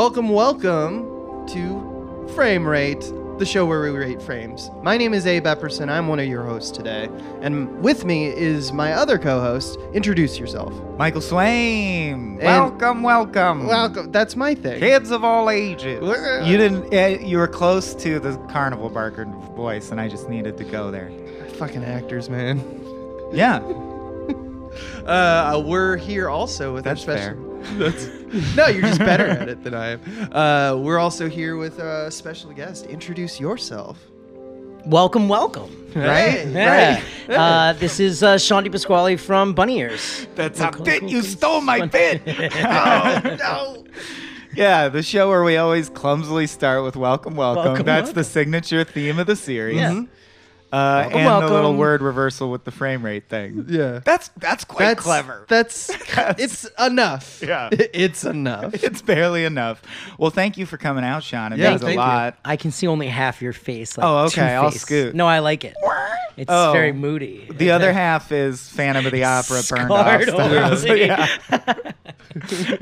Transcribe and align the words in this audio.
Welcome, 0.00 0.30
welcome 0.30 1.46
to 1.48 2.26
Frame 2.34 2.66
Rate, 2.66 3.02
the 3.36 3.44
show 3.44 3.66
where 3.66 3.82
we 3.82 3.90
rate 3.90 4.22
frames. 4.22 4.70
My 4.82 4.96
name 4.96 5.12
is 5.12 5.26
Abe 5.26 5.44
Epperson. 5.44 5.90
I'm 5.90 6.08
one 6.08 6.18
of 6.18 6.24
your 6.24 6.42
hosts 6.42 6.70
today. 6.70 7.10
And 7.42 7.82
with 7.82 8.06
me 8.06 8.28
is 8.28 8.72
my 8.72 8.94
other 8.94 9.18
co 9.18 9.42
host. 9.42 9.78
Introduce 9.92 10.38
yourself. 10.38 10.72
Michael 10.96 11.20
Swain. 11.20 12.38
welcome, 12.38 13.02
welcome. 13.02 13.66
Welcome. 13.66 14.10
That's 14.10 14.36
my 14.36 14.54
thing. 14.54 14.80
Kids 14.80 15.10
of 15.10 15.22
all 15.22 15.50
ages. 15.50 16.00
You 16.48 16.56
didn't. 16.56 16.94
Uh, 16.94 17.22
you 17.22 17.36
were 17.36 17.46
close 17.46 17.94
to 17.96 18.18
the 18.18 18.38
carnival 18.50 18.88
barker 18.88 19.26
voice, 19.54 19.90
and 19.90 20.00
I 20.00 20.08
just 20.08 20.30
needed 20.30 20.56
to 20.56 20.64
go 20.64 20.90
there. 20.90 21.12
Fucking 21.58 21.84
actors, 21.84 22.30
man. 22.30 22.58
Yeah, 23.34 23.58
Uh, 25.04 25.62
we're 25.64 25.96
here 25.96 26.28
also 26.28 26.74
with 26.74 26.84
That's 26.84 27.06
our 27.06 27.18
special. 27.18 27.60
That's 27.78 28.06
no, 28.56 28.68
you're 28.68 28.82
just 28.82 29.00
better 29.00 29.26
at 29.26 29.48
it 29.48 29.64
than 29.64 29.74
I 29.74 29.88
am. 29.88 30.32
Uh, 30.32 30.76
we're 30.76 30.98
also 30.98 31.28
here 31.28 31.56
with 31.56 31.80
a 31.80 32.10
special 32.10 32.52
guest. 32.52 32.86
Introduce 32.86 33.40
yourself. 33.40 33.98
Welcome, 34.86 35.28
welcome. 35.28 35.70
Right? 35.96 36.46
Yeah. 36.46 37.02
Right. 37.28 37.36
Uh, 37.36 37.72
this 37.72 37.98
is 37.98 38.22
uh, 38.22 38.38
Sean 38.38 38.70
Pasquale 38.70 39.16
from 39.16 39.52
Bunny 39.52 39.78
Ears. 39.80 40.28
that's 40.36 40.60
a 40.60 40.70
bit. 40.70 41.02
You 41.02 41.22
stole 41.22 41.60
my 41.60 41.86
bit. 41.86 42.22
oh 42.28 43.36
no. 43.38 43.84
yeah, 44.54 44.88
the 44.88 45.02
show 45.02 45.28
where 45.28 45.42
we 45.42 45.56
always 45.56 45.88
clumsily 45.88 46.46
start 46.46 46.84
with 46.84 46.94
"Welcome, 46.94 47.34
welcome." 47.34 47.64
Welcome, 47.64 47.86
that's 47.86 48.06
welcome. 48.06 48.14
the 48.14 48.24
signature 48.24 48.84
theme 48.84 49.18
of 49.18 49.26
the 49.26 49.36
series. 49.36 49.76
Yeah. 49.76 50.02
Uh, 50.72 51.10
Welcome, 51.12 51.20
and 51.20 51.42
the 51.48 51.52
little 51.52 51.74
word 51.74 52.00
reversal 52.00 52.50
with 52.50 52.64
the 52.64 52.70
frame 52.70 53.04
rate 53.04 53.28
thing. 53.28 53.66
Yeah. 53.68 54.00
That's 54.04 54.28
that's 54.36 54.64
quite 54.64 54.86
That's 54.86 55.02
clever. 55.02 55.44
That's 55.48 55.86
That's- 56.14 56.36
it's 56.38 56.70
enough. 56.78 57.42
Yeah. 57.44 57.70
It's 57.72 58.24
enough. 58.24 58.74
it's 58.84 59.02
barely 59.02 59.44
enough. 59.44 59.82
Well, 60.18 60.30
thank 60.30 60.56
you 60.56 60.66
for 60.66 60.76
coming 60.76 61.02
out, 61.04 61.24
Sean. 61.24 61.52
It 61.52 61.58
Yeah, 61.58 61.70
means 61.70 61.82
a 61.82 61.84
thank 61.86 61.94
you. 61.94 62.00
lot. 62.00 62.38
I 62.44 62.56
can 62.56 62.70
see 62.70 62.86
only 62.86 63.08
half 63.08 63.42
your 63.42 63.52
face. 63.52 63.98
Like 63.98 64.06
Oh, 64.06 64.18
okay, 64.26 64.54
I'll 64.54 64.70
scoot. 64.70 65.14
No, 65.14 65.26
I 65.26 65.40
like 65.40 65.64
it. 65.64 65.74
It's 66.36 66.50
Oh. 66.50 66.72
very 66.72 66.92
moody. 66.92 67.48
The 67.50 67.72
other 67.72 67.92
half 67.92 68.30
is 68.32 68.68
Phantom 68.68 69.04
of 69.06 69.12
the 69.12 69.24
Opera 69.24 69.62
burned 69.68 69.90
off. 69.90 70.22
Scarred 70.22 70.28
style. 70.28 70.76
So, 70.76 70.94
yeah. 70.94 71.26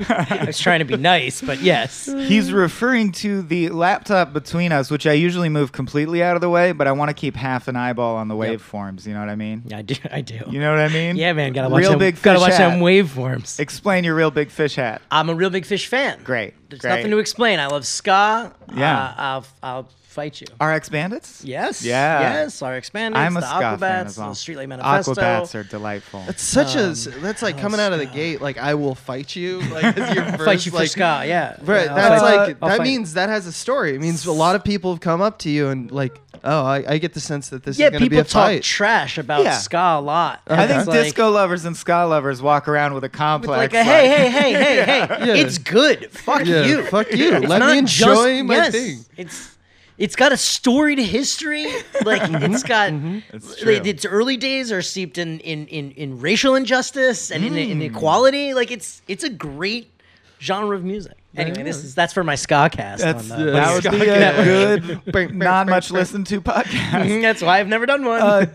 I 0.09 0.43
was 0.45 0.59
trying 0.59 0.79
to 0.79 0.85
be 0.85 0.95
nice, 0.95 1.41
but 1.41 1.59
yes. 1.59 2.05
He's 2.05 2.51
referring 2.53 3.11
to 3.13 3.41
the 3.41 3.69
laptop 3.69 4.31
between 4.31 4.71
us, 4.71 4.91
which 4.91 5.07
I 5.07 5.13
usually 5.13 5.49
move 5.49 5.71
completely 5.71 6.21
out 6.23 6.35
of 6.35 6.41
the 6.41 6.49
way, 6.49 6.71
but 6.71 6.87
I 6.87 6.91
want 6.91 7.09
to 7.09 7.13
keep 7.13 7.35
half 7.35 7.67
an 7.67 7.75
eyeball 7.79 8.17
on 8.17 8.27
the 8.27 8.35
Yep. 8.37 8.59
waveforms. 8.59 9.07
You 9.07 9.13
know 9.15 9.21
what 9.21 9.29
I 9.29 9.35
mean? 9.35 9.63
Yeah, 9.65 9.77
I 9.77 9.81
do. 9.81 9.95
I 10.11 10.21
do. 10.21 10.39
You 10.49 10.59
know 10.59 10.71
what 10.71 10.79
I 10.81 10.89
mean? 10.89 11.15
yeah, 11.15 11.33
man. 11.33 11.53
Gotta 11.53 11.69
watch 11.69 11.79
Real 11.81 11.91
them, 11.91 11.99
big 11.99 12.21
Gotta 12.21 12.39
watch 12.39 12.53
hat. 12.53 12.69
them 12.69 12.79
waveforms. 12.81 13.59
Explain 13.59 14.03
your 14.03 14.13
real 14.15 14.29
big 14.31 14.49
fish 14.51 14.75
hat. 14.75 15.01
I'm 15.09 15.29
a 15.29 15.33
real 15.35 15.49
big 15.49 15.65
fish 15.65 15.87
fan. 15.87 16.19
Great. 16.23 16.53
There's 16.69 16.81
Great. 16.81 16.97
nothing 16.97 17.11
to 17.11 17.17
explain. 17.17 17.59
I 17.59 17.65
love 17.67 17.85
ska. 17.87 18.53
Yeah. 18.75 18.99
Uh, 19.03 19.13
I'll 19.17 19.45
I'll 19.63 19.89
fight 20.19 20.41
you. 20.41 20.47
RX 20.65 20.89
Bandits? 20.89 21.43
Yes. 21.45 21.83
Yeah. 21.83 22.19
Yes. 22.43 22.61
Our 22.61 22.75
expanded. 22.75 23.17
I'm 23.19 23.37
a 23.37 23.41
the 23.41 23.47
ska 23.47 23.77
fan 23.77 24.05
Aquabats, 24.05 24.05
as 24.07 24.17
well. 24.17 24.29
the 24.29 24.35
Streetlight 24.35 24.67
Manifesto. 24.67 25.13
Aquabats 25.13 25.55
are 25.55 25.63
delightful. 25.63 26.23
That's 26.25 26.43
such 26.43 26.75
Um, 26.75 26.91
a 26.91 27.19
that's 27.21 27.41
like 27.41 27.55
oh, 27.57 27.59
coming 27.61 27.79
out 27.79 27.93
of 27.93 27.99
the 27.99 28.05
Scott. 28.05 28.15
gate 28.15 28.41
like 28.41 28.57
I 28.57 28.73
will 28.75 28.95
fight 28.95 29.35
you 29.35 29.59
like 29.61 29.83
as 29.97 30.15
your 30.15 30.25
first 30.25 30.43
fight 30.45 30.65
you 30.65 30.71
for 30.71 30.77
like, 30.79 30.89
ska. 30.89 31.23
Yeah. 31.25 31.57
Right, 31.61 31.85
Yeah, 31.85 31.95
that's 31.95 32.21
fight- 32.21 32.35
like 32.47 32.57
I'll 32.61 32.69
that 32.69 32.77
fight- 32.79 32.83
means 32.83 33.13
that 33.13 33.29
has 33.29 33.47
a 33.47 33.51
story. 33.53 33.95
It 33.95 34.01
means 34.01 34.25
a 34.25 34.31
lot 34.31 34.55
of 34.55 34.63
people 34.63 34.91
have 34.93 34.99
come 35.01 35.21
up 35.21 35.39
to 35.39 35.49
you 35.49 35.69
and 35.69 35.89
like, 35.91 36.19
oh, 36.43 36.65
I, 36.65 36.83
I 36.93 36.97
get 36.97 37.13
the 37.13 37.19
sense 37.19 37.49
that 37.49 37.63
this 37.63 37.77
Yeah, 37.79 37.87
is 37.87 37.91
going 37.91 38.03
to 38.03 38.09
be 38.09 38.17
a 38.17 38.23
fight. 38.23 38.33
Yeah, 38.33 38.47
people 38.47 38.57
talk 38.59 38.63
trash 38.63 39.17
about 39.17 39.43
Yeah. 39.43 39.57
ska 39.57 39.77
a 39.99 40.01
lot. 40.01 40.41
I 40.47 40.67
think 40.67 40.87
like- 40.87 41.03
disco 41.03 41.29
lovers 41.31 41.63
and 41.65 41.75
ska 41.77 42.05
lovers 42.05 42.41
walk 42.41 42.67
around 42.67 42.93
with 42.93 43.03
a 43.03 43.07
with 43.07 43.11
complex. 43.13 43.57
like 43.57 43.73
a 43.73 43.83
hey, 43.83 44.07
hey, 44.07 44.29
hey, 44.29 44.51
hey, 44.51 44.83
hey. 44.85 45.27
Yeah. 45.27 45.33
It's 45.45 45.57
good. 45.57 46.11
Fuck 46.11 46.45
Yeah, 46.45 46.65
you. 46.65 46.83
fuck 46.83 47.11
you. 47.13 47.39
Let 47.39 47.61
me 47.61 47.77
enjoy 47.79 48.35
just- 48.37 48.45
my 48.45 48.55
yes, 48.55 48.71
thing. 48.73 49.05
It's 49.17 49.55
it's 49.99 50.15
got 50.15 50.31
a 50.31 50.37
storied 50.37 50.97
history. 50.99 51.67
Like 52.05 52.21
it's 52.31 52.63
got 52.63 52.91
It's 53.33 53.49
like, 53.49 53.57
true. 53.59 53.73
its 53.91 54.05
early 54.05 54.37
days 54.37 54.71
are 54.71 54.81
steeped 54.81 55.17
in 55.17 55.39
in 55.41 55.67
in, 55.67 55.91
in 55.91 56.19
racial 56.19 56.55
injustice 56.55 57.29
and 57.31 57.43
in 57.45 57.53
Mm. 57.53 57.69
inequality. 57.71 58.53
Like 58.53 58.71
it's 58.71 59.01
it's 59.07 59.23
a 59.23 59.29
great 59.29 59.91
genre 60.41 60.75
of 60.75 60.83
music. 60.83 61.13
Anyway, 61.37 61.61
this 61.63 61.77
is 61.83 61.93
that's 61.93 62.13
for 62.13 62.23
my 62.23 62.35
ska 62.35 62.69
cast. 62.71 63.03
That's, 63.03 63.29
on, 63.29 63.49
uh, 63.49 63.51
that 63.51 63.73
would 63.73 63.83
Ska 63.83 63.91
be 63.91 64.07
a 64.07 64.79
good, 65.11 65.35
not 65.35 65.67
much 65.67 65.91
listened 65.91 66.25
to 66.27 66.41
podcast. 66.41 67.21
that's 67.27 67.41
why 67.43 67.59
I've 67.59 67.67
never 67.67 67.85
done 67.85 68.03
one. 68.05 68.21
Uh, 68.21 68.45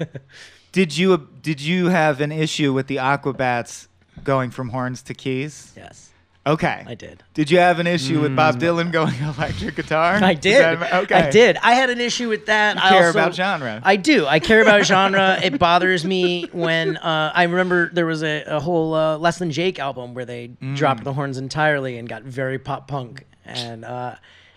did 0.73 0.97
you 0.97 1.29
did 1.43 1.61
you 1.61 1.87
have 1.91 2.21
an 2.21 2.33
issue 2.33 2.73
with 2.73 2.87
the 2.89 2.97
Aquabats 2.97 3.87
going 4.25 4.51
from 4.51 4.71
horns 4.71 5.03
to 5.03 5.15
keys? 5.15 5.73
yes, 5.77 6.11
Okay. 6.47 6.85
I 6.87 6.95
did. 6.95 7.23
Did 7.33 7.51
you 7.51 7.59
have 7.59 7.79
an 7.79 7.87
issue 7.87 8.21
with 8.21 8.37
Bob 8.37 8.59
Dylan 8.61 8.93
going 8.93 9.15
electric 9.21 9.77
guitar? 9.77 10.17
I 10.23 10.33
Is 10.33 10.41
did. 10.41 10.61
that- 10.63 10.93
okay. 11.05 11.15
I 11.15 11.31
did. 11.31 11.57
I 11.63 11.73
had 11.73 11.89
an 11.89 12.01
issue 12.01 12.29
with 12.29 12.47
that. 12.47 12.77
I 12.77 12.91
care 12.91 13.07
also- 13.07 13.19
about 13.19 13.35
genre. 13.35 13.81
I 13.83 13.97
do. 13.97 14.27
I 14.27 14.41
care 14.41 14.61
about 14.61 14.85
genre. 14.87 15.39
It 15.43 15.59
bothers 15.59 16.05
me 16.05 16.47
when 16.53 16.99
uh, 16.99 17.33
I 17.35 17.45
remember 17.45 17.89
there 17.95 18.05
was 18.07 18.23
a, 18.23 18.43
a 18.45 18.61
whole 18.61 18.93
uh, 18.95 19.17
Less 19.17 19.39
Than 19.39 19.51
Jake 19.53 19.79
album 19.79 20.13
where 20.13 20.27
they 20.27 20.49
Mm. 20.63 20.77
dropped 20.77 21.03
the 21.05 21.13
horns 21.15 21.39
entirely 21.39 21.97
and 21.97 22.07
got 22.09 22.23
very 22.25 22.59
pop 22.59 22.89
punk 22.89 23.25
and. 23.47 23.85
Uh, 23.85 24.17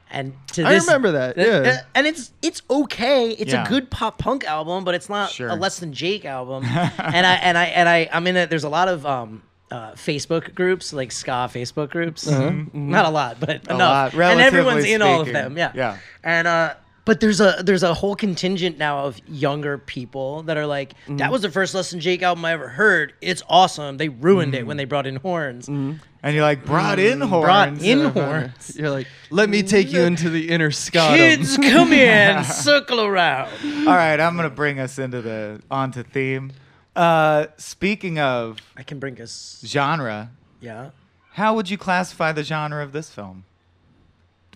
and 0.09 0.33
to 0.53 0.65
I 0.65 0.71
this, 0.71 0.85
remember 0.87 1.11
that, 1.11 1.37
uh, 1.37 1.41
yeah. 1.41 1.69
uh, 1.69 1.77
and 1.93 2.07
it's 2.07 2.31
it's 2.41 2.61
okay. 2.69 3.31
It's 3.31 3.51
Yeah. 3.51 3.65
a 3.65 3.67
good 3.67 3.89
pop 3.91 4.17
punk 4.17 4.45
album, 4.45 4.85
but 4.85 4.95
it's 4.95 5.09
not 5.09 5.31
Sure. 5.31 5.49
a 5.49 5.55
Less 5.55 5.79
Than 5.79 5.91
Jake 5.91 6.23
album. 6.23 6.63
and 6.97 7.25
I 7.27 7.33
and 7.35 7.57
I 7.57 7.65
and 7.65 7.89
I 7.89 8.09
I'm 8.13 8.25
in 8.25 8.37
it. 8.37 8.49
There's 8.49 8.63
a 8.63 8.69
lot 8.69 8.87
of 8.87 9.05
um, 9.05 9.43
uh, 9.71 9.91
Facebook 9.93 10.53
groups 10.55 10.93
like 10.93 11.11
ska 11.11 11.49
Facebook 11.51 11.89
groups. 11.89 12.25
Not 12.27 13.05
a 13.05 13.09
lot, 13.09 13.39
but. 13.39 13.67
A 13.67 13.73
enough. 13.75 14.13
lot, 14.13 14.31
and 14.31 14.41
everyone's 14.41 14.75
relatively 14.85 14.93
in 14.93 15.01
all 15.01 15.21
of 15.21 15.27
them. 15.27 15.57
Yeah. 15.57 15.71
Yeah. 15.75 15.97
And 16.23 16.47
uh 16.47 16.73
but 17.05 17.21
there's 17.21 17.39
a 17.39 17.61
there's 17.63 17.83
a 17.83 17.93
whole 17.93 18.17
contingent 18.17 18.77
now 18.77 19.05
of 19.05 19.17
younger 19.29 19.77
people 19.77 20.43
that 20.43 20.57
are 20.57 20.65
like, 20.65 20.93
Mm-hmm. 21.03 21.17
that 21.17 21.31
was 21.31 21.41
the 21.41 21.49
first 21.49 21.73
Less 21.73 21.91
Than 21.91 22.01
Jake 22.01 22.21
album 22.21 22.43
I 22.43 22.51
ever 22.51 22.67
heard. 22.67 23.13
It's 23.21 23.41
awesome. 23.49 23.95
They 23.95 24.09
ruined 24.09 24.51
Mm-hmm. 24.53 24.59
it 24.63 24.67
when 24.67 24.75
they 24.77 24.83
brought 24.85 25.07
in 25.07 25.15
horns. 25.15 25.69
And 25.69 25.99
you're 26.35 26.41
like, 26.43 26.65
brought 26.65 26.99
in 26.99 27.21
horns. 27.21 27.45
Brought 27.45 27.81
in 27.81 28.05
horns. 28.11 28.75
You're 28.75 28.89
like, 28.89 29.07
let 29.29 29.47
me 29.49 29.63
take 29.63 29.93
you 29.93 30.01
into 30.01 30.29
the 30.29 30.49
inner 30.49 30.71
ska. 30.71 31.13
Kids, 31.15 31.55
come 31.55 31.93
in, 31.93 32.43
circle 32.43 32.99
around. 33.01 33.51
All 33.87 33.95
right, 33.95 34.19
I'm 34.19 34.35
gonna 34.35 34.49
bring 34.49 34.79
us 34.81 34.99
into 34.99 35.21
the 35.21 35.61
onto 35.71 36.03
theme. 36.03 36.51
Uh, 36.97 37.47
speaking 37.57 38.19
of 38.19 38.57
I 38.75 38.83
can 38.83 38.99
bring 38.99 39.21
us. 39.21 39.61
genre, 39.65 40.31
Yeah. 40.59 40.89
how 41.33 41.53
would 41.55 41.69
you 41.69 41.77
classify 41.77 42.31
the 42.31 42.43
genre 42.43 42.83
of 42.83 42.91
this 42.91 43.09
film? 43.11 43.43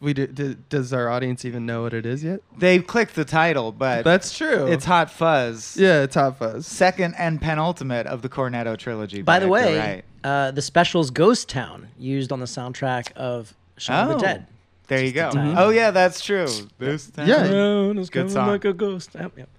We 0.01 0.13
do, 0.15 0.25
do, 0.25 0.55
does 0.69 0.91
our 0.93 1.09
audience 1.09 1.45
even 1.45 1.67
know 1.67 1.83
what 1.83 1.93
it 1.93 2.07
is 2.07 2.23
yet? 2.23 2.39
They 2.57 2.79
clicked 2.79 3.13
the 3.13 3.23
title, 3.25 3.71
but 3.71 4.03
That's 4.03 4.35
true. 4.35 4.65
it's 4.65 4.85
Hot 4.85 5.11
Fuzz. 5.11 5.77
yeah, 5.77 6.01
it's 6.01 6.15
Hot 6.15 6.39
Fuzz. 6.39 6.65
Second 6.65 7.13
and 7.19 7.39
penultimate 7.39 8.07
of 8.07 8.23
the 8.23 8.29
Cornetto 8.29 8.75
trilogy. 8.75 9.21
By 9.21 9.37
the 9.37 9.45
Edgar 9.45 9.51
way, 9.51 9.77
Wright. 9.77 10.05
uh, 10.23 10.49
the 10.49 10.61
Specials' 10.63 11.11
Ghost 11.11 11.47
Town 11.49 11.89
used 11.99 12.31
on 12.31 12.39
the 12.39 12.47
soundtrack 12.47 13.11
of 13.15 13.53
Shaun 13.77 14.07
oh, 14.07 14.13
of 14.13 14.19
the 14.19 14.25
Dead. 14.25 14.47
there 14.87 15.05
you 15.05 15.11
go. 15.11 15.25
Just 15.25 15.37
in. 15.37 15.55
Oh 15.55 15.69
yeah, 15.69 15.91
that's 15.91 16.19
true. 16.25 16.47
This 16.79 17.05
time. 17.11 17.27
Yeah. 17.27 17.51
Around 17.51 17.99
is 17.99 18.09
Good 18.09 18.31
song. 18.31 18.47
like 18.47 18.65
a 18.65 18.73
ghost. 18.73 19.11
Yep, 19.13 19.33
yep. 19.37 19.49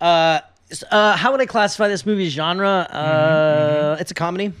Uh, 0.00 0.40
s- 0.42 0.42
uh, 0.90 1.16
how 1.16 1.32
would 1.32 1.40
I 1.40 1.46
classify 1.46 1.88
this 1.88 2.04
movie's 2.06 2.32
genre? 2.32 2.86
Uh, 2.90 2.96
Mm-hmm, 3.94 4.00
It's 4.00 4.10
a 4.10 4.14
comedy. 4.14 4.52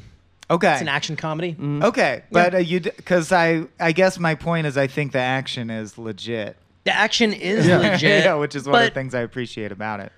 Okay. 0.48 0.72
It's 0.72 0.80
an 0.82 0.88
action 0.88 1.16
comedy. 1.16 1.56
Okay, 1.60 2.22
but 2.30 2.54
uh, 2.54 2.58
you 2.58 2.78
because 2.80 3.32
I 3.32 3.64
I 3.80 3.90
guess 3.92 4.18
my 4.18 4.34
point 4.36 4.66
is 4.68 4.76
I 4.76 4.86
think 4.86 5.10
the 5.12 5.18
action 5.18 5.70
is 5.70 5.98
legit. 5.98 6.56
The 6.84 6.94
action 6.94 7.32
is 7.32 7.66
Yeah. 7.66 7.78
legit. 7.78 8.24
yeah, 8.24 8.34
which 8.34 8.54
is 8.54 8.66
one 8.68 8.80
of 8.82 8.88
the 8.88 8.94
things 8.94 9.12
I 9.14 9.20
appreciate 9.22 9.72
about 9.72 9.98
it. 10.00 10.12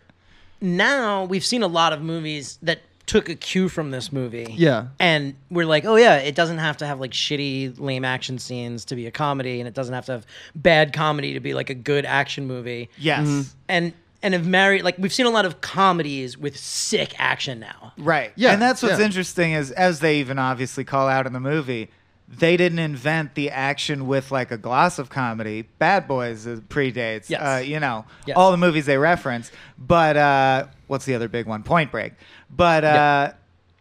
now 0.60 1.24
we've 1.24 1.44
seen 1.44 1.62
a 1.62 1.66
lot 1.68 1.92
of 1.92 2.02
movies 2.02 2.58
that 2.62 2.80
took 3.06 3.30
a 3.30 3.34
cue 3.34 3.70
from 3.70 3.90
this 3.90 4.12
movie. 4.12 4.54
Yeah. 4.54 4.88
And 5.00 5.34
we're 5.50 5.64
like, 5.64 5.86
oh 5.86 5.96
yeah, 5.96 6.16
it 6.16 6.34
doesn't 6.34 6.58
have 6.58 6.76
to 6.78 6.86
have 6.86 7.00
like 7.00 7.12
shitty, 7.12 7.80
lame 7.80 8.04
action 8.04 8.38
scenes 8.38 8.84
to 8.86 8.96
be 8.96 9.06
a 9.06 9.10
comedy, 9.10 9.60
and 9.60 9.66
it 9.68 9.72
doesn't 9.72 9.94
have 9.94 10.04
to 10.06 10.12
have 10.12 10.26
bad 10.54 10.92
comedy 10.92 11.32
to 11.32 11.40
be 11.40 11.54
like 11.54 11.70
a 11.70 11.74
good 11.74 12.04
action 12.04 12.46
movie. 12.46 12.90
Yes. 12.98 13.54
And 13.66 13.94
and 14.22 14.34
have 14.34 14.46
married 14.46 14.82
like 14.82 14.96
we've 14.98 15.12
seen 15.12 15.26
a 15.26 15.30
lot 15.30 15.44
of 15.46 15.60
comedies 15.60 16.36
with 16.36 16.56
sick 16.56 17.14
action 17.18 17.60
now. 17.60 17.92
Right. 17.96 18.32
Yeah, 18.36 18.52
And 18.52 18.60
that's 18.62 18.82
what's 18.82 18.98
yeah. 18.98 19.04
interesting 19.04 19.52
is 19.52 19.70
as 19.70 20.00
they 20.00 20.18
even 20.20 20.38
obviously 20.38 20.84
call 20.84 21.08
out 21.08 21.26
in 21.26 21.32
the 21.32 21.40
movie, 21.40 21.90
they 22.28 22.56
didn't 22.56 22.80
invent 22.80 23.34
the 23.36 23.48
action 23.50 24.06
with 24.06 24.30
like 24.30 24.50
a 24.50 24.58
gloss 24.58 24.98
of 24.98 25.08
comedy. 25.08 25.62
Bad 25.78 26.06
Boys 26.08 26.46
uh, 26.46 26.60
predates, 26.68 27.30
Yes. 27.30 27.40
uh, 27.40 27.62
you 27.64 27.80
know, 27.80 28.04
Yes. 28.26 28.36
all 28.36 28.50
the 28.50 28.56
movies 28.58 28.86
they 28.86 28.98
reference. 28.98 29.50
But 29.78 30.16
uh, 30.16 30.66
what's 30.88 31.04
the 31.06 31.14
other 31.14 31.28
big 31.28 31.46
one? 31.46 31.62
Point 31.62 31.90
Break. 31.90 32.12
But 32.54 32.84
uh, 32.84 32.88
Yeah. 32.88 33.32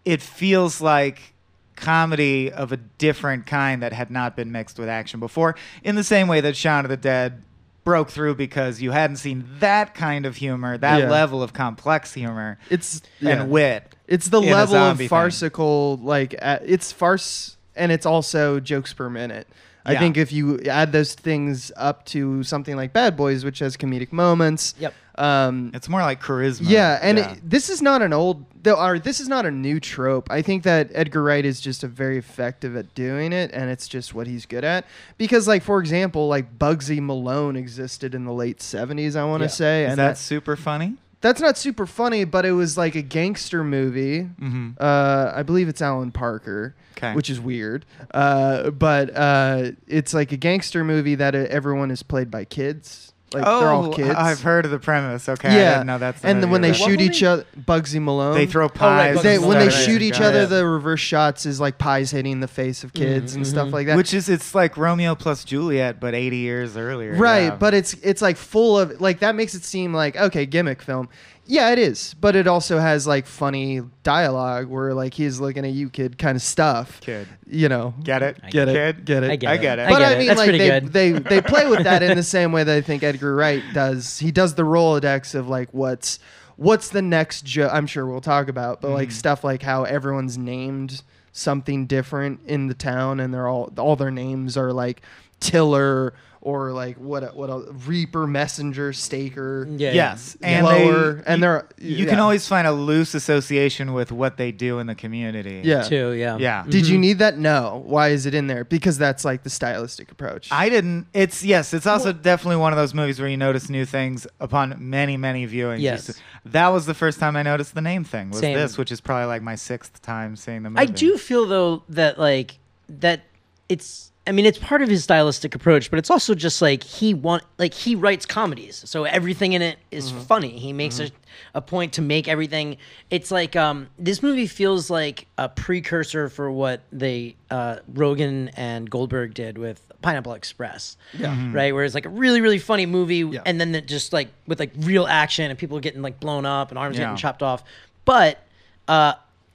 it 0.06 0.22
feels 0.22 0.80
like 0.82 1.34
comedy 1.76 2.52
of 2.52 2.72
a 2.72 2.78
different 2.78 3.46
kind 3.46 3.84
that 3.84 3.94
had 3.94 4.10
not 4.10 4.36
been 4.36 4.52
mixed 4.52 4.80
with 4.80 4.90
action 4.90 5.20
before, 5.20 5.56
in 5.84 5.96
the 5.96 6.04
same 6.04 6.28
way 6.28 6.42
that 6.42 6.56
Shaun 6.56 6.86
of 6.86 6.90
the 6.90 6.98
Dead 6.98 7.44
broke 7.88 8.10
through 8.12 8.36
because 8.36 8.82
you 8.82 8.92
hadn't 8.92 9.16
seen 9.16 9.46
that 9.60 9.96
kind 9.96 10.26
of 10.26 10.36
humor, 10.36 10.78
that 10.78 11.00
Yeah. 11.00 11.10
level 11.10 11.42
of 11.42 11.54
complex 11.54 12.14
humor 12.14 12.60
It's 12.70 13.02
yeah. 13.22 13.30
and 13.42 13.50
wit. 13.50 13.96
It's 14.10 14.28
the 14.28 14.42
level 14.42 14.76
of 14.76 14.90
zombie 14.90 15.04
thing. 15.06 15.08
farcical, 15.10 15.98
like 16.04 16.36
uh, 16.42 16.60
it's 16.66 16.92
farce, 16.92 17.56
and 17.78 17.90
it's 17.94 18.06
also 18.06 18.60
jokes 18.60 18.92
per 18.92 19.10
minute. 19.10 19.48
I 19.86 19.94
Yeah. 19.94 20.00
think 20.00 20.18
if 20.18 20.34
you 20.34 20.60
add 20.70 20.92
those 20.92 21.14
things 21.14 21.72
up 21.78 22.04
to 22.08 22.44
something 22.44 22.76
like 22.76 22.92
Bad 22.92 23.16
Boys, 23.16 23.46
which 23.46 23.60
has 23.60 23.78
comedic 23.78 24.12
moments, 24.12 24.74
Yep. 24.80 24.94
um, 25.18 25.72
It's 25.74 25.88
more 25.88 26.02
like 26.02 26.22
charisma. 26.22 26.68
yeah, 26.70 27.00
and 27.02 27.20
It, 27.20 27.50
this 27.50 27.70
is 27.70 27.82
not 27.82 28.02
an 28.02 28.12
old, 28.12 28.44
though, 28.68 28.80
or 28.84 29.00
this 29.00 29.20
is 29.20 29.28
not 29.28 29.46
a 29.46 29.52
new 29.52 29.80
trope. 29.80 30.30
I 30.30 30.42
think 30.42 30.64
that 30.64 30.92
Edgar 30.94 31.24
Wright 31.24 31.44
is 31.46 31.60
just 31.60 31.84
a 31.84 31.88
very 31.88 32.18
effective 32.18 32.76
at 32.76 32.94
doing 32.94 33.34
it, 33.34 33.52
and 33.54 33.70
it's 33.70 33.88
just 33.88 34.14
what 34.14 34.28
he's 34.28 34.46
good 34.46 34.64
at. 34.64 34.86
Because, 35.18 35.48
like 35.48 35.64
for 35.64 35.80
example, 35.80 36.28
like 36.28 36.58
Bugsy 36.60 37.00
Malone 37.00 37.56
existed 37.56 38.14
in 38.14 38.26
the 38.26 38.34
late 38.34 38.60
'70s, 38.60 39.16
I 39.16 39.24
want 39.26 39.42
to 39.42 39.46
Yeah. 39.46 39.50
say, 39.50 39.84
Is 39.86 39.90
and 39.92 40.00
that 40.00 40.08
that, 40.10 40.18
super 40.18 40.56
funny? 40.56 40.96
that's 41.22 41.42
not 41.42 41.58
super 41.58 41.86
funny, 41.88 42.24
but 42.26 42.46
it 42.46 42.52
was 42.52 42.78
like 42.78 42.94
a 42.96 43.02
gangster 43.02 43.64
movie. 43.64 44.22
Mm-hmm. 44.24 44.70
Uh, 44.80 45.32
I 45.36 45.42
believe 45.44 45.68
it's 45.68 45.82
Alan 45.82 46.12
Parker, 46.12 46.76
which 47.14 47.30
is 47.30 47.40
weird. 47.40 47.86
Uh, 48.14 48.70
but 48.70 49.16
uh, 49.16 49.72
it's 49.88 50.14
like 50.14 50.32
a 50.32 50.38
gangster 50.38 50.84
movie 50.84 51.16
that 51.16 51.34
uh, 51.34 51.40
everyone 51.50 51.90
is 51.90 52.04
played 52.04 52.30
by 52.30 52.46
kids. 52.46 53.07
Like 53.34 53.44
they're 53.44 53.70
all 53.70 53.88
oh, 53.88 53.94
kids. 53.94 54.10
Oh, 54.10 54.22
I've 54.22 54.42
heard 54.42 54.64
of 54.64 54.72
the 54.72 54.80
premise. 54.80 55.28
Okay, 55.28 55.50
I 55.50 55.56
yeah, 55.56 55.74
didn't 55.74 55.88
know 55.88 55.98
that's. 55.98 56.22
the 56.22 56.30
and 56.30 56.42
then 56.42 56.50
movie 56.50 56.52
when 56.54 56.62
they 56.62 56.68
you're 56.70 56.80
What 56.80 56.86
shoot 56.86 57.00
movie? 57.00 57.04
each 57.06 57.24
other, 57.24 57.46
Bugsy 57.60 58.02
Malone. 58.02 58.36
They 58.36 58.46
throw 58.46 58.66
oh, 58.66 58.68
right, 58.70 58.76
pies. 58.76 59.18
Bugsy 59.18 59.22
They, 59.24 59.38
Malone. 59.38 59.50
when 59.50 59.60
they 59.60 59.66
Right, 59.66 59.86
shoot 59.86 60.02
each 60.02 60.20
right. 60.20 60.28
other, 60.28 60.40
Yeah. 60.40 60.46
the 60.46 60.66
reverse 60.66 61.02
shots 61.02 61.46
is 61.46 61.60
like 61.60 61.78
pies 61.78 62.12
hitting 62.12 62.40
the 62.40 62.48
face 62.48 62.86
of 62.86 62.94
kids 62.94 63.32
mm-hmm, 63.32 63.40
and 63.40 63.48
stuff 63.48 63.66
mm-hmm. 63.66 63.74
like 63.74 63.88
that. 63.88 63.98
which 63.98 64.14
is 64.14 64.30
it's 64.30 64.56
like 64.56 64.78
Romeo 64.78 65.14
plus 65.14 65.44
Juliet, 65.44 66.00
but 66.00 66.16
80 66.16 66.38
years 66.38 66.78
earlier. 66.78 67.16
right, 67.16 67.44
yeah. 67.48 67.56
but 67.56 67.74
it's 67.74 67.96
it's 67.96 68.22
like 68.22 68.38
full 68.38 68.80
of 68.80 69.02
like 69.02 69.20
that 69.20 69.36
makes 69.36 69.54
it 69.56 69.66
seem 69.66 69.94
like 69.94 70.16
okay 70.16 70.46
gimmick 70.46 70.82
film. 70.82 71.10
Yeah, 71.50 71.72
it 71.72 71.80
is, 71.80 72.14
but 72.20 72.36
it 72.36 72.46
also 72.46 72.78
has 72.78 73.08
like 73.08 73.26
funny 73.26 73.82
dialogue 74.04 74.68
where 74.68 74.94
like 74.94 75.14
he's 75.14 75.40
looking 75.40 75.66
at 75.66 75.72
you, 75.72 75.90
kid, 75.90 76.18
kind 76.18 76.36
of 76.36 76.42
stuff. 76.42 77.00
kid, 77.02 77.28
You 77.46 77.70
know, 77.70 77.94
get 78.04 78.22
it? 78.22 78.38
I 78.44 78.50
get 78.50 78.68
it, 78.68 78.74
Kid? 78.98 79.06
get 79.06 79.24
it. 79.24 79.32
I 79.32 79.36
get 79.38 79.50
I 79.50 79.54
it. 79.54 79.62
get 79.62 79.80
it. 79.80 79.90
But 79.90 80.00
get 80.00 80.12
I 80.12 80.18
mean, 80.20 80.28
That's 80.28 80.38
like 80.40 80.52
they, 80.52 80.58
good. 80.82 80.94
they 80.94 81.12
they 81.14 81.42
play 81.42 81.68
with 81.68 81.84
that 81.84 82.04
in 82.04 82.18
the 82.18 82.24
same 82.38 82.52
way 82.52 82.64
that 82.64 82.76
I 82.78 82.82
think 82.82 83.02
Edgar 83.04 83.34
Wright 83.36 83.64
does. 83.74 84.20
He 84.20 84.32
does 84.32 84.56
the 84.56 84.64
Rolodex 84.64 85.36
of 85.36 85.48
like 85.48 85.70
what's 85.74 86.20
what's 86.58 86.90
the 86.90 87.02
next 87.02 87.46
joke. 87.46 87.72
I'm 87.74 87.88
sure 87.88 88.06
we'll 88.06 88.20
talk 88.20 88.50
about, 88.50 88.82
but 88.82 88.90
Mm-hmm. 88.90 88.96
like 88.98 89.12
stuff 89.12 89.44
like 89.44 89.62
how 89.62 89.84
everyone's 89.84 90.38
named 90.38 91.02
something 91.38 91.86
different 91.86 92.42
in 92.46 92.68
the 92.68 92.74
town, 92.74 93.20
and 93.20 93.34
they're 93.34 93.48
all 93.48 93.72
all 93.78 93.96
their 93.96 94.12
names 94.12 94.58
are 94.58 94.74
like 94.74 95.02
Tiller 95.40 96.14
or 96.40 96.72
like 96.72 96.96
what 96.98 97.24
a, 97.24 97.28
what 97.28 97.50
a 97.50 97.72
Reaper, 97.86 98.26
Messenger, 98.26 98.94
Staker. 98.94 99.68
Yeah. 99.70 99.92
Yes, 99.92 100.38
and 100.42 100.66
Lower, 100.66 101.14
they, 101.16 101.24
and 101.26 101.40
you, 101.40 101.42
they're- 101.42 101.68
you 101.80 102.06
can 102.06 102.16
yeah. 102.18 102.22
always 102.22 102.48
find 102.48 102.66
a 102.66 102.72
loose 102.72 103.14
association 103.16 103.92
with 103.94 104.12
what 104.12 104.38
they 104.38 104.52
do 104.54 104.80
in 104.80 104.88
the 104.88 104.96
community. 104.96 105.62
Yeah. 105.66 105.82
Too. 105.84 106.12
Yeah. 106.12 106.38
Yeah. 106.38 106.62
Mm-hmm. 106.62 106.70
Did 106.70 106.88
you 106.88 106.98
need 107.00 107.20
that? 107.20 107.38
No. 107.38 107.84
Why 107.86 108.10
is 108.10 108.26
it 108.26 108.34
in 108.34 108.48
there? 108.48 108.64
Because 108.64 108.98
that's 108.98 109.26
like 109.26 109.44
the 109.44 109.50
stylistic 109.50 110.10
approach. 110.12 110.50
I 110.52 110.70
didn't. 110.70 111.08
It's 111.14 111.44
yes. 111.44 111.74
It's 111.74 111.88
also 111.88 112.14
definitely 112.14 112.58
one 112.58 112.72
of 112.72 112.78
those 112.78 112.94
movies 112.94 113.20
where 113.20 113.30
you 113.30 113.38
notice 113.38 113.70
new 113.70 113.86
things 113.86 114.26
upon 114.40 114.76
many, 114.80 115.18
many 115.18 115.46
viewings. 115.48 115.82
Yes. 115.82 116.20
That 116.46 116.70
was 116.70 116.86
the 116.86 116.94
first 116.94 117.20
time 117.20 117.36
I 117.36 117.44
noticed 117.44 117.76
the 117.76 117.82
name 117.82 118.06
thing. 118.06 118.30
Was 118.30 118.40
Same. 118.40 118.56
this, 118.56 118.78
which 118.78 118.92
is 118.92 119.02
probably 119.02 119.26
like 119.28 119.42
my 119.42 119.56
sixth 119.56 120.02
time 120.02 120.38
seeing 120.38 120.64
the 120.64 120.70
movie. 120.70 120.82
I 120.82 120.86
do 120.86 121.18
feel 121.28 121.46
though 121.46 121.84
that 121.90 122.18
like 122.18 122.58
that 122.90 123.22
it's 123.70 124.12
I 124.26 124.32
mean 124.34 124.46
it's 124.46 124.58
part 124.58 124.82
of 124.82 124.90
his 124.90 125.04
stylistic 125.04 125.56
approach, 125.56 125.90
but 125.90 126.00
it's 126.00 126.10
also 126.10 126.36
just 126.36 126.62
like 126.62 126.84
he 126.84 127.14
want 127.14 127.44
like 127.58 127.74
he 127.74 127.96
writes 127.96 128.26
comedies. 128.26 128.82
So 128.86 129.04
everything 129.06 129.54
in 129.54 129.62
it 129.62 129.78
is 129.92 130.12
funny. 130.12 130.58
He 130.58 130.74
makes 130.74 131.00
a, 131.00 131.10
a 131.54 131.62
point 131.62 131.94
to 131.94 132.02
make 132.02 132.28
everything 132.28 132.76
it's 133.10 133.32
like 133.32 133.56
um 133.56 133.88
this 133.98 134.22
movie 134.22 134.48
feels 134.48 134.90
like 134.90 135.28
a 135.38 135.48
precursor 135.48 136.28
for 136.30 136.52
what 136.52 136.82
they 136.92 137.36
uh 137.52 137.78
Rogen 137.94 138.52
and 138.58 138.90
Goldberg 138.90 139.34
did 139.34 139.58
with 139.58 139.82
Pineapple 140.02 140.34
Express. 140.34 140.98
Yeah. 141.18 141.50
Right? 141.54 141.74
Where 141.74 141.86
it's 141.86 141.96
like 141.96 142.06
a 142.06 142.10
really, 142.10 142.42
really 142.42 142.60
funny 142.60 142.86
movie 142.86 143.18
Yeah. 143.20 143.42
and 143.46 143.60
then 143.62 143.74
it 143.76 143.88
just 143.88 144.12
like 144.12 144.28
with 144.46 144.60
like 144.60 144.72
real 144.80 145.08
action 145.08 145.50
and 145.50 145.58
people 145.58 145.80
getting 145.80 146.02
like 146.02 146.20
blown 146.20 146.46
up 146.46 146.70
and 146.70 146.78
arms 146.78 146.98
Yeah. 146.98 147.04
getting 147.06 147.18
chopped 147.18 147.44
off. 147.44 147.64
But 148.04 148.44
uh 148.90 149.14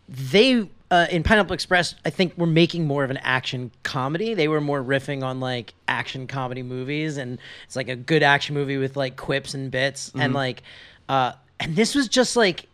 they 0.09 0.69
uh, 0.93 1.07
in 1.11 1.23
Pineapple 1.23 1.55
Express, 1.55 1.95
I 2.05 2.11
think 2.11 2.37
were 2.37 2.47
making 2.47 2.87
more 2.87 3.03
of 3.03 3.11
an 3.11 3.17
action 3.23 3.71
comedy. 3.83 4.35
They 4.35 4.47
were 4.47 4.61
more 4.61 4.83
riffing 4.83 5.23
on 5.25 5.41
like 5.41 5.73
action 5.89 6.27
comedy 6.27 6.63
movies, 6.63 7.17
and 7.17 7.39
it's 7.67 7.77
like 7.77 7.89
a 7.89 7.97
good 7.97 8.23
action 8.23 8.55
movie 8.55 8.77
with 8.77 8.95
like 8.97 9.17
quips 9.17 9.55
and 9.55 9.71
bits, 9.71 10.11
Mm-hmm. 10.11 10.21
and 10.21 10.35
like, 10.35 10.63
uh, 11.09 11.33
and 11.59 11.75
this 11.75 11.95
was 11.95 12.09
just 12.09 12.37
like 12.37 12.67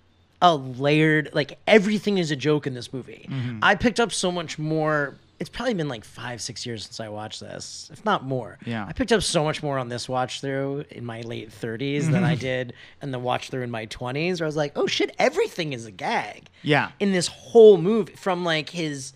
a 0.43 0.55
layered, 0.57 1.31
like 1.33 1.59
everything 1.67 2.19
is 2.19 2.31
a 2.33 2.37
joke 2.37 2.67
in 2.67 2.75
this 2.75 2.93
movie. 2.93 3.29
Mm-hmm. 3.31 3.61
I 3.63 3.77
picked 3.77 4.01
up 4.01 4.13
so 4.13 4.33
much 4.33 4.59
more. 4.59 5.15
It's 5.41 5.49
probably 5.51 5.75
been 5.75 5.89
like 5.89 6.05
five, 6.05 6.41
six 6.41 6.67
years 6.67 6.85
since 6.85 6.99
I 6.99 7.09
watched 7.09 7.41
this, 7.41 7.89
if 7.93 8.05
not 8.05 8.25
more. 8.25 8.59
Yeah. 8.67 8.85
I 8.87 8.93
picked 8.93 9.13
up 9.13 9.23
so 9.23 9.45
much 9.45 9.63
more 9.63 9.79
on 9.79 9.89
this 9.89 10.09
watch 10.09 10.41
through 10.41 10.85
in 10.91 11.05
my 11.05 11.21
late 11.21 11.51
30s 11.51 12.11
than. 12.11 12.25
I 12.25 12.35
did 12.51 12.73
in 13.03 13.13
the 13.13 13.19
watch 13.21 13.51
through 13.51 13.63
in 13.63 13.71
my 13.71 13.87
20s, 13.87 14.41
where 14.41 14.47
I 14.47 14.49
was 14.49 14.57
like, 14.57 14.73
oh 14.77 14.87
shit, 14.89 15.15
everything 15.19 15.73
is 15.73 15.87
a 15.87 15.93
gag 15.93 16.49
Yeah. 16.63 16.91
in 16.99 17.13
this 17.13 17.29
whole 17.29 17.77
movie 17.79 18.15
from 18.15 18.45
like 18.45 18.71
his 18.71 19.13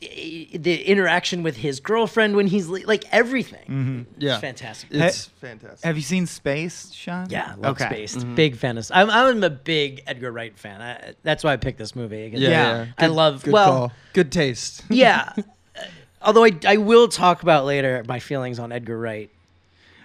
the 0.00 0.82
interaction 0.86 1.42
with 1.42 1.56
his 1.56 1.80
girlfriend 1.80 2.36
when 2.36 2.46
he's 2.46 2.68
li- 2.68 2.84
like 2.84 3.04
everything 3.12 3.64
Mm-hmm. 3.68 4.02
Yeah. 4.18 4.32
it's 4.34 4.40
fantastic 4.40 4.90
It's 4.92 5.24
fantastic. 5.26 5.84
Have 5.84 5.96
you 5.96 6.02
seen 6.02 6.26
Spaced, 6.26 6.94
Sean? 6.94 7.26
yeah 7.30 7.54
love 7.58 7.72
okay. 7.80 7.86
Spaced 7.86 8.18
Mm-hmm. 8.18 8.34
big 8.36 8.56
fan 8.56 8.78
of 8.78 8.88
I'm, 8.94 9.10
I'm 9.10 9.42
a 9.42 9.50
big 9.50 10.02
edgar 10.06 10.30
wright 10.30 10.56
fan 10.56 10.80
I, 10.80 11.14
that's 11.24 11.42
why 11.42 11.52
i 11.52 11.56
picked 11.56 11.78
this 11.78 11.96
movie. 11.96 12.30
yeah, 12.32 12.48
Yeah. 12.48 12.48
yeah. 12.50 12.86
i 12.98 13.06
love 13.08 13.42
good 13.42 13.52
well 13.52 13.70
call. 13.72 13.92
Good 14.12 14.30
taste. 14.30 14.82
yeah 14.88 15.32
although 16.22 16.44
I, 16.44 16.52
I 16.66 16.76
will 16.76 17.08
talk 17.08 17.42
about 17.42 17.64
later 17.64 18.04
my 18.06 18.20
feelings 18.20 18.58
on 18.58 18.70
edgar 18.72 18.98
wright 18.98 19.30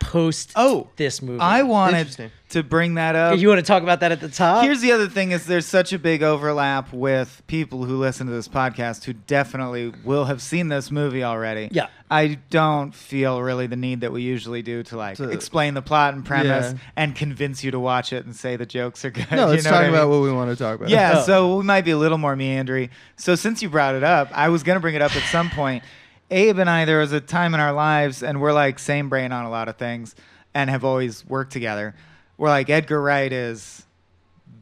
post 0.04 0.52
Oh, 0.56 0.88
this 0.96 1.22
movie 1.22 1.40
I 1.40 1.64
wanted 1.64 1.98
Interesting. 2.00 2.32
to 2.50 2.64
bring 2.64 2.96
that 2.96 3.16
up. 3.16 3.38
you 3.40 3.48
want 3.48 3.60
to 3.60 3.66
talk 3.66 3.84
about 3.84 4.00
that 4.02 4.12
at 4.12 4.20
the 4.22 4.30
top 4.30 4.64
Here's 4.64 4.82
the 4.82 4.92
other 4.92 5.08
thing: 5.08 5.32
is 5.32 5.46
there's 5.46 5.66
such 5.66 5.94
a 5.94 6.00
big 6.00 6.22
overlap 6.24 6.92
with 6.94 7.42
people 7.48 7.86
who 7.86 7.98
listen 7.98 8.28
to 8.28 8.34
this 8.34 8.48
podcast 8.48 9.04
who 9.06 9.14
definitely 9.14 9.94
will 10.04 10.26
have 10.26 10.42
seen 10.42 10.68
this 10.68 10.92
movie 10.92 11.24
already. 11.24 11.70
Yeah. 11.72 11.88
I 12.12 12.38
don't 12.52 12.94
feel 12.94 13.42
really 13.42 13.66
the 13.66 13.76
need 13.76 14.02
that 14.02 14.12
we 14.12 14.22
usually 14.22 14.62
do 14.62 14.84
to 14.84 14.98
like 14.98 15.18
To- 15.18 15.30
explain 15.30 15.74
the 15.74 15.82
plot 15.82 16.14
and 16.14 16.24
premise 16.24 16.74
Yeah. 16.74 16.80
and 16.96 17.16
convince 17.16 17.64
you 17.64 17.72
to 17.72 17.80
watch 17.80 18.14
it 18.14 18.26
and 18.26 18.36
say 18.36 18.56
the 18.56 18.68
jokes 18.68 19.04
are 19.04 19.10
good. 19.10 19.26
No, 19.32 19.46
you 19.48 19.52
let's 19.54 19.64
know 19.64 19.72
talk 19.72 19.80
what 19.80 19.86
I 19.86 19.90
about 19.90 20.02
mean? 20.10 20.20
what 20.22 20.22
we 20.28 20.32
want 20.32 20.52
to 20.52 20.56
talk 20.56 20.76
about. 20.76 20.90
Yeah, 20.90 21.14
Oh. 21.18 21.24
so 21.24 21.58
we 21.58 21.64
might 21.64 21.86
be 21.86 21.92
a 21.92 21.98
little 21.98 22.20
more 22.20 22.36
meandering. 22.36 22.90
So 23.16 23.34
since 23.36 23.64
you 23.64 23.70
brought 23.70 23.96
it 23.96 24.04
up, 24.04 24.30
I 24.32 24.50
was 24.50 24.62
gonna 24.62 24.80
bring 24.80 24.94
it 24.96 25.02
up 25.02 25.16
at 25.16 25.24
some 25.32 25.50
point. 25.50 25.84
Abe 26.32 26.60
and 26.60 26.70
I, 26.70 26.86
there 26.86 27.00
was 27.00 27.12
a 27.12 27.22
time 27.22 27.54
in 27.54 27.60
our 27.60 27.74
lives, 27.74 28.24
and 28.24 28.42
we're 28.42 28.54
like 28.54 28.80
same 28.80 29.10
brain 29.10 29.32
on 29.32 29.46
a 29.46 29.50
lot 29.50 29.68
of 29.68 29.78
things, 29.78 30.16
and 30.54 30.70
have 30.70 30.84
always 30.84 31.26
worked 31.26 31.52
together. 31.54 31.96
We're 32.38 32.50
like 32.50 32.70
Edgar 32.70 33.02
Wright 33.02 33.32
is 33.32 33.86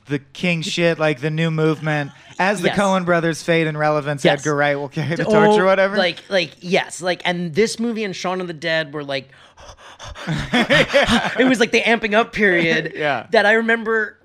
the 0.08 0.20
king 0.20 0.62
shit, 0.62 1.00
like 1.00 1.22
the 1.22 1.30
new 1.30 1.50
movement. 1.52 2.12
As 2.38 2.62
the 2.62 2.68
Yes. 2.70 2.78
Coen 2.78 3.06
brothers 3.06 3.44
fade 3.44 3.68
in 3.68 3.78
relevance, 3.78 4.26
Yes. 4.26 4.40
Edgar 4.40 4.56
Wright 4.56 4.78
will 4.78 4.90
carry 4.90 5.16
the 5.16 5.26
Oh, 5.26 5.32
torch 5.32 5.60
or 5.60 5.64
whatever. 5.66 5.96
Like, 5.96 6.18
like 6.30 6.52
yes, 6.60 7.02
like, 7.02 7.22
and 7.24 7.54
this 7.54 7.80
movie 7.80 8.04
and 8.04 8.16
Shaun 8.16 8.42
of 8.42 8.48
the 8.48 8.54
Dead 8.54 8.94
were 8.94 9.04
like, 9.04 9.30
it 10.28 11.48
was 11.48 11.60
like 11.60 11.72
the 11.72 11.82
amping 11.82 12.14
up 12.14 12.34
period. 12.34 12.94
Yeah. 13.02 13.28
That 13.32 13.46
I 13.46 13.54
remember. 13.54 14.18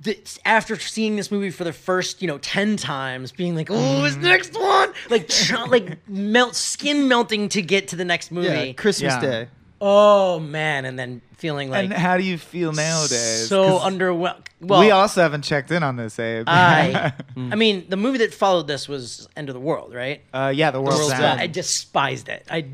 That 0.00 0.38
after 0.44 0.78
seeing 0.78 1.16
this 1.16 1.30
movie 1.30 1.50
for 1.50 1.64
the 1.64 1.72
first, 1.72 2.20
you 2.20 2.28
know, 2.28 2.38
ten 2.38 2.76
times, 2.76 3.32
being 3.32 3.54
like, 3.54 3.68
"Oh, 3.70 4.02
this 4.02 4.16
next 4.16 4.52
one!" 4.54 4.92
Like, 5.08 5.28
ch- 5.28 5.52
like 5.68 6.06
melt, 6.08 6.56
skin 6.56 7.08
melting 7.08 7.48
to 7.50 7.62
get 7.62 7.88
to 7.88 7.96
the 7.96 8.04
next 8.04 8.30
movie. 8.32 8.48
Yeah, 8.48 8.72
Christmas 8.72 9.14
Yeah. 9.14 9.20
Day. 9.20 9.48
oh 9.80 10.40
man, 10.40 10.84
and 10.84 10.98
then 10.98 11.20
feeling 11.36 11.68
like 11.70 11.84
and 11.84 11.92
how 11.92 12.16
do 12.16 12.22
you 12.24 12.38
feel 12.38 12.72
nowadays? 12.72 13.48
so 13.48 13.78
underwhelmed. 13.78 14.42
Well, 14.60 14.80
we 14.80 14.90
also 14.90 15.20
haven't 15.22 15.42
checked 15.42 15.70
in 15.70 15.82
on 15.82 15.96
this, 15.96 16.18
Abe. 16.18 16.44
I, 16.48 17.12
I 17.36 17.54
mean, 17.54 17.84
the 17.88 17.96
movie 17.98 18.18
that 18.18 18.32
followed 18.34 18.66
this 18.66 18.88
was 18.88 19.28
End 19.36 19.48
of 19.50 19.54
the 19.54 19.60
World, 19.60 19.94
right? 19.94 20.22
uh, 20.32 20.52
yeah, 20.54 20.70
the 20.70 20.80
world's, 20.80 20.98
World's 21.00 21.12
end. 21.14 21.24
End. 21.24 21.40
I 21.40 21.46
despised 21.46 22.28
it. 22.28 22.46
I 22.50 22.66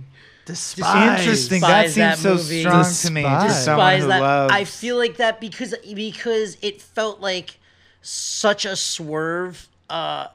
Interesting. 0.50 1.60
That 1.62 1.82
Despise 1.82 1.94
that 1.96 2.18
seems 2.18 2.22
so 2.22 2.34
movie. 2.34 2.60
strong 2.60 2.84
to 2.84 3.10
me. 3.10 3.22
Despise. 3.22 3.42
Just 3.50 3.64
someone 3.64 3.86
despise 3.96 4.02
who 4.02 4.08
that. 4.08 4.20
loves. 4.20 4.52
I 4.54 4.64
feel 4.64 4.96
like 4.98 5.16
that 5.18 5.40
because 5.40 5.74
because 5.94 6.56
it 6.62 6.80
felt 6.82 7.20
like 7.20 7.58
such 8.02 8.64
a 8.64 8.76
swerve. 8.76 9.68
Uh, 9.88 10.28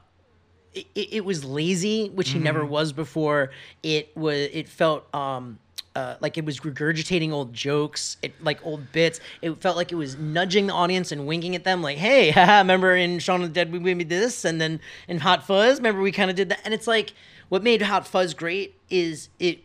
it, 0.74 0.86
it 0.94 1.08
it 1.14 1.24
was 1.24 1.44
lazy, 1.44 2.08
which 2.10 2.30
he 2.30 2.34
Mm-hmm. 2.36 2.44
never 2.44 2.64
was 2.64 2.92
before. 2.92 3.50
It 3.82 4.16
was. 4.16 4.48
It 4.52 4.68
felt 4.68 5.12
um. 5.14 5.58
Uh, 5.94 6.14
like 6.20 6.36
it 6.36 6.44
was 6.44 6.60
regurgitating 6.60 7.32
old 7.32 7.54
jokes, 7.54 8.18
it 8.20 8.34
like 8.44 8.58
old 8.66 8.92
bits. 8.92 9.18
It 9.40 9.58
felt 9.62 9.78
like 9.78 9.92
it 9.92 9.94
was 9.94 10.14
nudging 10.18 10.66
the 10.66 10.74
audience 10.74 11.10
and 11.10 11.26
winking 11.26 11.54
at 11.56 11.64
them, 11.64 11.80
like, 11.80 11.96
"Hey, 11.96 12.30
haha, 12.32 12.58
remember 12.58 12.94
in 12.94 13.18
Shaun 13.18 13.40
of 13.42 13.48
the 13.48 13.54
Dead 13.54 13.72
we 13.72 13.78
we 13.78 13.94
did 13.94 14.10
this, 14.10 14.44
and 14.44 14.60
then 14.60 14.78
in 15.08 15.16
Hot 15.20 15.46
Fuzz, 15.46 15.78
remember 15.78 16.02
we 16.02 16.12
kind 16.12 16.28
of 16.28 16.36
did 16.36 16.50
that." 16.50 16.60
And 16.66 16.74
it's 16.74 16.86
like 16.86 17.14
what 17.48 17.62
made 17.62 17.80
Hot 17.80 18.06
Fuzz 18.06 18.34
great 18.34 18.74
is 18.90 19.30
it 19.38 19.60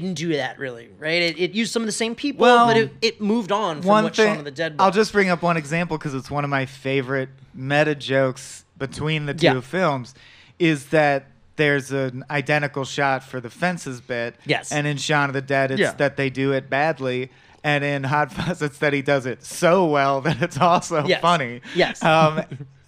didn't 0.00 0.14
do 0.14 0.28
that 0.36 0.58
really, 0.58 0.88
right? 0.98 1.20
It, 1.22 1.38
it 1.38 1.50
used 1.52 1.70
some 1.72 1.82
of 1.82 1.86
the 1.86 1.92
same 1.92 2.14
people, 2.14 2.42
Well, 2.42 2.66
but 2.66 2.76
it, 2.78 2.90
it 3.02 3.20
moved 3.20 3.52
on 3.52 3.80
from 3.82 3.88
one 3.88 4.04
what 4.04 4.16
thing 4.16 4.26
Shaun 4.28 4.38
of 4.38 4.44
the 4.46 4.50
Dead. 4.50 4.72
Was. 4.72 4.80
I'll 4.80 4.90
just 4.90 5.12
bring 5.12 5.28
up 5.28 5.42
one 5.42 5.56
example 5.58 5.98
because 5.98 6.14
it's 6.14 6.30
one 6.30 6.44
of 6.44 6.50
my 6.50 6.64
favorite 6.66 7.28
meta 7.54 7.94
jokes 7.94 8.64
between 8.78 9.26
the 9.26 9.34
two 9.34 9.46
Yeah. 9.46 9.60
films 9.60 10.14
is 10.58 10.86
that 10.86 11.26
there's 11.56 11.92
an 11.92 12.24
identical 12.30 12.84
shot 12.86 13.22
for 13.22 13.38
the 13.40 13.50
fences 13.50 14.00
bit. 14.00 14.36
Yes. 14.46 14.72
And 14.72 14.86
in 14.86 14.96
Shaun 14.96 15.28
of 15.28 15.34
the 15.34 15.42
Dead, 15.42 15.70
it's 15.70 15.80
Yeah. 15.80 15.92
that 15.92 16.16
they 16.16 16.30
do 16.30 16.52
it 16.52 16.70
badly. 16.70 17.30
And 17.62 17.84
in 17.84 18.04
Hot 18.04 18.32
Fuzz, 18.32 18.62
it's 18.62 18.78
that 18.78 18.92
he 18.94 19.02
does 19.02 19.26
it 19.26 19.44
so 19.44 19.84
well 19.84 20.20
that 20.22 20.40
it's 20.40 20.58
also 20.58 21.04
Yes. 21.06 21.20
funny. 21.20 21.60
Yes. 21.74 22.02
Um, 22.02 22.42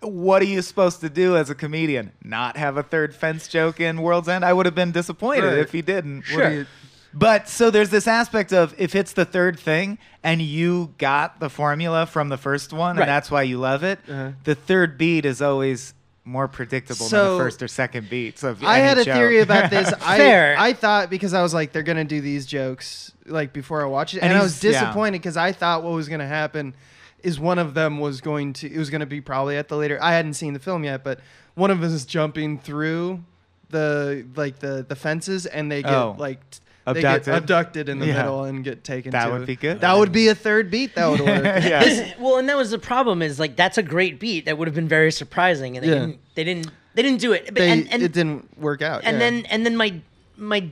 what 0.00 0.40
are 0.42 0.46
you 0.46 0.62
supposed 0.62 1.00
to 1.00 1.10
do 1.10 1.36
as 1.36 1.50
a 1.50 1.54
comedian? 1.54 2.12
Not 2.24 2.56
have 2.56 2.76
a 2.76 2.82
third 2.82 3.14
fence 3.14 3.48
joke 3.48 3.80
in 3.80 4.00
World's 4.02 4.28
End? 4.28 4.44
I 4.44 4.52
would 4.52 4.66
have 4.66 4.74
been 4.74 4.92
disappointed 4.92 5.44
Right. 5.44 5.58
if 5.58 5.72
he 5.72 5.82
didn't. 5.82 6.24
What 6.32 6.52
you- 6.52 6.66
But 7.12 7.48
so 7.48 7.70
there's 7.70 7.90
this 7.90 8.06
aspect 8.06 8.52
of 8.52 8.72
if 8.78 8.94
it's 8.94 9.12
the 9.14 9.24
third 9.24 9.58
thing 9.58 9.98
and 10.22 10.40
you 10.40 10.94
got 10.98 11.40
the 11.40 11.50
formula 11.50 12.06
from 12.06 12.28
the 12.28 12.36
first 12.38 12.72
one 12.72 12.96
Right. 12.96 13.02
and 13.02 13.08
that's 13.10 13.30
why 13.30 13.42
you 13.42 13.58
love 13.58 13.82
it, 13.82 13.98
Uh-huh. 14.08 14.30
the 14.44 14.54
third 14.54 14.96
beat 14.96 15.24
is 15.26 15.42
always 15.42 15.92
more 16.24 16.46
predictable 16.46 17.08
than 17.08 17.18
the 17.32 17.38
first 17.38 17.62
or 17.62 17.66
second 17.68 18.08
beats 18.08 18.44
of 18.44 18.62
I 18.62 18.78
had 18.78 18.96
a 18.98 19.04
joke. 19.04 19.16
theory 19.16 19.40
about 19.40 19.70
this. 19.70 19.92
I, 20.06 20.16
Fair. 20.18 20.54
I 20.56 20.72
thought 20.72 21.10
because 21.10 21.34
I 21.34 21.42
was 21.42 21.52
like, 21.52 21.72
they're 21.72 21.82
gonna 21.82 22.04
do 22.04 22.20
these 22.20 22.46
jokes 22.46 23.10
like 23.26 23.52
before 23.52 23.82
I 23.82 23.86
watched 23.86 24.14
it, 24.14 24.20
And 24.22 24.30
and, 24.30 24.38
I 24.38 24.42
was 24.42 24.60
disappointed 24.60 25.18
because 25.20 25.36
I 25.36 25.50
thought 25.52 25.82
what 25.82 25.92
was 25.94 26.08
gonna 26.08 26.28
happen 26.28 26.74
is 27.22 27.38
one 27.40 27.58
of 27.58 27.74
them 27.74 27.98
was 27.98 28.20
going 28.20 28.52
to 28.54 28.72
it 28.72 28.78
was 28.78 28.90
gonna 28.90 29.06
be 29.06 29.20
probably 29.20 29.56
at 29.56 29.68
the 29.68 29.76
later. 29.76 29.98
I 30.02 30.12
hadn't 30.12 30.34
seen 30.34 30.52
the 30.52 30.58
film 30.60 30.84
yet, 30.84 31.02
but 31.04 31.20
one 31.54 31.70
of 31.70 31.80
them 31.80 31.92
is 31.92 32.04
jumping 32.04 32.58
through 32.58 33.22
the 33.70 34.24
like 34.36 34.58
the 34.58 34.84
the 34.88 34.96
fences 34.96 35.46
and 35.46 35.70
they 35.70 35.82
get 35.82 35.92
Oh. 35.92 36.16
like. 36.18 36.38
t- 36.50 36.58
They 36.86 37.00
Abducted? 37.00 37.24
get 37.26 37.34
abducted 37.38 37.88
in 37.88 37.98
the 38.00 38.06
Yeah. 38.06 38.16
middle 38.22 38.44
and 38.44 38.64
get 38.64 38.82
taken. 38.82 39.12
That 39.12 39.26
to- 39.26 39.32
would 39.32 39.46
be 39.46 39.54
good. 39.54 39.80
That 39.82 39.96
would 39.96 40.10
be 40.10 40.26
a 40.28 40.34
third 40.34 40.70
beat. 40.72 40.94
That 40.96 41.08
would 41.10 41.20
work. 41.20 41.44
yeah. 41.44 41.84
This- 41.84 42.12
well, 42.18 42.38
and 42.38 42.48
that 42.48 42.56
was 42.56 42.70
the 42.72 42.78
problem. 42.80 43.22
Is 43.22 43.38
like 43.38 43.54
that's 43.54 43.78
a 43.78 43.82
great 43.82 44.18
beat 44.18 44.46
that 44.46 44.58
would 44.58 44.66
have 44.66 44.74
been 44.74 44.88
very 44.88 45.12
surprising, 45.12 45.76
and 45.76 45.84
they 45.86 45.90
Yeah. 45.90 46.00
didn't. 46.00 46.18
They 46.34 46.44
didn't. 46.44 46.70
They 46.94 47.02
didn't 47.02 47.20
do 47.20 47.32
it. 47.32 47.44
But, 47.46 47.54
They, 47.56 47.70
and, 47.70 47.92
and, 47.92 48.02
it 48.02 48.12
didn't 48.12 48.58
work 48.58 48.82
out. 48.82 49.02
and 49.04 49.14
yeah. 49.14 49.18
then 49.20 49.46
and 49.50 49.64
then 49.64 49.76
my 49.76 49.94
my 50.36 50.68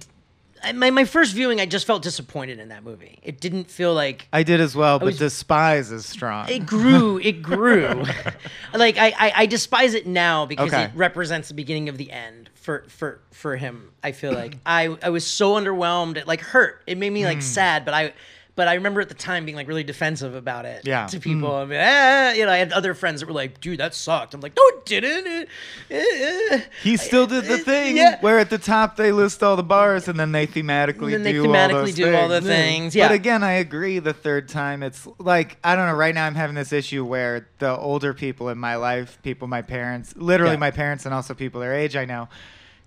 my 0.75 0.91
my 0.91 1.05
first 1.05 1.35
viewing, 1.35 1.61
I 1.61 1.67
just 1.67 1.87
felt 1.87 2.03
disappointed 2.03 2.59
in 2.59 2.69
that 2.69 2.85
movie. 2.85 3.19
It 3.23 3.41
didn't 3.41 3.71
feel 3.71 3.95
like 3.95 4.29
I 4.33 4.43
did 4.43 4.61
as 4.61 4.75
well, 4.75 4.99
but 4.99 5.07
was- 5.07 5.19
despise 5.19 5.91
is 5.91 6.07
strong. 6.07 6.49
it 6.49 6.67
grew. 6.67 7.19
It 7.19 7.43
grew. 7.43 8.05
like 8.75 8.99
I, 8.99 9.09
I 9.19 9.33
I 9.37 9.47
despise 9.47 9.95
it 9.95 10.07
now 10.07 10.47
because 10.47 10.73
Okay. 10.73 10.85
it 10.85 10.91
represents 10.95 11.49
the 11.49 11.55
beginning 11.55 11.89
of 11.89 11.99
the 11.99 12.11
end 12.11 12.51
for 12.55 12.85
for 12.89 13.21
for 13.33 13.57
him. 13.57 13.91
I 14.03 14.13
feel 14.13 14.33
like 14.33 14.57
I 14.67 14.97
I 15.03 15.11
was 15.11 15.27
so 15.27 15.55
underwhelmed. 15.55 16.17
It 16.17 16.27
like 16.27 16.41
hurt. 16.41 16.83
It 16.87 16.99
made 16.99 17.11
me 17.11 17.25
like 17.25 17.39
hmm. 17.39 17.43
sad, 17.43 17.85
but 17.85 17.95
I. 17.95 18.13
But 18.59 18.67
I 18.67 18.75
remember 18.75 19.01
at 19.01 19.09
the 19.09 19.15
time 19.15 19.45
being 19.45 19.55
like 19.55 19.69
really 19.69 19.85
defensive 19.85 20.35
about 20.35 20.65
it 20.65 20.83
Yeah. 20.85 21.07
to 21.07 21.21
people. 21.21 21.55
I 21.55 21.65
mean, 21.65 21.79
eh, 21.79 22.33
you 22.33 22.45
know, 22.45 22.51
I 22.51 22.57
had 22.57 22.73
other 22.73 22.93
friends 22.93 23.21
that 23.21 23.27
were 23.29 23.33
like, 23.33 23.61
"Dude, 23.61 23.79
that 23.79 23.95
sucked." 23.95 24.35
I'm 24.35 24.41
like, 24.41 24.57
"No, 24.57 24.63
it 24.67 24.85
didn't." 24.85 25.49
Eh, 25.89 25.95
eh." 26.51 26.61
he 26.83 26.97
still 26.97 27.29
did 27.29 27.45
the 27.45 27.59
thing 27.59 27.97
Yeah. 27.97 28.17
where 28.21 28.41
at 28.41 28.51
the 28.51 28.59
top 28.59 28.97
they 28.97 29.13
list 29.13 29.45
all 29.45 29.55
the 29.55 29.63
bars 29.63 30.09
and 30.09 30.19
then 30.19 30.33
they 30.33 30.45
thematically 30.45 31.13
then 31.13 31.23
they 31.23 31.35
do 31.35 31.45
thematically 31.45 31.73
all 31.75 31.85
those 31.85 31.95
do 31.95 32.17
all 32.17 32.27
the 32.27 32.41
things. 32.41 32.49
things, 32.49 32.97
yeah. 32.97 33.07
But 33.07 33.15
again, 33.15 33.45
I 33.45 33.53
agree. 33.53 34.01
The 34.01 34.13
third 34.13 34.49
time, 34.49 34.83
it's 34.83 35.07
like 35.21 35.57
I 35.63 35.77
don't 35.77 35.87
know. 35.87 35.95
Right 35.95 36.13
now, 36.17 36.27
I'm 36.27 36.35
having 36.35 36.57
this 36.57 36.73
issue 36.73 37.05
where 37.05 37.47
the 37.61 37.77
older 37.77 38.13
people 38.13 38.49
in 38.49 38.59
my 38.59 38.75
life, 38.75 39.19
people 39.23 39.47
my 39.47 39.63
parents, 39.63 40.15
literally 40.17 40.55
Yeah. 40.55 40.59
my 40.59 40.73
parents, 40.73 41.07
and 41.07 41.15
also 41.15 41.33
people 41.33 41.61
their 41.61 41.75
age, 41.77 41.95
I 41.95 42.07
know, 42.07 42.29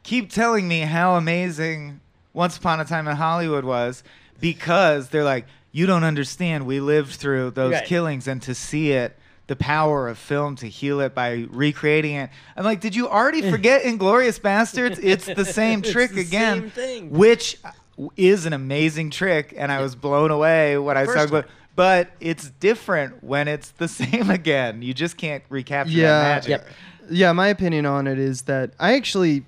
keep 0.04 0.34
telling 0.34 0.68
me 0.68 0.82
how 0.82 1.16
amazing 1.16 2.02
Once 2.34 2.58
Upon 2.58 2.82
a 2.82 2.84
Time 2.84 3.08
in 3.08 3.16
Hollywood 3.16 3.64
was 3.64 4.04
because 4.42 5.08
they're 5.10 5.24
like, 5.24 5.46
you 5.72 5.86
don't 5.86 6.04
understand. 6.04 6.66
We 6.66 6.80
lived 6.80 7.14
through 7.14 7.52
those 7.52 7.74
Right. 7.74 7.86
killings, 7.86 8.28
and 8.28 8.42
to 8.44 8.54
see 8.56 8.92
it. 8.92 9.18
The 9.48 9.56
power 9.58 10.08
of 10.08 10.18
film 10.18 10.56
to 10.58 10.68
heal 10.70 11.02
it 11.02 11.14
by 11.14 11.46
recreating 11.50 12.16
it. 12.16 12.30
I'm 12.56 12.64
like, 12.64 12.80
did 12.80 12.96
you 12.96 13.10
already 13.10 13.42
forget 13.52 13.84
Inglourious 13.84 14.40
Basterds? 14.40 14.98
It's 15.04 15.26
the 15.26 15.44
same 15.60 15.80
It's 15.80 15.92
trick 15.92 16.12
the 16.12 16.22
again 16.22 16.62
same 16.62 16.70
thing. 16.70 17.10
which 17.10 17.58
is 18.16 18.46
an 18.46 18.54
amazing 18.54 19.10
trick, 19.10 19.54
and 19.58 19.70
I 19.70 19.82
was 19.82 19.94
blown 19.96 20.32
away 20.32 20.78
when 20.78 20.96
I 20.96 21.04
saw 21.06 21.36
it. 21.36 21.46
But, 21.76 22.12
it's 22.22 22.50
different 22.50 23.24
when 23.26 23.50
it's 23.50 23.72
the 23.72 23.88
same 24.00 24.30
again. 24.30 24.82
You 24.84 24.94
just 24.94 25.18
can't 25.18 25.44
recapture 25.50 25.96
that 25.96 26.00
yeah, 26.00 26.22
magic. 26.22 26.50
Yep. 26.50 26.68
yeah. 27.10 27.32
My 27.34 27.48
opinion 27.48 27.86
on 27.86 28.08
it 28.08 28.20
is 28.20 28.44
that 28.44 28.72
I 28.80 28.94
actually 28.96 29.44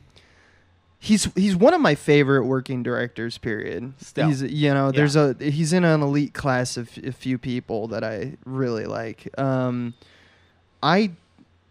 he's 1.04 1.26
he's 1.36 1.54
one 1.56 1.74
of 1.74 1.82
my 1.82 1.96
favorite 1.96 2.46
working 2.46 2.82
directors. 2.82 3.38
Period. 3.38 3.94
Still. 4.00 4.28
He's 4.28 4.42
you 4.42 4.74
know 4.74 4.92
there's 4.92 5.16
a 5.16 5.36
he's 5.40 5.74
in 5.74 5.84
an 5.84 6.02
elite 6.02 6.34
class 6.34 6.78
of 6.78 6.90
a 7.04 7.12
few 7.12 7.38
people 7.38 7.90
that 7.90 8.04
I 8.04 8.38
really 8.46 8.86
like. 8.86 9.28
Um, 9.38 9.96
I 10.82 11.12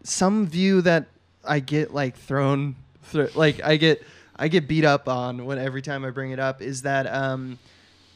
some 0.03 0.45
view 0.45 0.81
that 0.81 1.07
I 1.43 1.59
get 1.59 1.93
like 1.93 2.15
thrown 2.15 2.75
thro- 3.01 3.29
like 3.33 3.63
I 3.63 3.77
get 3.77 4.03
I 4.35 4.49
get 4.49 4.67
beat 4.67 4.85
up 4.85 5.09
on 5.09 5.45
when 5.45 5.57
every 5.57 5.81
time 5.81 6.05
I 6.05 6.11
bring 6.11 6.31
it 6.31 6.39
up 6.39 6.61
is 6.61 6.83
that 6.83 7.07
um 7.07 7.57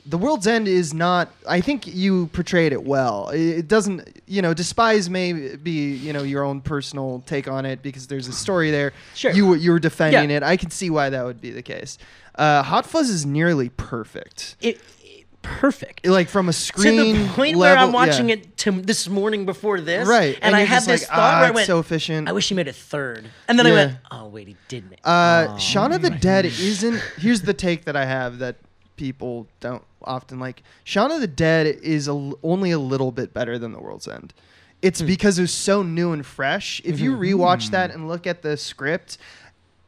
the 0.10 0.18
world's 0.18 0.48
end 0.48 0.68
is 0.68 0.94
not 0.94 1.30
i 1.48 1.60
think 1.62 1.86
you 1.86 2.28
portrayed 2.28 2.72
it 2.72 2.84
well 2.84 3.30
it 3.30 3.68
doesn't 3.68 4.22
you 4.26 4.42
know 4.42 4.54
despise 4.54 5.10
may 5.10 5.56
be 5.58 5.94
you 5.96 6.14
know 6.14 6.24
your 6.24 6.44
own 6.44 6.62
personal 6.62 7.22
take 7.26 7.48
on 7.48 7.66
it 7.66 7.82
because 7.82 8.08
there's 8.08 8.28
a 8.28 8.34
story 8.34 8.72
there 8.72 8.94
Sure. 9.16 9.32
you 9.32 9.46
were 9.48 9.56
you 9.58 9.72
were 9.72 9.80
defending 9.80 10.30
Yeah. 10.30 10.38
it 10.38 10.44
i 10.44 10.56
can 10.58 10.70
see 10.72 10.90
why 10.90 11.10
that 11.10 11.26
would 11.26 11.42
be 11.42 11.52
the 11.52 11.62
case 11.62 11.98
uh, 12.36 12.62
hot 12.64 12.86
fuzz 12.86 13.10
is 13.10 13.26
nearly 13.26 13.70
perfect 13.70 14.56
It, 14.62 14.76
it- 15.04 15.26
perfect. 15.42 16.06
like 16.06 16.28
from 16.28 16.50
a 16.50 16.54
screen. 16.54 17.16
to 17.16 17.20
the 17.24 17.30
point 17.30 17.58
where 17.58 17.78
I'm 17.78 17.94
watching 17.94 18.28
yeah. 18.30 18.36
it 18.36 18.58
to 18.58 18.72
this 18.82 19.08
morning 19.08 19.46
before 19.46 19.80
this, 19.80 20.06
right 20.08 20.38
And, 20.42 20.54
I 20.56 20.62
had 20.62 20.84
this 20.84 21.02
like, 21.04 21.10
thought 21.10 21.34
ah, 21.36 21.40
where 21.40 21.48
I 21.48 21.52
went, 21.52 21.68
so 21.68 21.80
efficient 21.80 22.28
"I 22.28 22.34
wish 22.34 22.50
he 22.50 22.56
made 22.56 22.68
a 22.68 22.74
third. 22.74 23.26
and 23.48 23.58
then 23.58 23.66
I 23.66 23.72
went, 23.72 23.98
"Oh 24.12 24.28
wait, 24.28 24.48
he 24.50 24.58
didn't." 24.68 24.96
Uh, 25.06 25.48
Oh. 25.52 25.58
Shaun 25.58 25.94
of 25.94 26.02
the 26.02 26.10
Dead 26.10 26.44
isn't. 26.46 27.02
Here's 27.18 27.42
the 27.44 27.54
take 27.54 27.86
that 27.86 27.96
I 27.96 28.04
have 28.06 28.40
that 28.40 28.58
people 28.98 29.48
don't 29.62 29.84
often 30.04 30.40
like. 30.40 30.64
Shaun 30.84 31.12
of 31.12 31.22
the 31.22 31.28
Dead 31.28 31.68
is 31.68 32.08
a 32.08 32.12
l 32.12 32.40
only 32.44 32.72
a 32.72 32.80
little 32.80 33.12
bit 33.12 33.34
better 33.34 33.58
than 33.58 33.72
The 33.72 33.80
World's 33.80 34.08
End. 34.08 34.34
It's 34.82 35.00
hmm. 35.00 35.08
because 35.08 35.40
it 35.40 35.44
was 35.44 35.54
so 35.54 35.84
new 35.84 36.12
and 36.12 36.26
fresh. 36.26 36.82
If 36.84 37.00
you 37.00 37.16
hmm. 37.16 37.22
rewatch 37.22 37.68
hmm. 37.68 37.72
that 37.72 37.92
and 37.92 38.08
look 38.08 38.28
at 38.28 38.42
the 38.42 38.58
script, 38.58 39.18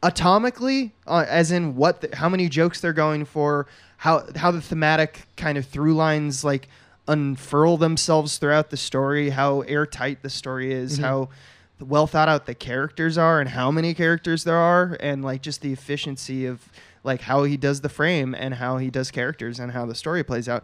atomically, 0.02 0.92
uh, 1.08 1.26
as 1.28 1.52
in 1.52 1.76
what, 1.76 2.02
the, 2.02 2.16
how 2.16 2.30
many 2.30 2.50
jokes 2.50 2.82
they're 2.82 2.94
going 2.94 3.26
for, 3.26 3.68
how 3.98 4.26
how 4.36 4.52
the 4.52 4.62
thematic 4.62 5.28
kind 5.36 5.58
of 5.58 5.66
through 5.66 5.94
lines 5.94 6.44
like 6.44 6.68
unfurl 7.08 7.78
themselves 7.78 8.38
throughout 8.38 8.70
the 8.70 8.78
story, 8.78 9.30
how 9.32 9.62
airtight 9.62 10.22
the 10.22 10.30
story 10.30 10.72
is, 10.72 10.94
mm-hmm. 10.94 11.04
how 11.04 11.30
well 11.80 12.08
thought 12.08 12.30
out 12.30 12.46
the 12.46 12.56
characters 12.56 13.18
are 13.18 13.40
and 13.40 13.50
how 13.50 13.72
many 13.72 13.94
characters 13.94 14.44
there 14.44 14.58
are 14.58 14.98
and 15.00 15.24
like 15.24 15.42
just 15.42 15.62
the 15.62 15.72
efficiency 15.72 16.46
of 16.46 16.70
like 17.04 17.22
how 17.22 17.44
he 17.44 17.58
does 17.58 17.82
the 17.82 17.90
frame 17.90 18.36
and 18.36 18.56
how 18.56 18.78
he 18.78 18.90
does 18.90 19.12
characters 19.12 19.60
and 19.60 19.72
how 19.72 19.86
the 19.86 19.96
story 19.96 20.24
plays 20.24 20.48
out 20.50 20.64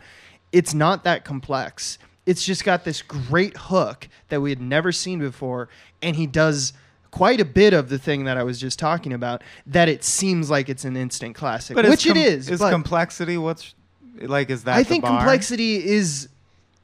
it's 0.51 0.73
not 0.73 1.03
that 1.03 1.23
complex 1.25 1.97
it's 2.25 2.43
just 2.45 2.63
got 2.63 2.83
this 2.85 3.01
great 3.01 3.55
hook 3.57 4.07
that 4.29 4.41
we 4.41 4.49
had 4.49 4.61
never 4.61 4.91
seen 4.91 5.19
before 5.19 5.69
and 6.01 6.15
he 6.15 6.25
does 6.27 6.73
quite 7.11 7.39
a 7.39 7.45
bit 7.45 7.73
of 7.73 7.89
the 7.89 7.97
thing 7.97 8.25
that 8.25 8.37
i 8.37 8.43
was 8.43 8.59
just 8.59 8.77
talking 8.79 9.13
about 9.13 9.41
that 9.65 9.87
it 9.87 10.03
seems 10.03 10.49
like 10.49 10.67
it's 10.69 10.83
an 10.85 10.97
instant 10.97 11.35
classic 11.35 11.75
But 11.75 11.87
which 11.87 12.05
com- 12.05 12.17
it 12.17 12.25
is 12.25 12.49
Is 12.49 12.59
complexity 12.59 13.37
what's 13.37 13.73
like? 14.21 14.49
Is 14.49 14.63
that 14.63 14.75
I 14.75 14.83
think 14.83 15.03
bar? 15.03 15.17
complexity 15.17 15.85
is 15.85 16.29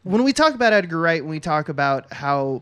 when 0.04 0.24
we 0.24 0.34
talk 0.34 0.54
about 0.54 0.74
Edgar 0.74 1.00
Wright, 1.00 1.22
when 1.22 1.30
we 1.32 1.40
talk 1.40 1.70
about 1.70 2.12
how 2.12 2.62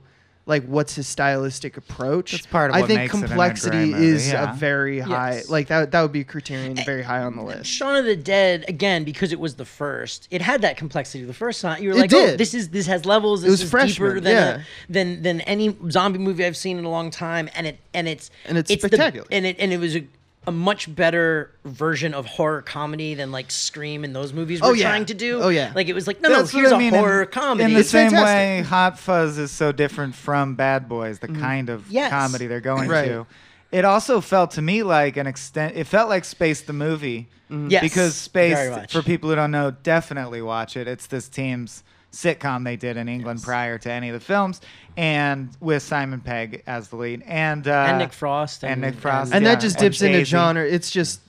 like 0.49 0.65
what's 0.65 0.95
his 0.95 1.07
stylistic 1.07 1.77
approach. 1.77 2.31
That's 2.33 2.45
part 2.47 2.71
of 2.71 2.75
I 2.75 2.79
what 2.81 2.87
think 2.87 2.99
makes 3.01 3.13
it 3.13 3.17
an 3.17 3.23
Edgar 3.23 3.27
complexity 3.35 3.77
Wright 3.77 3.87
movie, 3.91 4.07
is 4.07 4.31
yeah. 4.31 4.51
a 4.51 4.55
very 4.55 4.99
high 4.99 5.35
Yes. 5.35 5.49
like 5.49 5.67
that 5.67 5.91
that 5.91 6.01
would 6.01 6.11
be 6.11 6.21
a 6.21 6.23
criterion 6.25 6.75
very 6.75 7.03
high 7.03 7.21
on 7.21 7.35
the 7.37 7.43
list. 7.43 7.69
Shaun 7.69 7.95
of 7.95 8.03
the 8.05 8.15
Dead 8.17 8.65
again 8.67 9.03
because 9.05 9.31
it 9.31 9.39
was 9.39 9.55
the 9.55 9.63
first. 9.65 10.27
It 10.31 10.41
had 10.41 10.61
that 10.63 10.75
complexity 10.75 11.23
the 11.23 11.33
first 11.33 11.61
time. 11.61 11.81
You 11.81 11.89
were 11.89 11.95
It 11.95 11.99
like, 12.01 12.13
oh, 12.13 12.35
this 12.35 12.53
is 12.53 12.69
this 12.69 12.87
has 12.87 13.05
levels. 13.05 13.43
This 13.43 13.51
was 13.51 13.61
is 13.61 13.69
freshman, 13.71 14.09
deeper 14.09 14.19
than 14.19 14.33
yeah. 14.35 14.57
a, 14.89 14.91
than 14.91 15.21
than 15.21 15.41
any 15.41 15.77
zombie 15.89 16.19
movie 16.19 16.43
I've 16.45 16.57
seen 16.57 16.77
in 16.77 16.83
a 16.83 16.89
long 16.89 17.11
time. 17.11 17.49
And 17.55 17.67
it 17.67 17.79
and 17.93 18.07
it's 18.07 18.29
And 18.45 18.57
it's 18.57 18.69
the- 18.69 18.79
spectacular. 18.79 19.27
and 19.31 19.45
it 19.45 19.55
and 19.59 19.71
it 19.71 19.79
was 19.79 19.95
a, 19.95 20.03
a 20.47 20.51
much 20.51 20.93
better 20.95 21.51
version 21.65 22.13
of 22.13 22.25
horror 22.25 22.61
comedy 22.61 23.13
than 23.13 23.31
like 23.31 23.51
Scream 23.51 24.03
and 24.03 24.15
those 24.15 24.33
movies 24.33 24.61
oh, 24.61 24.67
were 24.67 24.71
Oh, 24.71 24.73
yeah. 24.73 24.87
trying 24.87 25.05
to 25.05 25.13
do. 25.13 25.41
Oh, 25.41 25.49
yeah. 25.49 25.71
like 25.75 25.87
it 25.87 25.93
was 25.93 26.07
like 26.07 26.21
no 26.21 26.29
That's 26.29 26.53
no 26.53 26.59
here's 26.59 26.71
I 26.71 26.75
a 26.75 26.79
mean, 26.79 26.93
in- 26.93 26.99
horror 26.99 27.25
comedy. 27.25 27.65
In 27.65 27.73
the 27.73 27.81
It's 27.81 27.89
same 27.89 28.11
fantastic. 28.11 28.25
way, 28.25 28.61
Hot 28.61 28.97
Fuzz 28.97 29.37
is 29.37 29.51
so 29.51 29.71
different 29.71 30.15
from 30.15 30.55
Bad 30.55 30.87
Boys, 30.87 31.19
the 31.19 31.27
mm-hmm. 31.27 31.41
kind 31.41 31.69
of 31.69 31.89
Yes. 31.91 32.09
comedy 32.09 32.47
they're 32.47 32.61
going 32.61 32.89
Right. 32.89 33.07
to. 33.09 33.27
It 33.71 33.85
also 33.85 34.19
felt 34.21 34.51
to 34.51 34.61
me 34.61 34.81
like 34.81 35.17
an 35.17 35.27
extent. 35.27 35.75
It 35.75 35.85
felt 35.85 36.09
like 36.09 36.25
Spaced 36.25 36.65
the 36.67 36.73
movie. 36.73 37.29
Mm-hmm. 37.51 37.69
Yes, 37.69 37.81
because 37.83 38.15
Spaced, 38.15 38.91
for 38.91 39.01
people 39.03 39.29
who 39.29 39.35
don't 39.35 39.51
know, 39.51 39.71
definitely 39.71 40.41
watch 40.41 40.75
it. 40.77 40.87
It's 40.87 41.07
this 41.07 41.27
team's 41.27 41.83
sitcom 42.11 42.63
they 42.63 42.75
did 42.75 42.97
in 42.97 43.07
England 43.07 43.43
prior 43.43 43.77
to 43.77 43.91
any 43.91 44.09
of 44.09 44.13
the 44.13 44.19
films, 44.19 44.61
and 44.97 45.49
with 45.59 45.83
Simon 45.83 46.19
Pegg 46.21 46.63
as 46.67 46.89
the 46.89 46.95
lead, 46.95 47.23
and 47.25 47.67
uh, 47.67 47.85
and 47.89 47.97
Nick 47.99 48.13
Frost 48.13 48.63
and 48.63 48.81
Nick 48.81 48.95
Frost, 48.95 49.33
and 49.33 49.43
yeah, 49.45 49.55
that 49.55 49.61
just 49.61 49.77
dips 49.77 50.01
into 50.01 50.25
genre. 50.25 50.65
It's 50.65 50.89
just 50.91 51.21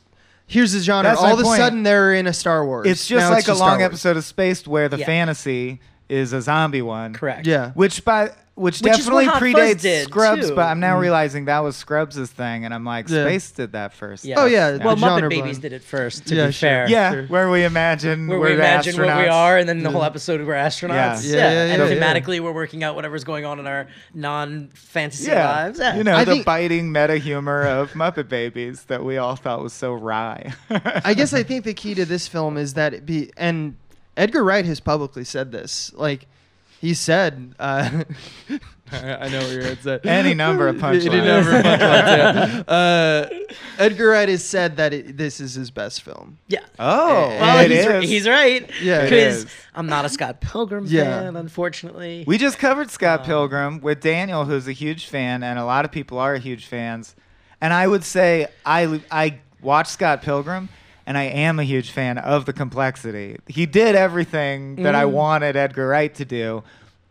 here's 0.47 0.73
the 0.73 0.81
genre. 0.81 1.11
That's 1.11 1.21
All 1.23 1.35
of 1.35 1.41
a 1.41 1.45
sudden 1.45 1.83
they're 1.83 2.15
in 2.15 2.27
a 2.27 2.33
Star 2.33 2.65
Wars. 2.65 2.87
It's 2.87 3.07
just 3.07 3.25
Now 3.27 3.31
like 3.31 3.49
a 3.49 3.55
long 3.55 3.83
episode 3.83 4.17
of 4.17 4.25
Spaced 4.25 4.67
where 4.67 4.89
the 4.89 4.99
Yeah. 4.99 5.07
fantasy 5.07 5.81
is 6.09 6.33
a 6.33 6.43
zombie 6.43 6.83
one. 6.83 7.13
correct. 7.15 7.47
Yeah. 7.47 7.71
Which 7.75 8.05
by 8.05 8.31
which, 8.61 8.81
Which 8.81 8.93
definitely 8.97 9.27
predates 9.27 9.81
did, 9.81 10.05
Scrubs, 10.05 10.49
too. 10.51 10.55
but 10.55 10.67
I'm 10.69 10.81
now 10.81 10.97
mm. 10.97 11.01
realizing 11.01 11.47
that 11.47 11.61
was 11.61 11.77
Scrubs' 11.77 12.31
thing, 12.31 12.65
and 12.65 12.73
I'm 12.75 12.85
like, 12.85 13.09
Yeah. 13.09 13.25
Spaced 13.25 13.57
did 13.57 13.73
that 13.73 13.93
first. 13.95 14.25
Yeah. 14.25 14.37
Oh, 14.39 14.47
yeah, 14.47 14.77
Well, 14.77 14.95
the 14.97 15.01
Muppet 15.03 15.09
genre 15.09 15.29
Babies 15.31 15.43
blend. 15.43 15.63
did 15.63 15.73
it 15.73 15.83
first. 15.83 16.27
To 16.27 16.35
Yeah, 16.35 16.47
be 16.47 16.53
sure. 16.53 16.69
fair. 16.69 16.89
Yeah, 16.89 17.11
Sure. 17.13 17.27
where 17.27 17.51
we 17.51 17.65
imagine 17.65 18.29
Where 18.29 18.39
we're 18.39 18.49
we 18.51 18.55
imagine 18.55 18.97
what 18.97 19.17
we 19.17 19.27
are, 19.29 19.59
and 19.59 19.69
then 19.69 19.83
the 19.83 19.91
whole 19.91 20.05
episode 20.05 20.47
we're 20.47 20.55
astronauts. 20.55 21.25
Yeah. 21.29 21.37
Yeah, 21.37 21.37
Yeah, 21.37 21.53
yeah, 21.67 21.73
and 21.75 21.83
yeah, 21.83 21.89
yeah. 21.89 22.15
thematically 22.15 22.41
we're 22.41 22.53
working 22.53 22.85
out 22.85 22.95
whatever's 22.95 23.25
going 23.25 23.45
on 23.45 23.59
in 23.59 23.67
our 23.67 23.87
non-fantasy 24.15 25.31
Yeah, 25.31 25.51
lives. 25.51 25.79
Yeah. 25.79 25.97
you 25.97 26.05
know 26.05 26.15
I 26.17 26.25
the 26.25 26.33
think- 26.33 26.45
biting 26.47 26.93
meta 26.93 27.17
humor 27.17 27.63
of 27.67 27.93
Muppet 27.93 28.29
Babies 28.29 28.85
that 28.85 29.05
we 29.05 29.17
all 29.17 29.37
thought 29.37 29.63
was 29.63 29.73
so 29.73 29.93
wry. 29.95 30.53
I 30.71 31.15
guess 31.15 31.33
I 31.33 31.43
think 31.43 31.65
the 31.65 31.75
key 31.75 31.95
to 31.95 32.05
this 32.05 32.29
film 32.29 32.57
is 32.57 32.75
that 32.75 32.95
it 32.95 33.07
be 33.07 33.31
and 33.37 33.77
Edgar 34.17 34.45
Wright 34.45 34.65
has 34.65 34.81
publicly 34.81 35.25
said 35.25 35.53
this. 35.53 35.93
Like 35.95 36.27
he 36.81 36.95
said, 36.95 37.55
uh, 37.59 38.05
I 38.93 39.29
know 39.29 39.39
where 39.41 39.53
your 39.53 39.63
head's 39.63 39.87
at. 39.87 40.05
Any 40.05 40.35
number 40.35 40.67
of 40.67 40.75
Any 40.83 40.99
punchlines. 40.99 41.25
number 41.25 41.57
of 41.59 41.65
punchlines, 41.65 41.79
yeah. 41.79 42.63
Uh, 42.69 43.29
Edgar 43.79 44.09
Wright 44.09 44.29
has 44.29 44.45
said 44.45 44.77
that 44.79 44.93
it, 44.93 45.17
this 45.17 45.41
is 45.41 45.55
his 45.55 45.71
best 45.71 46.03
film. 46.03 46.39
Yeah. 46.49 46.61
oh, 46.79 47.29
Well, 47.29 47.65
it 47.65 47.71
he's, 47.71 47.85
is. 47.87 48.11
he's 48.11 48.29
right. 48.29 48.69
Yeah, 48.83 49.05
because. 49.05 49.47
I'm 49.75 49.87
not 49.87 50.05
a 50.05 50.09
Scott 50.09 50.41
Pilgrim 50.41 50.87
Yeah. 50.89 51.21
fan, 51.21 51.37
unfortunately. 51.37 52.25
We 52.27 52.37
just 52.39 52.59
covered 52.59 52.91
Scott 52.91 53.21
Um, 53.21 53.27
Pilgrim 53.27 53.81
with 53.81 54.01
Daniel, 54.01 54.45
who's 54.45 54.67
a 54.67 54.73
huge 54.73 55.07
fan, 55.07 55.43
and 55.45 55.59
a 55.59 55.65
lot 55.65 55.85
of 55.85 55.93
people 55.93 56.19
are 56.19 56.35
huge 56.37 56.67
fans. 56.67 57.15
And 57.61 57.73
I 57.73 57.87
would 57.87 58.03
say 58.05 58.49
I 58.67 59.01
I 59.11 59.39
watched 59.63 59.91
Scott 59.93 60.23
Pilgrim, 60.23 60.69
and 61.07 61.17
I 61.19 61.25
am 61.25 61.59
a 61.59 61.65
huge 61.65 61.91
fan 61.91 62.19
of 62.19 62.45
the 62.47 62.53
complexity. 62.53 63.39
He 63.47 63.67
did 63.67 63.95
everything 63.95 64.77
that 64.77 64.95
I 64.95 65.05
Mm. 65.05 65.11
wanted 65.13 65.57
Edgar 65.57 65.89
Wright 65.89 66.15
to 66.15 66.25
do 66.25 66.63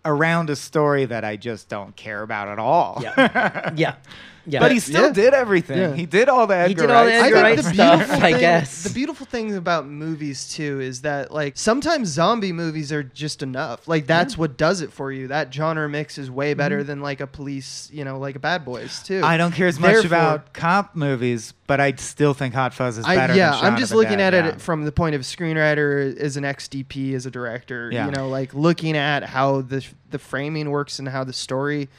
around 0.05 0.50
a 0.50 0.55
story 0.55 1.05
that 1.05 1.24
I 1.25 1.36
just 1.36 1.67
don't 1.69 1.96
care 1.96 2.22
about 2.22 2.48
at 2.48 2.60
all. 2.60 3.00
Yeah. 3.01 3.72
yeah. 3.75 3.96
Yeah. 4.46 4.60
But 4.60 4.72
he 4.72 4.79
still 4.79 5.08
Yeah. 5.08 5.13
did 5.13 5.34
everything. 5.34 5.77
Yeah. 5.77 5.93
He 5.93 6.05
did 6.05 6.29
all 6.29 6.48
the 6.48 6.55
Edgar 6.55 6.67
He 6.69 6.74
did 6.75 6.89
all 6.89 7.05
the 7.05 7.12
Wright 7.12 7.34
Edgar 7.34 7.62
stuff. 7.62 7.75
Wright 7.75 8.05
stuff, 8.05 8.12
I 8.12 8.19
thing, 8.31 8.39
guess. 8.39 8.84
The 8.84 8.93
beautiful 8.93 9.25
thing 9.25 9.55
about 9.55 9.88
movies 9.88 10.48
too 10.50 10.79
is 10.81 11.01
that 11.01 11.31
like 11.31 11.58
sometimes 11.58 12.10
zombie 12.10 12.51
movies 12.51 12.91
are 12.91 13.03
just 13.03 13.43
enough. 13.43 13.88
Like 13.88 14.08
that's 14.08 14.38
what 14.38 14.58
does 14.58 14.81
it 14.81 14.91
for 14.91 15.12
you. 15.12 15.27
That 15.27 15.53
genre 15.53 15.88
mix 15.89 16.17
is 16.17 16.31
way 16.31 16.53
better 16.53 16.79
mm-hmm. 16.79 16.88
than 16.88 17.01
like 17.01 17.19
a 17.22 17.27
police, 17.27 17.89
you 17.91 18.03
know, 18.05 18.17
like 18.17 18.36
a 18.36 18.39
Bad 18.39 18.65
Boys 18.65 19.03
too. 19.03 19.22
I 19.24 19.38
don't 19.38 19.53
care 19.53 19.67
as 19.67 19.79
much 19.79 19.91
Therefore- 19.91 20.08
about 20.08 20.53
cop 20.53 20.96
movies, 20.96 21.53
but 21.67 21.79
I 21.79 21.93
still 21.93 22.34
think 22.34 22.53
Hot 22.55 22.74
Fuzz 22.74 22.98
is 22.98 23.05
I, 23.05 23.15
better. 23.15 23.36
yeah, 23.36 23.51
than 23.51 23.74
I'm 23.74 23.77
just 23.77 23.93
looking 23.93 24.17
Dead, 24.17 24.34
at 24.34 24.46
yeah. 24.46 24.51
it 24.51 24.62
from 24.62 24.86
the 24.86 24.91
point 24.91 25.15
of 25.15 25.22
screenwriter 25.22 26.17
as 26.17 26.38
an 26.38 26.43
XDP 26.43 27.13
as 27.13 27.25
a 27.25 27.31
director. 27.31 27.89
Yeah. 27.91 28.05
You 28.05 28.12
know, 28.12 28.27
like 28.29 28.53
looking 28.53 28.98
at 28.98 29.24
how 29.24 29.62
the 29.62 29.86
the 30.10 30.19
framing 30.19 30.69
works 30.72 31.00
and 31.00 31.08
how 31.08 31.24
the 31.24 31.34
story, 31.34 31.89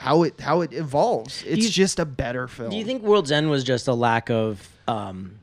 how 0.00 0.22
it 0.22 0.40
how 0.40 0.62
it 0.62 0.72
evolves. 0.72 1.44
It's 1.46 1.64
you- 1.64 1.68
just 1.70 1.98
a 1.98 2.06
better 2.06 2.48
film. 2.48 2.70
Do 2.70 2.76
you 2.78 2.84
think 2.86 3.02
World's 3.02 3.30
End 3.30 3.50
was 3.50 3.62
just 3.64 3.86
a 3.86 3.92
lack 3.92 4.30
of 4.30 4.66
um 4.88 5.36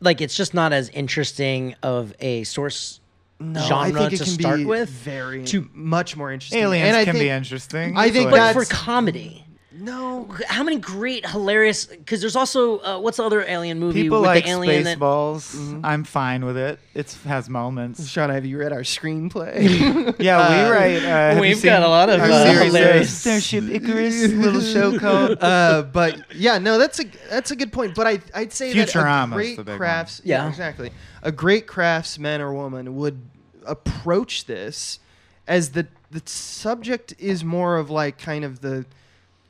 like 0.00 0.22
it's 0.22 0.34
just 0.34 0.54
not 0.54 0.72
as 0.72 0.88
interesting 0.88 1.74
of 1.82 2.14
a 2.20 2.44
source 2.44 3.00
no, 3.38 3.60
genre 3.60 4.00
I 4.00 4.08
think 4.08 4.12
it 4.14 4.16
to 4.18 4.24
can 4.24 4.32
start 4.32 4.56
be 4.58 4.64
with? 4.64 4.88
very 4.88 5.44
to- 5.44 5.68
much 5.74 6.16
more 6.16 6.32
interesting. 6.32 6.62
Aliens 6.62 6.88
and 6.88 6.96
I 6.96 7.04
can 7.04 7.14
be 7.18 7.28
interesting. 7.28 7.94
I 7.96 8.10
think 8.10 8.30
but 8.30 8.36
that's- 8.36 8.54
for 8.68 8.74
comedy. 8.74 9.43
No, 9.76 10.28
How 10.46 10.62
many 10.62 10.78
great 10.78 11.26
hilarious 11.28 11.88
cuz 12.06 12.20
there's 12.20 12.36
also 12.36 12.78
uh, 12.80 12.98
what's 13.00 13.16
the 13.16 13.24
other 13.24 13.42
alien 13.42 13.80
movie 13.80 14.02
People 14.02 14.20
with 14.20 14.28
like 14.28 14.44
the 14.44 14.50
alien 14.50 14.84
that 14.84 14.98
Spaceballs. 14.98 15.54
Mm-hmm. 15.56 15.80
I'm 15.84 16.04
fine 16.04 16.44
with 16.44 16.56
it. 16.56 16.78
It 16.94 17.16
has 17.26 17.48
moments. 17.50 18.06
Sean, 18.08 18.30
have 18.30 18.44
you 18.46 18.58
read 18.58 18.72
our 18.72 18.82
screenplay? 18.82 20.14
Yeah, 20.20 20.38
we 20.48 20.68
Uh, 20.70 20.72
write. 20.72 20.96
Uh, 20.98 21.00
have 21.08 21.34
you 21.36 21.40
We've 21.40 21.56
seen 21.56 21.70
got 21.70 21.82
a 21.82 21.88
lot 21.88 22.08
of, 22.08 22.20
our 22.20 22.30
uh, 22.30 22.44
series, 22.44 22.72
hilarious- 22.72 23.18
Starship 23.18 23.64
Icarus, 23.68 24.28
little 24.32 24.60
show 24.60 24.96
called. 25.04 25.42
uh, 25.42 25.82
but 25.92 26.18
yeah, 26.36 26.58
no, 26.58 26.78
that's 26.78 27.00
a 27.00 27.04
that's 27.28 27.50
a 27.50 27.56
good 27.56 27.72
point. 27.72 27.94
But 27.96 28.06
I 28.06 28.20
I'd 28.32 28.52
say 28.52 28.72
that 28.74 28.88
Futurama's 28.88 29.32
a 29.32 29.34
great 29.34 29.56
the 29.56 29.64
big 29.64 29.76
crafts, 29.76 30.20
one. 30.20 30.28
Yeah. 30.28 30.48
exactly. 30.48 30.92
A 31.22 31.32
great 31.32 31.66
craftsman 31.66 32.40
or 32.40 32.54
woman 32.54 32.94
would 32.96 33.20
approach 33.66 34.44
this 34.46 35.00
as 35.48 35.70
the 35.70 35.86
the 36.10 36.22
subject 36.26 37.12
is 37.18 37.42
more 37.42 37.76
of 37.76 37.90
like 37.90 38.18
kind 38.18 38.44
of 38.44 38.60
the 38.60 38.86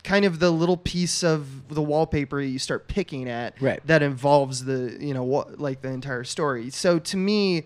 kind 0.04 0.24
of 0.24 0.38
the 0.38 0.50
little 0.50 0.76
piece 0.76 1.24
of 1.24 1.74
the 1.74 1.82
wallpaper 1.82 2.40
you 2.40 2.58
start 2.58 2.86
picking 2.86 3.28
at 3.28 3.60
Right. 3.60 3.80
that 3.86 4.02
involves 4.02 4.64
the 4.64 4.96
you 5.00 5.14
know 5.14 5.24
what 5.24 5.58
like 5.58 5.80
the 5.82 5.88
entire 5.88 6.24
story. 6.24 6.70
So 6.70 6.98
to 7.00 7.16
me, 7.16 7.64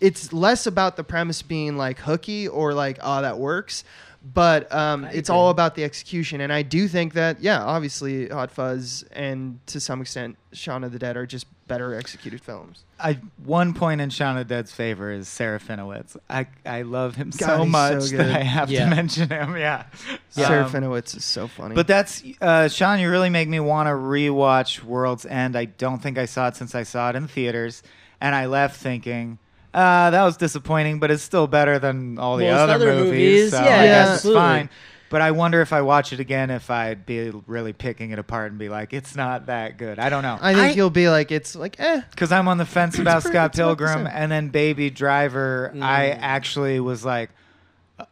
it's 0.00 0.32
less 0.32 0.66
about 0.66 0.96
the 0.96 1.04
premise 1.04 1.42
being 1.42 1.76
like 1.76 1.98
hooky 1.98 2.48
or 2.48 2.74
like 2.74 2.98
oh 3.02 3.22
that 3.22 3.38
works 3.38 3.84
but 4.32 4.72
um, 4.74 5.04
it's 5.12 5.28
all 5.28 5.50
about 5.50 5.74
the 5.74 5.84
execution 5.84 6.40
and 6.40 6.50
i 6.52 6.62
do 6.62 6.88
think 6.88 7.12
that 7.12 7.40
yeah 7.40 7.62
obviously 7.62 8.26
hot 8.28 8.50
fuzz 8.50 9.04
and 9.12 9.60
to 9.66 9.78
some 9.78 10.00
extent 10.00 10.36
shaun 10.52 10.82
of 10.82 10.92
the 10.92 10.98
dead 10.98 11.16
are 11.16 11.26
just 11.26 11.46
better 11.66 11.94
executed 11.94 12.40
films 12.42 12.84
I, 13.00 13.18
one 13.44 13.74
point 13.74 14.00
in 14.00 14.10
Shaun 14.10 14.36
of 14.36 14.46
the 14.46 14.54
Dead's 14.54 14.70
favor 14.72 15.10
is 15.10 15.26
Serafinowicz. 15.28 16.16
I 16.30 16.46
I 16.64 16.82
love 16.82 17.16
him 17.16 17.30
God, 17.30 17.38
so 17.40 17.46
he's 17.46 17.64
so 17.64 17.64
much 17.66 18.04
that 18.10 18.30
I 18.36 18.42
have 18.42 18.70
Yeah. 18.70 18.84
to 18.88 18.94
mention 18.94 19.28
him. 19.30 19.56
Yeah. 19.56 19.84
sarah 20.30 20.64
Um, 20.66 20.70
finowitz 20.70 21.16
is 21.16 21.24
so 21.24 21.48
funny 21.48 21.74
But 21.74 21.86
that's 21.86 22.22
uh, 22.40 22.68
Sean. 22.68 23.00
You 23.00 23.10
really 23.10 23.30
make 23.30 23.48
me 23.48 23.60
want 23.60 23.88
to 23.88 23.92
rewatch 23.92 24.82
World's 24.84 25.26
End. 25.26 25.56
I 25.56 25.64
don't 25.64 26.00
think 26.02 26.18
I 26.18 26.26
saw 26.26 26.48
it 26.48 26.56
since 26.56 26.74
I 26.74 26.82
saw 26.84 27.10
it 27.10 27.16
in 27.16 27.26
theaters, 27.26 27.82
and 28.20 28.34
I 28.34 28.46
left 28.46 28.76
thinking. 28.80 29.38
Uh, 29.74 30.10
that 30.10 30.22
was 30.22 30.36
disappointing, 30.36 31.00
but 31.00 31.10
it's 31.10 31.22
still 31.24 31.48
better 31.48 31.80
than 31.80 32.16
all 32.18 32.36
the 32.36 32.44
Most 32.44 32.60
other, 32.60 32.74
other 32.74 32.94
movies. 32.94 33.10
movies, 33.10 33.50
So 33.50 33.56
yeah, 33.56 33.62
I 33.64 33.64
guess 33.66 33.84
yeah, 33.86 34.02
it's 34.02 34.10
absolutely. 34.12 34.40
fine. 34.40 34.70
But 35.14 35.22
I 35.22 35.30
wonder 35.30 35.60
if 35.62 35.72
I 35.72 35.80
watch 35.82 36.12
it 36.12 36.18
again, 36.18 36.50
if 36.50 36.70
I'd 36.72 37.06
be 37.06 37.30
really 37.46 37.72
picking 37.72 38.10
it 38.10 38.18
apart 38.18 38.50
and 38.50 38.58
be 38.58 38.68
like, 38.68 38.92
it's 38.92 39.14
not 39.14 39.46
that 39.46 39.78
good. 39.78 40.00
I 40.00 40.08
don't 40.10 40.24
know. 40.24 40.36
i 40.40 40.52
think 40.52 40.72
I- 40.72 40.74
you'll 40.74 40.90
be 40.90 41.08
like 41.08 41.30
it's 41.30 41.54
like 41.54 41.78
eh 41.78 42.00
Because 42.10 42.32
I'm 42.32 42.48
on 42.48 42.58
the 42.58 42.66
fence 42.66 42.98
about 42.98 43.22
pretty- 43.22 43.36
Scott 43.36 43.50
it's 43.52 43.58
about 43.60 43.78
the 43.78 43.84
Pilgrim 43.84 44.08
and 44.12 44.32
then 44.32 44.48
Baby 44.48 44.90
Driver. 44.90 45.70
I 45.80 46.06
Mm. 46.06 46.18
actually 46.20 46.80
was 46.80 47.04
like, 47.04 47.30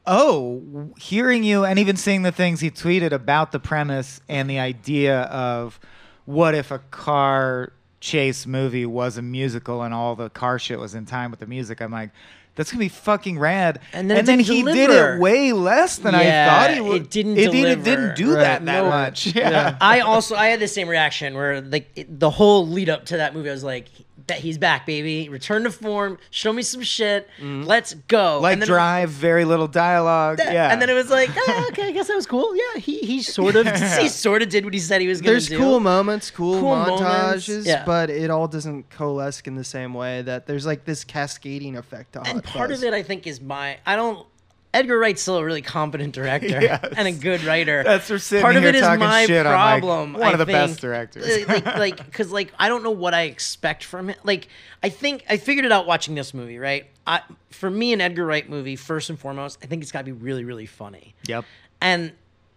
oh, 0.07 0.93
hearing 0.97 1.43
you 1.43 1.65
and 1.65 1.81
even 1.81 1.97
seeing 1.97 2.23
the 2.23 2.31
things 2.31 2.61
he 2.61 2.71
tweeted 2.71 3.11
about 3.11 3.51
the 3.51 3.59
premise 3.59 4.21
and 4.29 4.49
the 4.49 4.61
idea 4.61 5.23
of 5.23 5.81
what 6.25 6.55
if 6.55 6.71
a 6.71 6.79
car 6.79 7.73
chase 7.99 8.47
movie 8.47 8.87
was 8.87 9.17
a 9.19 9.23
musical 9.23 9.83
and 9.83 9.93
all 9.93 10.15
the 10.15 10.31
car 10.31 10.57
shit 10.57 10.79
was 10.79 10.95
in 10.95 11.05
time 11.05 11.33
with 11.33 11.41
the 11.41 11.47
music. 11.47 11.81
I'm 11.81 11.91
like, 11.91 12.11
that's 12.55 12.71
gonna 12.71 12.81
be 12.85 12.89
fucking 12.89 13.39
rad. 13.39 13.81
And 13.93 14.11
then 14.11 14.19
it 14.19 14.27
didn't 14.27 14.43
he 14.43 14.63
did 14.63 14.91
it 14.91 15.21
way 15.21 15.53
less 15.53 15.97
than 15.99 16.15
I 16.15 16.25
thought 16.47 16.75
he 16.75 16.81
would. 16.81 17.03
it 17.03 17.11
didn't 17.11 17.39
It, 17.39 17.55
it 17.55 17.83
didn't 17.83 18.15
do 18.17 18.35
Right. 18.35 18.41
that 18.41 18.65
that 18.67 18.83
No. 18.85 18.91
much. 18.91 19.27
Yeah. 19.35 19.51
Yeah. 19.51 19.77
I 19.81 20.01
also 20.01 20.35
I 20.37 20.47
had 20.49 20.61
the 20.61 20.69
same 20.69 20.89
reaction 20.89 21.35
where 21.35 21.61
like 21.61 21.91
it, 21.97 22.21
the 22.21 22.31
whole 22.31 22.67
lead 22.69 22.89
up 22.91 23.07
to 23.07 23.17
that 23.19 23.35
movie 23.35 23.49
I 23.49 23.53
was 23.53 23.65
like 23.65 23.89
bet 24.27 24.39
he's 24.39 24.57
back 24.59 24.87
baby 24.87 25.29
return 25.29 25.65
to 25.65 25.71
form 25.71 26.17
show 26.31 26.53
me 26.53 26.63
some 26.63 26.83
shit 26.83 27.29
let's 27.41 27.95
go 28.07 28.39
Like 28.41 28.59
then 28.61 28.69
drive, 28.69 29.11
very 29.11 29.45
little 29.45 29.67
dialogue. 29.67 30.37
that- 30.39 30.53
yeah. 30.53 30.71
and 30.71 30.81
then 30.81 30.89
it 30.91 30.93
was 30.93 31.11
like 31.11 31.31
ah, 31.37 31.67
okay 31.69 31.89
I 31.89 31.91
guess 31.93 32.07
that 32.07 32.15
was 32.15 32.27
cool 32.27 32.55
yeah 32.55 32.79
he 32.81 32.99
he 33.01 33.23
sort 33.23 33.57
of 33.57 33.67
he 33.99 34.09
sort 34.09 34.43
of 34.43 34.49
did 34.49 34.65
what 34.65 34.75
he 34.75 34.81
said 34.81 35.01
he 35.01 35.09
was 35.09 35.21
gonna 35.21 35.41
do. 35.41 35.47
there's 35.49 35.61
cool 35.61 35.81
moments 35.81 36.31
cool, 36.31 36.61
Cool 36.61 36.77
moments, 36.77 37.03
montages 37.49 37.67
yeah. 37.67 37.85
but 37.85 38.11
it 38.11 38.31
all 38.31 38.47
doesn't 38.47 38.91
coalesce 38.91 39.41
in 39.47 39.57
the 39.57 39.65
same 39.65 39.93
way 39.95 40.23
that 40.23 40.47
there's 40.47 40.67
like 40.67 40.85
this 40.85 41.03
cascading 41.05 41.77
effect 41.77 42.13
to 42.13 42.23
and 42.23 42.45
part 42.45 42.71
of 42.71 42.83
it 42.85 42.93
I 42.95 43.03
think 43.03 43.27
is 43.27 43.41
my 43.41 43.79
I 43.87 43.97
don't 43.97 44.25
Edgar 44.75 44.99
Wright's 44.99 45.21
still 45.21 45.37
a 45.37 45.45
really 45.45 45.61
competent 45.63 46.15
director 46.15 46.47
Yes. 46.63 46.85
and 46.97 47.07
a 47.07 47.13
good 47.13 47.45
writer. 47.45 47.83
That's 47.83 48.09
for 48.09 48.19
sitting 48.19 48.43
Part 48.43 48.57
of 48.57 48.63
here 48.63 48.71
it 48.71 48.77
is 48.77 48.81
talking 48.81 49.01
my 49.01 49.27
shit 49.27 49.45
on, 49.45 49.53
like, 49.53 49.81
problem. 49.81 50.13
one 50.15 50.23
I 50.23 50.33
of 50.33 50.39
the 50.39 50.47
think. 50.47 50.55
best 50.57 50.81
directors. 50.81 51.27
Uh, 51.27 51.45
like, 51.49 51.67
like, 51.77 51.97
because 52.05 52.33
like 52.33 52.53
I 52.59 52.69
don't 52.69 52.83
know 52.83 52.91
what 52.91 53.13
I 53.15 53.23
expect 53.23 53.85
from 53.85 54.09
it. 54.11 54.19
Like, 54.25 54.49
I 54.83 54.89
think 54.89 55.25
I 55.29 55.37
figured 55.37 55.67
it 55.67 55.73
out 55.73 55.87
watching 55.87 56.15
this 56.15 56.33
movie. 56.33 56.59
Right, 56.59 56.87
I, 57.07 57.21
for 57.51 57.71
me, 57.71 57.93
an 57.93 58.01
Edgar 58.01 58.25
Wright 58.25 58.49
movie, 58.49 58.77
first 58.77 59.11
and 59.11 59.19
foremost, 59.19 59.59
I 59.63 59.67
think 59.67 59.83
it's 59.83 59.93
got 59.93 60.01
to 60.01 60.05
be 60.05 60.13
really, 60.13 60.45
really 60.45 60.67
funny. 60.67 61.15
Yep. 61.27 61.45
And 61.81 62.13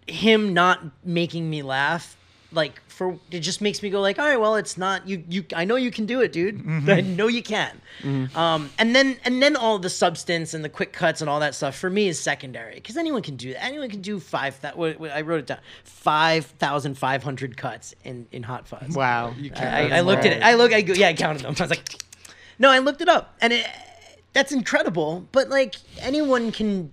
him 0.07 0.53
not 0.53 0.81
making 1.03 1.49
me 1.49 1.63
laugh 1.63 2.15
like 2.55 2.81
for 2.87 3.19
it 3.29 3.41
just 3.41 3.59
makes 3.61 3.83
me 3.83 3.89
go 3.89 3.99
like 4.01 4.17
all 4.17 4.25
right 4.25 4.39
well 4.39 4.55
it's 4.55 4.77
not 4.77 5.07
you 5.07 5.23
you 5.29 5.43
i 5.55 5.65
know 5.65 5.75
you 5.75 5.91
can 5.91 6.05
do 6.05 6.21
it 6.21 6.31
dude 6.31 6.57
Mm-hmm. 6.63 6.89
i 6.97 7.01
know 7.01 7.27
you 7.27 7.43
can 7.43 7.81
um 8.35 8.69
and 8.79 8.95
then 8.95 9.17
and 9.25 9.41
then 9.43 9.55
all 9.55 9.77
the 9.79 9.89
substance 9.89 10.53
and 10.53 10.63
the 10.63 10.69
quick 10.69 10.93
cuts 10.93 11.19
and 11.21 11.29
all 11.29 11.39
that 11.41 11.53
stuff 11.55 11.75
for 11.75 11.89
me 11.89 12.07
is 12.07 12.19
secondary 12.19 12.75
because 12.75 12.95
anyone 12.97 13.21
can 13.21 13.35
do 13.35 13.53
that 13.53 13.63
anyone 13.63 13.89
can 13.89 14.01
do 14.01 14.19
five 14.19 14.59
that 14.61 14.75
i 14.77 15.21
wrote 15.21 15.39
it 15.39 15.47
down 15.47 15.59
5500 15.83 17.57
cuts 17.57 17.93
in 18.03 18.27
in 18.31 18.43
hot 18.43 18.67
fuzz 18.67 18.95
Wow. 18.95 19.33
I, 19.55 19.97
I 19.97 20.01
looked 20.01 20.25
at 20.25 20.33
it. 20.33 20.43
I 20.43 20.53
look. 20.55 20.73
I 20.73 20.81
go. 20.81 20.93
Yeah, 20.93 21.07
I 21.09 21.13
counted 21.13 21.41
them. 21.43 21.55
I 21.57 21.63
was 21.63 21.69
like, 21.69 21.95
no, 22.59 22.69
I 22.69 22.79
looked 22.79 23.01
it 23.01 23.09
up, 23.09 23.35
and 23.41 23.51
it, 23.53 23.65
that's 24.33 24.51
incredible. 24.51 25.27
But 25.31 25.49
like 25.49 25.75
anyone 25.99 26.51
can 26.51 26.91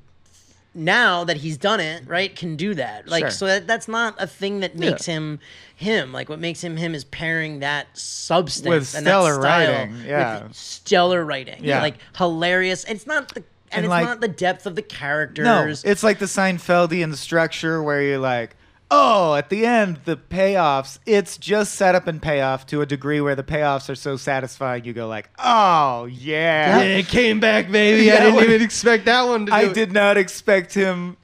now 0.74 1.24
that 1.24 1.36
he's 1.38 1.56
done 1.58 1.80
it, 1.80 2.06
right? 2.06 2.34
Can 2.34 2.56
do 2.56 2.74
that. 2.74 3.08
Like 3.08 3.24
Sure. 3.24 3.30
so 3.30 3.46
that 3.46 3.66
that's 3.66 3.88
not 3.88 4.14
a 4.18 4.26
thing 4.26 4.60
that 4.60 4.76
makes 4.76 5.04
him 5.04 5.38
him. 5.76 6.12
Like 6.12 6.28
what 6.28 6.38
makes 6.38 6.62
him 6.62 6.76
him 6.76 6.94
is 6.94 7.04
pairing 7.04 7.60
that 7.60 7.88
substance 7.96 8.68
With 8.68 8.94
and 8.94 9.04
stellar 9.06 9.34
that 9.34 9.40
style 9.40 9.72
writing, 9.72 9.96
yeah. 10.06 10.48
stellar 10.52 11.24
writing. 11.24 11.64
Yeah. 11.64 11.82
like 11.82 11.96
hilarious. 12.16 12.84
And 12.84 12.96
it's 12.96 13.06
not 13.06 13.34
the. 13.34 13.44
and, 13.70 13.84
it's 13.84 13.90
like 13.90 14.04
not 14.04 14.20
the 14.20 14.28
depth 14.28 14.66
of 14.66 14.74
the 14.74 14.82
characters. 14.82 15.44
no, 15.44 15.56
characters. 15.56 15.84
it's 15.84 16.02
like 16.02 16.18
the 16.18 16.26
Seinfeldian 16.26 17.14
structure 17.16 17.82
where 17.82 18.02
you're 18.02 18.18
like, 18.18 18.56
oh, 18.94 19.34
at 19.34 19.48
the 19.48 19.64
end 19.66 20.00
the 20.04 20.16
payoffs. 20.16 20.98
It's 21.06 21.36
just 21.38 21.74
setup 21.74 22.06
and 22.06 22.20
payoff 22.20 22.66
to 22.66 22.80
a 22.82 22.86
degree 22.86 23.20
where 23.20 23.34
the 23.34 23.42
payoffs 23.42 23.88
are 23.88 23.94
so 23.94 24.16
satisfying. 24.16 24.84
You 24.84 24.92
go 24.92 25.08
like, 25.08 25.30
oh 25.38 26.04
Yeah, 26.04 26.78
yeah. 26.78 26.84
it 26.98 27.06
came 27.08 27.40
back, 27.40 27.70
baby. 27.70 28.04
Yeah, 28.04 28.14
I 28.14 28.18
didn't 28.20 28.34
when- 28.36 28.44
even 28.44 28.62
expect 28.62 29.06
that 29.06 29.22
one 29.22 29.46
to 29.46 29.52
do 29.52 29.56
I 29.56 29.62
it. 29.62 29.74
did 29.74 29.92
not 29.92 30.16
expect 30.16 30.74
him, 30.74 31.16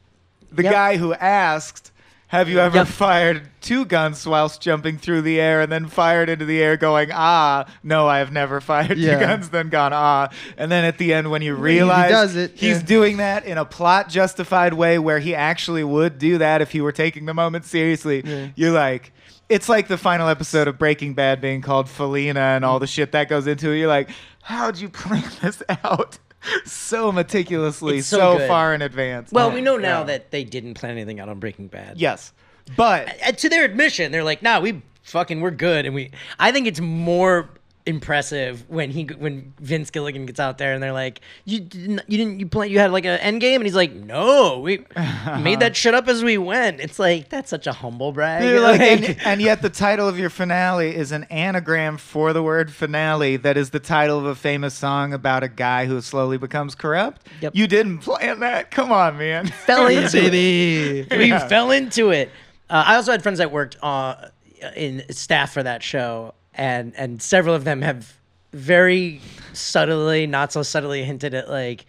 the 0.50 0.62
Yep. 0.64 0.72
guy 0.72 0.96
who 0.96 1.12
asked, 1.14 1.92
have 2.28 2.48
you 2.48 2.58
ever 2.60 2.78
Yep. 2.78 2.86
fired 2.88 3.42
two 3.60 3.84
guns 3.84 4.26
whilst 4.26 4.60
jumping 4.60 4.98
through 4.98 5.22
the 5.22 5.40
air 5.40 5.60
and 5.60 5.70
then 5.72 5.86
fired 5.88 6.28
into 6.28 6.44
the 6.44 6.62
air 6.62 6.76
going, 6.76 7.10
ah, 7.12 7.64
no, 7.82 8.06
I 8.06 8.18
have 8.18 8.30
never 8.32 8.60
fired 8.60 8.96
Yeah. 8.98 9.14
two 9.18 9.20
guns, 9.26 9.48
then 9.48 9.68
gone, 9.70 9.92
ah. 9.94 10.28
And 10.56 10.70
then 10.70 10.84
at 10.84 10.98
the 10.98 11.12
end, 11.14 11.30
when 11.30 11.42
you 11.42 11.54
realize 11.54 12.10
does 12.10 12.36
it, 12.36 12.52
he's 12.54 12.78
yeah. 12.78 12.82
doing 12.86 13.16
that 13.16 13.44
in 13.44 13.58
a 13.58 13.64
plot 13.64 14.08
justified 14.08 14.74
way 14.74 14.98
where 14.98 15.18
he 15.18 15.34
actually 15.34 15.84
would 15.84 16.18
do 16.18 16.38
that 16.38 16.60
if 16.62 16.70
he 16.70 16.80
were 16.80 16.92
taking 16.92 17.24
the 17.26 17.34
moment 17.34 17.64
seriously, 17.64 18.22
Yeah. 18.24 18.48
you're 18.54 18.72
like, 18.72 19.12
it's 19.48 19.68
like 19.68 19.88
the 19.88 19.96
final 19.98 20.28
episode 20.28 20.68
of 20.68 20.78
Breaking 20.78 21.14
Bad 21.14 21.40
being 21.40 21.62
called 21.62 21.88
Felina 21.88 22.40
and 22.40 22.64
all 22.64 22.78
the 22.78 22.86
shit 22.86 23.12
that 23.12 23.28
goes 23.30 23.46
into 23.46 23.70
it. 23.70 23.78
You're 23.78 23.88
like, 23.88 24.10
how'd 24.42 24.76
you 24.78 24.88
plan 24.90 25.24
this 25.42 25.62
out 25.82 26.18
so 26.64 27.10
meticulously, 27.12 27.98
It's 27.98 28.06
so 28.08 28.38
so, 28.38 28.46
far 28.48 28.74
in 28.74 28.82
advance? 28.82 29.32
well, 29.32 29.50
we 29.50 29.60
know 29.60 29.76
now 29.76 30.00
Yeah. 30.00 30.04
that 30.04 30.30
they 30.30 30.44
didn't 30.44 30.74
plan 30.74 30.92
anything 30.92 31.20
out 31.20 31.28
on 31.28 31.38
Breaking 31.38 31.68
Bad. 31.68 31.98
Yes. 31.98 32.32
But 32.76 33.16
And 33.22 33.36
to 33.38 33.48
their 33.48 33.64
admission, 33.64 34.12
they're 34.12 34.24
like, 34.24 34.42
"Nah, 34.42 34.60
we 34.60 34.82
fucking 35.02 35.40
we're 35.40 35.50
good." 35.50 35.86
And 35.86 35.94
we, 35.94 36.10
I 36.38 36.52
think 36.52 36.66
it's 36.66 36.80
more 36.80 37.48
impressive 37.88 38.64
when 38.68 38.90
he 38.90 39.04
when 39.04 39.52
Vince 39.58 39.90
Gilligan 39.90 40.26
gets 40.26 40.38
out 40.38 40.58
there 40.58 40.72
and 40.74 40.82
they're 40.82 40.92
like, 40.92 41.20
"You 41.44 41.60
didn't, 41.60 42.02
you 42.06 42.18
didn't, 42.18 42.38
you 42.38 42.46
play, 42.46 42.68
you 42.68 42.78
had 42.78 42.92
like 42.92 43.04
an 43.04 43.18
end 43.20 43.40
game," 43.40 43.56
and 43.60 43.64
he's 43.66 43.74
like, 43.74 43.92
"No, 43.92 44.60
we 44.60 44.84
made 45.40 45.60
that 45.60 45.74
shit 45.74 45.94
up 45.94 46.06
as 46.06 46.22
we 46.22 46.38
went." 46.38 46.80
It's 46.80 46.98
like 46.98 47.28
that's 47.30 47.50
such 47.50 47.66
a 47.66 47.72
humble 47.72 48.12
brag. 48.12 48.44
You're 48.44 48.60
like, 48.60 48.78
Like- 49.00 49.08
and, 49.08 49.18
and 49.26 49.40
yet 49.42 49.62
the 49.62 49.70
title 49.70 50.06
of 50.06 50.18
your 50.18 50.30
finale 50.30 50.94
is 50.94 51.10
an 51.12 51.24
anagram 51.24 51.96
for 51.98 52.32
the 52.32 52.42
word 52.42 52.70
finale 52.72 53.36
that 53.38 53.56
is 53.56 53.70
the 53.70 53.80
title 53.80 54.18
of 54.18 54.26
a 54.26 54.34
famous 54.34 54.74
song 54.74 55.12
about 55.12 55.42
a 55.42 55.48
guy 55.48 55.86
who 55.86 56.00
slowly 56.00 56.38
becomes 56.38 56.74
corrupt. 56.74 57.26
Yep. 57.40 57.56
You 57.56 57.66
didn't 57.66 57.98
plan 57.98 58.40
that. 58.40 58.70
Come 58.70 58.92
on, 58.92 59.18
man. 59.18 59.46
fell 59.66 59.86
into 59.86 60.18
it. 60.32 61.10
we 61.18 61.26
Yeah. 61.26 61.48
fell 61.48 61.70
into 61.70 62.10
it. 62.10 62.30
Uh, 62.70 62.84
I 62.86 62.96
also 62.96 63.12
had 63.12 63.22
friends 63.22 63.38
that 63.38 63.50
worked 63.50 63.76
uh, 63.82 64.28
in 64.76 65.02
staff 65.10 65.52
for 65.52 65.62
that 65.62 65.82
show, 65.82 66.34
and 66.58 66.92
and 66.96 67.22
several 67.22 67.54
of 67.54 67.64
them 67.64 67.80
have 67.80 68.14
very 68.52 69.20
subtly, 69.52 70.26
not 70.26 70.52
so 70.52 70.62
subtly, 70.62 71.04
hinted 71.04 71.32
at 71.34 71.48
like, 71.48 71.86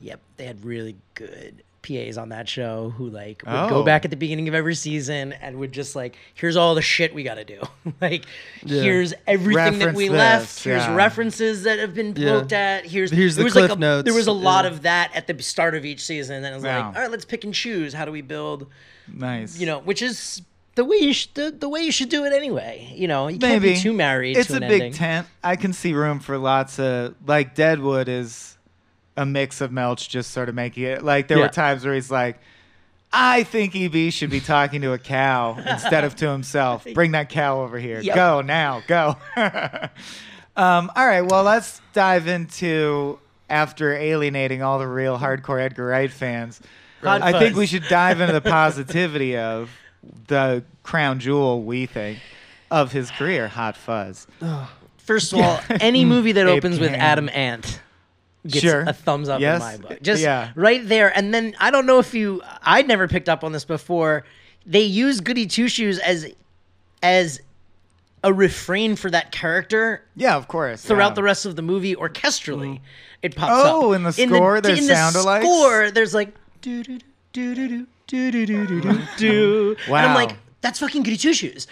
yep, 0.00 0.20
they 0.36 0.44
had 0.44 0.64
really 0.64 0.96
good 1.14 1.62
PAs 1.82 2.16
on 2.16 2.28
that 2.28 2.48
show 2.48 2.90
who 2.90 3.08
like 3.10 3.42
would 3.44 3.52
Oh. 3.54 3.68
go 3.68 3.82
back 3.82 4.04
at 4.04 4.10
the 4.12 4.16
beginning 4.16 4.46
of 4.46 4.54
every 4.54 4.74
season 4.76 5.32
and 5.32 5.56
would 5.58 5.72
just 5.72 5.96
like, 5.96 6.16
here's 6.34 6.54
all 6.54 6.76
the 6.76 6.82
shit 6.82 7.12
we 7.12 7.24
got 7.24 7.34
to 7.34 7.44
do. 7.44 7.60
like, 8.00 8.24
here's 8.64 9.12
everything 9.26 9.80
that 9.80 9.94
we 9.94 10.06
this, 10.06 10.16
left. 10.16 10.62
Here's 10.64 10.82
yeah. 10.84 10.94
references 10.94 11.64
that 11.64 11.80
have 11.80 11.92
been 11.94 12.14
Yeah. 12.14 12.28
poked 12.38 12.52
at. 12.52 12.84
Here's 12.86 13.10
Here's 13.10 13.34
there 13.34 13.42
the 13.42 13.44
was 13.46 13.56
like 13.56 13.66
cliff 13.66 13.78
a, 13.78 13.80
notes. 13.80 14.04
There 14.04 14.14
was 14.14 14.28
a 14.28 14.32
lot 14.32 14.64
Yeah. 14.64 14.70
of 14.70 14.82
that 14.82 15.10
at 15.14 15.26
the 15.26 15.42
start 15.42 15.74
of 15.74 15.84
each 15.84 16.04
season, 16.04 16.36
and 16.36 16.44
then 16.44 16.52
it 16.52 16.56
was 16.56 16.64
Yeah. 16.64 16.86
like, 16.86 16.96
all 16.96 17.02
right, 17.02 17.10
let's 17.10 17.24
pick 17.24 17.42
and 17.42 17.52
choose. 17.52 17.92
How 17.94 18.04
do 18.04 18.12
we 18.12 18.22
build? 18.22 18.66
nice. 19.12 19.58
you 19.58 19.66
know, 19.66 19.80
which 19.80 20.00
is 20.02 20.40
the 20.74 20.84
way 20.84 20.96
you 20.98 21.12
should 21.12 21.34
the, 21.34 21.50
the 21.50 21.68
way 21.68 21.80
you 21.82 21.92
should 21.92 22.08
do 22.08 22.24
it 22.24 22.32
anyway. 22.32 22.90
You 22.94 23.08
know, 23.08 23.28
you 23.28 23.38
can't 23.38 23.62
be 23.62 23.76
too 23.76 23.92
married. 23.92 24.36
It's 24.36 24.48
to 24.48 24.56
a 24.56 24.60
big 24.60 24.72
ending. 24.72 24.92
tent. 24.92 25.26
I 25.42 25.56
can 25.56 25.72
see 25.72 25.92
room 25.92 26.20
for 26.20 26.38
lots 26.38 26.78
of 26.78 27.14
like 27.26 27.54
Deadwood 27.54 28.08
is 28.08 28.56
a 29.16 29.26
mix 29.26 29.60
of 29.60 29.70
Milch 29.72 30.08
just 30.08 30.30
sort 30.30 30.48
of 30.48 30.54
making 30.54 30.84
it 30.84 31.02
like 31.04 31.28
there 31.28 31.38
Yeah. 31.38 31.44
were 31.44 31.50
times 31.50 31.84
where 31.84 31.94
he's 31.94 32.10
like, 32.10 32.38
I 33.12 33.42
think 33.42 33.76
EB 33.76 34.10
should 34.12 34.30
be 34.30 34.40
talking 34.40 34.80
to 34.82 34.92
a 34.94 34.98
cow 34.98 35.56
instead 35.70 36.04
of 36.04 36.16
to 36.16 36.30
himself. 36.30 36.86
Bring 36.94 37.12
that 37.12 37.28
cow 37.28 37.60
over 37.62 37.78
here. 37.78 38.00
Yep. 38.00 38.14
Go 38.14 38.40
now, 38.40 38.82
go. 38.86 39.16
um, 40.56 40.90
all 40.96 41.06
right, 41.06 41.22
well 41.22 41.42
let's 41.42 41.80
dive 41.92 42.26
into 42.26 43.18
after 43.50 43.92
alienating 43.94 44.62
all 44.62 44.78
the 44.78 44.88
real 44.88 45.18
hardcore 45.18 45.60
Edgar 45.60 45.86
Wright 45.86 46.10
fans. 46.10 46.60
Hot 47.02 47.20
I 47.20 47.38
think 47.38 47.56
we 47.56 47.66
should 47.66 47.86
dive 47.88 48.20
into 48.20 48.32
the 48.32 48.40
positivity 48.40 49.36
of 49.36 49.68
the 50.28 50.64
crown 50.82 51.20
jewel 51.20 51.62
we 51.62 51.86
think 51.86 52.18
of 52.70 52.92
his 52.92 53.10
career, 53.10 53.48
Hot 53.48 53.76
Fuzz. 53.76 54.26
First 54.98 55.32
of 55.32 55.40
all, 55.40 55.60
any 55.80 56.04
movie 56.06 56.32
that 56.32 56.46
opens 56.46 56.78
with. 56.78 56.92
Adam 56.92 57.28
Ant 57.30 57.80
gets 58.46 58.60
Sure. 58.60 58.82
a 58.86 58.92
thumbs 58.92 59.28
up 59.28 59.40
Yes. 59.40 59.60
in 59.74 59.82
my 59.82 59.88
book. 59.88 60.02
Just 60.02 60.22
Yeah. 60.22 60.50
right 60.54 60.86
there. 60.86 61.16
And 61.16 61.32
then 61.34 61.54
I 61.60 61.70
don't 61.70 61.86
know 61.86 61.98
if 61.98 62.14
you 62.14 62.42
I'd 62.62 62.86
never 62.88 63.08
picked 63.08 63.28
up 63.28 63.44
on 63.44 63.52
this 63.52 63.64
before. 63.64 64.24
They 64.64 64.82
use 64.82 65.20
Goody 65.20 65.46
Two 65.46 65.68
Shoes 65.68 65.98
as 65.98 66.32
as 67.02 67.40
a 68.24 68.32
refrain 68.32 68.94
for 68.94 69.10
that 69.10 69.32
character 69.32 70.04
Yeah, 70.14 70.36
of 70.36 70.46
course. 70.46 70.82
throughout 70.84 71.10
yeah. 71.10 71.14
the 71.14 71.22
rest 71.24 71.44
of 71.46 71.56
the 71.56 71.62
movie 71.62 71.96
orchestrally. 71.96 72.74
Mm. 72.76 72.80
It 73.22 73.34
pops 73.36 73.52
oh, 73.52 73.60
up. 73.60 73.84
Oh, 73.84 73.92
in 73.92 74.02
the 74.04 74.12
score, 74.12 74.60
there's 74.60 74.78
in 74.78 74.86
the 74.86 74.94
sound-alikes? 74.94 75.42
score, 75.42 75.90
there's 75.90 76.14
like 76.14 76.32
do 76.60 76.82
do 76.84 76.98
do 77.32 77.54
do 77.56 77.68
do 77.68 77.86
do 78.06 78.30
do 78.30 78.46
do 78.46 78.66
do 78.66 78.80
do 78.80 79.00
do. 79.16 79.76
Wow. 79.88 79.96
And 79.98 80.06
I'm 80.06 80.14
like, 80.14 80.36
that's 80.60 80.78
fucking 80.80 81.02
Goody 81.02 81.16
Two 81.16 81.32
Shoes. 81.34 81.66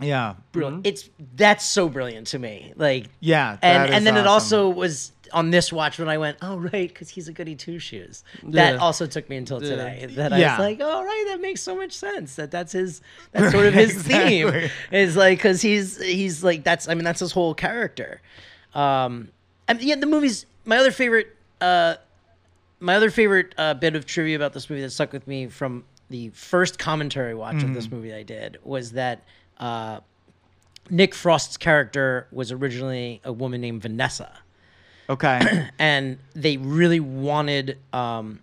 Yeah. 0.00 0.34
Brilliant. 0.52 0.86
It's 0.86 1.08
that's 1.36 1.64
so 1.64 1.88
brilliant 1.88 2.26
to 2.28 2.38
me. 2.38 2.72
Like 2.76 3.06
Yeah. 3.20 3.56
that 3.60 3.64
and 3.64 3.90
is 3.90 3.96
and 3.96 4.06
then 4.06 4.16
it 4.16 4.26
awesome. 4.26 4.58
also 4.60 4.68
was 4.68 5.12
on 5.32 5.50
this 5.50 5.72
watch 5.72 5.98
when 5.98 6.08
I 6.08 6.18
went, 6.18 6.36
oh 6.42 6.56
right, 6.58 6.88
because 6.88 7.08
he's 7.08 7.28
a 7.28 7.32
goody 7.32 7.56
two 7.56 7.78
shoes. 7.78 8.22
That 8.44 8.74
Yeah. 8.74 8.80
also 8.80 9.06
took 9.06 9.28
me 9.30 9.36
until 9.36 9.62
Yeah. 9.62 9.70
today. 9.70 10.06
That 10.10 10.32
I 10.34 10.38
Yeah. 10.38 10.58
was 10.58 10.66
like, 10.66 10.78
oh 10.82 11.02
right, 11.02 11.24
that 11.28 11.40
makes 11.40 11.62
so 11.62 11.74
much 11.74 11.92
sense. 11.92 12.34
That 12.36 12.50
that's 12.50 12.72
his 12.72 13.00
that's 13.32 13.52
sort 13.52 13.66
of 13.66 13.74
his 13.82 13.94
theme. 14.02 14.48
Exactly. 14.48 14.98
Is 14.98 15.16
like 15.16 15.38
because 15.38 15.62
he's 15.62 16.00
he's 16.02 16.44
like 16.44 16.62
that's 16.62 16.88
I 16.88 16.94
mean 16.94 17.04
that's 17.04 17.20
his 17.20 17.32
whole 17.32 17.54
character. 17.54 18.20
Um, 18.74 19.30
and 19.66 19.80
yeah, 19.80 19.96
the 19.96 20.06
movie's 20.06 20.44
my 20.66 20.76
other 20.76 20.90
favorite. 20.90 21.34
Uh, 21.60 21.94
my 22.80 22.94
other 22.96 23.10
favorite 23.10 23.54
uh, 23.58 23.74
bit 23.74 23.96
of 23.96 24.06
trivia 24.06 24.36
about 24.36 24.52
this 24.52 24.68
movie 24.70 24.82
that 24.82 24.90
stuck 24.90 25.12
with 25.12 25.26
me 25.26 25.46
from 25.48 25.84
the 26.10 26.28
first 26.30 26.78
commentary 26.78 27.34
watch 27.34 27.56
of 27.56 27.62
Mm-hmm. 27.62 27.72
this 27.74 27.90
movie 27.90 28.14
I 28.14 28.22
did 28.22 28.58
was 28.62 28.92
that 28.92 29.24
uh, 29.58 30.00
Nick 30.90 31.14
Frost's 31.14 31.56
character 31.56 32.28
was 32.30 32.52
originally 32.52 33.20
a 33.24 33.32
woman 33.32 33.60
named 33.60 33.82
Vanessa, 33.82 34.32
Okay. 35.08 35.68
and 35.78 36.18
they 36.34 36.56
really 36.56 37.00
wanted. 37.00 37.78
Um, 37.92 38.40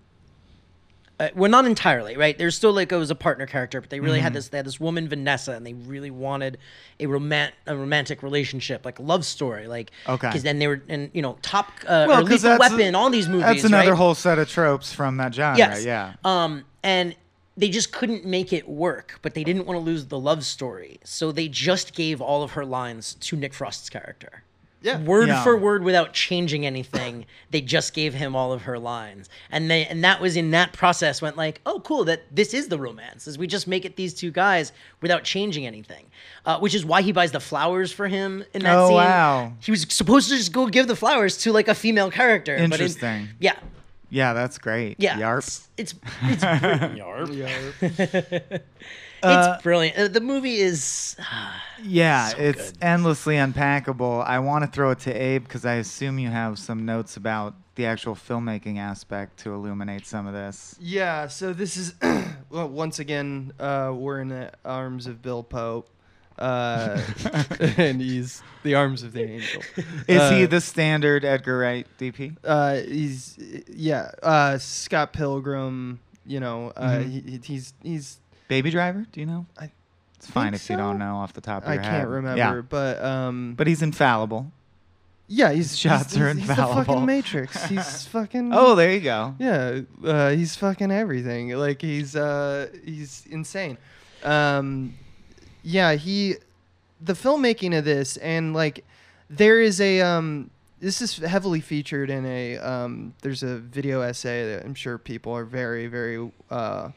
uh, 1.24 1.30
well, 1.36 1.50
not 1.50 1.66
entirely, 1.66 2.16
right? 2.18 2.38
There's 2.38 2.56
still 2.56 2.74
like 2.74 2.92
it 2.92 2.96
was 2.98 3.12
a 3.12 3.16
partner 3.16 3.46
character, 3.46 3.80
but 3.82 3.90
they 3.90 4.00
really 4.00 4.18
Mm-hmm. 4.18 4.24
had 4.24 4.34
this. 4.34 4.48
They 4.50 4.58
had 4.58 4.66
this 4.66 4.80
woman 4.80 5.08
Vanessa, 5.10 5.52
and 5.54 5.66
they 5.66 5.74
really 5.74 6.12
wanted 6.12 6.58
a 7.00 7.06
romant 7.06 7.52
a 7.68 7.76
romantic 7.76 8.24
relationship, 8.24 8.86
like 8.86 9.00
a 9.00 9.02
love 9.02 9.26
story, 9.26 9.68
like 9.68 9.92
Okay. 10.08 10.28
Because 10.28 10.44
then 10.44 10.60
they 10.60 10.68
were, 10.68 10.82
and 10.90 11.10
you 11.14 11.22
know, 11.22 11.38
Top 11.42 11.72
uh, 11.88 12.06
Well, 12.08 12.22
Lethal 12.24 12.58
that's 12.58 12.72
a- 12.72 12.76
Weapon, 12.76 12.96
all 12.96 13.10
these 13.10 13.28
movies. 13.28 13.46
That's 13.46 13.64
another 13.64 13.92
right? 13.92 13.98
whole 13.98 14.16
set 14.16 14.40
of 14.40 14.50
tropes 14.50 14.94
from 14.94 15.18
that 15.18 15.34
genre. 15.34 15.58
Yes. 15.58 15.84
Yeah. 15.86 16.14
Um, 16.24 16.64
and 16.84 17.16
they 17.56 17.70
just 17.70 17.92
couldn't 17.92 18.26
make 18.26 18.52
it 18.52 18.68
work, 18.68 19.20
but 19.22 19.36
they 19.36 19.44
didn't 19.44 19.66
want 19.68 19.78
to 19.80 19.84
lose 19.84 20.06
the 20.08 20.20
love 20.20 20.44
story, 20.44 21.00
so 21.04 21.32
they 21.32 21.48
just 21.48 21.94
gave 21.94 22.20
all 22.20 22.42
of 22.44 22.52
her 22.54 22.66
lines 22.66 23.14
to 23.22 23.36
Nick 23.38 23.54
Frost's 23.54 23.90
character. 23.90 24.44
Yeah. 24.84 25.02
Word 25.02 25.30
Yeah. 25.30 25.44
for 25.44 25.58
word 25.58 25.82
without 25.84 26.14
changing 26.14 26.66
anything. 26.66 27.26
they 27.52 27.62
just 27.62 27.94
gave 27.94 28.14
him 28.14 28.36
all 28.36 28.54
of 28.54 28.64
her 28.64 28.78
lines. 28.78 29.30
And 29.50 29.72
they 29.72 29.86
and 29.88 30.04
that 30.04 30.22
was 30.22 30.36
in 30.38 30.52
that 30.52 30.74
process 30.74 31.22
went 31.22 31.38
like, 31.38 31.62
"Oh, 31.66 31.80
cool, 31.80 32.04
that 32.06 32.24
this 32.30 32.54
is 32.54 32.68
the 32.68 32.78
romance. 32.78 33.26
Is 33.28 33.38
we 33.38 33.48
just 33.48 33.68
make 33.68 33.86
it 33.86 33.96
these 33.96 34.14
two 34.14 34.30
guys 34.30 34.72
without 35.02 35.24
changing 35.24 35.66
anything." 35.66 36.06
Uh, 36.46 36.60
which 36.60 36.76
is 36.76 36.86
why 36.86 37.02
he 37.02 37.12
buys 37.14 37.32
the 37.32 37.40
flowers 37.40 37.92
for 37.94 38.08
him 38.08 38.44
in 38.54 38.62
that 38.64 38.76
Oh, 38.78 38.88
scene. 38.90 38.98
wow. 38.98 39.54
He 39.62 39.72
was 39.72 39.86
supposed 39.90 40.30
to 40.30 40.36
just 40.38 40.52
go 40.52 40.68
give 40.68 40.88
the 40.88 40.96
flowers 40.96 41.38
to 41.40 41.54
like 41.54 41.70
a 41.70 41.76
female 41.76 42.12
character. 42.12 42.56
but 42.58 42.64
in- 42.66 42.72
Interesting. 42.74 43.30
yeah. 43.40 43.56
Yeah, 44.10 44.34
that's 44.34 44.58
great. 44.60 44.98
Yeah. 45.00 45.18
Yarp. 45.18 45.40
It's 45.78 45.94
it's, 46.26 46.44
it's 46.44 46.44
brilliant. 46.62 46.98
Yarp. 47.82 48.62
Uh, 49.24 49.54
it's 49.56 49.64
brilliant. 49.64 49.98
Uh, 49.98 50.08
The 50.08 50.22
movie 50.22 50.58
is 50.58 51.16
Yeah, 51.84 52.30
So 52.30 52.38
it's 52.40 52.72
good. 52.72 52.84
endlessly 52.84 53.36
unpackable. 53.36 54.24
I 54.26 54.40
want 54.40 54.64
to 54.66 54.70
throw 54.72 54.92
it 54.92 55.00
to 55.02 55.14
Abe 55.14 55.44
because 55.44 55.66
I 55.66 55.76
assume 55.76 56.20
you 56.20 56.30
have 56.30 56.58
some 56.60 56.86
notes 56.86 57.18
about 57.18 57.56
the 57.76 57.86
actual 57.88 58.16
filmmaking 58.16 58.78
aspect 58.78 59.40
to 59.40 59.54
illuminate 59.54 60.06
some 60.06 60.28
of 60.28 60.34
this. 60.34 60.76
Yeah, 60.80 61.28
so 61.28 61.54
this 61.54 61.76
is 61.78 61.94
well, 62.50 62.70
once 62.70 63.00
again 63.00 63.52
uh, 63.60 63.92
we're 63.96 64.20
in 64.22 64.30
the 64.30 64.52
arms 64.64 65.08
of 65.08 65.22
Bill 65.22 65.42
Pope, 65.44 65.90
uh, 66.38 67.02
and 67.78 68.00
he's 68.00 68.42
the 68.64 68.76
arms 68.76 69.04
of 69.04 69.12
the 69.14 69.24
angel. 69.24 69.62
Is 70.08 70.30
he 70.30 70.44
Uh, 70.44 70.48
the 70.48 70.62
standard 70.62 71.26
Edgar 71.26 71.58
Wright 71.60 71.88
DP? 72.00 72.38
Uh, 72.44 72.76
he's 72.76 73.36
yeah. 73.68 74.12
Uh, 74.22 74.58
Scott 74.60 75.12
Pilgrim. 75.14 76.00
You 76.26 76.40
know, 76.40 76.72
uh, 76.78 77.00
Mhm. 77.00 77.10
he, 77.12 77.20
he- 77.32 77.42
he's 77.44 77.74
he's. 77.84 78.20
Baby 78.48 78.70
Driver? 78.72 79.06
Do 79.12 79.20
you 79.20 79.26
know? 79.26 79.46
I 79.58 79.72
it's 80.16 80.30
fine 80.30 80.54
if 80.54 80.70
you 80.70 80.78
don't 80.78 80.98
know 81.00 81.18
off 81.18 81.34
the 81.34 81.42
top 81.42 81.64
of 81.64 81.70
I 81.70 81.74
your 81.74 81.84
head. 81.84 81.94
I 81.94 81.98
can't 81.98 82.10
remember, 82.10 82.38
Yeah. 82.38 82.62
but 82.62 83.04
um, 83.04 83.56
But 83.58 83.68
he's 83.68 83.82
infallible. 83.82 84.52
Yeah, 85.28 85.52
he's 85.52 85.78
Shots 85.78 86.14
he's, 86.14 86.22
are 86.22 86.30
he's, 86.34 86.40
he's 86.48 86.48
the 86.50 86.56
fucking 86.56 87.06
Matrix. 87.06 87.66
He's 87.70 88.06
fucking. 88.06 88.52
Oh, 88.54 88.76
there 88.76 88.92
you 88.92 89.00
go. 89.00 89.34
Yeah, 89.40 89.80
uh, 90.06 90.30
he's 90.32 90.56
fucking 90.56 90.92
everything. 90.92 91.50
Like 91.50 91.82
he's 91.82 92.16
uh, 92.16 92.68
he's 92.86 93.26
insane. 93.30 93.78
Um, 94.24 94.96
yeah, 95.64 95.96
he, 95.96 96.36
the 97.02 97.14
filmmaking 97.14 97.76
of 97.78 97.86
this 97.86 98.18
and 98.18 98.54
like, 98.54 98.86
there 99.30 99.62
is 99.62 99.80
a 99.82 100.02
um, 100.02 100.50
this 100.82 101.02
is 101.02 101.18
heavily 101.18 101.62
featured 101.62 102.10
in 102.10 102.26
a 102.26 102.58
um, 102.58 103.14
there's 103.22 103.44
a 103.44 103.58
video 103.58 104.02
essay 104.02 104.54
that 104.54 104.66
I'm 104.66 104.76
sure 104.76 104.98
people 104.98 105.34
are 105.34 105.46
very 105.46 105.88
very 105.88 106.32
uh, 106.52 106.90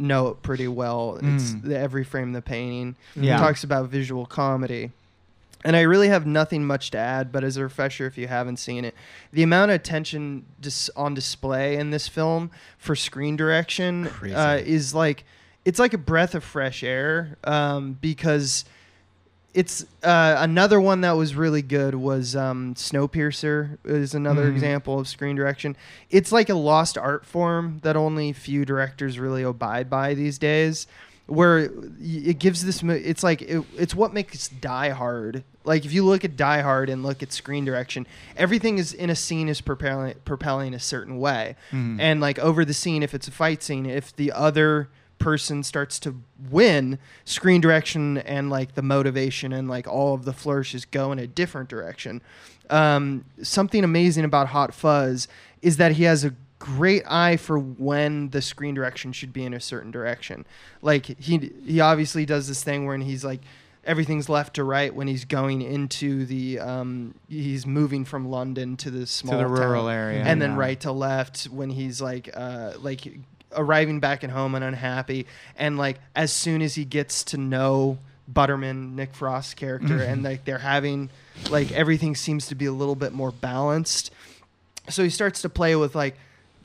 know 0.00 0.28
it 0.28 0.42
pretty 0.42 0.68
well. 0.68 1.16
It's 1.22 1.52
Mm. 1.52 1.62
the 1.64 1.78
every 1.78 2.04
frame 2.04 2.32
the 2.32 2.42
painting. 2.42 2.96
Yeah. 3.14 3.36
It 3.36 3.38
talks 3.38 3.62
about 3.64 3.88
visual 3.88 4.26
comedy. 4.26 4.90
And 5.62 5.76
I 5.76 5.82
really 5.82 6.08
have 6.08 6.26
nothing 6.26 6.64
much 6.66 6.90
to 6.92 6.98
add, 6.98 7.30
but 7.30 7.44
as 7.44 7.58
a 7.58 7.62
refresher, 7.64 8.06
if 8.06 8.16
you 8.16 8.28
haven't 8.28 8.56
seen 8.56 8.82
it, 8.84 8.94
the 9.30 9.42
amount 9.42 9.70
of 9.70 9.74
attention 9.74 10.46
dis- 10.58 10.88
on 10.96 11.12
display 11.12 11.76
in 11.76 11.90
this 11.90 12.08
film 12.08 12.50
for 12.78 12.96
screen 12.96 13.36
direction 13.36 14.08
uh, 14.34 14.58
is 14.64 14.94
like 14.94 15.24
it's 15.66 15.78
like 15.78 15.92
a 15.92 15.98
breath 15.98 16.34
of 16.34 16.42
fresh 16.42 16.82
air 16.82 17.36
um, 17.44 17.98
because 18.00 18.64
it's 19.52 19.84
uh, 20.02 20.36
another 20.38 20.80
one 20.80 21.00
that 21.00 21.12
was 21.12 21.34
really 21.34 21.62
good 21.62 21.94
was 21.94 22.36
um, 22.36 22.74
Snowpiercer 22.74 23.78
is 23.84 24.14
another 24.14 24.46
Mhm. 24.50 24.52
example 24.54 24.98
of 25.00 25.08
screen 25.08 25.34
direction. 25.36 25.76
It's 26.10 26.30
like 26.30 26.48
a 26.48 26.54
lost 26.54 26.96
art 26.96 27.26
form 27.26 27.78
that 27.82 27.96
only 27.96 28.32
few 28.32 28.64
directors 28.64 29.18
really 29.18 29.42
abide 29.42 29.90
by 29.90 30.14
these 30.14 30.38
days. 30.38 30.86
Where 31.26 31.70
it 32.00 32.40
gives 32.40 32.64
this, 32.64 32.82
mo- 32.82 32.92
it's 32.94 33.22
like 33.22 33.42
it, 33.42 33.64
it's 33.76 33.94
what 33.94 34.12
makes 34.12 34.48
Die 34.48 34.88
Hard. 34.88 35.44
Like 35.64 35.84
if 35.84 35.92
you 35.92 36.04
look 36.04 36.24
at 36.24 36.36
Die 36.36 36.60
Hard 36.60 36.90
and 36.90 37.04
look 37.04 37.22
at 37.22 37.32
screen 37.32 37.64
direction, 37.64 38.04
everything 38.36 38.78
is 38.78 38.92
in 38.92 39.10
a 39.10 39.14
scene 39.16 39.48
is 39.48 39.60
propelling 39.60 40.14
propelling 40.24 40.74
a 40.74 40.80
certain 40.80 41.18
way, 41.20 41.54
Mhm. 41.70 41.98
and 42.00 42.20
like 42.20 42.40
over 42.40 42.64
the 42.64 42.74
scene, 42.74 43.04
if 43.04 43.14
it's 43.14 43.28
a 43.28 43.30
fight 43.30 43.62
scene, 43.62 43.86
if 43.86 44.14
the 44.16 44.32
other 44.32 44.88
person 45.20 45.62
starts 45.62 46.00
to 46.00 46.16
win, 46.50 46.98
screen 47.24 47.60
direction 47.60 48.18
and 48.18 48.50
like 48.50 48.74
the 48.74 48.82
motivation 48.82 49.52
and 49.52 49.68
like 49.68 49.86
all 49.86 50.14
of 50.14 50.24
the 50.24 50.32
flourishes 50.32 50.84
go 50.84 51.12
in 51.12 51.20
a 51.20 51.28
different 51.28 51.68
direction. 51.68 52.20
Um, 52.68 53.24
something 53.42 53.84
amazing 53.84 54.24
about 54.24 54.48
Hot 54.48 54.74
Fuzz 54.74 55.28
is 55.62 55.76
that 55.76 55.92
he 55.92 56.04
has 56.04 56.24
a 56.24 56.34
great 56.58 57.02
eye 57.06 57.36
for 57.36 57.58
when 57.58 58.30
the 58.30 58.42
screen 58.42 58.74
direction 58.74 59.12
should 59.12 59.32
be 59.32 59.44
in 59.44 59.54
a 59.54 59.60
certain 59.60 59.92
direction. 59.92 60.44
Like 60.82 61.06
he 61.06 61.52
he 61.64 61.80
obviously 61.80 62.26
does 62.26 62.48
this 62.48 62.64
thing 62.64 62.86
where 62.86 62.96
he's 62.98 63.24
like 63.24 63.40
everything's 63.84 64.28
left 64.28 64.54
to 64.54 64.64
right 64.64 64.94
when 64.94 65.08
he's 65.08 65.24
going 65.24 65.62
into 65.62 66.24
the 66.26 66.58
um, 66.58 67.14
he's 67.28 67.66
moving 67.66 68.04
from 68.04 68.28
London 68.28 68.76
to 68.78 68.90
the 68.90 69.06
small 69.06 69.32
to 69.32 69.38
the 69.38 69.46
rural 69.46 69.88
area, 69.88 70.22
and 70.22 70.40
then 70.40 70.52
yeah. 70.52 70.58
right 70.58 70.80
to 70.80 70.92
left 70.92 71.44
when 71.44 71.70
he's 71.70 72.00
like 72.00 72.30
uh, 72.34 72.72
like 72.78 73.06
arriving 73.56 74.00
back 74.00 74.22
at 74.24 74.30
home 74.30 74.54
and 74.54 74.64
unhappy 74.64 75.26
and 75.56 75.76
like 75.78 75.98
as 76.14 76.32
soon 76.32 76.62
as 76.62 76.74
he 76.74 76.84
gets 76.84 77.24
to 77.24 77.36
know 77.36 77.98
Butterman 78.32 78.94
Nick 78.94 79.14
Frost's 79.14 79.54
character 79.54 79.94
Mm-hmm. 79.98 80.12
and 80.12 80.22
like 80.22 80.44
they're 80.44 80.58
having 80.58 81.10
like 81.50 81.72
everything 81.72 82.14
seems 82.14 82.46
to 82.48 82.54
be 82.54 82.66
a 82.66 82.72
little 82.72 82.94
bit 82.94 83.12
more 83.12 83.32
balanced 83.32 84.12
so 84.88 85.02
he 85.02 85.10
starts 85.10 85.42
to 85.42 85.48
play 85.48 85.74
with 85.76 85.94
like 85.94 86.16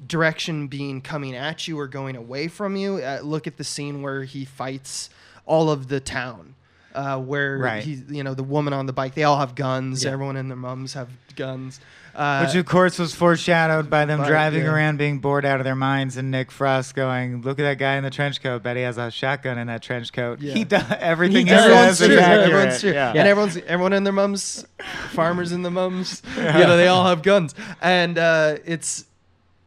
direction 0.08 0.68
being 0.68 1.02
coming 1.02 1.36
at 1.36 1.68
you 1.68 1.80
or 1.80 1.88
going 1.88 2.16
away 2.16 2.48
from 2.48 2.76
you. 2.76 2.98
Uh, 2.98 3.20
look 3.24 3.48
at 3.48 3.58
the 3.58 3.64
scene 3.64 4.02
where 4.02 4.24
he 4.24 4.44
fights 4.46 5.10
all 5.46 5.70
of 5.70 5.88
the 5.88 6.00
town, 6.00 6.54
uh, 6.94 7.18
where 7.20 7.58
Right. 7.58 7.84
he, 7.84 8.02
you 8.10 8.24
know, 8.24 8.34
the 8.34 8.44
woman 8.44 8.74
on 8.74 8.88
the 8.88 8.94
bike. 8.94 9.16
They 9.16 9.24
all 9.24 9.38
have 9.38 9.56
guns. 9.56 10.04
Yeah. 10.04 10.12
Everyone 10.12 10.36
and 10.38 10.50
their 10.50 10.58
mums 10.58 10.94
have 10.94 11.10
guns. 11.36 11.80
Uh, 12.16 12.46
Which 12.46 12.56
of 12.56 12.66
course 12.66 12.98
was 12.98 13.14
foreshadowed 13.14 13.90
by 13.90 14.06
them 14.06 14.22
Right, 14.22 14.30
driving 14.30 14.64
yeah. 14.64 14.72
around 14.74 14.98
being 14.98 15.20
bored 15.20 15.44
out 15.46 15.60
of 15.60 15.66
their 15.66 15.76
minds 15.76 16.16
and 16.16 16.32
Nick 16.32 16.50
Frost 16.50 16.96
going, 16.96 17.42
Look 17.42 17.60
at 17.60 17.64
that 17.64 17.78
guy 17.78 17.96
in 17.98 18.04
the 18.04 18.10
trench 18.10 18.42
coat. 18.42 18.64
Bet 18.64 18.78
he 18.78 18.84
has 18.84 18.98
a 18.98 19.12
shotgun 19.12 19.58
in 19.58 19.68
that 19.68 19.82
trench 19.82 20.14
coat. 20.14 20.40
Yeah. 20.40 20.54
He 20.54 20.64
does 20.64 20.84
everything 21.00 21.48
he, 21.48 21.52
does. 21.52 21.66
everyone's 21.66 21.98
true. 21.98 22.08
is. 22.08 22.20
Everyone's 22.46 22.80
true. 22.82 22.92
Yeah. 22.94 23.10
And 23.10 23.28
everyone's 23.28 23.58
everyone 23.58 23.92
and 23.94 24.06
their 24.06 24.14
mums, 24.14 24.66
farmers 25.12 25.52
and 25.52 25.66
the 25.66 25.72
mums. 25.72 26.22
You 26.38 26.44
know, 26.44 26.78
they 26.78 26.88
all 26.88 27.06
have 27.06 27.22
guns, 27.22 27.54
and 27.82 28.18
uh, 28.18 28.58
it's 28.66 29.06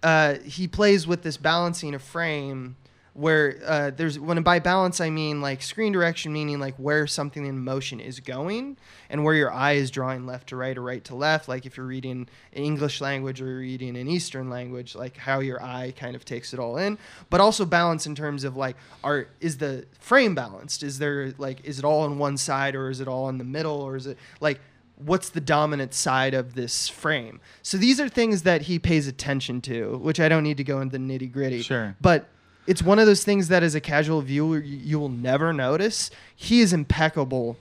uh, 0.02 0.36
he 0.44 0.66
plays 0.68 1.06
with 1.06 1.22
this 1.22 1.36
balancing 1.36 1.94
of 1.94 2.02
frame 2.02 2.76
where 3.18 3.58
uh, 3.66 3.90
there's 3.90 4.16
when 4.16 4.40
by 4.44 4.60
balance 4.60 5.00
I 5.00 5.10
mean 5.10 5.40
like 5.40 5.60
screen 5.60 5.90
direction, 5.90 6.32
meaning 6.32 6.60
like 6.60 6.76
where 6.76 7.08
something 7.08 7.44
in 7.44 7.58
motion 7.58 7.98
is 7.98 8.20
going 8.20 8.76
and 9.10 9.24
where 9.24 9.34
your 9.34 9.52
eye 9.52 9.72
is 9.72 9.90
drawing 9.90 10.24
left 10.24 10.50
to 10.50 10.56
right 10.56 10.78
or 10.78 10.82
right 10.82 11.02
to 11.06 11.16
left. 11.16 11.48
Like 11.48 11.66
if 11.66 11.76
you're 11.76 11.86
reading 11.86 12.28
an 12.52 12.62
English 12.62 13.00
language 13.00 13.42
or 13.42 13.46
you're 13.46 13.58
reading 13.58 13.96
an 13.96 14.06
Eastern 14.06 14.48
language, 14.48 14.94
like 14.94 15.16
how 15.16 15.40
your 15.40 15.60
eye 15.60 15.92
kind 15.96 16.14
of 16.14 16.24
takes 16.24 16.54
it 16.54 16.60
all 16.60 16.76
in. 16.76 16.96
But 17.28 17.40
also 17.40 17.64
balance 17.64 18.06
in 18.06 18.14
terms 18.14 18.44
of 18.44 18.56
like, 18.56 18.76
are 19.02 19.26
is 19.40 19.58
the 19.58 19.86
frame 19.98 20.36
balanced? 20.36 20.84
Is 20.84 21.00
there 21.00 21.34
like 21.38 21.64
is 21.64 21.80
it 21.80 21.84
all 21.84 22.02
on 22.02 22.18
one 22.18 22.36
side 22.36 22.76
or 22.76 22.88
is 22.88 23.00
it 23.00 23.08
all 23.08 23.28
in 23.28 23.38
the 23.38 23.44
middle 23.44 23.80
or 23.80 23.96
is 23.96 24.06
it 24.06 24.16
like 24.40 24.60
what's 24.94 25.30
the 25.30 25.40
dominant 25.40 25.92
side 25.92 26.34
of 26.34 26.54
this 26.54 26.88
frame? 26.88 27.40
So 27.62 27.78
these 27.78 27.98
are 27.98 28.08
things 28.08 28.42
that 28.42 28.62
he 28.62 28.78
pays 28.78 29.08
attention 29.08 29.60
to, 29.62 29.98
which 29.98 30.20
I 30.20 30.28
don't 30.28 30.44
need 30.44 30.58
to 30.58 30.64
go 30.64 30.80
into 30.80 30.96
the 30.96 31.04
nitty 31.04 31.32
gritty. 31.32 31.62
Sure. 31.62 31.96
But 32.00 32.28
it's 32.68 32.82
one 32.82 32.98
of 32.98 33.06
those 33.06 33.24
things 33.24 33.48
that 33.48 33.62
as 33.62 33.74
a 33.74 33.80
casual 33.80 34.20
viewer 34.20 34.58
you, 34.58 34.76
you 34.76 34.98
will 34.98 35.08
never 35.08 35.52
notice. 35.52 36.10
He 36.36 36.60
is 36.60 36.72
impeccable, 36.72 37.56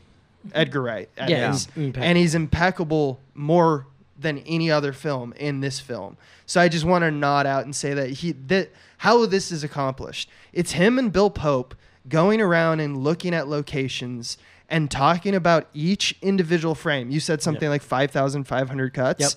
Edgar 0.54 0.82
Wright. 0.82 1.10
Yeah, 1.18 1.58
and 1.76 2.18
he's 2.18 2.36
impeccable 2.36 3.20
more 3.34 3.88
than 4.20 4.40
any 4.40 4.70
other 4.70 4.94
film 4.94 5.34
in 5.34 5.62
this 5.62 5.80
film. 5.80 6.18
So 6.46 6.60
I 6.60 6.68
just 6.68 6.86
want 6.86 7.04
to 7.04 7.12
nod 7.12 7.46
out 7.46 7.66
and 7.66 7.76
say 7.76 7.94
that 7.94 8.10
he 8.10 8.34
that 8.34 8.72
how 8.98 9.26
this 9.26 9.52
is 9.52 9.64
accomplished. 9.64 10.30
It's 10.54 10.74
him 10.74 11.00
and 11.00 11.12
Bill 11.12 11.30
Pope 11.30 11.76
going 12.10 12.42
around 12.42 12.80
and 12.80 12.98
looking 12.98 13.34
at 13.34 13.48
locations 13.48 14.38
and 14.70 14.92
talking 14.92 15.34
about 15.34 15.68
each 15.74 16.16
individual 16.22 16.76
frame. 16.76 17.10
You 17.10 17.22
said 17.22 17.42
something 17.42 17.70
like 17.70 17.82
5,500 17.82 18.94
cuts. 18.94 19.22
Yep. 19.22 19.32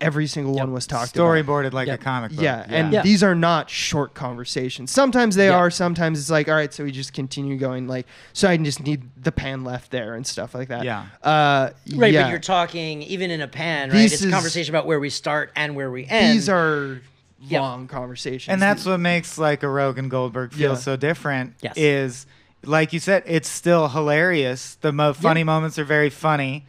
Every 0.00 0.26
single 0.26 0.54
Yep. 0.54 0.60
one 0.64 0.72
was 0.72 0.86
talked 0.86 1.14
about. 1.14 1.24
Storyboarded 1.28 1.72
like 1.72 1.86
Yep. 1.88 2.00
a 2.00 2.02
comic 2.02 2.30
book. 2.32 2.40
Yeah, 2.42 2.64
and 2.68 2.92
Yeah. 2.92 3.02
these 3.02 3.22
are 3.22 3.34
not 3.34 3.68
short 3.68 4.14
conversations. 4.14 4.90
Sometimes 4.90 5.34
they 5.36 5.48
Yeah. 5.48 5.56
are. 5.56 5.70
Sometimes 5.70 6.18
it's 6.18 6.30
like, 6.30 6.48
all 6.48 6.54
right, 6.54 6.72
so 6.72 6.84
we 6.84 6.90
just 6.90 7.12
continue 7.12 7.56
going. 7.58 7.86
Like, 7.86 8.06
so 8.32 8.48
I 8.48 8.56
just 8.56 8.82
need 8.82 9.02
the 9.22 9.30
pan 9.32 9.62
left 9.62 9.90
there 9.90 10.14
and 10.14 10.26
stuff 10.26 10.54
like 10.54 10.68
that. 10.68 10.84
Yeah. 10.84 11.04
Uh, 11.22 11.70
Right, 11.94 12.12
yeah. 12.14 12.22
but 12.22 12.30
you're 12.30 12.38
talking 12.38 13.02
even 13.02 13.30
in 13.30 13.40
a 13.42 13.48
pan, 13.48 13.90
right? 13.90 13.96
This 13.98 14.12
it's 14.14 14.22
is- 14.22 14.28
a 14.28 14.32
conversation 14.32 14.74
about 14.74 14.86
where 14.86 15.00
we 15.00 15.10
start 15.10 15.52
and 15.54 15.76
where 15.76 15.90
we 15.90 16.06
end. 16.06 16.34
These 16.36 16.48
are 16.48 17.02
Yeah. 17.42 17.60
long 17.60 17.86
conversations. 17.86 18.50
And 18.52 18.60
that's 18.62 18.86
what 18.86 19.00
makes 19.00 19.36
like 19.38 19.62
a 19.62 19.66
Rogen 19.66 20.08
Goldberg 20.08 20.52
feel 20.52 20.72
Yeah. 20.72 20.78
so 20.78 20.96
different. 20.96 21.54
Yes. 21.60 21.74
Is 21.76 22.26
like 22.64 22.92
you 22.92 23.00
said, 23.00 23.22
it's 23.26 23.48
still 23.50 23.88
hilarious. 23.88 24.76
The 24.80 24.92
mo- 24.92 25.12
funny 25.14 25.44
moments 25.44 25.78
are 25.78 25.84
very 25.84 26.10
funny. 26.10 26.64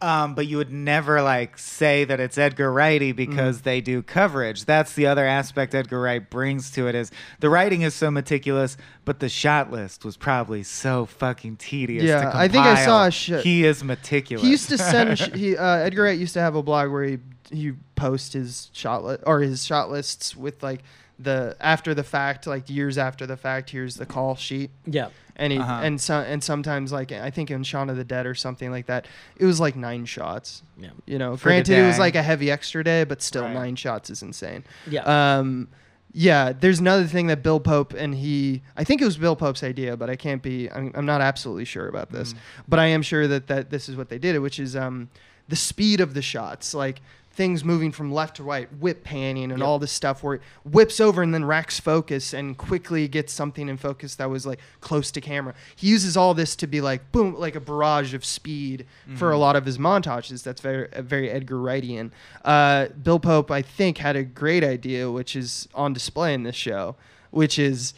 Um, 0.00 0.34
but 0.34 0.46
you 0.46 0.56
would 0.56 0.70
never 0.72 1.22
like 1.22 1.58
say 1.58 2.04
that 2.04 2.20
it's 2.20 2.36
Edgar 2.38 2.70
Wrighty 2.72 3.14
because 3.14 3.56
Mm-hmm. 3.58 3.64
they 3.64 3.80
do 3.80 4.02
coverage. 4.02 4.64
That's 4.64 4.92
the 4.94 5.06
other 5.06 5.26
aspect 5.26 5.74
Edgar 5.74 6.00
Wright 6.00 6.28
brings 6.28 6.70
to 6.72 6.86
it 6.88 6.94
is 6.94 7.10
the 7.40 7.48
writing 7.50 7.82
is 7.82 7.94
so 7.94 8.10
meticulous, 8.10 8.76
but 9.04 9.20
the 9.20 9.28
shot 9.28 9.70
list 9.70 10.04
was 10.04 10.16
probably 10.16 10.62
so 10.62 11.06
fucking 11.06 11.56
tedious. 11.56 12.04
Yeah, 12.04 12.30
I 12.34 12.48
think 12.48 12.64
I 12.64 12.84
saw 12.84 13.06
a 13.06 13.10
sh- 13.10 13.42
He 13.42 13.64
is 13.64 13.82
meticulous. 13.84 14.44
he 14.44 14.50
used 14.50 14.68
to 14.70 14.78
send. 14.78 15.18
sh- 15.18 15.30
he 15.34 15.56
uh, 15.56 15.64
Edgar 15.76 16.02
Wright 16.04 16.18
used 16.18 16.34
to 16.34 16.40
have 16.40 16.54
a 16.54 16.62
blog 16.62 16.90
where 16.90 17.04
he 17.04 17.18
he 17.52 17.72
post 17.96 18.32
his 18.32 18.70
shot 18.72 19.02
list 19.04 19.22
or 19.26 19.40
his 19.40 19.64
shot 19.66 19.90
lists 19.90 20.36
with 20.36 20.62
like 20.62 20.82
the 21.22 21.56
after 21.60 21.94
the 21.94 22.02
fact, 22.04 22.46
like 22.46 22.70
years 22.70 22.96
after 22.98 23.26
the 23.26 23.36
fact. 23.36 23.70
Here's 23.70 23.96
the 23.96 24.06
call 24.06 24.36
sheet. 24.36 24.70
yeah. 24.86 25.08
and 25.36 25.52
he, 25.52 25.58
Uh-huh. 25.58 25.80
and 25.82 26.00
so, 26.00 26.14
and 26.20 26.42
sometimes 26.42 26.92
like 26.92 27.12
I 27.12 27.30
think 27.30 27.50
in 27.50 27.62
Shaun 27.62 27.90
of 27.90 27.96
the 27.96 28.04
Dead 28.04 28.26
or 28.26 28.34
something 28.34 28.70
like 28.70 28.86
that, 28.86 29.06
it 29.36 29.44
was 29.46 29.58
like 29.60 29.76
nine 29.76 30.04
shots. 30.06 30.62
Yeah. 30.78 30.90
You 31.06 31.18
know, 31.18 31.36
For 31.36 31.48
granted 31.50 31.78
it 31.78 31.86
was 31.86 31.98
like 31.98 32.14
a 32.14 32.22
heavy 32.22 32.50
extra 32.50 32.82
day, 32.84 33.04
but 33.04 33.22
still 33.22 33.42
Right. 33.44 33.52
nine 33.54 33.76
shots 33.76 34.10
is 34.10 34.22
insane. 34.22 34.64
Yeah. 34.88 35.02
Um, 35.38 35.68
yeah. 36.12 36.52
There's 36.52 36.80
another 36.80 37.06
thing 37.06 37.28
that 37.28 37.42
Bill 37.42 37.60
Pope 37.60 37.92
and 37.94 38.14
he, 38.14 38.62
I 38.76 38.84
think 38.84 39.00
it 39.00 39.04
was 39.04 39.16
Bill 39.16 39.36
Pope's 39.36 39.62
idea, 39.62 39.96
but 39.96 40.10
I 40.10 40.16
can't 40.16 40.42
be. 40.42 40.68
I'm, 40.70 40.90
I'm 40.94 41.06
not 41.06 41.20
absolutely 41.20 41.64
sure 41.66 41.86
about 41.88 42.10
this, 42.10 42.34
but 42.68 42.78
I 42.78 42.86
am 42.86 43.02
sure 43.02 43.28
that 43.28 43.46
that 43.46 43.70
this 43.70 43.88
is 43.88 43.96
what 43.96 44.08
they 44.08 44.18
did, 44.18 44.38
which 44.40 44.58
is 44.58 44.74
um, 44.74 45.08
the 45.48 45.56
speed 45.56 46.00
of 46.00 46.14
the 46.14 46.22
shots, 46.22 46.74
like 46.74 47.00
things 47.32 47.64
moving 47.64 47.92
from 47.92 48.12
left 48.12 48.36
to 48.36 48.42
right, 48.42 48.68
whip 48.78 49.04
panning, 49.04 49.50
and 49.52 49.60
Yep. 49.60 49.66
all 49.68 49.78
this 49.78 49.92
stuff 49.92 50.22
where 50.22 50.34
it 50.34 50.42
whips 50.64 51.00
over 51.00 51.22
and 51.22 51.32
then 51.32 51.44
racks 51.44 51.78
focus 51.78 52.34
and 52.34 52.58
quickly 52.58 53.06
gets 53.08 53.32
something 53.32 53.68
in 53.68 53.76
focus 53.76 54.16
that 54.16 54.28
was 54.28 54.44
like 54.46 54.58
close 54.80 55.10
to 55.12 55.20
camera. 55.20 55.54
He 55.76 55.86
uses 55.88 56.16
all 56.16 56.34
this 56.34 56.56
to 56.56 56.66
be 56.66 56.80
like 56.80 57.12
boom, 57.12 57.34
like 57.38 57.54
a 57.54 57.60
barrage 57.60 58.14
of 58.14 58.24
speed 58.24 58.84
for 59.14 59.30
a 59.30 59.38
lot 59.38 59.54
of 59.56 59.64
his 59.64 59.78
montages. 59.78 60.42
That's 60.42 60.60
very 60.60 60.88
very 60.98 61.30
Edgar 61.30 61.56
Wrightian. 61.56 62.10
Uh, 62.44 62.86
Bill 63.02 63.20
Pope, 63.20 63.50
I 63.50 63.62
think, 63.62 63.98
had 63.98 64.16
a 64.16 64.24
great 64.24 64.64
idea, 64.64 65.10
which 65.10 65.36
is 65.36 65.68
on 65.74 65.92
display 65.92 66.34
in 66.34 66.42
this 66.42 66.56
show, 66.56 66.96
which 67.30 67.58
is 67.58 67.94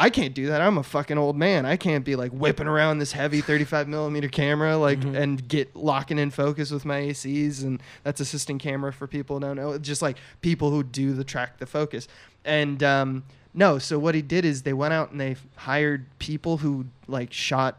I 0.00 0.10
can't 0.10 0.32
do 0.32 0.46
that. 0.46 0.60
I'm 0.60 0.78
a 0.78 0.84
fucking 0.84 1.18
old 1.18 1.36
man. 1.36 1.66
I 1.66 1.76
can't 1.76 2.04
be 2.04 2.14
like 2.14 2.30
whipping 2.30 2.68
around 2.68 3.00
this 3.00 3.10
heavy 3.10 3.40
35 3.40 3.88
millimeter 3.88 4.28
camera, 4.28 4.76
like, 4.76 5.00
Mm-hmm. 5.00 5.16
and 5.16 5.48
get 5.48 5.74
locking 5.74 6.18
in 6.18 6.30
focus 6.30 6.70
with 6.70 6.84
my 6.84 7.00
ACs. 7.00 7.64
And 7.64 7.82
that's 8.04 8.20
assistant 8.20 8.62
camera 8.62 8.92
for 8.92 9.08
people 9.08 9.36
who 9.36 9.40
don't 9.40 9.56
know. 9.56 9.76
Just 9.76 10.00
like 10.00 10.16
people 10.40 10.70
who 10.70 10.84
do 10.84 11.14
the 11.14 11.24
track 11.24 11.58
the 11.58 11.66
focus. 11.66 12.06
And 12.44 12.80
um, 12.84 13.24
no, 13.52 13.78
so 13.80 13.98
what 13.98 14.14
he 14.14 14.22
did 14.22 14.44
is 14.44 14.62
they 14.62 14.72
went 14.72 14.94
out 14.94 15.10
and 15.10 15.20
they 15.20 15.34
hired 15.56 16.06
people 16.20 16.58
who 16.58 16.86
like 17.08 17.32
shot 17.32 17.78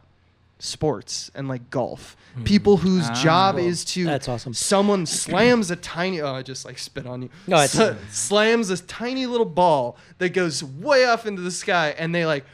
sports 0.60 1.32
and 1.34 1.48
like 1.48 1.70
golf. 1.70 2.16
People 2.44 2.78
whose 2.78 3.10
Ah. 3.10 3.14
job 3.24 3.56
Cool. 3.56 3.66
is 3.66 3.84
to 3.86 4.06
That's 4.06 4.28
awesome. 4.30 4.54
Someone 4.54 5.06
slams 5.06 5.72
a 5.72 5.76
tiny 5.76 6.22
oh 6.22 6.34
I 6.36 6.42
just 6.44 6.64
like 6.66 6.78
spit 6.78 7.06
on 7.08 7.24
you. 7.24 7.30
No, 7.48 7.56
it's- 7.64 7.72
Sl- 7.74 7.94
slams 8.12 8.68
this 8.68 8.82
tiny 8.82 9.26
little 9.26 9.46
ball 9.46 9.98
that 10.20 10.30
goes 10.30 10.64
way 10.64 11.06
off 11.06 11.26
into 11.26 11.42
the 11.42 11.52
sky 11.52 11.96
and 11.98 12.14
they 12.14 12.26
like 12.26 12.46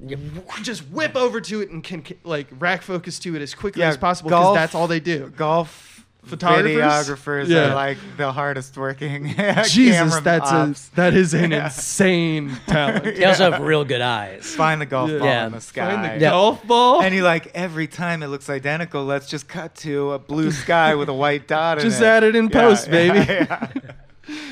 w- 0.00 0.42
just 0.62 0.88
whip 0.90 1.14
over 1.16 1.40
to 1.40 1.60
it 1.60 1.70
and 1.70 1.84
can 1.84 2.04
c- 2.04 2.16
like 2.24 2.48
rack 2.58 2.82
focus 2.82 3.18
to 3.20 3.36
it 3.36 3.42
as 3.42 3.54
quickly 3.54 3.80
Yeah, 3.82 3.88
as 3.90 3.96
possible 3.96 4.30
because 4.30 4.54
that's 4.54 4.74
all 4.74 4.86
they 4.86 5.00
do. 5.00 5.32
Golf 5.36 5.89
Photographers? 6.24 7.08
videographers 7.08 7.48
Yeah. 7.48 7.70
are 7.70 7.74
like 7.74 7.98
the 8.16 8.30
hardest 8.32 8.76
working. 8.76 9.28
Jesus, 9.64 10.20
that's 10.20 10.50
ops. 10.52 10.88
a 10.92 10.96
that 10.96 11.14
is 11.14 11.34
an 11.34 11.50
Yeah. 11.52 11.64
insane 11.64 12.56
talent. 12.66 13.04
They 13.16 13.24
also 13.24 13.50
have 13.50 13.60
real 13.62 13.84
good 13.84 14.00
eyes. 14.00 14.54
Find 14.54 14.80
the 14.80 14.86
golf 14.86 15.10
Yeah. 15.10 15.18
ball 15.18 15.26
Yeah. 15.26 15.46
in 15.46 15.52
the 15.52 15.60
sky. 15.60 15.94
Find 15.94 16.04
the 16.04 16.22
Yeah. 16.24 16.30
golf 16.30 16.66
ball. 16.66 17.02
And 17.02 17.14
you 17.14 17.22
like 17.24 17.50
every 17.54 17.86
time 17.86 18.22
it 18.22 18.28
looks 18.28 18.48
identical. 18.50 19.04
Let's 19.04 19.26
just 19.28 19.48
cut 19.48 19.74
to 19.76 20.12
a 20.12 20.18
blue 20.18 20.50
sky 20.52 20.94
with 20.94 21.08
a 21.08 21.14
white 21.14 21.48
dot 21.48 21.78
in 21.78 21.84
Just 21.84 22.00
it. 22.02 22.04
add 22.06 22.22
it 22.22 22.36
in 22.36 22.44
Yeah, 22.44 22.50
post, 22.60 22.86
yeah, 22.86 22.92
baby. 22.92 23.18
yeah. 23.32 23.68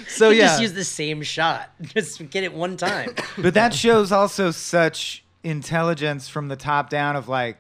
so 0.09 0.31
You 0.31 0.39
yeah, 0.39 0.47
Just 0.49 0.63
use 0.63 0.73
the 0.73 0.85
same 0.85 1.23
shot. 1.23 1.71
Just 1.83 2.29
get 2.31 2.45
it 2.45 2.53
one 2.55 2.77
time. 2.77 3.11
But 3.37 3.55
that 3.55 3.75
shows 3.75 4.11
also 4.11 4.51
such 4.51 5.23
intelligence 5.45 6.29
from 6.29 6.49
the 6.49 6.57
top 6.57 6.91
down 6.91 7.15
of 7.15 7.29
like 7.29 7.59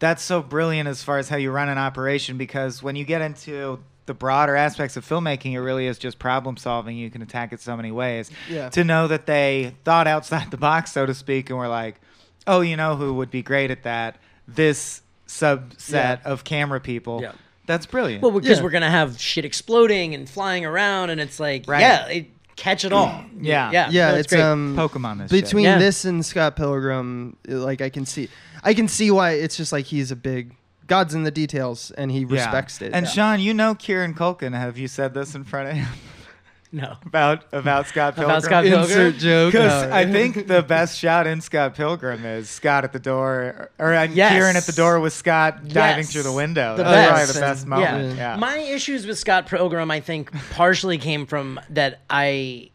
that's 0.00 0.22
so 0.22 0.42
brilliant 0.42 0.88
as 0.88 1.02
far 1.04 1.18
as 1.18 1.28
how 1.28 1.36
you 1.36 1.50
run 1.52 1.68
an 1.68 1.78
operation 1.78 2.36
because 2.36 2.82
when 2.82 2.96
you 2.96 3.04
get 3.04 3.20
into 3.22 3.78
the 4.06 4.14
broader 4.14 4.56
aspects 4.56 4.96
of 4.96 5.06
filmmaking, 5.08 5.52
it 5.52 5.60
really 5.60 5.86
is 5.86 5.96
just 5.98 6.18
problem 6.18 6.56
solving. 6.56 6.96
You 6.96 7.10
can 7.10 7.22
attack 7.22 7.52
it 7.52 7.60
so 7.60 7.76
many 7.76 7.92
ways. 7.92 8.28
Yeah. 8.48 8.68
To 8.70 8.82
know 8.82 9.06
that 9.06 9.26
they 9.26 9.76
thought 9.84 10.08
outside 10.08 10.50
the 10.50 10.56
box, 10.56 10.90
so 10.90 11.06
to 11.06 11.14
speak, 11.14 11.48
and 11.48 11.58
were 11.58 11.68
like, 11.68 12.00
oh, 12.48 12.60
you 12.62 12.76
know 12.76 12.96
who 12.96 13.14
would 13.14 13.30
be 13.30 13.42
great 13.42 13.70
at 13.70 13.84
that? 13.84 14.16
This 14.48 15.02
subset 15.28 15.92
Yeah. 15.92 16.18
of 16.24 16.42
camera 16.44 16.80
people. 16.80 17.20
Yeah. 17.22 17.32
That's 17.66 17.86
brilliant. 17.86 18.22
Well, 18.22 18.32
because 18.32 18.58
Yeah. 18.58 18.64
we're 18.64 18.70
gonna 18.70 18.90
have 18.90 19.20
shit 19.20 19.44
exploding 19.44 20.14
and 20.14 20.28
flying 20.28 20.64
around, 20.64 21.10
and 21.10 21.20
it's 21.20 21.38
like, 21.38 21.64
Right. 21.68 21.80
yeah, 21.80 22.06
it, 22.08 22.26
catch 22.56 22.84
it 22.84 22.92
all. 22.92 23.24
Yeah. 23.40 23.70
yeah, 23.70 23.88
yeah, 23.90 24.10
no, 24.10 24.16
it's 24.16 24.32
great. 24.32 24.42
um 24.42 24.74
Pokemon 24.76 25.18
this 25.18 25.30
shit. 25.30 25.44
between 25.44 25.64
Yeah. 25.64 25.78
this 25.78 26.04
and 26.04 26.26
Scott 26.26 26.56
Pilgrim, 26.56 27.36
like 27.46 27.80
I 27.80 27.90
can 27.90 28.04
see, 28.06 28.28
I 28.64 28.74
can 28.74 28.88
see 28.88 29.10
why 29.10 29.32
it's 29.32 29.56
just 29.56 29.72
like 29.72 29.86
he's 29.86 30.10
a 30.10 30.16
big 30.16 30.54
God's 30.86 31.14
in 31.14 31.22
the 31.22 31.30
details 31.30 31.90
and 31.92 32.10
he 32.10 32.20
Yeah. 32.20 32.26
respects 32.30 32.82
it. 32.82 32.90
And 32.92 33.06
Yeah. 33.06 33.12
Sean, 33.12 33.40
you 33.40 33.54
know 33.54 33.74
Kieran 33.74 34.12
Culkin. 34.14 34.52
Have 34.58 34.76
you 34.76 34.88
said 34.88 35.14
this 35.14 35.34
in 35.34 35.44
front 35.44 35.68
of 35.68 35.74
him 35.76 35.88
no. 36.72 36.96
about 37.06 37.44
about 37.52 37.86
Scott 37.86 38.16
Pilgrim? 38.16 38.30
About 38.30 38.42
Scott 38.42 38.64
Pilgrim? 38.64 38.82
insert 38.82 39.16
joke. 39.18 39.52
Because 39.52 39.88
No. 39.88 39.94
I 39.94 40.04
think 40.10 40.46
the 40.48 40.62
best 40.62 40.98
shot 40.98 41.26
in 41.28 41.40
Scott 41.40 41.74
Pilgrim 41.76 42.24
is 42.24 42.50
Scott 42.50 42.82
at 42.84 42.92
the 42.92 42.98
door, 42.98 43.70
or, 43.78 43.86
or 43.90 43.94
uh, 43.94 44.02
Yes. 44.12 44.32
Kieran 44.32 44.56
at 44.56 44.64
the 44.64 44.72
door 44.72 44.98
with 45.00 45.12
Scott 45.12 45.68
diving 45.68 46.04
Yes. 46.04 46.12
through 46.12 46.24
the 46.24 46.32
window. 46.32 46.76
The 46.76 46.82
That's 46.82 47.06
probably 47.08 47.22
best. 47.22 47.34
the 47.34 47.40
best 47.40 47.66
moment. 47.66 48.16
Yeah. 48.16 48.32
Yeah. 48.32 48.36
My 48.36 48.58
issues 48.58 49.06
with 49.06 49.16
Scott 49.18 49.46
Pilgrim, 49.46 49.90
I 49.92 50.00
think, 50.00 50.32
partially 50.50 50.98
came 50.98 51.24
from 51.26 51.60
that 51.70 52.00
I 52.10 52.70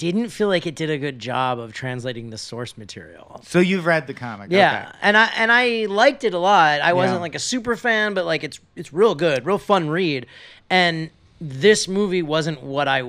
didn't 0.00 0.30
feel 0.30 0.48
like 0.48 0.66
it 0.66 0.74
did 0.74 0.88
a 0.88 0.96
good 0.96 1.18
job 1.18 1.58
of 1.58 1.74
translating 1.74 2.30
the 2.30 2.38
source 2.38 2.78
material. 2.78 3.42
so 3.44 3.58
you've 3.58 3.84
read 3.84 4.06
the 4.06 4.14
comic. 4.14 4.50
Yeah, 4.50 4.86
Okay. 4.88 4.98
and 5.02 5.16
I 5.16 5.30
and 5.36 5.52
I 5.52 5.84
liked 5.86 6.24
it 6.24 6.32
a 6.32 6.38
lot. 6.38 6.80
I 6.80 6.94
wasn't 6.94 7.20
like 7.20 7.34
a 7.34 7.38
super 7.38 7.76
fan, 7.76 8.14
but 8.14 8.24
like 8.24 8.42
it's 8.42 8.58
it's 8.76 8.94
real 8.94 9.14
good, 9.14 9.44
real 9.44 9.58
fun 9.58 9.90
read. 9.90 10.26
And 10.70 11.10
this 11.38 11.86
movie 11.86 12.22
wasn't 12.22 12.62
what 12.62 12.88
I 12.88 13.02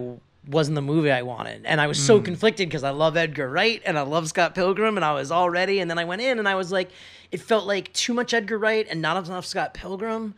wasn't 0.45 0.75
the 0.75 0.81
movie 0.81 1.11
I 1.11 1.21
wanted, 1.21 1.65
and 1.65 1.79
I 1.79 1.87
was 1.87 2.03
so 2.03 2.17
hmm. 2.17 2.25
conflicted 2.25 2.67
because 2.67 2.83
I 2.83 2.89
love 2.89 3.15
Edgar 3.15 3.49
Wright 3.49 3.81
and 3.85 3.97
I 3.97 4.01
love 4.01 4.27
Scott 4.27 4.53
Pilgrim, 4.53 4.97
and 4.97 5.05
I 5.05 5.13
was 5.13 5.31
all 5.31 5.49
ready, 5.49 5.79
and 5.79 5.89
then 5.89 5.97
I 5.97 6.03
went 6.03 6.21
in 6.21 6.39
and 6.39 6.47
I 6.47 6.55
was 6.55 6.73
like, 6.73 6.91
it 7.31 7.39
felt 7.39 7.65
like 7.65 7.93
too 7.93 8.13
much 8.13 8.33
Edgar 8.33 8.57
Wright 8.57 8.85
and 8.89 9.01
not 9.01 9.25
enough 9.25 9.45
Scott 9.45 9.73
Pilgrim 9.73 10.35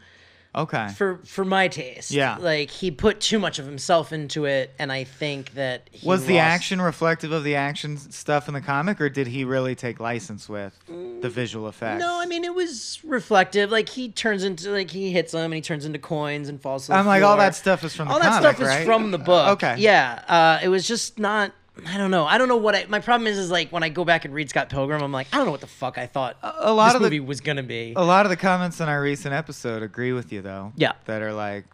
Okay. 0.55 0.89
for 0.89 1.19
for 1.25 1.43
my 1.43 1.67
taste. 1.67 2.11
Yeah. 2.11 2.37
like 2.39 2.69
he 2.69 2.91
put 2.91 3.19
too 3.19 3.39
much 3.39 3.59
of 3.59 3.65
himself 3.65 4.13
into 4.13 4.45
it, 4.45 4.73
and 4.77 4.91
I 4.91 5.03
think 5.03 5.53
that 5.53 5.89
he 5.91 6.07
was 6.07 6.25
the 6.25 6.39
action 6.39 6.81
reflective 6.81 7.31
of 7.31 7.43
the 7.43 7.55
action 7.55 7.97
stuff 7.97 8.47
in 8.47 8.53
the 8.53 8.61
comic, 8.61 9.01
or 9.01 9.09
did 9.09 9.27
he 9.27 9.43
really 9.45 9.75
take 9.75 9.99
license 9.99 10.47
with 10.47 10.77
the 10.87 11.29
visual 11.29 11.67
effects? 11.67 11.99
No, 12.01 12.19
I 12.19 12.25
mean 12.25 12.43
it 12.43 12.53
was 12.53 12.99
reflective. 13.03 13.71
Like 13.71 13.89
he 13.89 14.09
turns 14.09 14.43
into 14.43 14.69
like 14.71 14.91
he 14.91 15.11
hits 15.11 15.31
them 15.31 15.45
and 15.45 15.55
he 15.55 15.61
turns 15.61 15.85
into 15.85 15.99
coins 15.99 16.49
and 16.49 16.61
falls. 16.61 16.85
To 16.85 16.91
the 16.91 16.97
I'm 16.97 17.05
like 17.07 17.23
all 17.23 17.37
that 17.37 17.55
stuff 17.55 17.83
is 17.83 17.95
from 17.95 18.07
the 18.07 18.13
all 18.13 18.19
comic, 18.19 18.41
that 18.41 18.55
stuff 18.55 18.67
right? 18.67 18.79
is 18.81 18.85
from 18.85 19.11
the 19.11 19.17
book. 19.17 19.53
Okay. 19.53 19.77
Yeah. 19.79 20.23
Uh, 20.27 20.59
it 20.63 20.69
was 20.69 20.87
just 20.87 21.17
not. 21.19 21.51
I 21.87 21.97
don't 21.97 22.11
know. 22.11 22.25
I 22.25 22.37
don't 22.37 22.47
know 22.47 22.57
what 22.57 22.75
I. 22.75 22.85
My 22.87 22.99
problem 22.99 23.25
is, 23.27 23.37
is 23.37 23.49
like 23.49 23.71
when 23.71 23.81
I 23.83 23.89
go 23.89 24.05
back 24.05 24.25
and 24.25 24.33
read 24.33 24.49
Scott 24.49 24.69
Pilgrim, 24.69 25.01
I'm 25.01 25.11
like, 25.11 25.27
I 25.33 25.37
don't 25.37 25.45
know 25.45 25.51
what 25.51 25.61
the 25.61 25.67
fuck 25.67 25.97
I 25.97 26.05
thought 26.05 26.37
a 26.43 26.71
lot 26.71 26.89
this 26.89 26.95
of 26.95 27.01
the- 27.01 27.05
movie 27.07 27.19
was 27.19 27.41
gonna 27.41 27.63
be. 27.63 27.93
A 27.95 28.03
lot 28.03 28.25
of 28.25 28.29
the 28.29 28.35
comments 28.37 28.79
in 28.79 28.87
our 28.89 29.01
recent 29.01 29.33
episode 29.33 29.81
agree 29.81 30.13
with 30.13 30.31
you, 30.31 30.41
though. 30.41 30.71
Yeah. 30.75 30.91
That 31.05 31.21
are 31.23 31.33
like, 31.33 31.65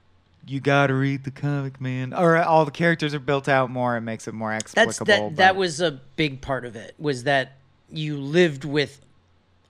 you 0.47 0.61
got 0.61 0.87
to 0.87 0.93
read 0.93 1.25
the 1.25 1.31
comic, 1.31 1.81
man. 1.81 2.13
Or 2.13 2.37
all 2.41 2.63
the 2.63 2.71
characters 2.71 3.13
are 3.13 3.19
built 3.19 3.49
out 3.49 3.69
more. 3.69 3.97
It 3.97 4.01
makes 4.01 4.27
it 4.27 4.33
more 4.33 4.53
explicable. 4.53 5.05
That's 5.05 5.19
that. 5.19 5.29
but- 5.31 5.35
That 5.35 5.55
was 5.57 5.81
a 5.81 5.99
big 6.15 6.39
part 6.41 6.63
of 6.65 6.75
it. 6.77 6.95
Was 6.97 7.23
that 7.25 7.57
you 7.91 8.17
lived 8.17 8.63
with 8.65 9.01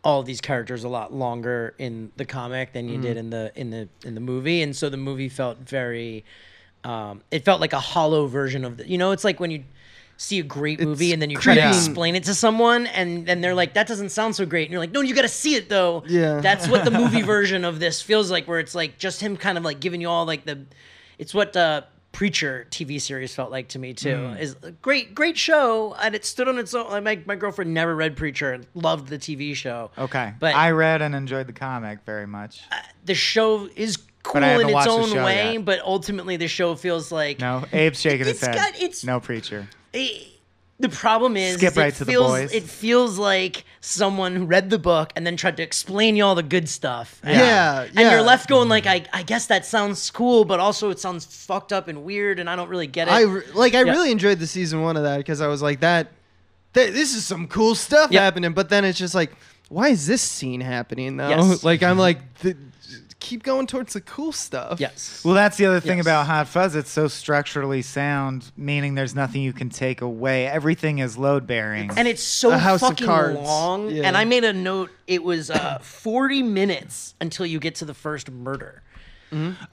all 0.03 0.23
these 0.23 0.39
characters 0.41 0.83
a 0.83 0.89
lot 0.89 1.11
longer 1.11 1.73
in 1.79 2.11
the 2.17 2.23
comic 2.25 2.71
than 2.73 2.87
you 2.87 3.01
did 3.01 3.17
in 3.17 3.31
the 3.31 3.51
in 3.55 3.69
the 3.71 3.89
in 4.05 4.13
the 4.15 4.21
movie, 4.21 4.61
and 4.61 4.75
so 4.75 4.89
the 4.89 4.95
movie 4.97 5.27
felt 5.27 5.57
very. 5.57 6.23
Um, 6.85 7.21
it 7.31 7.43
felt 7.43 7.59
like 7.59 7.73
a 7.73 7.79
hollow 7.79 8.27
version 8.27 8.63
of 8.63 8.77
the. 8.77 8.87
You 8.87 8.97
know, 8.97 9.11
it's 9.11 9.25
like 9.25 9.39
when 9.41 9.51
you 9.51 9.63
see 10.21 10.37
a 10.39 10.43
great 10.43 10.81
movie 10.81 11.05
It's 11.07 11.13
and 11.13 11.21
then 11.21 11.29
you 11.29 11.37
try 11.37 11.55
to 11.55 11.67
explain 11.69 12.13
it 12.15 12.25
to 12.25 12.35
someone 12.35 12.87
and 12.87 13.25
then 13.25 13.39
they're 13.39 13.55
like 13.55 13.73
that 13.75 13.87
doesn't 13.87 14.09
sound 14.09 14.35
so 14.35 14.45
great 14.45 14.63
and 14.63 14.71
you're 14.73 14.81
like 14.81 14.91
no 14.91 14.99
you 14.99 15.15
got 15.15 15.21
to 15.21 15.29
see 15.29 15.55
it 15.55 15.69
though 15.69 16.03
Yeah. 16.07 16.41
that's 16.41 16.67
what 16.67 16.83
the 16.83 16.91
movie 16.91 17.21
version 17.35 17.63
of 17.63 17.79
this 17.79 18.01
feels 18.01 18.29
like 18.29 18.45
where 18.45 18.59
it's 18.59 18.75
like 18.75 18.97
just 18.97 19.21
him 19.21 19.37
kind 19.37 19.57
of 19.57 19.63
like 19.63 19.79
giving 19.79 20.01
you 20.01 20.09
all 20.09 20.25
like 20.25 20.43
the 20.43 20.65
it's 21.17 21.33
what 21.33 21.55
uh 21.55 21.83
preacher 22.11 22.67
tv 22.69 22.99
series 22.99 23.33
felt 23.33 23.49
like 23.49 23.69
to 23.69 23.79
me 23.79 23.93
too 23.93 24.09
Mm. 24.09 24.39
is 24.41 24.57
a 24.63 24.71
great 24.71 25.15
great 25.15 25.37
show 25.37 25.93
and 26.01 26.13
it 26.15 26.25
stood 26.25 26.49
on 26.49 26.59
its 26.59 26.73
own 26.73 26.89
like 26.89 27.03
my, 27.03 27.21
my 27.25 27.35
girlfriend 27.35 27.73
never 27.73 27.95
read 27.95 28.17
preacher 28.17 28.51
and 28.51 28.67
loved 28.73 29.07
the 29.07 29.17
tv 29.17 29.55
show 29.55 29.89
Okay. 29.97 30.33
but 30.39 30.53
I 30.53 30.71
read 30.71 31.01
and 31.01 31.15
enjoyed 31.15 31.47
the 31.47 31.53
comic 31.53 31.99
very 32.05 32.27
much. 32.27 32.61
the 33.05 33.13
show 33.15 33.69
is 33.75 33.95
cool 34.23 34.33
But 34.33 34.43
I 34.43 34.47
haven't 34.49 34.69
in 34.71 34.77
its 34.77 34.87
own 34.87 35.11
way 35.23 35.53
yet. 35.53 35.63
but 35.65 35.79
ultimately 35.79 36.35
the 36.35 36.49
show 36.49 36.75
feels 36.75 37.09
like 37.09 37.39
No, 37.39 37.63
Abe's 37.71 38.01
shaking 38.01 38.25
his 38.27 38.41
head. 38.41 38.55
got- 38.55 38.75
it's- 38.75 39.03
no 39.05 39.21
preacher. 39.21 39.69
Eh, 39.93 40.09
the 40.79 40.89
problem 40.89 41.35
is, 41.35 41.55
Skip 41.57 41.71
is 41.71 41.77
right 41.77 41.87
it 41.93 41.95
to 41.95 42.05
the 42.05 42.11
feels, 42.13 42.27
boys. 42.31 42.53
It 42.53 42.63
feels 42.63 43.17
like 43.17 43.65
someone 43.81 44.35
who 44.35 44.45
read 44.45 44.69
the 44.69 44.79
book 44.79 45.11
and 45.15 45.27
then 45.27 45.35
tried 45.35 45.57
to 45.57 45.63
explain 45.63 46.15
you 46.15 46.23
all 46.23 46.35
the 46.35 46.43
good 46.43 46.69
stuff. 46.69 47.19
And, 47.23 47.37
Yeah, 47.37 47.81
and 47.83 47.93
yeah. 47.95 48.11
you're 48.11 48.21
left 48.21 48.47
going 48.47 48.69
like, 48.69 48.85
I, 48.85 49.03
I 49.11 49.23
guess 49.23 49.47
that 49.47 49.65
sounds 49.65 50.09
cool, 50.09 50.45
but 50.45 50.59
also 50.61 50.89
it 50.89 50.99
sounds 50.99 51.25
fucked 51.25 51.73
up 51.73 51.87
and 51.89 52.03
weird, 52.05 52.39
and 52.39 52.49
I 52.49 52.55
don't 52.55 52.69
really 52.69 52.87
get 52.87 53.07
it. 53.09 53.11
I 53.11 53.23
re- 53.23 53.43
like 53.53 53.73
I 53.75 53.83
Yeah. 53.83 53.91
really 53.91 54.11
enjoyed 54.11 54.39
the 54.39 54.47
season 54.47 54.81
one 54.81 54.95
of 54.95 55.03
that 55.03 55.17
because 55.17 55.41
I 55.41 55.47
was 55.47 55.61
like 55.61 55.81
that, 55.81 56.11
th- 56.73 56.93
this 56.93 57.13
is 57.13 57.25
some 57.25 57.47
cool 57.47 57.75
stuff 57.75 58.11
Yeah. 58.11 58.21
happening. 58.23 58.53
But 58.53 58.69
then 58.69 58.85
it's 58.85 58.97
just 58.99 59.15
like, 59.15 59.33
why 59.67 59.89
is 59.89 60.07
this 60.07 60.21
scene 60.21 60.61
happening 60.61 61.17
though? 61.17 61.29
Yes. 61.29 61.63
Like 61.63 61.83
I'm 61.83 61.97
like, 61.97 62.19
th- 62.41 62.55
keep 63.19 63.43
going 63.43 63.67
towards 63.67 63.93
the 63.93 64.01
cool 64.01 64.31
stuff. 64.31 64.79
yes. 64.79 65.21
Well, 65.25 65.33
that's 65.33 65.57
the 65.57 65.65
other 65.65 65.79
thing 65.79 65.97
Yes. 65.97 66.05
about 66.05 66.25
Hot 66.27 66.47
Fuzz. 66.47 66.75
It's 66.75 66.89
so 66.89 67.07
structurally 67.07 67.81
sound, 67.81 68.51
meaning 68.55 68.95
there's 68.95 69.13
nothing 69.15 69.41
you 69.41 69.53
can 69.53 69.69
take 69.69 70.01
away. 70.01 70.47
Everything 70.47 70.99
is 70.99 71.17
load 71.17 71.45
bearing. 71.45 71.91
and 71.97 72.07
it's 72.07 72.23
so 72.23 72.51
House 72.51 72.79
fucking 72.79 73.05
long. 73.07 73.89
Yeah. 73.89 74.03
And 74.03 74.15
I 74.15 74.25
made 74.25 74.43
a 74.43 74.53
note. 74.53 74.89
It 75.07 75.23
was 75.23 75.49
uh, 75.51 75.79
40 75.81 76.43
minutes 76.43 77.15
until 77.19 77.45
you 77.45 77.59
get 77.59 77.75
to 77.75 77.85
the 77.85 77.93
first 77.93 78.31
murder. 78.31 78.83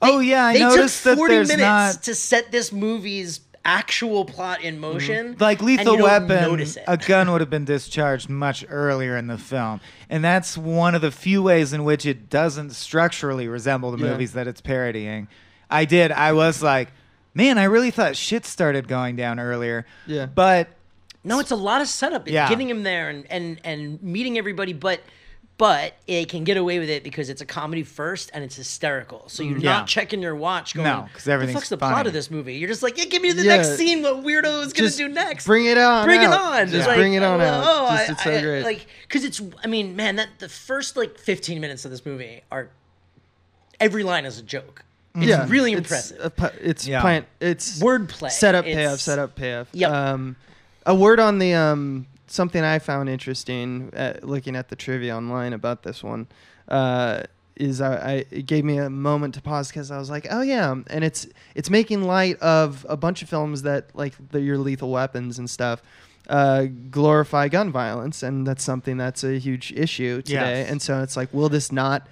oh 0.01 0.19
yeah, 0.19 0.45
I 0.45 0.53
they 0.53 0.59
noticed 0.59 1.03
took 1.03 1.11
that 1.13 1.17
40 1.17 1.33
there's 1.33 1.47
minutes 1.47 1.61
not 1.95 2.03
to 2.03 2.13
set 2.13 2.51
this 2.51 2.71
movie's 2.71 3.39
actual 3.67 4.25
plot 4.25 4.61
in 4.61 4.75
mm-hmm. 4.75 4.81
motion. 4.81 5.35
like 5.39 5.59
and 5.59 5.67
Lethal 5.67 5.93
you 5.93 5.99
don't 5.99 6.03
Weapon. 6.03 6.41
notice 6.41 6.77
it. 6.77 6.85
A 6.87 6.97
gun 6.97 7.29
would 7.31 7.41
have 7.41 7.49
been 7.49 7.65
discharged 7.65 8.29
much 8.29 8.65
earlier 8.69 9.17
in 9.17 9.27
the 9.27 9.37
film, 9.37 9.81
and 10.09 10.23
that's 10.23 10.57
one 10.57 10.95
of 10.95 11.01
the 11.01 11.11
few 11.11 11.43
ways 11.43 11.73
in 11.73 11.83
which 11.83 12.05
it 12.05 12.29
doesn't 12.29 12.71
structurally 12.71 13.47
resemble 13.47 13.91
the 13.91 14.03
Yeah. 14.03 14.11
movies 14.11 14.33
that 14.33 14.47
it's 14.47 14.61
parodying. 14.61 15.27
I 15.69 15.85
did. 15.85 16.11
I 16.11 16.31
was 16.31 16.63
like, 16.63 16.89
man, 17.33 17.57
I 17.57 17.65
really 17.65 17.91
thought 17.91 18.15
shit 18.15 18.45
started 18.45 18.87
going 18.87 19.17
down 19.17 19.39
earlier. 19.39 19.85
Yeah. 20.07 20.25
but 20.25 20.69
No, 21.23 21.39
it's 21.39 21.51
a 21.51 21.55
lot 21.57 21.81
of 21.81 21.89
setup. 21.89 22.27
Yeah. 22.27 22.47
Getting 22.47 22.69
him 22.69 22.83
there 22.83 23.09
and, 23.09 23.29
and, 23.29 23.59
and 23.65 24.01
meeting 24.01 24.37
everybody, 24.37 24.71
but 24.71 25.01
but 25.57 25.95
it 26.05 26.29
can 26.29 26.43
get 26.43 26.55
away 26.55 26.77
with 26.77 26.89
it 26.89 27.03
because 27.03 27.29
it's 27.29 27.41
a 27.41 27.45
comedy 27.45 27.81
first 27.81 28.29
and 28.33 28.43
it's 28.43 28.55
hysterical. 28.55 29.23
So 29.27 29.41
you're 29.41 29.57
Yeah. 29.57 29.71
not 29.71 29.87
checking 29.87 30.21
your 30.21 30.35
watch 30.35 30.75
going, 30.75 30.87
No, 30.87 31.07
'cause 31.11 31.23
the 31.23 31.31
everything's 31.31 31.55
fuck's 31.57 31.69
the 31.69 31.77
plot 31.77 32.05
of 32.05 32.13
this 32.13 32.29
movie? 32.29 32.55
You're 32.57 32.69
just 32.69 32.83
like, 32.83 32.95
yeah, 32.97 33.05
give 33.05 33.23
me 33.23 33.31
the 33.31 33.41
Yeah. 33.43 33.57
next 33.57 33.75
scene. 33.75 34.03
What 34.03 34.23
weirdo 34.23 34.63
is 34.65 34.73
gonna 34.73 34.89
do 34.91 35.07
next? 35.07 35.45
Bring 35.47 35.65
it 35.65 35.77
on. 35.79 36.05
Bring 36.05 36.21
it 36.21 36.29
on. 36.29 36.67
Just 36.69 36.87
Like, 36.87 36.97
bring 36.97 37.15
it 37.15 37.23
on 37.23 37.41
oh, 37.41 37.43
out. 37.43 37.63
Oh, 37.65 37.87
Just, 37.97 38.09
I- 38.09 38.11
it's 38.13 38.23
so 38.23 38.31
I- 38.37 38.41
great. 38.41 38.63
Like, 38.63 38.85
because 39.07 39.23
it's, 39.23 39.41
I 39.63 39.67
mean, 39.67 39.95
man, 39.95 40.17
that 40.17 40.29
the 40.37 40.47
first 40.49 40.95
like 40.95 41.17
15 41.17 41.59
minutes 41.59 41.85
of 41.85 41.91
this 41.91 42.05
movie 42.05 42.43
are 42.51 42.69
every 43.79 44.03
line 44.03 44.25
is 44.25 44.37
a 44.37 44.43
joke. 44.43 44.83
It's 45.15 45.25
yeah, 45.25 45.45
really 45.49 45.71
impressive. 45.71 46.35
pu- 46.35 46.49
It's 46.61 46.87
Yeah. 46.87 47.01
plant. 47.01 47.25
It's 47.39 47.79
Wordplay. 47.79 48.29
Setup, 48.29 48.65
It's- 48.65 48.75
payoff, 48.77 48.99
setup, 48.99 49.35
payoff. 49.35 49.67
Yep. 49.71 49.91
Um, 49.91 50.35
a 50.85 50.93
word 50.93 51.19
on 51.19 51.39
the 51.39 51.55
um 51.55 52.05
something 52.27 52.63
I 52.63 52.79
found 52.79 53.09
interesting 53.09 53.89
at 53.93 54.23
looking 54.23 54.55
at 54.55 54.69
the 54.69 54.75
trivia 54.75 55.15
online 55.15 55.53
about 55.53 55.83
this 55.83 56.03
one. 56.03 56.27
Uh, 56.67 57.23
is 57.55 57.81
I, 57.81 57.95
I 57.95 58.25
it 58.29 58.45
gave 58.45 58.63
me 58.63 58.77
a 58.77 58.89
moment 58.89 59.33
to 59.33 59.41
pause 59.41 59.69
because 59.69 59.89
I 59.89 59.97
was 59.97 60.09
like, 60.09 60.27
oh 60.29 60.41
yeah, 60.41 60.75
and 60.87 61.03
it's 61.03 61.27
it's 61.55 61.69
making 61.69 62.03
light 62.03 62.37
of 62.39 62.85
a 62.87 62.95
bunch 62.95 63.21
of 63.23 63.29
films 63.29 63.63
that 63.63 63.89
like 63.95 64.13
the, 64.29 64.41
your 64.41 64.57
Lethal 64.57 64.91
Weapons 64.91 65.39
and 65.39 65.49
stuff 65.49 65.81
uh, 66.29 66.65
glorify 66.91 67.47
gun 67.47 67.71
violence, 67.71 68.23
and 68.23 68.45
that's 68.45 68.63
something 68.63 68.97
that's 68.97 69.23
a 69.23 69.39
huge 69.39 69.71
issue 69.73 70.21
today. 70.21 70.61
Yes. 70.61 70.69
And 70.69 70.81
so 70.81 71.01
it's 71.01 71.17
like, 71.17 71.33
will 71.33 71.49
this 71.49 71.71
not 71.71 72.07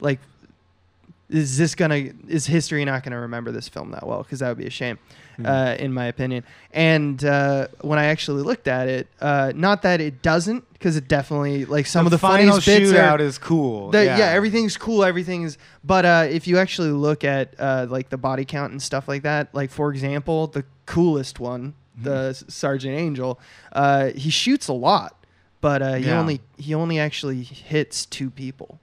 like 0.00 0.20
is 1.32 1.56
this 1.58 1.74
gonna 1.74 2.10
is 2.28 2.46
history 2.46 2.84
not 2.84 3.02
gonna 3.02 3.18
remember 3.20 3.50
this 3.50 3.68
film 3.68 3.90
that 3.90 4.06
well 4.06 4.22
because 4.22 4.38
that 4.40 4.48
would 4.48 4.58
be 4.58 4.66
a 4.66 4.70
shame 4.70 4.98
Hmm. 5.36 5.46
uh, 5.46 5.74
in 5.78 5.94
my 5.94 6.04
opinion 6.08 6.44
and 6.74 7.24
uh, 7.24 7.66
when 7.80 7.98
i 7.98 8.04
actually 8.04 8.42
looked 8.42 8.68
at 8.68 8.86
it 8.86 9.08
uh, 9.18 9.50
not 9.56 9.80
that 9.80 9.98
it 10.02 10.20
doesn't 10.20 10.70
because 10.74 10.94
it 10.98 11.08
definitely 11.08 11.64
like 11.64 11.86
some 11.86 12.04
of 12.06 12.10
the 12.10 12.18
final 12.18 12.60
funniest 12.60 12.66
bits 12.66 12.92
shootout 12.92 13.18
are 13.18 13.22
is 13.22 13.38
cool. 13.38 13.90
the, 13.92 14.04
yeah. 14.04 14.18
yeah. 14.18 14.26
everything's 14.26 14.76
cool 14.76 15.02
everything's 15.02 15.56
but 15.82 16.04
uh, 16.04 16.26
if 16.28 16.46
you 16.46 16.58
actually 16.58 16.90
look 16.90 17.24
at 17.24 17.54
uh, 17.58 17.86
like 17.88 18.10
the 18.10 18.18
body 18.18 18.44
count 18.44 18.72
and 18.72 18.82
stuff 18.82 19.08
like 19.08 19.22
that 19.22 19.48
like 19.54 19.70
for 19.70 19.90
example 19.90 20.46
the 20.48 20.64
coolest 20.86 21.40
one 21.40 21.72
Mm-hmm. 21.94 22.04
the 22.04 22.32
sergeant 22.48 22.94
angel 22.96 23.38
uh, 23.72 24.10
he 24.14 24.28
shoots 24.30 24.68
a 24.68 24.72
lot 24.74 25.24
but 25.62 25.80
uh, 25.82 25.94
he 25.94 26.06
Yeah. 26.06 26.20
only 26.20 26.40
he 26.58 26.74
only 26.74 26.98
actually 26.98 27.42
hits 27.42 28.04
two 28.06 28.28
people 28.30 28.80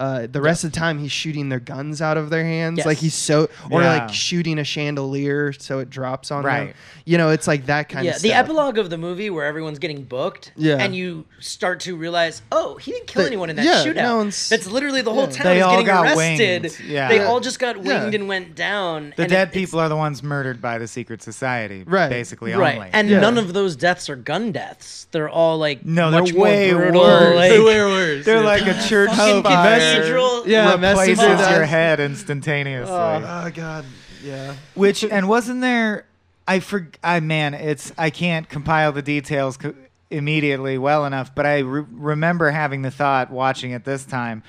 uh, 0.00 0.26
the 0.26 0.40
rest 0.40 0.64
of 0.64 0.72
the 0.72 0.78
time 0.78 0.98
he's 0.98 1.12
shooting 1.12 1.48
their 1.50 1.60
guns 1.60 2.00
out 2.02 2.16
of 2.16 2.30
their 2.30 2.42
hands 2.42 2.78
Yes. 2.78 2.86
like 2.86 2.98
he's 2.98 3.14
so 3.14 3.48
or 3.70 3.82
Yeah. 3.82 3.98
like 3.98 4.12
shooting 4.12 4.58
a 4.58 4.64
chandelier 4.64 5.52
so 5.52 5.78
it 5.78 5.90
drops 5.90 6.30
on 6.30 6.42
them 6.42 6.46
Right. 6.52 6.74
you 7.04 7.18
know 7.18 7.28
it's 7.30 7.46
like 7.46 7.66
that 7.66 7.88
kind 7.88 8.06
yeah, 8.06 8.16
of 8.16 8.22
the 8.22 8.32
epilogue 8.32 8.78
of 8.78 8.90
the 8.90 8.96
movie 8.98 9.30
where 9.30 9.44
everyone's 9.46 9.78
getting 9.78 10.02
booked, 10.02 10.52
Yeah. 10.56 10.76
and 10.76 10.96
you 10.96 11.26
start 11.38 11.80
to 11.80 11.94
realize, 11.96 12.42
oh, 12.50 12.76
he 12.76 12.90
didn't 12.92 13.06
kill 13.06 13.22
The- 13.22 13.28
anyone 13.28 13.50
in 13.50 13.56
that 13.56 13.64
yeah, 13.64 13.84
shootout. 13.84 13.94
no 13.96 14.16
one's- 14.16 14.48
That's 14.48 14.66
literally 14.66 15.02
the 15.02 15.12
whole 15.12 15.24
yeah. 15.26 15.30
town 15.32 15.44
They 15.46 15.58
is 15.58 15.62
all 15.64 15.70
getting 15.72 15.86
got 15.86 16.04
arrested. 16.06 16.62
winged, 16.62 16.80
yeah. 16.88 17.08
They 17.08 17.20
all 17.22 17.40
just 17.40 17.58
got 17.58 17.76
Yeah. 17.84 18.00
winged 18.02 18.14
and 18.14 18.26
went 18.28 18.54
down. 18.54 19.12
The 19.16 19.22
and 19.24 19.30
dead 19.30 19.48
it- 19.48 19.52
people 19.54 19.78
are 19.80 19.88
the 19.88 19.96
ones 19.96 20.22
murdered 20.22 20.60
by 20.62 20.78
the 20.78 20.88
secret 20.88 21.22
society, 21.22 21.84
Right. 21.86 22.08
Basically, 22.08 22.52
it's, 22.52 22.58
right, 22.58 22.76
only. 22.76 22.90
and 22.92 23.08
Yeah. 23.10 23.20
none 23.20 23.36
of 23.38 23.52
those 23.52 23.76
deaths 23.76 24.08
are 24.08 24.16
gun 24.16 24.50
deaths. 24.52 25.06
They're 25.12 25.28
all 25.28 25.58
like 25.58 25.84
No, 25.84 26.10
they're 26.10 26.20
much 26.22 26.32
way 26.32 26.72
brutal. 26.72 27.02
worse. 27.02 27.36
Like, 27.36 27.50
They're 27.50 27.64
way 27.64 27.80
worse. 27.80 28.24
they're 28.24 28.42
like 28.44 28.62
a 28.66 28.80
church 28.88 29.10
fucking 29.10 29.42
fire 29.42 29.89
cathedral. 29.98 30.48
Yeah, 30.48 30.72
replaces 30.74 31.18
messes 31.18 31.50
your 31.50 31.62
us. 31.64 31.68
head 31.70 32.00
instantaneously. 32.00 32.92
Oh, 32.94 33.42
oh 33.46 33.50
god 33.50 33.84
yeah 34.22 34.54
Which 34.74 35.02
and 35.04 35.28
wasn't 35.28 35.60
there? 35.60 36.06
I 36.46 36.60
for 36.60 36.88
I 37.02 37.20
man, 37.20 37.54
it's 37.54 37.92
I 37.96 38.10
can't 38.10 38.48
compile 38.48 38.92
the 38.92 39.02
details 39.02 39.56
co- 39.56 39.74
immediately 40.10 40.76
well 40.78 41.06
enough, 41.06 41.34
but 41.34 41.46
I 41.46 41.58
re- 41.58 41.84
remember 41.92 42.50
having 42.50 42.82
the 42.82 42.90
thought 42.90 43.30
watching 43.30 43.70
it 43.70 43.84
this 43.84 44.04
time 44.04 44.42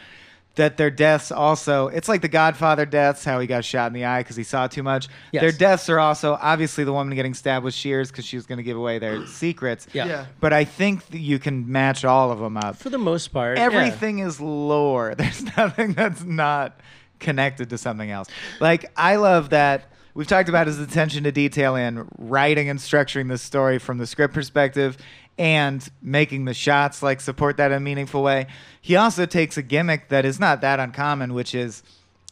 that 0.55 0.77
their 0.77 0.91
deaths 0.91 1.31
also 1.31 1.87
it's 1.87 2.09
like 2.09 2.21
the 2.21 2.27
Godfather 2.27 2.85
deaths, 2.85 3.23
how 3.23 3.39
he 3.39 3.47
got 3.47 3.63
shot 3.63 3.87
in 3.87 3.93
the 3.93 4.05
eye 4.05 4.19
because 4.19 4.35
he 4.35 4.43
saw 4.43 4.67
too 4.67 4.83
much. 4.83 5.07
Yes. 5.31 5.41
Their 5.41 5.51
deaths 5.51 5.89
are 5.89 5.99
also 5.99 6.37
obviously 6.41 6.83
the 6.83 6.93
woman 6.93 7.15
getting 7.15 7.33
stabbed 7.33 7.63
with 7.63 7.73
shears 7.73 8.11
because 8.11 8.25
she 8.25 8.35
was 8.35 8.45
going 8.45 8.57
to 8.57 8.63
give 8.63 8.77
away 8.77 8.99
their 8.99 9.25
secrets. 9.27 9.87
Yeah. 9.93 10.05
yeah 10.07 10.25
But 10.39 10.53
I 10.53 10.65
think 10.65 11.07
that 11.07 11.19
you 11.19 11.39
can 11.39 11.71
match 11.71 12.03
all 12.03 12.31
of 12.31 12.39
them 12.39 12.57
up. 12.57 12.75
For 12.75 12.89
the 12.89 12.97
most 12.97 13.29
part, 13.29 13.57
yeah. 13.57 13.63
Everything 13.63 14.19
is 14.19 14.41
lore. 14.41 15.15
There's 15.17 15.43
nothing 15.57 15.93
that's 15.93 16.23
not 16.23 16.79
connected 17.19 17.69
to 17.69 17.77
something 17.77 18.11
else. 18.11 18.27
Like 18.59 18.91
I 18.97 19.15
love 19.15 19.51
that 19.51 19.85
we've 20.13 20.27
talked 20.27 20.49
about 20.49 20.67
his 20.67 20.79
attention 20.79 21.23
to 21.23 21.31
detail 21.31 21.75
in 21.75 22.07
writing 22.17 22.67
and 22.69 22.79
structuring 22.79 23.29
the 23.29 23.37
story 23.37 23.79
from 23.79 23.97
the 23.97 24.07
script 24.07 24.33
perspective 24.33 24.97
and 25.37 25.89
making 26.01 26.45
the 26.45 26.53
shots 26.53 27.01
like 27.01 27.21
support 27.21 27.57
that 27.57 27.71
in 27.71 27.77
a 27.77 27.79
meaningful 27.79 28.23
way. 28.23 28.47
He 28.81 28.95
also 28.95 29.25
takes 29.25 29.57
a 29.57 29.61
gimmick 29.61 30.09
that 30.09 30.25
is 30.25 30.39
not 30.39 30.61
that 30.61 30.79
uncommon, 30.79 31.33
which 31.33 31.55
is 31.55 31.83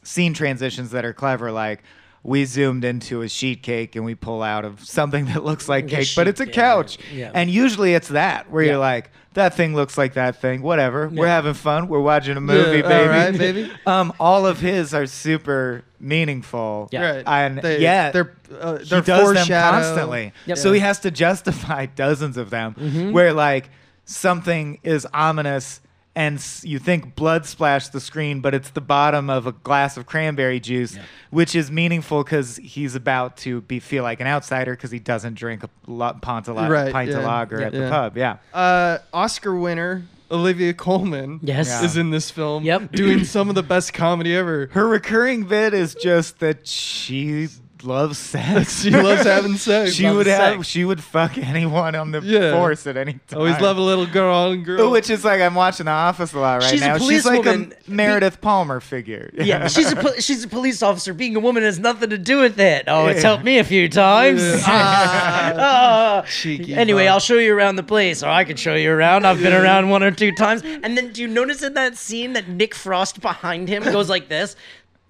scene 0.03 0.33
transitions 0.33 0.91
that 0.91 1.05
are 1.05 1.13
clever 1.13 1.51
like 1.51 1.83
we 2.23 2.43
zoomed 2.45 2.83
into 2.83 3.21
a 3.21 3.29
sheet 3.29 3.63
cake 3.63 3.95
and 3.95 4.03
we 4.05 4.13
pull 4.15 4.43
out 4.43 4.65
of 4.65 4.83
something 4.83 5.25
that 5.25 5.43
looks 5.43 5.69
like 5.69 5.85
A 5.85 5.87
cake, 5.87 6.09
but 6.15 6.27
it's 6.27 6.39
a 6.41 6.45
couch. 6.45 6.97
yeah. 7.13 7.31
And 7.33 7.49
usually 7.49 7.93
it's 7.93 8.09
that 8.09 8.49
where 8.51 8.61
Yeah. 8.63 8.71
you're 8.71 8.79
like, 8.79 9.09
that 9.35 9.53
thing 9.53 9.73
looks 9.75 9.97
like 9.97 10.15
that 10.15 10.41
thing. 10.41 10.61
Whatever. 10.61 11.07
We're 11.07 11.27
having 11.27 11.53
fun. 11.53 11.87
We're 11.87 12.01
watching 12.01 12.35
a 12.35 12.41
movie, 12.41 12.77
Yeah, 12.79 12.81
baby. 12.81 12.93
all 13.03 13.07
right, 13.09 13.37
baby. 13.37 13.71
um, 13.85 14.11
all 14.19 14.45
of 14.45 14.59
his 14.59 14.93
are 14.93 15.05
super 15.05 15.83
meaningful. 15.99 16.89
Yeah. 16.91 17.15
right 17.17 17.23
And 17.27 17.59
They- 17.61 17.79
yeah, 17.79 18.11
they're 18.11 18.33
uh, 18.59 18.79
they're 18.83 19.01
does 19.01 19.33
them 19.35 19.47
constantly. 19.47 20.33
Yep. 20.47 20.57
So 20.57 20.73
he 20.73 20.79
has 20.79 20.99
to 21.01 21.11
justify 21.11 21.85
dozens 21.95 22.35
of 22.37 22.49
them 22.49 22.73
Mm-hmm. 22.73 23.11
where 23.11 23.31
like 23.31 23.69
something 24.05 24.79
is 24.83 25.07
ominous 25.13 25.79
and 26.15 26.43
you 26.63 26.79
think 26.79 27.15
blood 27.15 27.45
splashed 27.45 27.93
the 27.93 27.99
screen, 27.99 28.41
but 28.41 28.53
it's 28.53 28.71
the 28.71 28.81
bottom 28.81 29.29
of 29.29 29.47
a 29.47 29.51
glass 29.51 29.95
of 29.95 30.05
cranberry 30.05 30.59
juice, 30.59 30.97
which 31.29 31.55
is 31.55 31.71
meaningful 31.71 32.23
because 32.23 32.57
he's 32.57 32.95
about 32.95 33.37
to 33.37 33.61
be 33.61 33.79
feel 33.79 34.03
like 34.03 34.19
an 34.19 34.27
outsider 34.27 34.71
because 34.73 34.91
he 34.91 34.99
doesn't 34.99 35.35
drink 35.35 35.63
a 35.63 35.69
lot, 35.87 36.21
pint 36.21 36.47
of, 36.47 36.55
la- 36.55 36.67
Right, 36.67 36.91
pint 36.91 37.11
of 37.11 37.21
yeah. 37.21 37.27
lager 37.27 37.59
Yeah. 37.61 37.67
at 37.67 37.71
the 37.73 37.89
pub. 37.89 38.17
Yeah. 38.17 38.37
uh, 38.53 38.97
Oscar 39.13 39.55
winner 39.55 40.03
Olivia 40.31 40.73
Colman 40.73 41.39
Yes. 41.41 41.67
Yeah. 41.69 41.83
is 41.85 41.97
in 41.97 42.09
this 42.11 42.29
film 42.29 42.63
Yep. 42.63 42.91
doing 42.91 43.23
some 43.23 43.49
of 43.49 43.55
the 43.55 43.63
best 43.63 43.93
comedy 43.93 44.35
ever 44.35 44.69
Her 44.73 44.87
recurring 44.87 45.43
bit 45.45 45.73
is 45.73 45.95
just 45.95 46.39
that 46.39 46.67
she 46.67 47.47
loves 47.83 48.17
sex. 48.17 48.79
she 48.83 48.89
loves 48.91 49.23
having 49.23 49.55
sex 49.57 49.93
she 49.93 50.03
loves 50.05 50.17
would 50.17 50.27
have. 50.27 50.65
She 50.65 50.83
would 50.85 51.03
fuck 51.03 51.37
anyone 51.37 51.95
on 51.95 52.11
the 52.11 52.21
Yeah. 52.21 52.53
force 52.53 52.85
at 52.87 52.97
any 52.97 53.13
time. 53.27 53.39
always 53.39 53.59
love 53.59 53.77
a 53.77 53.81
little 53.81 54.05
girl 54.05 54.51
and 54.51 54.65
girl 54.65 54.91
Which 54.91 55.09
is 55.09 55.23
like 55.25 55.41
I'm 55.41 55.55
watching 55.55 55.85
The 55.85 55.91
Office 55.91 56.33
a 56.33 56.39
lot 56.39 56.61
right 56.61 56.69
She's 56.69 56.81
a 56.81 56.87
now. 56.87 56.97
She's 56.97 57.25
like 57.25 57.39
a 57.39 57.43
policewoman. 57.43 57.73
Meredith 57.87 58.41
Palmer 58.41 58.79
figure. 58.79 59.31
Yeah, 59.33 59.67
she's 59.67 59.91
a 59.91 59.95
po- 59.95 60.19
she's 60.19 60.43
a 60.43 60.47
police 60.47 60.81
officer. 60.81 61.13
Being 61.13 61.35
a 61.35 61.39
woman 61.39 61.63
has 61.63 61.79
nothing 61.79 62.09
to 62.11 62.17
do 62.17 62.39
with 62.39 62.59
it. 62.59 62.85
Oh, 62.87 63.07
it's 63.07 63.23
helped 63.23 63.43
me 63.43 63.59
a 63.59 63.63
few 63.63 63.89
times. 63.89 64.41
Ah. 64.65 66.23
Cheeky 66.27 66.73
anyway, 66.75 67.05
fuck. 67.05 67.13
I'll 67.13 67.19
show 67.19 67.35
you 67.37 67.55
around 67.55 67.75
the 67.77 67.83
place, 67.83 68.23
or 68.23 68.29
I 68.29 68.43
can 68.43 68.57
show 68.57 68.75
you 68.75 68.91
around. 68.91 69.25
I've 69.25 69.39
been 69.41 69.53
around 69.53 69.89
one 69.89 70.03
or 70.03 70.11
two 70.11 70.31
times. 70.31 70.61
And 70.63 70.97
then, 70.97 71.11
do 71.11 71.21
you 71.21 71.27
notice 71.27 71.61
in 71.63 71.73
that 71.73 71.97
scene 71.97 72.33
that 72.33 72.47
Nick 72.47 72.75
Frost 72.75 73.21
behind 73.21 73.67
him 73.67 73.83
goes 73.83 74.09
like 74.09 74.29
this 74.29 74.55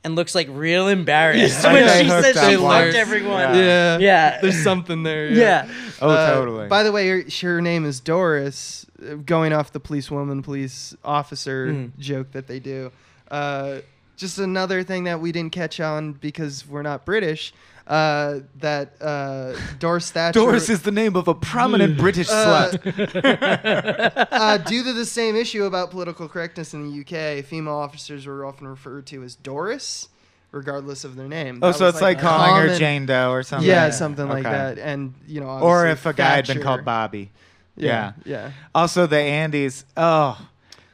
and 0.04 0.16
looks 0.16 0.34
like 0.36 0.48
real 0.52 0.88
embarrassed 0.88 1.64
Yeah. 1.64 1.74
when 1.74 1.86
They 1.88 2.04
she 2.04 2.10
hooked 2.10 2.24
says 2.26 2.38
up 2.38 2.50
she 2.50 2.58
once. 2.58 2.86
fucked 2.86 2.96
everyone? 2.96 3.40
Yeah. 3.56 3.56
yeah 3.56 3.98
Yeah. 4.00 4.40
there's 4.42 4.64
something 4.64 5.04
there 5.04 5.28
Yeah. 5.30 5.68
Oh, 6.02 6.10
Uh, 6.10 6.34
totally. 6.34 6.68
By 6.68 6.84
the 6.84 6.92
way, 6.92 7.10
her, 7.10 7.24
her 7.42 7.62
name 7.62 7.86
is 7.86 8.00
Doris. 8.00 8.86
uh, 9.02 9.16
Going 9.16 9.52
off 9.54 9.72
the 9.74 9.80
police 9.80 10.10
woman, 10.10 10.42
police 10.42 10.96
officer 11.04 11.68
Mhm. 11.68 11.92
joke 12.00 12.32
that 12.32 12.48
they 12.48 12.60
do. 12.60 12.92
Uh, 13.30 13.78
just 14.20 14.38
another 14.38 14.84
thing 14.84 15.06
that 15.06 15.20
we 15.20 15.32
didn't 15.32 15.52
catch 15.54 15.80
on 15.80 16.14
because 16.14 16.68
we're 16.68 16.82
not 16.84 17.06
British. 17.06 17.54
Uh, 17.88 18.42
that 18.60 18.94
uh, 19.02 19.56
Doris 19.80 20.12
Thatcher. 20.12 20.40
Doris 20.40 20.70
is 20.70 20.84
the 20.84 20.92
name 20.92 21.16
of 21.16 21.28
a 21.28 21.34
prominent 21.34 21.98
British 21.98 22.30
Uh, 22.30 22.70
slut. 22.72 24.28
uh, 24.32 24.58
due 24.60 24.84
to 24.84 24.94
the 24.94 25.06
same 25.06 25.36
issue 25.36 25.64
about 25.64 25.90
political 25.90 26.28
correctness 26.30 26.76
in 26.76 26.92
the 26.92 27.02
UK, 27.02 27.44
female 27.44 27.74
officers 27.74 28.28
were 28.28 28.46
often 28.46 28.68
referred 28.68 29.08
to 29.08 29.24
as 29.24 29.34
Doris, 29.36 30.08
regardless 30.52 31.04
of 31.04 31.16
their 31.16 31.28
name. 31.28 31.60
Oh, 31.64 31.72
That 31.72 31.78
so 31.80 31.88
it's 31.88 32.00
like 32.02 32.20
a 32.20 32.22
calling 32.22 32.70
her 32.70 32.78
Jane 32.78 33.08
Doe 33.08 33.32
or 33.32 33.42
something. 33.42 33.68
Yeah, 33.68 33.90
something 33.90 34.28
like 34.28 34.46
Okay. 34.46 34.52
that. 34.56 34.78
And 34.78 35.16
you 35.28 35.40
know, 35.42 35.48
Or 35.50 35.88
if 35.88 36.06
a 36.06 36.14
guy 36.14 36.36
had 36.36 36.46
been 36.48 36.62
called 36.62 36.86
Bobby. 36.86 37.32
Yeah, 37.76 38.14
Yeah. 38.24 38.36
yeah. 38.48 38.52
Also, 38.76 39.08
the 39.08 39.18
Andes. 39.18 39.86
Oh, 39.98 40.38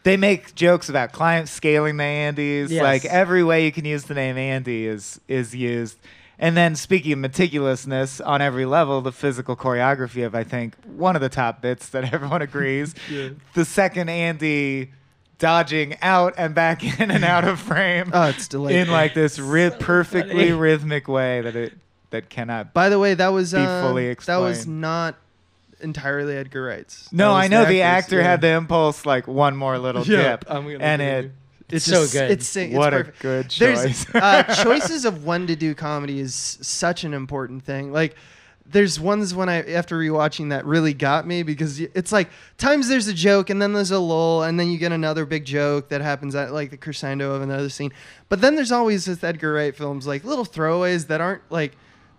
they 0.06 0.16
make 0.18 0.56
jokes 0.56 0.88
about 0.88 1.12
climate 1.12 1.50
scaling 1.50 1.98
the 1.98 2.04
Andes. 2.04 2.72
Yes. 2.72 2.82
Like 2.82 3.04
every 3.06 3.44
way 3.44 3.66
you 3.66 3.72
can 3.74 3.84
use 3.86 4.06
the 4.06 4.14
name 4.14 4.38
Andy 4.38 4.86
is 4.88 5.20
is 5.28 5.54
used. 5.54 5.98
And 6.38 6.56
then 6.56 6.76
speaking 6.76 7.14
of 7.14 7.20
meticulousness 7.20 8.22
on 8.26 8.42
every 8.42 8.66
level, 8.66 9.02
the 9.02 9.12
physical 9.12 9.56
choreography 9.56 10.26
of 10.26 10.36
I 10.36 10.44
think 10.44 10.76
one 10.86 11.16
of 11.16 11.22
the 11.22 11.30
top 11.30 11.62
bits 11.62 11.90
that 11.90 12.14
everyone 12.14 12.42
agrees. 12.42 12.94
Yeah. 13.10 13.30
The 13.54 13.66
second 13.66 14.10
Andy 14.10 14.92
dodging 15.40 15.96
out 16.02 16.34
and 16.38 16.54
back 16.56 16.84
in 17.00 17.10
and 17.12 17.26
out 17.26 17.44
of 17.46 17.60
frame 17.60 18.10
Oh, 18.14 18.30
it's 18.30 18.48
delightful. 18.48 18.82
in 18.82 18.90
like 18.92 19.14
this 19.14 19.38
ri- 19.40 19.72
perfectly 19.80 20.34
funny. 20.50 20.52
rhythmic 20.54 21.08
way 21.08 21.42
that 21.42 21.56
it 21.56 21.74
that 22.12 22.30
cannot 22.30 22.74
By 22.74 22.90
the 22.90 23.00
way, 23.00 23.16
that 23.16 23.30
was 23.30 23.52
be 23.52 23.60
uh, 23.60 23.82
fully 23.82 24.14
that 24.14 24.38
was 24.38 24.66
not 24.68 25.16
entirely 25.86 26.36
Edgar 26.36 26.64
Wright's. 26.64 27.12
No, 27.14 27.32
I 27.32 27.48
know 27.48 27.64
the, 27.64 27.82
actor's, 27.84 28.04
actor 28.06 28.18
yeah. 28.18 28.24
had 28.24 28.42
the 28.42 28.50
impulse 28.50 29.06
like 29.06 29.28
one 29.28 29.56
more 29.56 29.78
little 29.80 30.04
Yeah, 30.06 30.32
dip, 30.32 30.46
I'm 30.50 30.64
gonna 30.66 30.80
and 30.84 31.00
give 31.02 31.08
it. 31.10 31.24
you- 31.24 31.32
It's 31.70 31.86
So 31.86 32.02
just, 32.02 32.14
good. 32.14 32.32
It's, 32.32 32.46
sing- 32.48 32.72
it's 32.72 32.78
What 32.78 32.94
a 32.94 32.98
perfect. 32.98 33.20
good 33.22 33.52
There's 33.58 33.82
choice. 34.06 34.16
uh, 34.16 34.44
choices 34.64 35.06
of 35.06 35.24
when 35.26 35.48
to 35.48 35.56
do 35.56 35.74
comedy 35.74 36.20
is 36.20 36.36
such 36.62 37.04
an 37.06 37.14
important 37.14 37.64
thing. 37.64 37.92
Like, 37.94 38.16
there's 38.68 39.00
ones 39.00 39.34
when 39.36 39.48
I 39.48 39.62
after 39.74 39.96
rewatching 39.98 40.50
that 40.50 40.66
really 40.66 40.94
got 40.96 41.28
me 41.28 41.44
because 41.44 41.80
it's 41.80 42.12
like 42.12 42.30
times 42.58 42.88
there's 42.88 43.08
a 43.08 43.14
joke 43.14 43.52
and 43.52 43.62
then 43.62 43.74
there's 43.74 43.92
a 43.92 44.00
lull 44.00 44.42
and 44.42 44.60
then 44.60 44.70
you 44.72 44.80
get 44.80 44.92
another 44.92 45.24
big 45.24 45.46
joke 45.46 45.90
that 45.90 46.02
happens 46.02 46.34
at 46.34 46.52
like 46.52 46.72
the 46.72 46.78
crescendo 46.78 47.32
of 47.34 47.44
another 47.44 47.70
scene. 47.70 47.94
But 48.28 48.42
then 48.42 48.56
there's 48.56 48.72
always 48.72 49.08
with 49.08 49.24
Edgar 49.24 49.54
Wright 49.54 49.76
films 49.76 50.08
like 50.08 50.24
little 50.24 50.46
throwaways 50.46 51.08
that 51.08 51.22
aren't 51.22 51.44
like. 51.52 51.74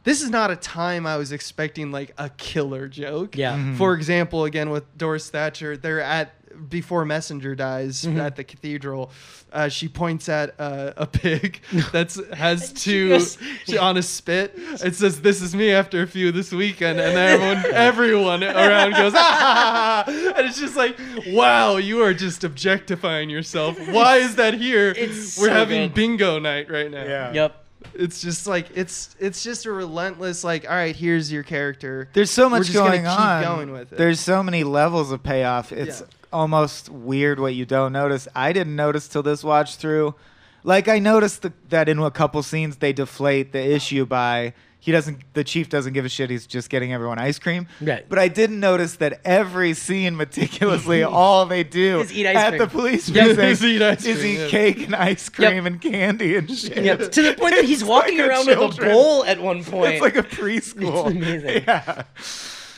This 0.06 0.22
is 0.22 0.30
not 0.30 0.50
a 0.50 0.56
time 0.56 1.06
I 1.06 1.16
was 1.18 1.32
expecting 1.32 1.90
like 1.92 2.14
a 2.16 2.30
killer 2.30 2.88
joke. 2.88 3.36
Yeah. 3.36 3.54
Mm-hmm. 3.56 3.76
For 3.76 3.92
example, 3.92 4.44
again 4.44 4.70
with 4.70 4.84
Doris 4.96 5.28
Thatcher, 5.28 5.76
they're 5.76 6.00
at 6.00 6.32
before 6.70 7.04
Messenger 7.04 7.54
dies 7.54 8.04
Mm-hmm. 8.04 8.18
at 8.20 8.36
the 8.36 8.44
cathedral. 8.44 9.10
Uh, 9.52 9.68
she 9.68 9.88
points 9.88 10.28
at 10.28 10.54
uh, 10.58 10.92
a 10.96 11.06
pig 11.06 11.60
that's 11.92 12.18
has 12.34 12.68
She 12.74 12.74
two 12.74 13.08
goes- 13.10 13.38
on 13.78 13.96
a 13.98 14.02
spit. 14.02 14.54
It 14.56 14.94
says, 14.94 15.20
"This 15.20 15.42
is 15.42 15.54
me 15.54 15.70
after 15.72 16.02
a 16.02 16.06
few 16.06 16.32
this 16.32 16.52
weekend," 16.52 16.98
and 17.00 17.16
everyone 17.18 17.64
everyone 17.74 18.42
around 18.44 18.92
goes, 18.92 19.12
"Ah!" 19.16 20.04
And 20.06 20.46
it's 20.46 20.58
just 20.58 20.76
like, 20.76 20.98
wow, 21.28 21.76
you 21.76 22.02
are 22.02 22.14
just 22.14 22.42
objectifying 22.44 23.28
yourself. 23.28 23.76
Why 23.90 24.16
is 24.18 24.36
that 24.36 24.54
here? 24.54 24.94
It's 24.96 25.36
We're 25.38 25.48
so 25.48 25.52
having 25.54 25.82
good. 25.88 25.94
bingo 25.94 26.38
night 26.38 26.70
right 26.70 26.90
now. 26.90 27.04
Yeah. 27.04 27.32
Yep. 27.32 27.65
It's 27.94 28.20
just 28.20 28.46
like 28.46 28.66
it's 28.74 29.14
it's 29.18 29.42
just 29.42 29.66
a 29.66 29.72
relentless 29.72 30.44
like, 30.44 30.68
all 30.68 30.74
right, 30.76 30.94
here's 30.94 31.30
your 31.32 31.42
character. 31.42 32.08
There's 32.12 32.30
so 32.30 32.48
much 32.48 32.72
going 32.72 33.06
on. 33.06 33.42
going 33.42 33.72
with 33.72 33.92
it. 33.92 33.98
There's 33.98 34.20
so 34.20 34.42
many 34.42 34.64
levels 34.64 35.10
of 35.12 35.22
payoff. 35.22 35.72
It's 35.72 36.00
Yeah. 36.00 36.06
almost 36.32 36.88
weird 36.88 37.38
what 37.40 37.54
you 37.54 37.64
don't 37.64 37.92
notice. 37.92 38.28
I 38.34 38.52
didn't 38.52 38.76
notice 38.76 39.08
till 39.08 39.22
this 39.22 39.42
watch 39.44 39.76
through. 39.76 40.14
Like 40.64 40.88
I 40.88 40.98
noticed 40.98 41.42
the, 41.42 41.52
that 41.68 41.88
in 41.88 41.98
a 41.98 42.10
couple 42.10 42.42
scenes 42.42 42.76
they 42.78 42.92
deflate 42.92 43.52
the 43.52 43.62
issue 43.64 44.04
by 44.04 44.52
he 44.78 44.92
doesn't 44.92 45.18
the 45.34 45.42
chief 45.42 45.68
doesn't 45.68 45.92
give 45.94 46.04
a 46.04 46.08
shit. 46.08 46.30
He's 46.30 46.46
just 46.46 46.70
getting 46.70 46.92
everyone 46.92 47.18
ice 47.18 47.38
cream. 47.38 47.66
Right. 47.80 48.08
But 48.08 48.18
I 48.18 48.28
didn't 48.28 48.60
notice 48.60 48.96
that 48.96 49.20
every 49.24 49.74
scene 49.74 50.16
meticulously 50.16 51.02
all 51.04 51.44
they 51.46 51.64
do 51.64 52.00
Is 52.00 52.12
eat 52.12 52.26
ice 52.26 52.36
at 52.36 52.48
cream. 52.50 52.58
the 52.60 52.66
police 52.68 53.08
Yep. 53.08 53.24
precinct 53.36 53.50
Is 53.52 53.64
eat 53.64 53.82
ice 53.82 54.04
is 54.04 54.18
cream, 54.20 54.40
eat 54.42 54.48
cake 54.50 54.84
and 54.84 54.94
ice 54.94 55.28
cream 55.28 55.66
and 55.66 55.80
candy 55.80 56.36
and 56.36 56.50
shit. 56.50 56.84
Yep. 56.84 57.10
To 57.12 57.22
the 57.22 57.34
point 57.34 57.56
that 57.56 57.64
he's 57.64 57.80
It's 57.82 57.88
walking 57.88 58.18
like 58.18 58.28
around 58.28 58.46
with 58.46 58.78
a 58.78 58.82
bowl 58.82 59.24
at 59.24 59.40
one 59.40 59.64
point. 59.64 59.94
It's 59.94 60.02
like 60.02 60.16
a 60.16 60.22
preschool. 60.22 61.10
It's 61.10 61.16
amazing. 61.16 61.64
Yeah. 61.66 62.02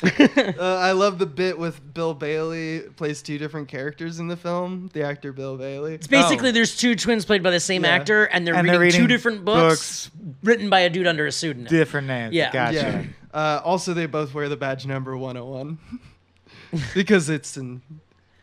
Uh, 0.39 0.77
I 0.81 0.93
love 0.93 1.19
the 1.19 1.27
bit 1.27 1.59
with 1.59 1.81
Bill 1.95 2.15
Bailey 2.15 2.81
plays 2.97 3.21
two 3.23 3.37
different 3.39 3.67
characters 3.69 4.19
in 4.21 4.29
the 4.29 4.37
film. 4.37 4.91
The 4.93 5.03
actor 5.03 5.33
Bill 5.33 5.57
Bailey. 5.57 5.95
It's 5.95 6.07
basically 6.07 6.51
Oh. 6.51 6.53
there's 6.53 6.77
two 6.77 6.95
twins 6.95 7.25
played 7.25 7.43
by 7.43 7.51
the 7.51 7.59
same 7.61 7.83
Yeah. 7.85 7.91
actor, 7.91 8.25
and 8.27 8.47
they're, 8.47 8.55
And 8.55 8.65
reading, 8.65 8.73
they're 8.73 8.81
reading 8.81 9.01
two 9.01 9.07
different 9.09 9.45
books, 9.45 10.11
written 10.45 10.71
by 10.71 10.81
a 10.81 10.91
dude 10.91 11.07
under 11.09 11.27
a 11.27 11.33
pseudonym. 11.33 11.67
Different 11.69 12.07
names. 12.07 12.33
Yeah. 12.35 12.53
Gotcha. 12.53 12.75
Yeah. 12.77 13.05
Uh, 13.35 13.61
also, 13.65 13.93
they 13.95 14.07
both 14.07 14.33
wear 14.35 14.49
the 14.49 14.57
badge 14.57 14.87
number 14.87 15.17
101 15.17 15.79
because 16.95 17.29
it's 17.29 17.57
in 17.57 17.83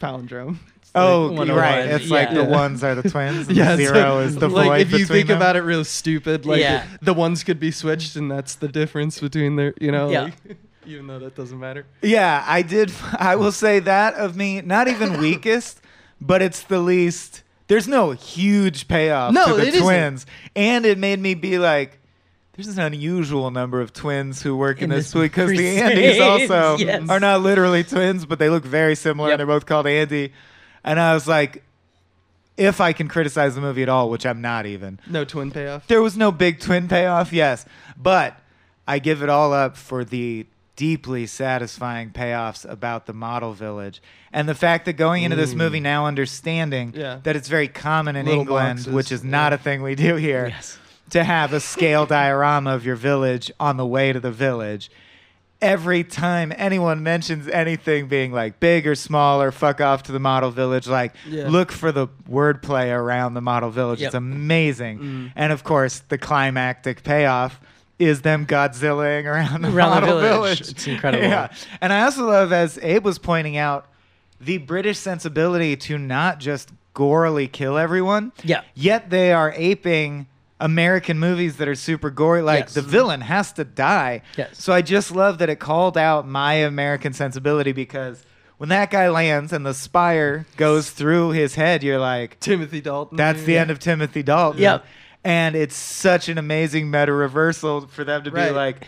palindrome. 0.02 0.58
Oh, 0.94 1.28
Like 1.28 1.50
right. 1.50 1.88
101, 1.90 2.02
It's 2.02 2.10
like 2.10 2.34
the 2.34 2.44
ones 2.46 2.84
are 2.84 2.96
the 2.96 3.10
twins. 3.10 3.48
And 3.50 3.58
Yeah, 3.58 3.76
the 3.76 3.86
so, 3.86 3.94
zero 3.94 4.20
is 4.20 4.36
the 4.36 4.48
like 4.50 4.68
void 4.68 4.82
if 4.82 4.92
you 5.00 5.06
think 5.06 5.28
them. 5.28 5.38
about 5.38 5.56
it 5.58 5.62
real 5.62 5.84
stupid, 5.84 6.46
like 6.46 6.60
Yeah. 6.62 6.86
the 7.02 7.14
ones 7.14 7.44
could 7.44 7.60
be 7.60 7.72
switched, 7.72 8.16
and 8.16 8.30
that's 8.32 8.56
the 8.56 8.68
difference 8.70 9.20
between 9.20 9.56
their, 9.58 9.74
you 9.80 9.92
know, 9.92 10.10
Yeah. 10.10 10.22
like, 10.24 10.58
even 10.88 11.08
though 11.08 11.20
that 11.20 11.36
doesn't 11.36 11.60
matter. 11.60 11.86
Yeah, 12.02 12.44
I 12.48 12.62
did. 12.62 12.92
I 13.20 13.36
will 13.36 13.52
say 13.52 13.80
that 13.80 14.14
of 14.16 14.36
me, 14.36 14.62
not 14.62 14.88
even 14.88 15.18
weakest, 15.20 15.82
but 16.22 16.42
it's 16.42 16.64
the 16.64 16.80
least. 16.80 17.44
There's 17.68 17.88
no 17.88 18.12
huge 18.12 18.88
payoff 18.88 19.34
No, 19.34 19.46
to 19.48 19.54
the 19.56 19.62
it 19.64 19.68
isn't. 19.70 19.82
twins, 19.84 20.26
and 20.56 20.86
it 20.86 20.98
made 21.00 21.20
me 21.20 21.34
be 21.34 21.58
like, 21.58 21.98
"There's 22.54 22.68
an 22.68 22.80
unusual 22.80 23.50
number 23.52 23.82
of 23.82 23.92
twins 23.92 24.42
who 24.44 24.56
work 24.56 24.78
in, 24.78 24.86
In 24.86 24.90
this 24.92 25.12
this 25.12 25.20
because 25.22 25.50
the 25.50 25.78
Andys 25.78 26.22
also 26.22 26.78
yes. 26.84 27.10
are 27.10 27.20
not 27.20 27.42
literally 27.42 27.84
twins, 27.84 28.26
but 28.26 28.38
they 28.38 28.50
look 28.50 28.64
very 28.64 28.94
similar, 28.96 29.30
Yep. 29.30 29.34
and 29.34 29.40
they're 29.40 29.48
both 29.56 29.66
called 29.66 29.88
Andy." 29.88 30.32
And 30.84 31.00
I 31.00 31.16
was 31.16 31.28
like, 31.28 31.64
if 32.58 32.80
I 32.80 32.94
can 32.94 33.08
criticize 33.08 33.56
the 33.56 33.62
movie 33.62 33.82
at 33.82 33.90
all, 33.90 34.10
which 34.12 34.26
I'm 34.26 34.40
not 34.42 34.66
even, 34.68 35.00
No 35.10 35.26
twin 35.26 35.50
payoff. 35.50 35.88
there 35.88 36.02
was 36.04 36.16
no 36.16 36.32
big 36.32 36.60
twin 36.60 36.88
payoff, 36.88 37.34
yes, 37.34 37.66
but 37.98 38.40
I 38.88 39.00
give 39.00 39.24
it 39.24 39.30
all 39.30 39.52
up 39.52 39.76
for 39.76 40.06
the 40.06 40.46
deeply 40.76 41.26
satisfying 41.26 42.10
payoffs 42.12 42.70
about 42.70 43.06
the 43.06 43.14
model 43.14 43.54
village 43.54 44.02
and 44.34 44.48
the 44.50 44.56
fact 44.56 44.86
that 44.86 44.94
going 44.94 45.24
into 45.24 45.36
this 45.38 45.54
movie 45.54 45.80
now 45.80 46.06
understanding 46.06 46.94
Yeah. 46.96 47.20
that 47.24 47.36
it's 47.36 47.48
very 47.48 47.68
common 47.70 48.16
in 48.16 48.26
Little 48.26 48.42
England, 48.42 48.78
boxes, 48.80 48.94
which 48.94 49.12
is 49.12 49.24
not 49.24 49.54
a 49.54 49.58
thing 49.58 49.82
we 49.82 49.96
do 49.96 50.16
here, 50.16 50.48
Yes. 50.48 50.78
to 51.12 51.24
have 51.24 51.54
a 51.54 51.60
scale 51.60 52.06
diorama 52.06 52.72
of 52.76 52.86
your 52.86 52.96
village 52.98 53.52
on 53.60 53.78
the 53.78 53.86
way 53.86 54.12
to 54.12 54.20
the 54.20 54.32
village. 54.32 54.92
Every 55.62 56.04
time 56.04 56.52
anyone 56.58 57.02
mentions 57.02 57.48
anything 57.48 58.08
being 58.08 58.34
like 58.34 58.60
big 58.60 58.86
or 58.86 58.94
small 58.94 59.42
or 59.42 59.52
fuck 59.54 59.80
off 59.80 60.04
to 60.04 60.12
the 60.12 60.20
model 60.20 60.52
village, 60.52 60.86
like 60.88 61.14
Yeah. 61.26 61.48
look 61.48 61.72
for 61.72 61.94
the 61.94 62.08
wordplay 62.30 62.94
around 62.94 63.34
the 63.36 63.42
model 63.42 63.70
village. 63.72 64.02
Yep. 64.02 64.08
It's 64.10 64.16
amazing. 64.16 65.00
Mm. 65.00 65.32
And 65.38 65.54
of 65.54 65.64
course, 65.64 66.00
the 66.10 66.18
climactic 66.18 67.04
payoff 67.04 67.62
is 68.00 68.22
them 68.22 68.46
Godzillaing 68.46 69.26
around 69.26 69.62
the 69.62 69.70
Around 69.70 70.02
the 70.02 70.02
model 70.08 70.20
village. 70.20 70.60
village. 70.60 70.62
It's 70.72 70.88
incredible. 70.88 71.24
Yeah. 71.30 71.54
And 71.82 71.94
I 71.94 72.02
also 72.04 72.26
love, 72.28 72.52
as 72.52 72.78
Abe 72.82 73.06
was 73.06 73.18
pointing 73.20 73.58
out, 73.58 73.86
the 74.42 74.58
British 74.58 74.98
sensibility 75.00 75.76
to 75.78 75.98
not 75.98 76.40
just 76.40 76.72
gorily 76.94 77.50
kill 77.52 77.78
everyone. 77.78 78.32
Yeah. 78.44 78.62
Yet 78.74 79.10
they 79.10 79.32
are 79.32 79.54
aping 79.56 80.28
American 80.60 81.20
movies 81.20 81.58
that 81.58 81.68
are 81.68 81.76
super 81.76 82.10
gory. 82.10 82.42
Like 82.42 82.66
Yes. 82.66 82.74
the 82.74 82.82
villain 82.82 83.22
has 83.22 83.52
to 83.54 83.64
die. 83.64 84.22
Yes. 84.38 84.62
So 84.62 84.74
I 84.74 84.82
just 84.82 85.12
love 85.12 85.38
that 85.40 85.50
it 85.50 85.60
called 85.60 85.98
out 85.98 86.28
my 86.28 86.54
American 86.56 87.14
sensibility 87.14 87.72
because 87.72 88.24
when 88.58 88.70
that 88.70 88.90
guy 88.90 89.10
lands 89.10 89.52
and 89.52 89.66
the 89.66 89.74
spire 89.74 90.46
goes 90.58 90.90
through 90.90 91.32
his 91.32 91.56
head, 91.56 91.84
you're 91.84 92.00
like, 92.00 92.40
Timothy 92.40 92.80
Dalton. 92.82 93.18
that's 93.18 93.44
the 93.44 93.58
end 93.58 93.70
of 93.72 93.80
Timothy 93.80 94.24
Dalton. 94.24 94.62
Yep. 94.62 94.86
And 95.26 95.56
it's 95.56 95.76
such 95.76 96.30
an 96.30 96.38
amazing 96.38 96.92
meta 96.92 97.12
reversal 97.12 97.88
for 97.88 98.04
them 98.04 98.24
to 98.26 98.32
be 98.32 98.38
like, 98.52 98.86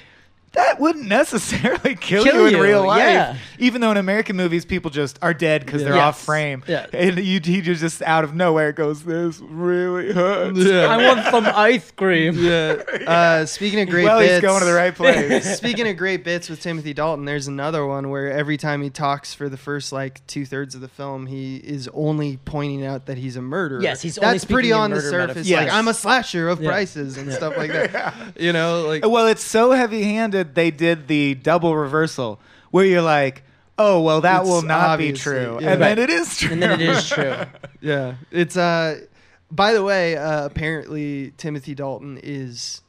that 0.58 0.80
wouldn't 0.80 1.08
necessarily 1.08 1.96
kill, 2.00 2.24
Kill 2.24 2.36
you 2.42 2.46
in 2.48 2.54
you, 2.56 2.62
real 2.62 2.86
life. 2.86 3.00
yeah. 3.00 3.38
Even 3.60 3.82
though 3.82 3.92
in 3.92 3.98
American 3.98 4.36
movies, 4.36 4.66
people 4.66 4.92
just 4.92 5.18
are 5.22 5.34
dead 5.34 5.66
because 5.66 5.84
they're 5.84 5.96
Yes. 5.96 6.04
off 6.04 6.22
frame. 6.24 6.64
Yeah. 6.68 6.86
And 6.94 7.18
you, 7.18 7.40
he 7.44 7.62
just 7.62 8.02
out 8.04 8.24
of 8.24 8.36
nowhere 8.36 8.72
goes, 8.72 9.04
this 9.04 9.40
really 9.40 10.12
hurts. 10.14 10.60
Yeah. 10.60 10.86
I 10.88 10.98
want 11.08 11.26
some 11.28 11.46
ice 11.48 11.90
cream. 11.92 12.36
Yeah. 12.38 12.82
Uh, 13.08 13.46
speaking 13.46 13.80
of 13.80 13.88
great 13.90 14.04
well, 14.04 14.20
bits, 14.20 14.34
he's 14.34 14.42
going 14.42 14.60
to 14.60 14.66
the 14.66 14.74
right 14.74 14.94
place. 14.94 15.58
Speaking 15.58 15.88
of 15.88 15.96
great 15.96 16.24
bits 16.26 16.50
with 16.50 16.60
Timothy 16.62 16.94
Dalton, 16.94 17.24
there's 17.26 17.48
another 17.48 17.86
one 17.86 18.10
where 18.10 18.30
every 18.32 18.58
time 18.58 18.82
he 18.82 18.90
talks 18.90 19.34
for 19.34 19.48
the 19.48 19.56
first 19.56 19.94
like 19.94 20.26
two 20.28 20.46
thirds 20.46 20.76
of 20.76 20.82
the 20.82 20.88
film, 20.90 21.26
he 21.28 21.56
is 21.58 21.88
only 21.94 22.38
pointing 22.44 22.86
out 22.86 23.06
that 23.06 23.18
he's 23.18 23.38
a 23.38 23.42
murderer. 23.42 23.82
Yes, 23.82 24.02
he's 24.02 24.18
only 24.18 24.34
that's 24.34 24.46
pretty 24.46 24.72
on 24.74 24.90
the 24.92 25.00
surface. 25.00 25.36
metaphors. 25.48 25.52
Like 25.52 25.72
I'm 25.72 25.88
a 25.88 25.94
slasher 25.94 26.50
of 26.50 26.62
Yeah. 26.62 26.70
prices 26.70 27.18
and 27.18 27.32
stuff 27.32 27.56
like 27.56 27.72
that. 27.72 28.14
You 28.40 28.52
know, 28.52 28.86
like 28.88 29.08
well, 29.08 29.28
it's 29.28 29.44
so 29.44 29.72
heavy 29.72 30.04
handed, 30.04 30.47
they 30.56 30.72
did 30.72 31.08
the 31.08 31.36
double 31.36 31.76
reversal 31.76 32.40
where 32.72 32.86
you're 32.86 33.02
like, 33.02 33.44
oh, 33.78 34.02
well, 34.02 34.22
that 34.22 34.42
It's 34.42 34.50
will 34.50 34.62
not 34.64 34.98
be 34.98 35.10
obviously- 35.10 35.32
true. 35.34 35.60
yeah. 35.62 35.74
And 35.74 35.82
then 35.82 36.00
it 36.00 36.10
is 36.10 36.38
true. 36.38 36.52
And 36.54 36.62
then 36.64 36.82
it 36.82 36.82
is 36.90 37.08
true. 37.10 37.36
yeah, 37.82 38.16
it's 38.32 38.58
uh. 38.58 39.02
By 39.50 39.72
the 39.72 39.82
way, 39.84 40.18
uh, 40.18 40.46
apparently 40.46 41.32
Timothy 41.38 41.74
Dalton 41.74 42.20
is 42.22 42.82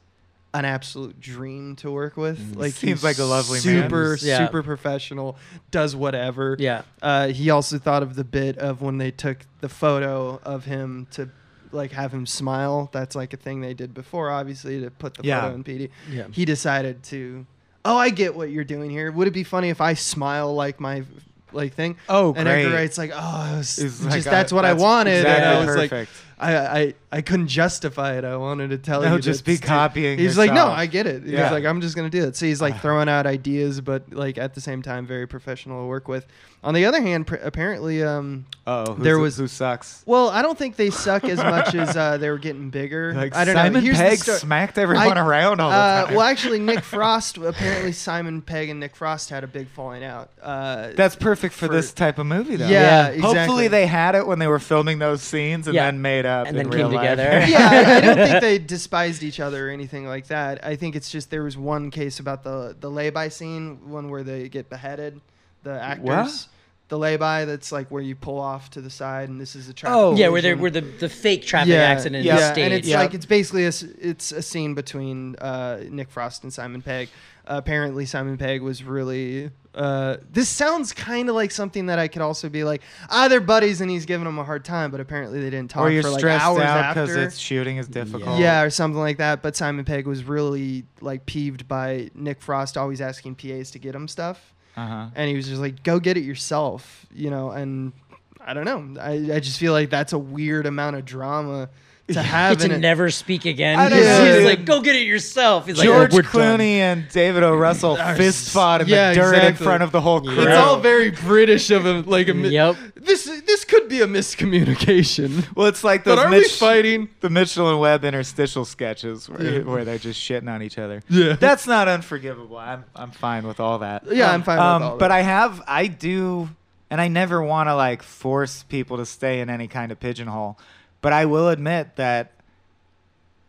an 0.53 0.65
absolute 0.65 1.17
dream 1.21 1.77
to 1.77 1.89
work 1.89 2.17
with. 2.17 2.57
Like 2.57 2.73
Seems 2.73 2.99
he's 2.99 3.03
like 3.03 3.17
a 3.19 3.23
lovely 3.23 3.59
man. 3.63 3.83
super, 3.83 4.17
Yeah. 4.19 4.45
super 4.45 4.61
professional. 4.63 5.37
Does 5.71 5.95
whatever. 5.95 6.57
Yeah. 6.59 6.81
Uh, 7.01 7.27
he 7.27 7.49
also 7.49 7.77
thought 7.77 8.03
of 8.03 8.15
the 8.15 8.25
bit 8.25 8.57
of 8.57 8.81
when 8.81 8.97
they 8.97 9.11
took 9.11 9.37
the 9.61 9.69
photo 9.69 10.41
of 10.43 10.65
him 10.65 11.07
to 11.11 11.29
like 11.71 11.91
have 11.91 12.11
him 12.13 12.25
smile. 12.25 12.89
That's 12.91 13.15
like 13.15 13.33
a 13.33 13.37
thing 13.37 13.61
they 13.61 13.73
did 13.73 13.93
before, 13.93 14.29
obviously, 14.29 14.81
to 14.81 14.89
put 14.91 15.13
the 15.15 15.23
Yeah. 15.23 15.41
photo 15.41 15.55
in 15.55 15.63
PD. 15.63 15.89
Yeah. 16.11 16.27
He 16.31 16.45
decided 16.45 17.03
to, 17.03 17.45
oh, 17.85 17.97
I 17.97 18.09
get 18.09 18.35
what 18.35 18.49
you're 18.49 18.63
doing 18.63 18.89
here. 18.89 19.11
Would 19.11 19.27
it 19.27 19.31
be 19.33 19.43
funny 19.43 19.69
if 19.69 19.81
I 19.81 19.93
smile 19.93 20.53
like 20.53 20.79
my 20.79 21.03
like 21.51 21.73
thing? 21.73 21.97
Oh, 22.07 22.33
and 22.33 22.45
great. 22.45 22.65
Edgar 22.65 22.75
Wright's 22.75 22.97
like, 22.97 23.11
oh, 23.13 23.55
was 23.57 23.75
just 23.75 24.03
like, 24.05 24.23
that's 24.23 24.51
uh, 24.51 24.55
what 24.55 24.65
I 24.65 24.73
wanted. 24.73 25.17
exactly 25.17 25.45
and 25.45 25.55
I 25.55 25.65
was 25.65 25.75
like, 25.75 25.89
perfect. 25.89 26.11
I, 26.39 26.55
I 26.81 26.93
I 27.11 27.21
couldn't 27.21 27.47
justify 27.47 28.17
it. 28.17 28.23
I 28.23 28.37
wanted 28.37 28.69
to 28.69 28.77
tell 28.77 29.01
No, 29.01 29.15
you. 29.15 29.21
just 29.21 29.43
be 29.43 29.57
copying 29.57 30.19
He's 30.19 30.37
like, 30.37 30.53
no. 30.53 30.67
I 30.67 30.85
get 30.85 31.07
it. 31.07 31.23
He's 31.23 31.31
Yeah. 31.33 31.51
like, 31.51 31.65
I'm 31.65 31.81
just 31.81 31.95
gonna 31.95 32.09
do 32.09 32.23
it. 32.23 32.35
So 32.35 32.45
he's 32.45 32.61
like 32.61 32.79
throwing 32.81 33.09
out 33.09 33.25
ideas, 33.25 33.81
but 33.81 34.13
like 34.13 34.37
at 34.37 34.53
the 34.53 34.61
same 34.61 34.81
time, 34.81 35.05
very 35.07 35.27
professional 35.27 35.81
to 35.83 35.87
work 35.87 36.07
with. 36.07 36.25
On 36.61 36.73
the 36.73 36.85
other 36.85 37.01
hand, 37.01 37.25
pr- 37.25 37.35
apparently, 37.35 38.03
um, 38.03 38.45
Oh, 38.67 38.93
There 38.93 39.17
was- 39.17 39.37
who 39.37 39.47
sucks. 39.47 40.03
well, 40.05 40.29
I 40.29 40.41
don't 40.43 40.57
think 40.57 40.75
they 40.75 40.89
suck 40.91 41.23
as 41.23 41.37
much 41.39 41.73
as 41.73 41.95
uh, 41.97 42.17
they 42.17 42.29
were 42.29 42.37
getting 42.37 42.69
bigger. 42.69 43.13
Like 43.19 43.35
I 43.35 43.43
don't 43.45 43.55
know. 43.55 43.61
Simon 43.63 43.83
Here's 43.83 43.97
Pegg 43.97 44.19
smacked 44.19 44.77
everyone 44.77 45.17
I- 45.17 45.25
around 45.25 45.59
all 45.61 45.71
the 45.71 45.75
Uh, 45.75 46.05
time. 46.05 46.15
well, 46.15 46.25
actually, 46.27 46.59
Nick 46.69 46.83
Frost. 46.83 47.37
Apparently, 47.37 47.91
Simon 47.93 48.41
Pegg 48.41 48.69
and 48.69 48.79
Nick 48.79 48.95
Frost 48.95 49.29
had 49.31 49.43
a 49.43 49.47
big 49.47 49.67
falling 49.69 50.03
out. 50.03 50.29
Uh, 50.43 50.89
That's 50.95 51.15
perfect 51.15 51.53
for, 51.55 51.67
for- 51.67 51.73
this 51.73 51.91
type 51.91 52.19
of 52.19 52.27
movie, 52.27 52.55
though. 52.57 52.67
yeah, 52.67 53.07
Yeah. 53.07 53.07
exactly. 53.07 53.37
Hopefully, 53.39 53.67
they 53.69 53.87
had 53.87 54.15
it 54.15 54.27
when 54.27 54.39
they 54.39 54.47
were 54.47 54.59
filming 54.59 54.99
those 54.99 55.21
scenes 55.21 55.65
and 55.67 55.73
Yeah. 55.75 55.85
then 55.85 56.01
made 56.01 56.25
up 56.29 56.47
And 56.47 56.55
in 56.57 56.63
then 56.69 56.71
real 56.71 56.87
came 56.89 56.95
life. 56.95 57.09
together. 57.17 57.45
yeah, 57.47 57.69
I, 57.71 57.97
I 57.97 58.01
don't 58.01 58.15
think 58.27 58.41
they 58.49 58.57
despised 58.59 59.23
each 59.23 59.39
other 59.39 59.67
or 59.67 59.71
anything 59.71 60.05
like 60.05 60.27
that. 60.27 60.63
I 60.65 60.75
think 60.75 60.95
it's 60.95 61.09
just 61.09 61.29
there 61.29 61.43
was 61.43 61.57
one 61.57 61.91
case 61.91 62.19
about 62.19 62.43
the 62.43 62.75
the 62.79 62.89
lay-by 62.89 63.29
scene, 63.29 63.89
one 63.89 64.09
where 64.09 64.23
they 64.23 64.47
get 64.49 64.69
beheaded, 64.69 65.19
the 65.63 65.79
actors. 65.81 66.05
What? 66.07 66.47
The 66.89 66.97
lay-by 66.97 67.45
that's 67.45 67.71
like 67.71 67.91
where 67.91 68.01
you 68.01 68.15
pull 68.15 68.39
off 68.39 68.71
to 68.71 68.81
the 68.81 68.89
side, 68.89 69.29
and 69.29 69.39
this 69.39 69.55
is 69.55 69.69
a 69.69 69.73
traffic. 69.73 69.95
Oh. 69.95 70.15
yeah, 70.15 70.29
where 70.29 70.41
they're 70.41 70.57
where 70.57 70.71
the, 70.71 70.81
the 70.81 71.07
fake 71.09 71.45
traffic 71.45 71.69
yeah, 71.69 71.81
accident 71.81 72.25
yeah, 72.25 72.37
is 72.37 72.45
staged. 72.45 72.59
and 72.59 72.73
it's 72.73 72.87
Yeah. 72.87 72.99
like 72.99 73.13
it's 73.13 73.27
basically 73.27 73.65
a 73.65 73.67
s- 73.67 73.83
it's 73.83 74.31
a 74.31 74.41
scene 74.41 74.73
between 74.73 75.35
uh, 75.35 75.81
Nick 75.87 76.09
Frost 76.09 76.41
and 76.43 76.51
Simon 76.51 76.81
Pegg. 76.81 77.09
Apparently, 77.49 78.05
Simon 78.05 78.37
Pegg 78.37 78.61
was 78.61 78.83
really. 78.83 79.51
Uh, 79.75 80.17
this 80.31 80.49
sounds 80.49 80.93
kind 80.93 81.29
of 81.29 81.35
like 81.35 81.51
something 81.51 81.85
that 81.85 81.99
I 81.99 82.07
could 82.07 82.21
also 82.23 82.49
be 82.49 82.63
like, 82.63 82.81
ah, 83.09 83.27
they're 83.27 83.39
buddies, 83.39 83.81
and 83.81 83.89
he's 83.91 84.05
giving 84.05 84.25
them 84.25 84.39
a 84.39 84.43
hard 84.43 84.63
time. 84.65 84.89
But 84.91 84.99
apparently, 84.99 85.39
they 85.41 85.49
didn't 85.49 85.69
talk 85.69 85.83
Or 85.83 85.89
you're 85.89 86.01
for 86.03 86.09
like 86.09 86.19
stressed 86.19 86.43
hours 86.45 86.61
out 86.61 86.93
because 86.93 87.09
after. 87.11 87.21
it's 87.23 87.37
shooting 87.37 87.77
is 87.77 87.87
difficult. 87.87 88.39
Yeah, 88.39 88.61
or 88.63 88.69
something 88.69 88.99
like 88.99 89.17
that. 89.17 89.41
But 89.41 89.55
Simon 89.55 89.85
Pegg 89.85 90.07
was 90.07 90.23
really 90.23 90.85
like 91.01 91.25
peeved 91.25 91.67
by 91.67 92.09
Nick 92.15 92.41
Frost 92.41 92.77
always 92.77 92.99
asking 93.01 93.35
PAs 93.35 93.71
to 93.71 93.79
get 93.79 93.93
him 93.93 94.07
stuff, 94.07 94.53
Uh-huh. 94.75 95.07
and 95.15 95.29
he 95.29 95.35
was 95.35 95.47
just 95.47 95.61
like, 95.61 95.83
"Go 95.83 95.99
get 95.99 96.17
it 96.17 96.23
yourself," 96.23 97.05
you 97.13 97.29
know. 97.29 97.51
And 97.51 97.93
I 98.41 98.53
don't 98.53 98.65
know. 98.65 99.01
I, 99.01 99.35
I 99.35 99.39
just 99.39 99.59
feel 99.59 99.73
like 99.73 99.89
that's 99.91 100.13
a 100.13 100.19
weird 100.19 100.65
amount 100.65 100.95
of 100.95 101.05
drama 101.05 101.69
to 102.13 102.21
have 102.21 102.57
to 102.59 102.73
in 102.73 102.81
never 102.81 103.09
speak 103.09 103.45
again. 103.45 103.79
I 103.79 103.89
don't 103.89 103.97
He's, 103.97 104.07
know, 104.07 104.25
he's 104.25 104.35
dude. 104.35 104.45
like, 104.45 104.65
go 104.65 104.81
get 104.81 104.95
it 104.95 105.05
yourself. 105.05 105.65
He's 105.67 105.77
like, 105.77 105.85
George 105.85 106.13
"Oh, 106.13 106.15
we're 106.17 106.23
Clooney 106.23 106.77
done." 106.79 106.99
and 107.01 107.09
David 107.09 107.43
O. 107.43 107.55
Russell 107.55 107.95
fist 107.95 108.51
fought 108.51 108.81
in 108.81 108.87
yeah, 108.87 109.09
the 109.09 109.15
dirt 109.15 109.43
in 109.43 109.55
front 109.55 109.83
of 109.83 109.91
the 109.91 110.01
whole 110.01 110.21
crew. 110.21 110.39
It's 110.41 110.55
all 110.57 110.79
very 110.79 111.11
British 111.11 111.69
of 111.71 111.85
a 111.85 112.01
like 112.01 112.27
a. 112.27 112.33
Yep. 112.35 112.75
This 112.95 113.25
this 113.45 113.65
could 113.65 113.87
be 113.87 114.01
a 114.01 114.07
miscommunication. 114.07 115.55
well, 115.55 115.67
it's 115.67 115.83
like 115.83 116.03
But 116.03 116.15
those 116.15 116.25
are 116.25 116.29
we 116.31 116.39
Mitch- 116.41 116.55
fighting? 116.59 117.09
the 117.21 117.29
Mitchell 117.29 117.69
and 117.69 117.79
Webb 117.79 118.03
interstitial 118.03 118.65
sketches 118.65 119.29
where, 119.29 119.41
Yeah. 119.41 119.59
where 119.63 119.85
they're 119.85 119.97
just 119.97 120.19
shitting 120.19 120.49
on 120.53 120.61
each 120.61 120.77
other. 120.77 121.01
Yeah. 121.09 121.33
That's 121.33 121.67
not 121.67 121.87
unforgivable. 121.87 122.57
I'm 122.57 122.85
I'm 122.95 123.11
fine 123.11 123.45
with 123.47 123.59
all 123.59 123.79
that. 123.79 124.03
Yeah, 124.11 124.31
I'm 124.31 124.43
fine 124.43 124.57
with 124.57 124.65
Um, 124.65 124.83
all 124.83 124.97
but. 124.97 125.11
I 125.11 125.21
have 125.21 125.61
I 125.67 125.87
do 125.87 126.49
and 126.91 126.99
I 127.01 127.07
never 127.07 127.41
want 127.41 127.67
to 127.69 127.75
like 127.75 128.03
force 128.03 128.63
people 128.63 128.97
to 128.97 129.05
stay 129.05 129.39
in 129.41 129.49
any 129.49 129.67
kind 129.67 129.91
of 129.91 129.99
pigeonhole. 129.99 130.57
But 131.01 131.13
I 131.13 131.25
will 131.25 131.49
admit 131.49 131.95
that 131.95 132.31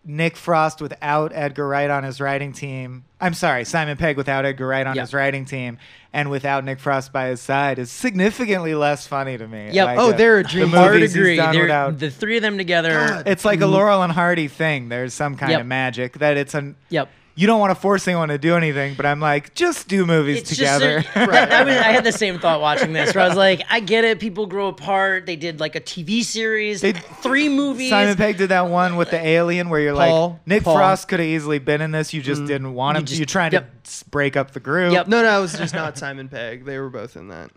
Nick 0.05 0.37
Frost 0.37 0.81
without 0.81 1.31
Edgar 1.35 1.69
Wright 1.69 1.91
on 1.91 2.05
his 2.05 2.21
writing 2.21 2.53
team. 2.53 3.05
I'm 3.21 3.35
sorry, 3.35 3.65
Simon 3.67 3.99
Pegg 3.99 4.17
without 4.17 4.47
Edgar 4.47 4.67
Wright 4.67 4.87
on 4.87 4.95
Yeah. 4.97 5.03
his 5.03 5.13
writing 5.13 5.45
team 5.45 5.77
and 6.13 6.31
without 6.31 6.65
Nick 6.65 6.81
Frost 6.81 7.13
by 7.13 7.27
his 7.27 7.41
side 7.41 7.79
is 7.79 7.91
significantly 7.91 8.75
less 8.75 9.07
funny 9.07 9.37
to 9.37 9.47
me. 9.47 9.71
Yep. 9.73 9.87
Like, 9.87 9.99
Oh, 9.99 10.11
uh, 10.11 10.17
they're 10.17 10.39
a 10.39 10.43
the 10.43 10.49
dream. 10.49 10.69
Hard 10.71 10.95
movies 10.95 11.15
agree. 11.15 11.39
without- 11.39 11.99
the 11.99 12.11
three 12.11 12.37
of 12.39 12.43
them 12.43 12.57
together. 12.57 12.91
God. 13.09 13.29
it's 13.29 13.45
like 13.45 13.61
a 13.61 13.67
Laurel 13.67 14.03
and 14.03 14.13
Hardy 14.13 14.49
thing. 14.49 14.89
There's 14.89 15.13
some 15.13 15.37
kind 15.37 15.53
Yep. 15.53 15.61
of 15.61 15.67
magic 15.67 16.19
that 16.21 16.39
it's 16.39 16.55
an 16.55 16.77
Yep. 16.89 17.11
You 17.35 17.47
don't 17.47 17.61
want 17.61 17.71
to 17.71 17.75
force 17.81 18.07
anyone 18.09 18.29
to 18.29 18.39
do 18.39 18.57
anything, 18.57 18.95
but 18.95 19.07
I'm 19.07 19.21
like, 19.21 19.55
just 19.55 19.89
do 19.89 20.05
movies 20.05 20.41
It's 20.41 20.51
together. 20.51 21.01
just 21.01 21.17
a, 21.17 21.21
right. 21.27 21.51
I, 21.51 21.63
was, 21.63 21.75
I 21.75 21.93
had 21.93 22.05
the 22.05 22.13
same 22.13 22.39
thought 22.39 22.61
watching 22.61 22.93
this, 22.93 23.15
where 23.15 23.25
I 23.25 23.29
was 23.29 23.37
like, 23.37 23.63
I 23.71 23.81
get 23.81 24.05
it. 24.05 24.21
People 24.21 24.47
grow 24.47 24.69
apart. 24.69 25.27
They 25.27 25.37
did 25.37 25.61
like 25.61 25.77
a 25.77 25.81
TV 25.81 26.23
series, 26.23 26.81
They- 26.81 26.93
three 26.93 27.49
movies. 27.49 27.91
Simon 27.91 28.17
Pegg 28.17 28.37
did 28.37 28.49
that 28.51 28.69
one 28.69 28.97
with 28.97 29.11
the 29.11 29.19
alien 29.25 29.71
where 29.71 29.81
you're 29.81 29.95
Paul. 29.95 30.31
like, 30.31 30.47
Nick 30.47 30.65
Paul. 30.65 30.77
Frost 30.77 31.09
could 31.09 31.21
have 31.21 31.29
easily 31.29 31.59
been 31.59 31.81
in 31.81 31.93
this. 31.93 32.13
You 32.13 32.21
just 32.21 32.43
mm. 32.43 32.47
didn't 32.47 32.75
want 32.75 32.97
him. 32.99 33.03
You 33.03 33.07
to. 33.07 33.11
just- 33.11 33.19
You're 33.21 33.27
trying 33.27 33.53
yep. 33.53 33.83
to 33.83 34.11
break 34.11 34.37
up 34.37 34.51
the 34.53 34.61
group. 34.61 34.93
Yep. 34.93 35.09
No, 35.09 35.23
no, 35.23 35.39
it 35.39 35.41
was 35.43 35.57
just 35.57 35.75
not 35.75 35.97
Simon 35.97 36.29
Pegg. 36.29 36.65
They 36.65 36.79
were 36.79 36.91
both 36.91 37.17
in 37.17 37.29
that. 37.29 37.51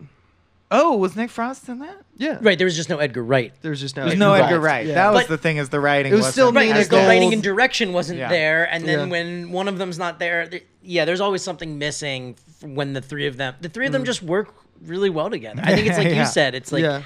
Oh, 0.70 0.96
was 0.96 1.14
Nick 1.14 1.30
Frost 1.30 1.68
in 1.68 1.78
that? 1.80 2.02
Yeah. 2.16 2.38
Right. 2.40 2.56
There 2.58 2.64
was 2.64 2.74
just 2.74 2.88
no 2.88 2.98
Edgar 2.98 3.22
Wright. 3.22 3.52
There's 3.62 3.80
just 3.80 3.96
no. 3.96 4.06
There's 4.06 4.18
no. 4.18 4.32
Edgar 4.32 4.58
Wright. 4.58 4.86
Yeah. 4.86 4.94
That 4.94 5.12
was 5.12 5.22
But- 5.24 5.28
the 5.28 5.38
thing. 5.38 5.58
Is 5.58 5.68
the 5.68 5.78
writing 5.78 6.10
It 6.12 6.16
was 6.16 6.22
wasn't 6.22 6.32
still 6.32 6.52
Right. 6.52 6.66
Nina 6.66 6.78
As 6.80 6.88
the 6.88 6.96
Gold. 6.96 7.06
writing 7.08 7.32
and 7.32 7.42
direction 7.42 7.92
wasn't 7.92 8.18
Yeah. 8.18 8.28
there, 8.28 8.64
and 8.64 8.84
then 8.84 8.98
Yeah. 9.00 9.06
when 9.06 9.52
one 9.52 9.68
of 9.68 9.78
them's 9.78 9.98
not 9.98 10.18
there, 10.18 10.46
th- 10.46 10.64
yeah, 10.82 11.04
there's 11.04 11.20
always 11.20 11.42
something 11.42 11.78
missing 11.78 12.34
f- 12.62 12.68
when 12.68 12.92
the 12.92 13.00
three 13.00 13.26
of 13.26 13.36
them, 13.36 13.54
the 13.60 13.68
three 13.68 13.86
of 13.86 13.92
them 13.92 14.04
just 14.04 14.22
work 14.22 14.54
really 14.84 15.10
well 15.10 15.30
together. 15.30 15.62
I 15.64 15.74
think 15.74 15.86
it's 15.86 15.98
like 15.98 16.08
Yeah. 16.08 16.20
you 16.20 16.26
said. 16.26 16.54
It's 16.54 16.72
like 16.72 16.82
yeah. 16.82 17.02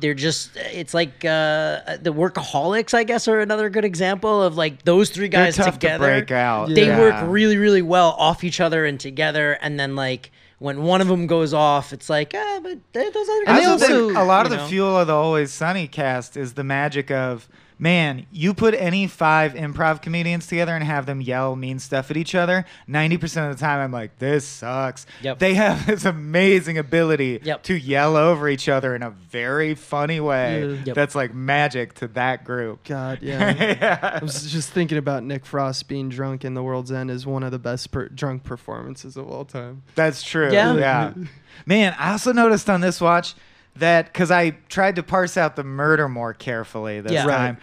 they're 0.00 0.12
just 0.12 0.50
it's 0.56 0.92
like 0.92 1.24
uh 1.24 1.78
the 2.02 2.12
workaholics 2.12 2.92
i 2.94 3.04
guess 3.04 3.28
are 3.28 3.38
another 3.40 3.70
good 3.70 3.84
example 3.84 4.42
of 4.42 4.56
like 4.56 4.84
those 4.84 5.08
three 5.08 5.28
They're 5.28 5.44
guys 5.46 5.56
tough 5.56 5.74
together 5.78 5.98
to 6.20 6.26
break 6.26 6.30
out. 6.32 6.68
they 6.68 6.86
Yeah. 6.86 6.98
work 6.98 7.14
really 7.32 7.56
really 7.56 7.80
well 7.80 8.10
off 8.18 8.42
each 8.42 8.60
other 8.60 8.84
and 8.84 8.98
together 8.98 9.56
and 9.62 9.78
then 9.78 9.94
like 9.94 10.31
when 10.62 10.82
one 10.82 11.00
of 11.00 11.08
them 11.08 11.26
goes 11.26 11.52
off 11.52 11.92
it's 11.92 12.08
like 12.08 12.32
ah 12.36 12.60
but 12.62 12.78
those 12.92 13.04
other 13.16 13.44
guys 13.46 13.66
I 13.66 13.70
also, 13.70 13.86
think 14.08 14.18
a 14.18 14.22
lot 14.22 14.46
of 14.46 14.50
the 14.50 14.58
know. 14.58 14.66
fuel 14.68 14.96
of 14.96 15.06
the 15.08 15.14
Always 15.14 15.52
Sunny 15.52 15.88
cast 15.88 16.36
is 16.36 16.54
the 16.54 16.64
magic 16.64 17.10
of 17.10 17.48
man. 17.78 18.26
You 18.30 18.54
put 18.54 18.74
any 18.74 19.06
five 19.06 19.54
improv 19.54 20.02
comedians 20.02 20.46
together 20.46 20.74
and 20.74 20.84
have 20.84 21.06
them 21.06 21.20
yell 21.20 21.56
mean 21.56 21.78
stuff 21.78 22.10
at 22.10 22.16
each 22.16 22.34
other. 22.34 22.64
Ninety 22.86 23.16
percent 23.18 23.50
of 23.50 23.56
the 23.58 23.60
time, 23.64 23.80
I'm 23.80 23.92
like, 23.92 24.18
this 24.18 24.46
sucks. 24.46 25.06
Yep. 25.22 25.38
They 25.38 25.54
have 25.54 25.86
this 25.86 26.04
amazing 26.04 26.78
ability 26.78 27.40
Yep. 27.42 27.62
to 27.64 27.74
yell 27.74 28.16
over 28.16 28.48
each 28.48 28.68
other 28.68 28.94
in 28.94 29.02
a 29.02 29.10
very 29.10 29.74
funny 29.74 30.20
way. 30.20 30.60
Yeah. 30.66 30.82
Yep. 30.86 30.94
That's 30.96 31.14
like 31.14 31.34
magic 31.34 31.94
to 31.94 32.08
that 32.08 32.44
group. 32.44 32.84
God, 32.84 33.18
yeah. 33.22 33.54
yeah. 33.56 34.18
I 34.20 34.24
was 34.24 34.50
just 34.52 34.70
thinking 34.70 34.98
about 34.98 35.22
Nick 35.24 35.44
Frost 35.46 35.88
being 35.88 36.08
drunk 36.08 36.44
in 36.44 36.54
The 36.54 36.62
World's 36.62 36.92
End 36.92 37.10
is 37.10 37.26
one 37.26 37.42
of 37.42 37.50
the 37.52 37.58
best 37.58 37.90
per- 37.90 38.08
drunk 38.08 38.44
performances 38.44 39.16
of 39.16 39.28
all 39.28 39.44
time. 39.44 39.82
That's 39.94 40.22
true. 40.22 40.52
Yeah. 40.52 40.74
Yeah. 40.76 41.14
Man, 41.66 41.94
I 41.98 42.12
also 42.12 42.32
noticed 42.32 42.68
on 42.70 42.80
this 42.80 43.00
watch 43.00 43.34
that 43.76 44.06
because 44.12 44.30
I 44.30 44.50
tried 44.68 44.96
to 44.96 45.02
parse 45.02 45.36
out 45.36 45.56
the 45.56 45.64
murder 45.64 46.08
more 46.08 46.34
carefully 46.34 47.00
this 47.00 47.12
Yeah. 47.12 47.26
Right. 47.26 47.36
time, 47.36 47.56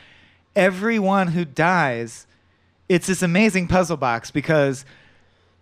everyone 0.55 1.27
who 1.27 1.45
dies, 1.45 2.25
it's 2.87 3.07
this 3.07 3.21
amazing 3.21 3.67
puzzle 3.67 3.97
box 3.97 4.31
because 4.31 4.85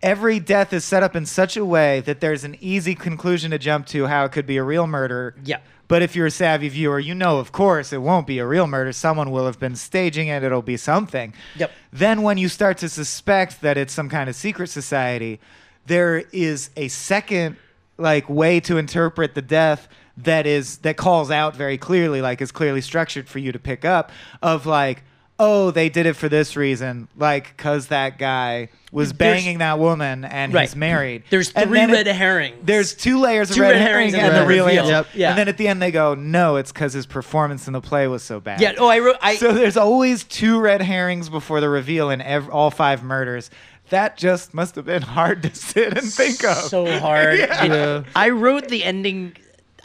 every 0.02 0.40
death 0.40 0.72
is 0.72 0.84
set 0.84 1.02
up 1.02 1.14
in 1.16 1.26
such 1.26 1.56
a 1.56 1.64
way 1.64 2.00
that 2.00 2.20
there's 2.20 2.44
an 2.44 2.56
easy 2.60 2.94
conclusion 2.94 3.50
to 3.50 3.58
jump 3.58 3.86
to 3.86 4.06
how 4.06 4.24
it 4.24 4.32
could 4.32 4.46
be 4.46 4.56
a 4.56 4.62
real 4.62 4.86
murder. 4.86 5.34
yeah 5.44 5.58
But 5.88 6.02
if 6.02 6.14
you're 6.14 6.26
a 6.26 6.30
savvy 6.30 6.68
viewer, 6.68 6.98
you 6.98 7.14
know, 7.14 7.38
of 7.38 7.50
course, 7.52 7.92
it 7.92 7.98
won't 8.02 8.26
be 8.26 8.38
a 8.38 8.46
real 8.46 8.66
murder. 8.66 8.92
Someone 8.92 9.30
will 9.30 9.46
have 9.46 9.58
been 9.58 9.74
staging 9.76 10.28
it. 10.28 10.42
It'll 10.42 10.62
be 10.62 10.76
something. 10.76 11.32
Yep. 11.56 11.70
Then, 11.92 12.22
when 12.22 12.38
you 12.38 12.48
start 12.48 12.78
to 12.78 12.88
suspect 12.88 13.60
that 13.62 13.76
it's 13.76 13.92
some 13.92 14.08
kind 14.08 14.28
of 14.30 14.36
secret 14.36 14.68
society, 14.68 15.40
there 15.86 16.24
is 16.32 16.68
a 16.76 16.88
second, 16.88 17.56
like, 17.96 18.28
way 18.28 18.60
to 18.60 18.76
interpret 18.76 19.34
the 19.34 19.42
death 19.42 19.88
that 20.24 20.46
is 20.46 20.78
that 20.78 20.96
calls 20.96 21.30
out 21.30 21.54
very 21.56 21.78
clearly, 21.78 22.20
like, 22.22 22.40
is 22.40 22.52
clearly 22.52 22.80
structured 22.80 23.28
for 23.28 23.38
you 23.38 23.52
to 23.52 23.58
pick 23.58 23.84
up. 23.84 24.10
Of 24.42 24.66
like, 24.66 25.02
oh, 25.40 25.70
they 25.70 25.88
did 25.88 26.04
it 26.06 26.14
for 26.14 26.28
this 26.28 26.56
reason, 26.56 27.06
like, 27.16 27.56
cause 27.56 27.86
that 27.88 28.18
guy 28.18 28.68
was 28.90 29.12
There's- 29.12 29.40
banging 29.42 29.58
that 29.58 29.78
woman 29.78 30.24
and 30.24 30.52
Right. 30.52 30.62
he's 30.62 30.74
married. 30.74 31.22
there's 31.30 31.50
three 31.50 31.62
red 31.86 32.08
it- 32.08 32.16
herrings 32.16 32.56
there's 32.64 32.94
two 32.94 33.20
layers 33.20 33.50
of 33.50 33.56
Two 33.56 33.62
red, 33.62 33.72
red 33.72 33.80
herring 33.82 33.92
herrings 33.92 34.14
and, 34.14 34.22
and 34.22 34.34
the 34.34 34.38
then 34.40 34.48
real 34.48 34.64
reveal. 34.66 34.80
answer. 34.84 34.92
Yep. 34.92 35.06
Yeah. 35.14 35.28
And 35.30 35.38
then 35.38 35.46
at 35.48 35.56
the 35.58 35.68
end 35.68 35.80
they 35.80 35.90
go, 35.92 36.14
no, 36.14 36.56
it's 36.56 36.72
because 36.72 36.92
his 36.94 37.06
performance 37.06 37.66
in 37.68 37.72
the 37.74 37.80
play 37.80 38.08
was 38.08 38.22
so 38.24 38.40
bad. 38.40 38.60
yeah 38.60 38.72
oh 38.78 38.88
i 38.88 38.98
wrote 38.98 39.16
i 39.22 39.36
so 39.36 39.52
there's 39.52 39.76
always 39.76 40.24
two 40.24 40.58
red 40.58 40.80
herrings 40.82 41.28
before 41.28 41.60
the 41.60 41.68
reveal 41.68 42.10
in 42.10 42.20
ev- 42.22 42.48
all 42.48 42.70
five 42.72 43.02
murders. 43.04 43.50
That 43.90 44.16
just 44.18 44.52
must 44.54 44.74
have 44.74 44.84
been 44.86 45.02
hard 45.02 45.42
to 45.44 45.54
sit 45.54 45.96
and 45.96 46.12
think 46.12 46.42
of. 46.44 46.56
so 46.64 46.98
hard 46.98 47.38
Yeah. 47.38 47.64
Yeah. 47.64 48.02
I 48.16 48.30
wrote 48.30 48.68
the 48.68 48.82
ending. 48.84 49.36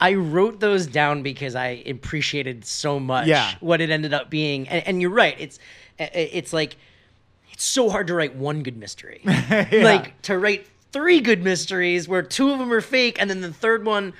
I 0.03 0.13
wrote 0.15 0.59
those 0.59 0.85
down 0.85 1.23
because 1.23 1.55
I 1.55 1.81
appreciated 1.87 2.65
so 2.65 2.99
much 2.99 3.27
Yeah. 3.27 3.53
what 3.61 3.79
it 3.81 3.89
ended 3.89 4.13
up 4.13 4.29
being. 4.29 4.67
And, 4.67 4.85
and 4.87 5.01
you're 5.01 5.09
right. 5.11 5.35
It's 5.39 5.59
it's 5.97 6.51
like 6.53 6.75
it's 7.51 7.63
so 7.63 7.89
hard 7.89 8.07
to 8.07 8.13
write 8.13 8.35
one 8.35 8.63
good 8.63 8.77
mystery. 8.77 9.21
Like 9.71 10.21
to 10.23 10.37
write 10.37 10.67
three 10.91 11.21
good 11.21 11.43
mysteries 11.43 12.07
where 12.07 12.21
two 12.21 12.51
of 12.51 12.59
them 12.59 12.71
are 12.73 12.81
fake, 12.81 13.17
and 13.19 13.29
then 13.29 13.41
the 13.41 13.53
third 13.53 13.85
one 13.85 14.13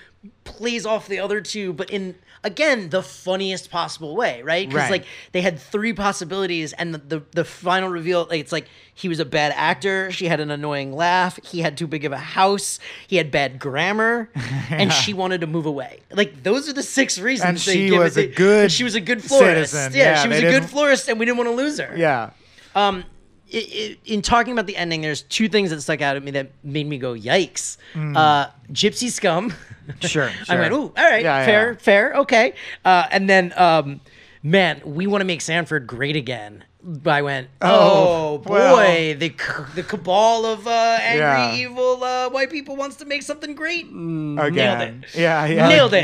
plays 0.44 0.86
off 0.86 1.08
the 1.08 1.20
other 1.20 1.42
two, 1.42 1.74
but 1.74 1.90
in 1.90 2.16
again 2.44 2.90
the 2.90 3.02
funniest 3.02 3.70
possible 3.72 4.16
way, 4.16 4.42
right? 4.42 4.68
Because 4.68 4.84
Right. 4.84 4.92
like 4.92 5.06
they 5.32 5.42
had 5.42 5.60
three 5.60 5.94
possibilities, 5.94 6.74
and 6.74 6.94
the, 6.94 6.98
the 6.98 7.24
the 7.32 7.46
final 7.46 7.90
reveal, 7.90 8.28
like, 8.30 8.40
it's 8.40 8.52
like 8.52 8.68
he 8.94 9.10
was 9.10 9.20
a 9.20 9.26
bad 9.26 9.54
actor, 9.56 10.12
she 10.12 10.28
had 10.28 10.40
an 10.40 10.52
annoying 10.52 10.94
laugh, 10.94 11.40
he 11.44 11.60
had 11.62 11.78
too 11.78 11.88
big 11.88 12.06
of 12.06 12.12
a 12.12 12.18
house, 12.18 12.80
he 13.08 13.16
had 13.18 13.32
bad 13.32 13.60
grammar, 13.60 14.30
and 14.70 14.92
she 14.94 15.14
wanted 15.14 15.42
to 15.42 15.48
move 15.48 15.66
away. 15.66 16.00
Like 16.12 16.44
those 16.44 16.70
are 16.70 16.74
the 16.74 16.84
six 16.84 17.18
reasons. 17.20 17.48
And 17.50 17.58
they 17.58 17.88
she 17.90 17.92
was 17.98 18.18
a 18.18 18.28
good 18.28 18.72
she 18.72 18.84
was 18.84 18.96
a 18.96 19.02
good 19.02 19.24
florist. 19.24 19.72
citizen. 19.74 19.94
Yeah, 19.94 20.04
Yeah, 20.14 20.22
she 20.24 20.28
was 20.30 20.38
a 20.40 20.42
good 20.52 20.66
florist, 20.66 21.08
and 21.10 21.20
we 21.20 21.26
didn't 21.26 21.38
want 21.38 21.50
to 21.50 21.56
lose 21.56 21.80
her. 21.80 21.94
Yeah. 21.98 22.32
Um, 22.76 23.04
in 23.54 24.22
talking 24.22 24.54
about 24.54 24.66
the 24.68 24.76
ending, 24.76 25.02
there's 25.02 25.22
two 25.24 25.48
things 25.48 25.70
that 25.70 25.82
stuck 25.82 26.02
out 26.02 26.16
at 26.16 26.24
me 26.24 26.32
that 26.32 26.52
made 26.64 26.88
me 26.88 26.98
go, 26.98 27.14
"Yikes!" 27.14 27.78
Uh, 27.96 28.48
Gypsy 28.72 29.10
scum. 29.10 29.54
Sure, 30.02 30.32
I 30.50 30.56
went, 30.56 30.74
"Ooh, 30.74 30.92
all 30.98 31.04
right, 31.04 31.24
Yeah, 31.24 31.46
fair, 31.46 31.72
yeah. 31.72 31.78
fair, 31.78 32.14
okay." 32.16 32.54
Uh, 32.84 33.06
and 33.12 33.30
then, 33.30 33.54
um, 33.56 34.02
man, 34.42 34.82
we 34.86 35.08
want 35.08 35.22
to 35.22 35.26
make 35.26 35.42
Sandford 35.42 35.86
great 35.88 36.16
again. 36.16 36.64
I 37.06 37.22
went, 37.22 37.48
Oh, 37.62 38.34
oh, 38.34 38.38
boy, 38.40 38.54
well. 38.56 39.16
the 39.18 39.34
the 39.76 39.84
cabal 39.84 40.46
of 40.46 40.68
uh, 40.68 40.98
angry, 41.02 41.20
Yeah. 41.20 41.56
evil 41.56 42.04
uh, 42.04 42.30
white 42.30 42.52
people 42.52 42.76
wants 42.76 42.98
to 42.98 43.06
make 43.06 43.22
something 43.24 43.56
great. 43.56 43.86
Again. 43.86 44.38
Nailed 44.38 44.82
it. 45.04 45.16
Yeah, 45.16 45.46
yeah. 45.46 45.68
Nailed 45.70 45.94
it. 45.94 46.04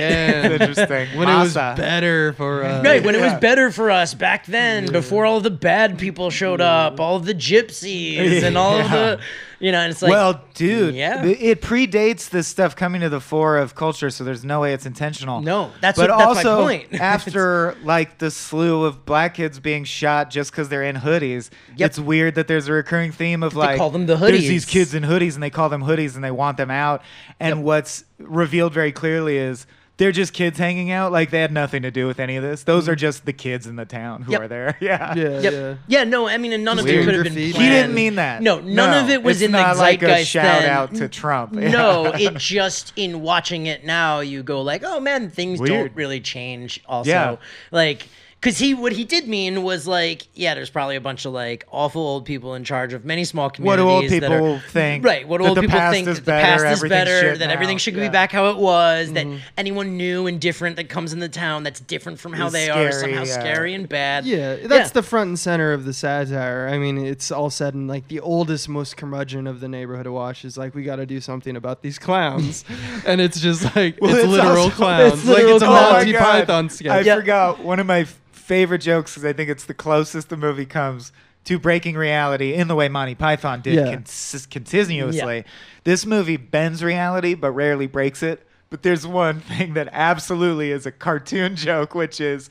Interesting. 0.61 1.09
when 1.17 1.27
it 1.27 1.35
was 1.37 1.53
better 1.53 2.33
for 2.33 2.63
uh, 2.63 2.81
Right, 2.81 3.03
when 3.03 3.15
it 3.15 3.21
was 3.21 3.33
better 3.41 3.71
for 3.71 3.91
us 3.91 4.13
back 4.13 4.45
then, 4.45 4.85
before 4.91 5.25
all 5.25 5.41
the 5.41 5.51
bad 5.51 5.97
people 5.97 6.29
showed 6.29 6.61
up, 6.61 6.99
all 6.99 7.15
of 7.17 7.25
the 7.25 7.35
gypsies 7.35 8.43
and 8.43 8.57
all 8.57 8.79
of 8.79 8.89
the, 8.89 9.19
you 9.59 9.71
know, 9.71 9.79
and 9.79 9.91
it's 9.91 10.01
like, 10.01 10.09
well, 10.11 10.41
dude, 10.53 10.95
yeah. 10.95 11.23
it 11.25 11.61
predates 11.61 12.29
this 12.29 12.47
stuff 12.47 12.75
coming 12.75 13.01
to 13.01 13.09
the 13.09 13.19
fore 13.19 13.57
of 13.57 13.75
culture, 13.75 14.09
so 14.09 14.23
there's 14.23 14.45
no 14.45 14.61
way 14.61 14.73
it's 14.73 14.85
intentional. 14.85 15.41
No, 15.41 15.71
that's 15.81 15.97
but 15.99 16.09
what- 16.09 16.17
that's 16.17 16.43
my 16.43 16.49
also 16.51 16.63
point. 16.63 16.93
after 17.01 17.75
like 17.83 18.17
the 18.19 18.31
slew 18.31 18.85
of 18.85 19.05
black 19.05 19.35
kids 19.35 19.59
being 19.59 19.83
shot 19.83 20.29
just 20.29 20.51
because 20.51 20.69
they're 20.69 20.83
in 20.83 20.95
hoodies, 20.95 21.49
Yep. 21.75 21.89
it's 21.89 21.99
weird 21.99 22.35
that 22.35 22.47
there's 22.47 22.67
a 22.67 22.73
recurring 22.73 23.11
theme 23.11 23.43
of 23.43 23.55
like 23.55 23.77
call 23.77 23.89
them 23.89 24.05
the 24.05 24.15
hoodies. 24.15 24.31
There's 24.31 24.47
these 24.47 24.65
kids 24.65 24.93
in 24.93 25.03
hoodies, 25.03 25.33
and 25.33 25.43
they 25.43 25.49
call 25.49 25.69
them 25.69 25.83
hoodies, 25.83 26.15
and 26.15 26.23
they 26.23 26.31
want 26.31 26.57
them 26.57 26.71
out. 26.71 27.01
And 27.39 27.63
what's 27.63 28.03
revealed 28.17 28.73
very 28.73 28.91
clearly 28.91 29.37
is. 29.37 29.65
They're 29.99 30.13
just 30.13 30.31
kids 30.33 30.57
hanging 30.57 30.91
out. 30.91 31.11
Like 31.11 31.29
they 31.29 31.41
had 31.41 31.51
nothing 31.51 31.81
to 31.83 31.91
do 31.91 32.07
with 32.07 32.19
any 32.21 32.37
of 32.37 32.41
this. 32.43 32.63
Those 32.63 32.83
mm-hmm. 32.85 32.93
are 32.93 32.95
just 32.95 33.25
the 33.25 33.33
kids 33.33 33.67
in 33.67 33.75
the 33.75 33.85
town 33.85 34.21
who 34.23 34.31
Yep. 34.31 34.41
are 34.41 34.47
there. 34.47 34.77
Yeah. 34.81 35.13
yeah, 35.13 35.39
Yep. 35.41 35.53
yeah. 35.53 35.75
Yeah, 35.87 36.03
no, 36.05 36.27
I 36.27 36.37
mean, 36.37 36.53
and 36.53 36.63
none 36.63 36.79
of 36.79 36.87
it 36.87 36.91
Weird 36.91 37.05
could 37.05 37.13
have 37.15 37.23
been 37.25 37.33
graffiti. 37.33 37.53
planned. 37.53 37.71
He 37.73 37.77
didn't 37.79 37.93
mean 37.95 38.15
that. 38.15 38.41
No, 38.41 38.59
none 38.59 38.75
No, 38.91 39.01
of 39.03 39.09
it 39.09 39.21
was 39.21 39.37
it's 39.41 39.45
in 39.45 39.51
the 39.51 39.61
not 39.61 39.75
like 39.77 40.01
a 40.01 40.07
zeitgeist 40.07 40.31
shout 40.31 40.61
then. 40.61 40.69
out 40.69 40.95
to 40.95 41.09
mm, 41.09 41.11
Trump. 41.11 41.51
No, 41.53 42.15
Yeah. 42.15 42.29
it 42.31 42.37
just 42.37 42.93
in 42.95 43.21
watching 43.21 43.65
it 43.65 43.85
now, 43.85 44.21
you 44.21 44.41
go 44.41 44.61
like, 44.61 44.83
oh 44.85 44.99
man, 45.01 45.29
things 45.29 45.59
Weird. 45.59 45.69
don't 45.69 45.95
really 45.95 46.21
change. 46.21 46.81
Also, 46.87 47.09
Yeah. 47.11 47.35
like. 47.71 48.07
Because 48.39 48.57
he, 48.57 48.73
what 48.73 48.93
he 48.93 49.03
did 49.03 49.27
mean 49.27 49.63
was 49.63 49.85
like, 49.85 50.25
yeah, 50.33 50.55
there's 50.55 50.69
probably 50.69 50.95
a 50.95 51.01
bunch 51.01 51.25
of 51.25 51.33
like 51.33 51.65
awful 51.71 52.01
old 52.01 52.23
people 52.23 52.53
in 52.55 52.63
charge 52.63 52.93
of 52.93 53.03
many 53.03 53.25
small 53.25 53.49
communities. 53.49 53.83
What 53.83 54.09
communities. 54.09 54.19
do 54.19 54.25
old 54.25 54.31
that 54.31 54.37
people 54.37 54.55
are, 54.55 54.59
think? 54.69 55.03
Right. 55.03 55.27
What 55.27 55.41
that 55.41 55.49
old 55.49 55.59
people 55.59 55.79
think 55.91 56.05
that 56.05 56.15
the 56.15 56.21
better, 56.21 56.63
past 56.63 56.83
is 56.83 56.89
better, 56.89 57.37
that 57.37 57.47
now. 57.47 57.51
everything 57.51 57.77
should 57.77 57.95
Yeah. 57.95 58.07
be 58.07 58.09
back 58.09 58.31
how 58.31 58.49
it 58.51 58.55
was, 58.55 59.11
that 59.11 59.25
mm-hmm. 59.25 59.39
anyone 59.57 59.97
new 59.97 60.25
and 60.27 60.39
different 60.39 60.77
that 60.77 60.87
comes 60.87 61.11
in 61.11 61.19
the 61.19 61.27
town 61.27 61.63
that's 61.63 61.81
different 61.81 62.17
from 62.17 62.31
how 62.31 62.47
Is 62.47 62.53
they 62.53 62.69
are 62.69 62.93
somehow 62.93 63.23
yeah. 63.25 63.39
scary 63.39 63.73
and 63.73 63.89
bad. 63.89 64.25
Yeah, 64.25 64.55
that's 64.67 64.91
the 64.91 65.03
front 65.03 65.27
and 65.27 65.37
center 65.39 65.73
of 65.73 65.83
the 65.83 65.91
satire. 65.91 66.69
I 66.71 66.77
mean, 66.77 66.97
it's 66.97 67.31
all 67.31 67.49
said 67.49 67.73
in 67.73 67.87
like 67.87 68.07
the 68.07 68.21
oldest, 68.21 68.69
most 68.69 68.95
curmudgeon 68.95 69.47
of 69.47 69.59
the 69.59 69.67
neighborhood 69.67 70.07
of 70.07 70.13
Wash 70.13 70.45
is 70.45 70.57
like, 70.57 70.73
we 70.73 70.83
got 70.83 70.95
to 70.95 71.05
do 71.05 71.19
something 71.19 71.57
about 71.57 71.81
these 71.81 71.99
clowns, 71.99 72.63
and 73.05 73.19
it's 73.19 73.41
just 73.41 73.63
like 73.75 73.97
Well, 73.99 74.15
it's, 74.15 74.23
it's 74.23 74.31
literal 74.31 74.57
also- 74.63 74.69
clowns, 74.77 75.13
it's 75.15 75.25
like 75.25 75.37
literal 75.39 75.55
it's 75.55 75.63
a 75.63 75.67
clowns. 75.67 75.85
Oh 75.85 75.91
my 75.91 75.97
Monty 75.97 76.11
God. 76.13 76.19
Python 76.21 76.65
I 76.65 76.67
sketch. 76.69 77.05
Yeah. 77.05 77.15
forgot 77.17 77.59
one 77.59 77.79
of 77.81 77.85
my 77.85 77.99
f- 77.99 78.17
favorite 78.49 78.79
jokes 78.79 79.11
because 79.13 79.23
I 79.25 79.31
think 79.33 79.47
it's 79.47 79.65
the 79.65 79.75
closest 79.75 80.29
the 80.29 80.35
movie 80.37 80.65
comes 80.65 81.11
to 81.45 81.59
breaking 81.59 81.95
reality 81.95 82.53
in 82.55 82.67
the 82.67 82.73
way 82.73 82.89
Monty 82.89 83.13
Python 83.13 83.61
did 83.61 83.75
Yeah. 83.75 83.91
cons- 83.93 84.47
continuously. 84.49 85.45
This 85.83 86.03
movie 86.03 86.35
bends 86.37 86.83
reality 86.83 87.35
but 87.35 87.51
rarely 87.51 87.85
breaks 87.85 88.23
it. 88.23 88.45
But 88.71 88.81
there's 88.81 89.05
one 89.05 89.39
thing 89.51 89.75
that 89.75 89.87
absolutely 89.91 90.71
is 90.71 90.87
a 90.87 90.91
cartoon 90.91 91.55
joke, 91.55 91.93
which 91.93 92.19
is 92.19 92.49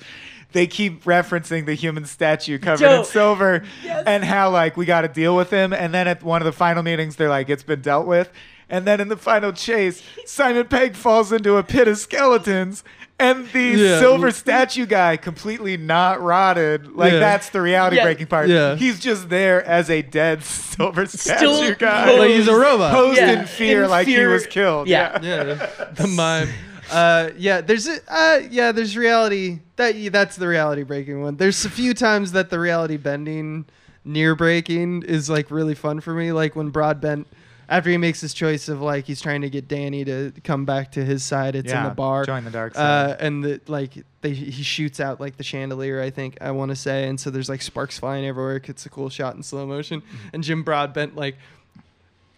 they 0.53 0.69
keep 0.69 1.03
referencing 1.05 1.67
the 1.67 1.75
human 1.75 2.05
statue 2.07 2.59
covered 2.61 2.91
in 3.01 3.05
silver 3.05 3.65
Yes. 3.83 4.05
and 4.07 4.25
how 4.25 4.51
like 4.51 4.77
we 4.77 4.87
got 4.87 5.01
to 5.03 5.09
deal 5.09 5.35
with 5.35 5.51
him. 5.51 5.73
And 5.73 5.93
then 5.93 6.07
at 6.07 6.23
one 6.23 6.41
of 6.41 6.47
the 6.47 6.53
final 6.53 6.83
meetings, 6.85 7.17
they're 7.17 7.29
like, 7.29 7.51
it's 7.51 7.65
been 7.65 7.81
dealt 7.83 8.07
with. 8.07 8.31
And 8.71 8.87
then 8.87 9.01
in 9.01 9.09
the 9.09 9.17
final 9.17 9.53
chase, 9.53 10.03
Simon 10.27 10.67
Pegg 10.69 10.95
falls 10.95 11.33
into 11.33 11.57
a 11.57 11.63
pit 11.63 11.89
of 11.89 11.99
skeletons. 11.99 12.85
And 13.21 13.49
the 13.53 13.61
Yeah. 13.61 13.99
silver 13.99 14.31
statue 14.31 14.87
guy, 14.87 15.16
completely 15.16 15.77
not 15.77 16.23
rotted. 16.23 16.95
Like 16.95 17.12
Yeah. 17.14 17.19
that's 17.19 17.49
the 17.49 17.61
reality 17.61 17.97
Yeah. 17.97 18.05
breaking 18.05 18.27
part. 18.29 18.49
Yeah. 18.49 18.77
He's 18.77 19.01
just 19.01 19.29
there 19.29 19.64
as 19.66 19.91
a 19.91 20.03
dead 20.03 20.45
silver 20.45 21.05
statue 21.07 21.37
Still 21.39 21.75
guy. 21.75 22.05
posed- 22.07 22.19
Like 22.21 22.31
he's 22.31 22.47
a 22.49 22.55
robot. 22.55 22.93
posed 22.93 23.19
Yeah, 23.21 23.41
in 23.41 23.47
fear 23.47 23.85
in 23.85 23.91
like 23.91 24.07
he 24.07 24.25
was 24.25 24.47
killed. 24.47 24.87
Yeah. 24.89 25.19
yeah, 25.21 25.66
the 25.95 26.07
mime. 26.07 26.49
Uh, 26.93 27.31
yeah, 27.37 27.61
there's 27.61 27.87
a, 27.89 27.99
uh, 28.09 28.41
yeah, 28.51 28.73
there's 28.73 28.97
reality 28.97 29.59
that 29.77 29.95
that's 30.12 30.37
the 30.37 30.47
reality 30.49 30.85
breaking 30.85 31.21
one. 31.21 31.37
There's 31.37 31.64
a 31.64 31.71
few 31.71 31.93
times 31.95 32.33
that 32.33 32.49
the 32.51 32.59
reality 32.59 32.97
bending 32.97 33.66
near 34.05 34.35
breaking 34.35 35.03
is 35.03 35.29
like 35.29 35.51
really 35.51 35.75
fun 35.75 36.01
for 36.01 36.14
me. 36.14 36.33
Like 36.33 36.57
when 36.57 36.71
Broadbent, 36.71 37.27
after 37.69 37.91
he 37.91 37.97
makes 37.99 38.21
his 38.21 38.33
choice 38.33 38.69
of 38.69 38.81
like 38.81 39.05
he's 39.07 39.21
trying 39.21 39.43
to 39.43 39.51
get 39.51 39.69
Danny 39.69 40.05
to 40.05 40.33
come 40.45 40.64
back 40.64 40.93
to 40.93 41.05
his 41.05 41.23
side, 41.23 41.55
it's 41.55 41.73
in 41.73 41.83
the 41.85 41.91
bar, 41.91 42.25
join 42.25 42.45
the 42.45 42.51
dark 42.51 42.73
uh, 42.75 43.09
side. 43.09 43.16
and 43.21 43.45
the, 43.45 43.61
like 43.69 43.93
they 44.23 44.33
he 44.33 44.62
shoots 44.62 45.01
out 45.01 45.21
like 45.21 45.37
the 45.37 45.43
chandelier, 45.45 46.01
I 46.01 46.11
think 46.11 46.39
I 46.41 46.51
want 46.53 46.71
to 46.71 46.77
say, 46.77 47.07
and 47.09 47.21
so 47.21 47.31
there's 47.31 47.49
like 47.49 47.62
sparks 47.62 47.99
flying 47.99 48.25
everywhere. 48.27 48.61
It's 48.64 48.87
a 48.87 48.89
cool 48.89 49.11
shot 49.11 49.35
in 49.37 49.43
slow 49.43 49.66
motion, 49.66 50.01
Mm-hmm. 50.01 50.29
and 50.33 50.43
Jim 50.45 50.62
Broadbent 50.62 51.14
like 51.16 51.37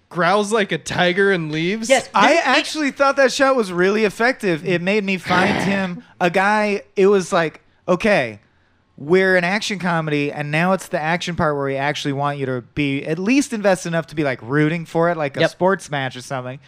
growls 0.09 0.53
like 0.53 0.73
a 0.73 0.79
tiger 0.79 1.31
and 1.31 1.53
leaves. 1.53 1.89
Yes. 1.89 2.09
I 2.15 2.37
actually 2.37 2.91
thought 2.91 3.17
that 3.17 3.33
shot 3.33 3.55
was 3.55 3.73
really 3.73 4.05
effective. 4.05 4.67
It 4.67 4.83
made 4.83 5.05
me 5.05 5.19
find 5.19 5.57
him 5.65 6.03
a 6.21 6.31
guy. 6.31 6.83
It 6.97 7.07
was 7.07 7.33
like, 7.33 7.61
okay, 7.87 8.41
we're 9.01 9.35
an 9.37 9.45
action 9.45 9.79
comedy, 9.79 10.31
and 10.31 10.51
now 10.51 10.73
it's 10.75 10.89
the 10.89 11.01
action 11.01 11.35
part 11.35 11.57
where 11.57 11.65
we 11.65 11.77
actually 11.77 12.13
want 12.13 12.39
you 12.39 12.45
to 12.47 12.61
be 12.61 13.05
at 13.07 13.19
least 13.19 13.55
invested 13.55 13.89
enough 13.89 14.07
to 14.09 14.15
be 14.15 14.23
like 14.23 14.41
rooting 14.43 14.85
for 14.85 15.11
it, 15.11 15.17
like 15.17 15.39
a 15.39 15.41
Yep. 15.41 15.51
sports 15.51 15.91
match 15.91 16.17
or 16.17 16.21
something. 16.21 16.61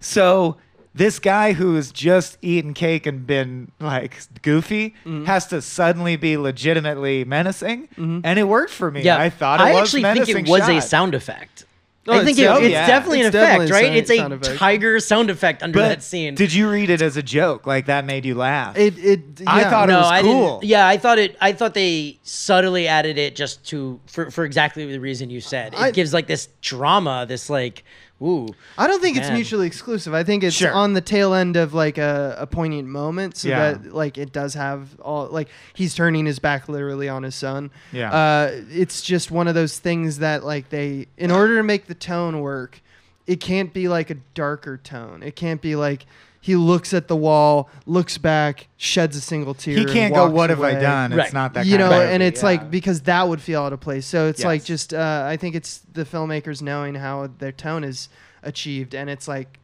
So 0.00 0.56
this 0.96 1.20
guy 1.20 1.52
who 1.52 1.76
has 1.76 1.92
just 1.92 2.38
eaten 2.42 2.74
cake 2.74 3.06
and 3.06 3.24
been 3.24 3.70
like 3.78 4.18
goofy 4.42 4.94
mm-hmm. 5.04 5.26
has 5.26 5.46
to 5.46 5.62
suddenly 5.62 6.16
be 6.16 6.36
legitimately 6.36 7.24
menacing, 7.24 7.86
mm-hmm. 7.88 8.20
and 8.24 8.38
it 8.38 8.44
worked 8.48 8.72
for 8.72 8.90
me. 8.90 9.02
Yeah, 9.02 9.18
I 9.18 9.30
thought 9.30 9.60
it 9.60 9.64
I 9.64 9.72
was 9.74 9.82
actually 9.82 10.02
think 10.02 10.14
menacing 10.14 10.46
it 10.46 10.50
was 10.50 10.68
a 10.68 10.80
shot. 10.80 10.82
sound 10.82 11.14
effect. 11.14 11.65
Oh, 12.08 12.12
I 12.12 12.16
it's 12.18 12.24
think 12.26 12.38
it, 12.38 12.42
def- 12.42 12.58
it's 12.60 12.68
yeah. 12.70 12.86
definitely 12.86 13.20
It's 13.20 13.34
an 13.34 13.40
effect, 13.42 13.50
definitely 13.50 13.70
a 13.70 13.74
right? 13.74 13.84
sound- 13.86 13.96
It's 13.96 14.10
a 14.10 14.16
sound 14.16 14.32
effect. 14.34 14.58
tiger 14.58 15.00
sound 15.00 15.30
effect 15.30 15.62
under 15.62 15.78
But 15.78 15.88
that 15.88 16.02
scene. 16.02 16.34
did 16.34 16.52
you 16.52 16.70
read 16.70 16.90
it 16.90 17.02
as 17.02 17.16
a 17.16 17.22
joke? 17.22 17.66
Like 17.66 17.86
that 17.86 18.04
made 18.04 18.24
you 18.24 18.34
laugh? 18.34 18.76
It 18.76 18.96
it 18.98 19.20
I 19.46 19.60
yeah. 19.62 19.70
thought 19.70 19.90
it 19.90 19.94
was 19.94 20.06
I 20.10 20.22
cool. 20.22 20.58
didn't. 20.60 20.68
Yeah, 20.70 20.86
I 20.86 20.96
thought 20.98 21.18
it. 21.18 21.36
I 21.40 21.52
thought 21.52 21.74
they 21.74 22.18
subtly 22.22 22.86
added 22.88 23.18
it 23.18 23.34
just 23.36 23.64
to 23.70 24.00
for 24.06 24.30
for 24.30 24.44
exactly 24.44 24.86
the 24.90 25.00
reason 25.00 25.30
you 25.30 25.40
said. 25.40 25.74
It 25.74 25.80
I- 25.80 25.90
gives 25.90 26.12
like 26.14 26.26
this 26.26 26.48
drama, 26.60 27.26
this 27.28 27.50
like, 27.50 27.82
ooh. 28.22 28.48
I 28.78 28.86
don't 28.86 29.00
think 29.02 29.16
it's 29.16 29.30
mutually 29.30 29.66
exclusive. 29.66 30.14
I 30.14 30.24
think 30.24 30.42
it's 30.44 30.56
Sure. 30.56 30.72
on 30.72 30.94
the 30.94 31.00
tail 31.00 31.34
end 31.34 31.56
of 31.56 31.74
like 31.74 31.98
a, 31.98 32.36
a 32.38 32.46
poignant 32.46 32.88
moment, 32.88 33.36
so 33.36 33.48
Yeah. 33.48 33.72
that 33.72 33.94
like 33.94 34.16
it 34.18 34.32
does 34.32 34.54
have 34.54 34.98
all 35.00 35.26
like 35.28 35.48
he's 35.74 35.94
turning 35.94 36.26
his 36.26 36.38
back 36.38 36.68
literally 36.68 37.08
on 37.08 37.22
his 37.22 37.34
son. 37.34 37.70
Yeah. 37.92 38.10
Uh, 38.12 38.50
it's 38.70 39.02
just 39.02 39.30
one 39.30 39.48
of 39.48 39.54
those 39.54 39.78
things 39.78 40.18
that 40.18 40.44
like 40.44 40.70
they, 40.70 41.06
in 41.16 41.30
order 41.30 41.56
to 41.56 41.62
make 41.62 41.86
the 41.86 41.94
tone 41.94 42.40
work, 42.40 42.80
it 43.26 43.40
can't 43.40 43.72
be 43.72 43.88
like 43.88 44.08
a 44.10 44.16
darker 44.34 44.76
tone. 44.76 45.22
It 45.22 45.34
can't 45.36 45.60
be 45.60 45.74
like 45.76 46.06
he 46.46 46.54
looks 46.54 46.94
at 46.94 47.08
the 47.08 47.16
wall, 47.16 47.68
looks 47.86 48.18
back, 48.18 48.68
sheds 48.76 49.16
a 49.16 49.20
single 49.20 49.52
tear. 49.52 49.76
he 49.76 49.84
can't 49.84 50.14
go. 50.14 50.26
walks 50.26 50.34
What 50.36 50.50
have 50.50 50.62
I 50.62 50.74
done? 50.74 51.10
Right. 51.10 51.24
It's 51.24 51.34
not 51.34 51.54
that. 51.54 51.66
you 51.66 51.76
kind 51.76 51.80
know, 51.80 51.96
of 51.96 52.02
movie, 52.02 52.12
and 52.12 52.22
it's 52.22 52.40
yeah. 52.40 52.46
like 52.46 52.70
because 52.70 53.00
that 53.00 53.28
would 53.28 53.40
feel 53.40 53.62
out 53.62 53.72
of 53.72 53.80
place. 53.80 54.06
So 54.06 54.28
it's 54.28 54.44
like 54.44 54.62
just 54.62 54.94
uh, 54.94 55.26
I 55.28 55.38
think 55.38 55.56
it's 55.56 55.78
the 55.92 56.04
filmmakers 56.04 56.62
knowing 56.62 56.94
how 56.94 57.26
their 57.38 57.50
tone 57.50 57.82
is 57.82 58.08
achieved, 58.44 58.94
and 58.94 59.10
it's 59.10 59.26
like 59.26 59.58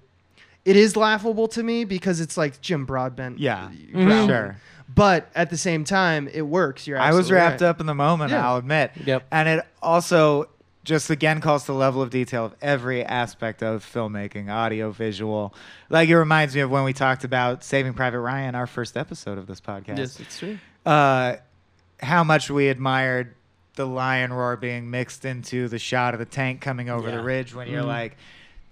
it 0.64 0.74
is 0.74 0.96
laughable 0.96 1.46
to 1.48 1.62
me 1.62 1.84
because 1.84 2.20
it's 2.20 2.36
like 2.36 2.60
Jim 2.60 2.84
Broadbent. 2.84 3.38
Yeah, 3.38 3.70
growling. 3.92 4.26
sure. 4.26 4.56
But 4.92 5.30
at 5.36 5.50
the 5.50 5.56
same 5.56 5.84
time, 5.84 6.28
it 6.34 6.42
works. 6.42 6.88
You're 6.88 6.98
I 6.98 7.12
was 7.12 7.30
wrapped 7.30 7.60
right. 7.60 7.68
up 7.68 7.78
in 7.78 7.86
the 7.86 7.94
moment. 7.94 8.32
Yeah. 8.32 8.44
I'll 8.44 8.56
admit. 8.56 8.90
Yep. 9.06 9.24
And 9.30 9.48
it 9.48 9.66
also 9.80 10.48
just 10.84 11.10
again 11.10 11.40
calls 11.40 11.64
the 11.66 11.72
level 11.74 12.02
of 12.02 12.10
detail 12.10 12.44
of 12.44 12.54
every 12.60 13.04
aspect 13.04 13.62
of 13.62 13.84
filmmaking, 13.84 14.50
audio, 14.52 14.90
visual. 14.90 15.54
Like 15.88 16.08
it 16.08 16.16
reminds 16.18 16.54
me 16.54 16.60
of 16.60 16.70
when 16.70 16.84
we 16.84 16.92
talked 16.92 17.22
about 17.24 17.62
Saving 17.62 17.94
Private 17.94 18.20
Ryan, 18.20 18.54
our 18.54 18.66
first 18.66 18.96
episode 18.96 19.38
of 19.38 19.46
this 19.46 19.60
podcast. 19.60 19.98
Yes, 19.98 20.18
it's 20.20 20.38
true. 20.38 20.58
uh, 20.84 21.36
how 22.00 22.24
much 22.24 22.50
we 22.50 22.68
admired 22.68 23.34
the 23.76 23.86
lion 23.86 24.32
roar 24.32 24.56
being 24.56 24.90
mixed 24.90 25.24
into 25.24 25.68
the 25.68 25.78
shot 25.78 26.14
of 26.14 26.18
the 26.20 26.26
tank 26.26 26.60
coming 26.60 26.90
over 26.90 27.08
Yeah. 27.08 27.16
the 27.16 27.22
ridge 27.22 27.54
when 27.54 27.68
you're 27.68 27.82
Mhm. 27.84 27.86
like 27.86 28.16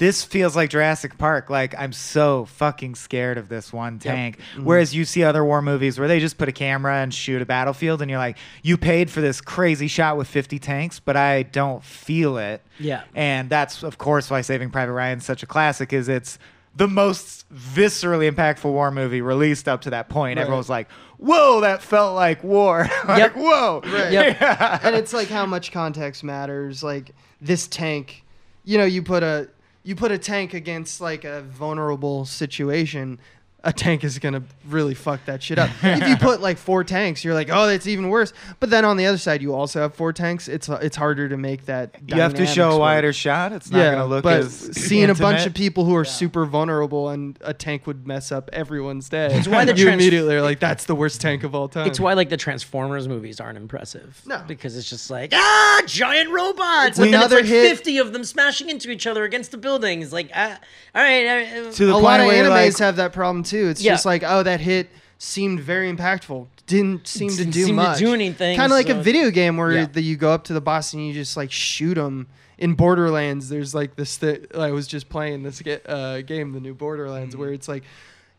this 0.01 0.25
feels 0.25 0.57
like 0.57 0.71
Jurassic 0.71 1.19
Park. 1.19 1.51
Like 1.51 1.75
I'm 1.79 1.93
so 1.93 2.47
fucking 2.47 2.95
scared 2.95 3.37
of 3.37 3.51
this 3.51 3.71
one 3.71 3.99
tank. 3.99 4.39
Mm-hmm. 4.39 4.65
Whereas 4.65 4.95
you 4.95 5.05
see 5.05 5.23
other 5.23 5.45
war 5.45 5.61
movies 5.61 5.99
where 5.99 6.09
they 6.09 6.19
just 6.21 6.39
put 6.39 6.49
a 6.49 6.53
camera 6.53 6.97
and 7.03 7.13
shoot 7.13 7.43
a 7.43 7.45
battlefield, 7.45 8.01
and 8.01 8.11
you're 8.11 8.19
like, 8.19 8.39
you 8.63 8.79
paid 8.79 9.11
for 9.11 9.21
this 9.21 9.43
crazy 9.43 9.89
shot 9.89 10.17
with 10.17 10.27
50 10.27 10.59
tanks, 10.59 11.01
but 11.01 11.19
I 11.19 11.43
don't 11.43 11.85
feel 11.85 12.39
it. 12.39 12.63
Yeah. 12.79 13.03
And 13.15 13.51
that's 13.51 13.83
of 13.83 13.99
course 13.99 14.31
why 14.31 14.41
Saving 14.41 14.71
Private 14.71 14.95
Ryan 14.95 15.19
is 15.19 15.25
such 15.27 15.43
a 15.43 15.47
classic. 15.47 15.93
Is 15.93 16.09
it's 16.09 16.39
the 16.75 16.89
most 16.89 17.45
viscerally 17.53 18.31
impactful 18.33 18.73
war 18.73 18.91
movie 18.91 19.21
released 19.21 19.69
up 19.69 19.83
to 19.83 19.91
that 19.91 20.09
point. 20.09 20.39
Right. 20.39 20.43
Everyone 20.45 20.59
was 20.61 20.71
like, 20.71 20.91
"Whoa, 21.19 21.61
that 21.61 21.83
felt 21.83 22.15
like 22.15 22.43
war!" 22.43 22.89
like, 23.07 23.19
Yep. 23.19 23.37
"Whoa!" 23.37 23.83
Right. 23.85 24.13
Yep. 24.13 24.41
and 24.83 24.97
it's 24.97 25.13
like 25.13 25.29
how 25.29 25.45
much 25.45 25.73
context 25.73 26.25
matters. 26.25 26.83
Like 26.83 27.11
this 27.43 27.67
tank, 27.69 28.25
you 28.65 28.79
know, 28.79 28.87
you 28.87 29.03
put 29.03 29.23
a 29.23 29.51
you 29.83 29.95
put 29.95 30.13
a 30.13 30.19
tank 30.19 30.55
against 30.55 31.01
like 31.01 31.25
a 31.25 31.43
vulnerable 31.43 32.25
situation. 32.25 33.19
A 33.63 33.73
tank 33.73 34.05
is 34.05 34.19
gonna 34.19 34.43
really 34.69 34.95
fuck 34.95 35.25
that 35.27 35.43
shit 35.43 35.59
up. 35.59 35.69
if 35.83 36.09
you 36.09 36.17
put 36.17 36.41
like 36.41 36.57
four 36.57 36.83
tanks, 36.83 37.23
you're 37.25 37.35
like, 37.35 37.51
oh, 37.53 37.67
that's 37.67 37.87
even 37.87 38.09
worse. 38.09 38.33
But 38.59 38.71
then 38.71 38.87
on 38.87 38.97
the 38.97 39.05
other 39.05 39.19
side, 39.19 39.43
you 39.43 39.55
also 39.55 39.81
have 39.83 39.95
four 39.95 40.13
tanks. 40.15 40.49
It's 40.49 40.69
it's 40.69 40.97
harder 40.97 41.29
to 41.29 41.37
make 41.37 41.67
that. 41.67 41.95
You 42.07 42.17
have 42.17 42.33
to 42.33 42.39
dynamics 42.39 42.53
show 42.55 42.71
a 42.71 42.73
work. 42.73 42.81
wider 42.81 43.13
shot. 43.13 43.53
It's 43.53 43.71
not 43.71 43.79
gonna 43.93 44.07
look 44.07 44.23
but 44.25 44.41
as 44.41 44.71
seeing 44.73 45.11
a 45.11 45.15
bunch 45.15 45.45
of 45.45 45.53
people 45.53 45.85
who 45.85 45.95
are 45.95 46.07
super 46.07 46.47
vulnerable 46.47 47.11
and 47.11 47.39
a 47.43 47.53
tank 47.53 47.87
would 47.87 48.07
mess 48.07 48.33
up 48.33 48.49
everyone's 48.53 49.11
day. 49.11 49.29
It's 49.35 49.47
why 49.47 49.67
the 49.67 49.73
you 49.77 49.85
trans- 49.85 50.01
immediately 50.01 50.35
are 50.37 50.43
like, 50.43 50.59
that's 50.59 50.87
the 50.87 50.95
worst 50.95 51.21
tank 51.21 51.45
of 51.45 51.55
all 51.55 51.69
time. 51.69 51.87
It's 51.87 52.01
why 52.01 52.15
like 52.15 52.31
the 52.31 52.39
Transformers 52.39 53.09
movies 53.09 53.41
aren't 53.41 53.59
impressive. 53.59 54.23
No. 54.25 54.43
because 54.49 54.75
it's 54.77 54.89
just 54.89 55.11
like 55.11 55.35
ah, 55.35 55.83
giant 55.87 56.31
robots, 56.31 56.99
We 56.99 57.07
and 57.07 57.15
then 57.15 57.21
it's 57.23 57.33
another 57.33 57.37
like 57.37 57.45
hit- 57.45 57.69
fifty 57.69 57.99
of 57.99 58.15
them 58.15 58.25
smashing 58.25 58.71
into 58.71 58.91
each 58.91 59.07
other 59.07 59.25
against 59.25 59.51
the 59.51 59.59
buildings. 59.59 60.15
Like, 60.15 60.31
ah, 60.35 60.59
all 60.95 61.03
right, 61.03 61.27
uh, 61.27 61.73
To 61.73 61.87
the 61.87 61.91
a 61.91 61.93
point 61.93 62.05
lot 62.05 62.21
of 62.21 62.27
where 62.27 62.43
animes 62.45 62.49
like, 62.73 62.79
have 62.79 62.97
that 62.97 63.13
problem 63.13 63.43
too. 63.43 63.50
It's 63.59 63.83
Yeah. 63.83 63.93
just 63.93 64.07
like, 64.07 64.23
oh, 64.25 64.43
that 64.43 64.61
hit 64.61 64.91
seemed 65.19 65.61
very 65.61 65.93
impactful. 65.93 66.47
Didn't 66.67 67.07
seem 67.07 67.31
to 67.31 67.45
do 67.45 67.53
seem 67.65 67.67
to 67.69 67.73
much. 67.83 67.99
do 67.99 68.15
anything, 68.15 68.57
Kind 68.57 68.73
of 68.73 68.77
like 68.77 68.89
a 68.89 68.95
video 68.95 69.31
game 69.31 69.57
where 69.57 69.73
Yeah. 69.73 69.87
the, 69.87 70.01
you 70.01 70.17
go 70.17 70.33
up 70.33 70.45
to 70.45 70.53
the 70.53 70.61
boss 70.61 70.93
and 70.95 71.07
you 71.07 71.13
just 71.13 71.37
like 71.37 71.51
shoot 71.53 71.95
them. 71.95 72.27
In 72.59 72.75
Borderlands, 72.75 73.49
there's 73.49 73.75
like 73.75 73.97
this. 73.97 74.19
Th- 74.19 74.45
I 74.55 74.71
was 74.71 74.87
just 74.87 75.09
playing 75.09 75.43
this 75.45 75.63
uh, 75.87 76.21
game, 76.27 76.53
the 76.53 76.61
new 76.61 76.75
Borderlands, 76.75 77.35
Mm-hmm. 77.35 77.41
where 77.41 77.53
it's 77.55 77.69
like, 77.69 77.85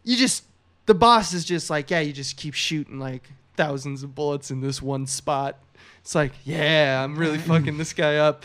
you 0.04 0.16
just 0.16 0.44
the 0.86 0.94
boss 0.94 1.34
is 1.34 1.44
just 1.44 1.70
like, 1.72 1.90
yeah, 1.90 2.02
you 2.02 2.14
just 2.14 2.38
keep 2.38 2.54
shooting 2.54 3.00
like 3.00 3.30
thousands 3.58 4.04
of 4.04 4.14
bullets 4.16 4.50
in 4.52 4.62
this 4.62 4.80
one 4.82 5.06
spot. 5.08 5.58
It's 6.02 6.16
like, 6.16 6.34
yeah, 6.44 7.04
I'm 7.04 7.16
really 7.16 7.38
fucking 7.52 7.78
this 7.78 7.94
guy 7.94 8.18
up. 8.18 8.44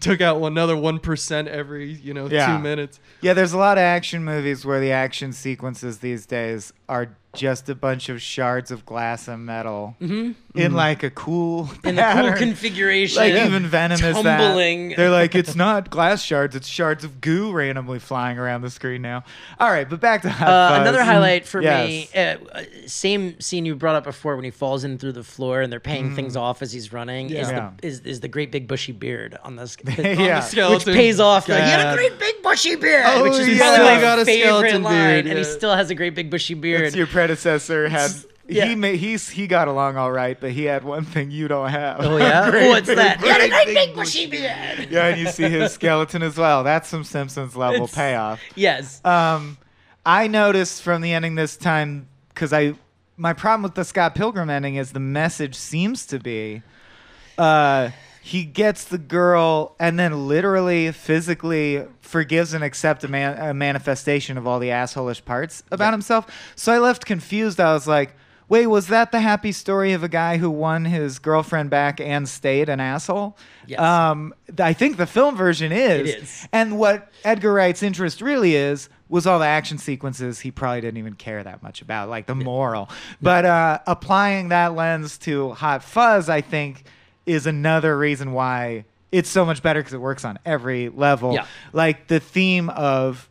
Took 0.00 0.20
out 0.20 0.40
another 0.42 0.76
one 0.76 0.98
percent 0.98 1.48
every 1.48 1.90
you 1.92 2.12
know 2.14 2.26
Yeah. 2.28 2.56
two 2.56 2.62
minutes. 2.62 3.00
Yeah, 3.22 3.32
there's 3.34 3.52
a 3.54 3.58
lot 3.58 3.78
of 3.78 3.82
action 3.82 4.24
movies 4.24 4.64
where 4.64 4.78
the 4.78 4.92
action 4.92 5.32
sequences 5.32 5.98
these 5.98 6.26
days 6.26 6.72
are 6.88 7.16
just 7.34 7.68
a 7.68 7.74
bunch 7.74 8.08
of 8.10 8.20
shards 8.20 8.70
of 8.70 8.84
glass 8.84 9.26
and 9.26 9.46
metal 9.46 9.96
in 10.00 10.72
like 10.74 11.02
a 11.02 11.10
cool 11.10 11.64
Mm-hmm. 11.64 11.86
in 11.88 11.94
the 11.96 12.02
cool 12.28 12.32
configuration. 12.38 13.16
Like 13.18 13.34
even 13.34 13.66
Venom 13.66 14.02
is 14.04 14.16
tumbling. 14.16 14.90
that. 14.90 14.96
They're 14.96 15.10
like, 15.10 15.34
it's 15.34 15.54
not 15.56 15.90
glass 15.90 16.22
shards, 16.22 16.54
it's 16.56 16.66
shards 16.68 17.04
of 17.04 17.20
goo 17.20 17.52
randomly 17.52 17.98
flying 17.98 18.38
around 18.38 18.62
the 18.62 18.70
screen 18.70 19.00
now. 19.02 19.24
All 19.58 19.70
right, 19.70 19.88
but 19.88 20.00
back 20.00 20.22
to 20.22 20.30
Hot 20.30 20.48
Uh, 20.78 20.80
another 20.82 21.02
highlight 21.02 21.46
for 21.46 21.62
Yes. 21.62 21.86
me, 21.88 22.08
uh, 22.14 22.36
uh, 22.52 22.62
same 22.86 23.38
scene 23.40 23.64
you 23.64 23.74
brought 23.76 23.94
up 23.94 24.04
before 24.04 24.36
when 24.36 24.44
he 24.44 24.50
falls 24.50 24.84
in 24.84 24.98
through 24.98 25.12
the 25.12 25.22
floor 25.24 25.60
and 25.62 25.72
they're 25.72 25.80
paying 25.80 26.14
things 26.14 26.36
off 26.36 26.60
as 26.62 26.72
he's 26.72 26.92
running 26.92 27.30
is, 27.30 27.48
Mm. 27.48 27.50
Yeah. 27.52 27.70
the, 27.80 27.86
is 27.86 28.00
is 28.00 28.20
the 28.20 28.28
great 28.28 28.52
big 28.52 28.68
bushy 28.68 28.92
beard 28.92 29.38
on 29.44 29.56
the, 29.56 29.66
sk- 29.66 29.82
Yeah. 29.98 30.36
which 30.36 30.44
skeleton. 30.50 30.94
pays 30.94 31.18
off. 31.20 31.48
Like, 31.48 31.62
he 31.64 31.70
had 31.70 31.92
a 31.92 31.96
great 31.96 32.18
big 32.18 32.42
bushy 32.42 32.76
beard, 32.76 33.04
Oh, 33.06 33.22
which 33.22 33.34
is 33.34 33.46
he's 33.46 33.58
probably 33.58 33.84
my 33.84 34.00
got 34.00 34.18
a 34.18 34.24
favorite 34.24 34.80
line, 34.82 34.82
beard, 34.94 35.26
and 35.26 35.38
he 35.38 35.44
still 35.44 35.74
has 35.74 35.90
a 35.90 35.94
great 35.94 36.14
big 36.14 36.30
bushy 36.30 36.54
beard. 36.54 36.84
That's 36.86 36.96
your 36.96 37.06
predecessor 37.26 37.88
had. 37.88 38.10
Yeah. 38.48 38.66
He 38.66 38.74
made 38.74 38.96
he's 38.98 39.28
he 39.28 39.46
got 39.46 39.68
along 39.68 39.96
all 39.96 40.10
right, 40.10 40.38
but 40.38 40.50
he 40.50 40.64
had 40.64 40.82
one 40.84 41.04
thing 41.04 41.30
you 41.30 41.46
don't 41.48 41.70
have. 41.70 42.00
oh 42.00 42.16
yeah, 42.16 42.50
what's 42.68 42.88
big- 42.88 42.96
that? 42.98 43.20
He 43.20 43.28
had 43.28 43.40
a 43.40 43.48
great 43.48 43.64
great 43.66 43.74
big 43.74 43.94
bushy 43.94 44.26
beard. 44.26 44.88
Yeah, 44.90 45.06
and 45.06 45.20
you 45.20 45.28
see 45.28 45.44
his 45.48 45.72
skeleton 45.72 46.22
as 46.22 46.36
well. 46.36 46.64
That's 46.64 46.88
some 46.88 47.04
Simpsons 47.04 47.54
level 47.56 47.84
It's- 47.84 47.94
payoff. 47.94 48.40
Yes. 48.56 49.00
Um, 49.04 49.56
I 50.04 50.26
noticed 50.26 50.82
from 50.82 51.02
the 51.02 51.12
ending 51.12 51.36
this 51.36 51.56
time 51.56 52.08
because 52.30 52.52
I 52.52 52.74
my 53.16 53.32
problem 53.32 53.62
with 53.62 53.74
the 53.76 53.84
Scott 53.84 54.14
Pilgrim 54.16 54.50
ending 54.50 54.74
is 54.74 54.90
the 54.92 55.00
message 55.00 55.54
seems 55.54 56.04
to 56.06 56.18
be, 56.18 56.62
uh, 57.38 57.90
he 58.22 58.44
gets 58.44 58.84
the 58.84 58.98
girl 58.98 59.74
and 59.78 59.98
then 59.98 60.28
literally 60.28 60.92
physically 60.92 61.84
forgives 62.00 62.54
and 62.54 62.62
accepts 62.62 63.04
a, 63.04 63.08
man- 63.08 63.36
a 63.38 63.52
manifestation 63.52 64.38
of 64.38 64.46
all 64.46 64.58
the 64.58 64.68
assholeish 64.68 65.24
parts 65.24 65.62
about 65.70 65.92
himself. 65.92 66.26
So 66.54 66.72
I 66.72 66.78
left 66.78 67.04
confused. 67.04 67.60
I 67.60 67.74
was 67.74 67.86
like. 67.86 68.14
Wait, 68.48 68.66
was 68.66 68.88
that 68.88 69.12
the 69.12 69.20
happy 69.20 69.50
story 69.50 69.94
of 69.94 70.02
a 70.02 70.08
guy 70.08 70.36
who 70.36 70.50
won 70.50 70.84
his 70.84 71.18
girlfriend 71.18 71.70
back 71.70 71.98
and 72.00 72.28
stayed 72.28 72.68
an 72.68 72.80
asshole? 72.80 73.34
Yes. 73.66 73.80
Um, 73.80 74.34
I 74.58 74.74
think 74.74 74.98
the 74.98 75.06
film 75.06 75.36
version 75.36 75.72
is. 75.72 76.10
It 76.10 76.22
is. 76.22 76.48
And 76.52 76.78
what 76.78 77.10
Edgar 77.24 77.50
Wright's 77.54 77.82
interest 77.82 78.20
really 78.20 78.54
is 78.54 78.90
was 79.08 79.26
all 79.26 79.38
the 79.38 79.46
action 79.46 79.78
sequences 79.78 80.40
he 80.40 80.50
probably 80.50 80.82
didn't 80.82 80.98
even 80.98 81.14
care 81.14 81.42
that 81.42 81.62
much 81.62 81.80
about, 81.80 82.10
like 82.10 82.26
the 82.26 82.34
moral. 82.34 82.90
But 83.22 83.46
uh, 83.46 83.78
applying 83.86 84.48
that 84.50 84.74
lens 84.74 85.16
to 85.18 85.52
Hot 85.52 85.82
Fuzz, 85.82 86.28
I 86.28 86.42
think, 86.42 86.84
is 87.26 87.46
another 87.46 87.96
reason 87.96 88.32
why 88.32 88.84
it's 89.10 89.28
so 89.28 89.44
much 89.44 89.62
better 89.62 89.80
because 89.80 89.92
it 89.94 90.00
works 90.00 90.24
on 90.24 90.38
every 90.46 90.88
level. 90.88 91.34
Yeah. 91.34 91.46
Like 91.72 92.08
the 92.08 92.18
theme 92.20 92.68
of 92.70 93.28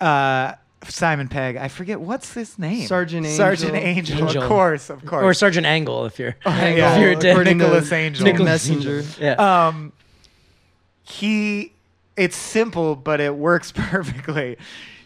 uh, 0.00 0.54
Simon 0.84 1.28
Pegg, 1.28 1.56
I 1.56 1.68
forget 1.68 2.00
what's 2.00 2.32
his 2.34 2.58
name. 2.58 2.86
Sergeant 2.86 3.26
Sergeant 3.26 3.74
Angel. 3.74 3.86
Angel, 4.16 4.28
Angel. 4.28 4.42
of 4.42 4.48
course, 4.48 4.90
of 4.90 5.04
course. 5.04 5.22
or 5.24 5.34
Sergeant 5.34 5.66
Angle 5.66 6.04
if 6.06 6.18
you're 6.18 6.36
yeah. 6.46 6.94
if 6.96 7.00
you're 7.02 7.14
dead. 7.14 7.32
according 7.32 7.58
to 7.58 7.64
Nicholas 7.64 7.90
Angel. 7.92 8.24
Nick 8.24 8.38
Messenger. 8.38 9.02
Yeah. 9.20 9.66
um 9.68 9.92
he 11.02 11.72
it's 12.16 12.36
simple 12.36 12.94
but 12.94 13.20
it 13.20 13.34
works 13.34 13.72
perfectly 13.74 14.56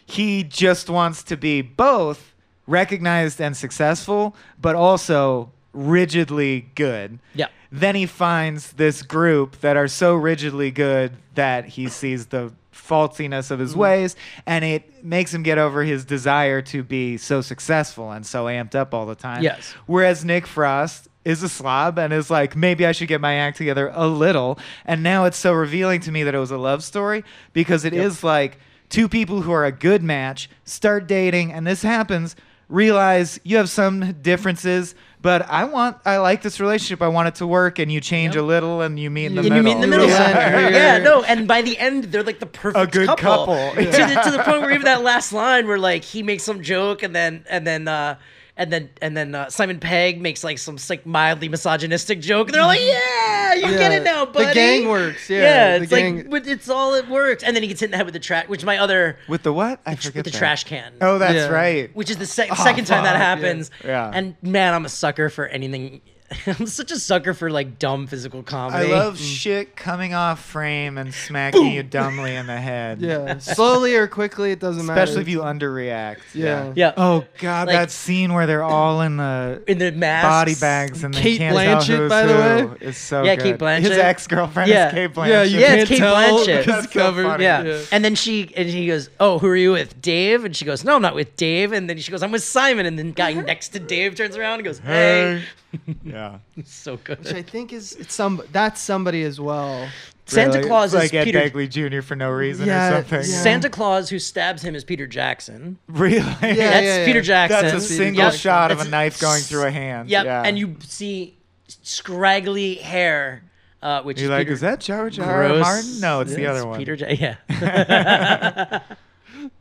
he 0.05 0.43
just 0.43 0.89
wants 0.89 1.23
to 1.23 1.37
be 1.37 1.61
both 1.61 2.33
recognized 2.67 3.39
and 3.41 3.55
successful 3.55 4.35
but 4.61 4.75
also 4.75 5.49
rigidly 5.73 6.67
good 6.75 7.19
Yeah. 7.33 7.47
Then 7.75 7.95
he 7.95 8.05
finds 8.05 8.73
this 8.73 9.01
group 9.01 9.59
that 9.61 9.75
are 9.75 9.87
so 9.87 10.13
rigidly 10.15 10.69
good 10.69 11.11
that 11.33 11.65
he 11.65 11.89
sees 11.89 12.27
the 12.27 12.53
faultiness 12.71 13.49
of 13.49 13.57
his 13.59 13.71
Mm-hmm. 13.71 13.79
ways 13.79 14.15
and 14.45 14.63
it 14.63 15.03
makes 15.03 15.33
him 15.33 15.41
get 15.41 15.57
over 15.57 15.83
his 15.83 16.05
desire 16.05 16.61
to 16.61 16.83
be 16.83 17.17
so 17.17 17.41
successful 17.41 18.11
and 18.11 18.25
so 18.25 18.45
amped 18.45 18.75
up 18.75 18.93
all 18.93 19.05
the 19.07 19.15
time 19.15 19.41
Yes. 19.41 19.73
Whereas 19.87 20.23
Nick 20.23 20.45
Frost 20.45 21.07
is 21.25 21.41
a 21.41 21.49
slob 21.49 21.97
and 21.97 22.13
is 22.13 22.29
like, 22.29 22.55
maybe 22.55 22.85
I 22.85 22.91
should 22.91 23.07
get 23.07 23.21
my 23.21 23.35
act 23.35 23.57
together 23.57 23.91
a 23.95 24.07
little. 24.07 24.59
And 24.85 25.01
now 25.01 25.25
it's 25.25 25.37
so 25.37 25.53
revealing 25.53 25.99
to 26.01 26.11
me 26.11 26.21
that 26.23 26.35
it 26.35 26.39
was 26.39 26.51
a 26.51 26.57
love 26.57 26.83
story 26.83 27.23
because 27.53 27.85
it 27.85 27.93
is 27.93 28.23
like 28.23 28.59
two 28.89 29.07
people 29.09 29.41
who 29.41 29.51
are 29.51 29.65
a 29.65 29.71
good 29.71 30.03
match 30.03 30.49
start 30.65 31.07
dating, 31.07 31.51
and 31.53 31.65
this 31.65 31.81
happens, 31.81 32.35
realize 32.67 33.39
you 33.43 33.55
have 33.57 33.69
some 33.69 34.11
differences. 34.21 34.95
But 35.23 35.49
I 35.49 35.63
want, 35.63 35.97
I 36.05 36.17
like 36.17 36.41
this 36.41 36.59
relationship. 36.59 37.01
I 37.01 37.07
want 37.07 37.29
it 37.29 37.35
to 37.35 37.47
work, 37.47 37.79
and 37.79 37.89
you 37.89 38.01
change 38.01 38.35
Yep. 38.35 38.43
a 38.43 38.45
little, 38.45 38.81
and 38.81 38.99
you 38.99 39.09
meet 39.09 39.27
in 39.27 39.35
the 39.35 39.39
and 39.39 39.49
middle. 39.49 39.57
you 39.57 39.63
meet 39.63 39.71
in 39.75 39.81
the 39.81 39.87
middle. 39.87 40.07
Yeah. 40.07 40.69
Yeah. 40.69 40.97
no, 40.99 41.23
and 41.23 41.47
by 41.47 41.61
the 41.61 41.77
end, 41.77 42.03
they're 42.05 42.23
like 42.23 42.39
the 42.39 42.45
perfect 42.45 42.91
good 42.91 43.07
couple. 43.17 43.55
To, 43.73 43.81
the, 43.81 44.21
to 44.25 44.31
the 44.31 44.43
point 44.43 44.61
where 44.61 44.71
even 44.71 44.83
that 44.83 45.01
last 45.01 45.31
line 45.31 45.65
where 45.65 45.79
like 45.79 46.03
he 46.03 46.23
makes 46.23 46.43
some 46.43 46.61
joke 46.61 47.03
and 47.03 47.15
then 47.15 47.45
and 47.49 47.65
then 47.65 47.87
uh 47.87 48.17
and 48.55 48.71
then 48.71 48.89
and 49.01 49.17
then 49.17 49.33
uh, 49.33 49.49
Simon 49.49 49.79
Pegg 49.79 50.21
makes 50.21 50.43
like 50.43 50.59
some 50.59 50.77
like 50.89 51.05
mildly 51.05 51.49
misogynistic 51.49 52.21
joke. 52.21 52.47
And 52.49 52.55
they're 52.55 52.63
like, 52.65 52.81
"Yeah, 52.81 53.53
you 53.55 53.61
get 53.77 53.91
it 53.91 54.03
now, 54.03 54.25
buddy." 54.25 54.45
The 54.45 54.53
gang 54.53 54.87
works. 54.87 55.29
Yeah, 55.29 55.41
Yeah, 55.41 55.75
it's 55.77 55.89
gang- 55.89 56.29
like 56.29 56.45
it's 56.47 56.69
all 56.69 56.93
it 56.93 57.07
works. 57.09 57.43
And 57.43 57.55
then 57.55 57.63
he 57.63 57.69
gets 57.69 57.79
hit 57.81 57.87
in 57.87 57.91
the 57.91 57.97
head 57.97 58.05
with 58.05 58.13
the 58.13 58.19
trash, 58.19 58.47
which 58.47 58.63
my 58.63 58.77
other 58.77 59.17
With 59.27 59.41
the 59.43 59.51
what? 59.53 59.79
I 59.85 59.91
with 59.91 60.03
forget 60.03 60.23
the 60.25 60.29
that. 60.31 60.37
trash 60.37 60.65
can. 60.65 60.93
Oh, 61.01 61.17
that's 61.17 61.33
Yeah. 61.35 61.47
right. 61.47 61.95
which 61.95 62.09
is 62.11 62.17
the 62.17 62.25
sec- 62.27 62.55
second 62.55 62.85
time 62.85 63.03
that 63.05 63.13
fuck, 63.13 63.19
yeah. 63.19 63.25
happens. 63.25 63.71
Yeah. 63.83 64.11
And 64.13 64.35
man, 64.43 64.73
I'm 64.73 64.85
a 64.85 64.89
sucker 64.89 65.29
for 65.29 65.47
anything. 65.47 66.01
I'm 66.47 66.65
such 66.67 66.91
a 66.91 66.97
sucker 66.97 67.33
for 67.33 67.49
like 67.51 67.77
dumb 67.79 68.07
physical 68.07 68.43
comedy. 68.43 68.75
I 68.75 68.79
comedy. 68.87 68.93
love 68.93 69.17
mm. 69.17 69.35
shit 69.37 69.75
coming 69.75 70.13
off 70.13 70.43
frame 70.43 70.97
and 70.97 71.13
smacking 71.13 71.67
you 71.71 71.83
dumbly 71.83 72.35
in 72.35 72.47
the 72.47 72.57
head. 72.57 73.01
Yeah, 73.03 73.37
slowly 73.39 73.95
or 73.95 74.07
quickly, 74.07 74.51
it 74.51 74.59
doesn't 74.59 74.85
matter. 74.85 75.01
Especially 75.01 75.21
if 75.21 75.27
you 75.29 75.39
underreact. 75.41 76.19
Yeah. 76.33 76.71
Yeah. 76.75 76.93
Oh 76.97 77.25
god, 77.39 77.67
Like- 77.67 77.75
that 77.75 77.91
scene 77.91 78.33
where 78.33 78.47
they're 78.47 78.63
all 78.63 79.01
in 79.01 79.17
the 79.17 79.61
in 79.67 79.77
the 79.77 79.91
mask. 79.91 80.27
body 80.27 80.55
bags 80.55 81.03
and 81.03 81.13
they 81.13 81.21
Cate 81.21 81.37
can't 81.39 81.55
tell 81.55 81.77
Blanchett, 81.81 81.97
who's 81.97 82.09
by 82.09 82.25
the 82.25 82.33
who 82.61 82.67
way. 82.67 82.77
is 82.81 82.97
so 82.97 83.23
Yeah, 83.23 83.35
good. 83.35 83.43
Cate 83.43 83.57
Blanchett. 83.59 83.81
His 83.81 83.97
ex-girlfriend 83.97 84.69
Yeah. 84.69 84.87
is 84.87 84.93
Cate 84.93 85.13
Blanchett. 85.13 85.27
Yeah, 85.29 85.43
you 85.43 85.59
Yeah, 85.59 85.67
can't 85.67 85.79
it's 85.81 85.89
Cate 85.89 85.97
tell 85.99 86.15
Blanchett. 86.15 86.55
'cause 86.57 86.65
That's 86.65 86.85
it's 86.85 86.93
so 86.93 86.99
covered. 86.99 87.23
funny. 87.25 87.43
Yeah. 87.43 87.63
Yeah. 87.63 87.79
And 87.91 88.03
then 88.05 88.15
she 88.15 88.51
and 88.55 88.67
he 88.69 88.87
goes, 88.87 89.09
"Oh, 89.19 89.39
who 89.39 89.47
are 89.47 89.55
you 89.55 89.71
with, 89.73 90.01
Dave?" 90.01 90.45
And 90.45 90.55
she 90.55 90.65
goes, 90.65 90.83
"No, 90.83 90.95
I'm 90.95 91.01
not 91.01 91.15
with 91.15 91.35
Dave." 91.35 91.71
And 91.73 91.89
then 91.89 91.97
she 91.99 92.11
goes, 92.11 92.23
"I'm 92.23 92.31
with 92.31 92.43
Simon." 92.43 92.85
And 92.85 92.97
then 92.97 93.11
guy 93.11 93.33
next 93.53 93.69
to 93.69 93.79
Dave 93.79 94.15
turns 94.15 94.35
around 94.37 94.55
and 94.55 94.63
goes, 94.65 94.79
"Hey." 94.79 95.41
yeah. 96.03 96.37
so 96.65 96.97
good. 96.97 97.19
Which 97.19 97.33
I 97.33 97.41
think 97.41 97.73
is 97.73 97.93
it's 97.93 98.13
some 98.13 98.41
that's 98.51 98.79
somebody 98.81 99.23
as 99.23 99.39
well. 99.39 99.87
Santa 100.25 100.57
Really? 100.59 100.67
Claus 100.69 100.93
It's 100.93 101.03
is 101.05 101.11
like 101.11 101.19
Ed 101.19 101.23
Peter. 101.25 101.39
Begley 101.41 101.69
Jr. 101.69 102.01
for 102.01 102.15
no 102.15 102.29
reason 102.31 102.65
Yeah, 102.65 102.89
or 102.89 102.91
something. 103.01 103.19
yeah. 103.19 103.41
Santa 103.43 103.69
Claus 103.69 104.09
who 104.09 104.19
stabs 104.19 104.61
him 104.63 104.73
is 104.75 104.83
Peter 104.85 105.05
Jackson. 105.05 105.77
Really? 105.87 106.15
Yeah, 106.19 106.31
That's 106.41 106.57
yeah, 106.57 106.79
yeah. 106.99 107.05
Peter 107.05 107.21
Jackson. 107.21 107.61
That's 107.61 107.73
a 107.75 107.81
single 107.81 108.23
Jackson. 108.23 108.39
shot 108.39 108.71
of 108.71 108.79
a 108.79 108.85
knife 108.85 109.19
going 109.19 109.41
through 109.41 109.63
a 109.65 109.71
hand. 109.71 110.09
Yep. 110.09 110.25
Yeah. 110.25 110.43
And 110.45 110.57
you 110.57 110.77
see 110.79 111.37
scraggly 111.67 112.75
hair, 112.75 113.43
uh, 113.81 114.01
which 114.03 114.17
You're 114.21 114.27
is 114.27 114.29
like, 114.31 114.39
Peter 114.47 114.53
is 114.53 114.61
that 114.61 114.79
George 114.79 115.19
R. 115.19 115.43
R. 115.43 115.57
Martin? 115.59 115.99
No, 115.99 116.21
it's 116.21 116.33
the 116.33 116.43
Yeah, 116.43 116.51
other 116.51 116.67
one. 116.67 116.79
Peter 116.79 116.95
J. 116.95 117.15
Yeah. 117.19 118.79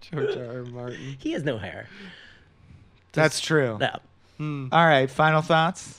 George 0.00 0.36
R. 0.36 0.56
R. 0.58 0.64
Martin. 0.66 1.16
he 1.18 1.32
has 1.32 1.42
no 1.42 1.58
hair. 1.58 1.88
That's 3.12 3.40
true. 3.40 3.78
No. 3.80 3.96
Hmm. 4.38 4.68
All 4.72 4.86
right, 4.86 5.10
final 5.10 5.42
thoughts. 5.42 5.98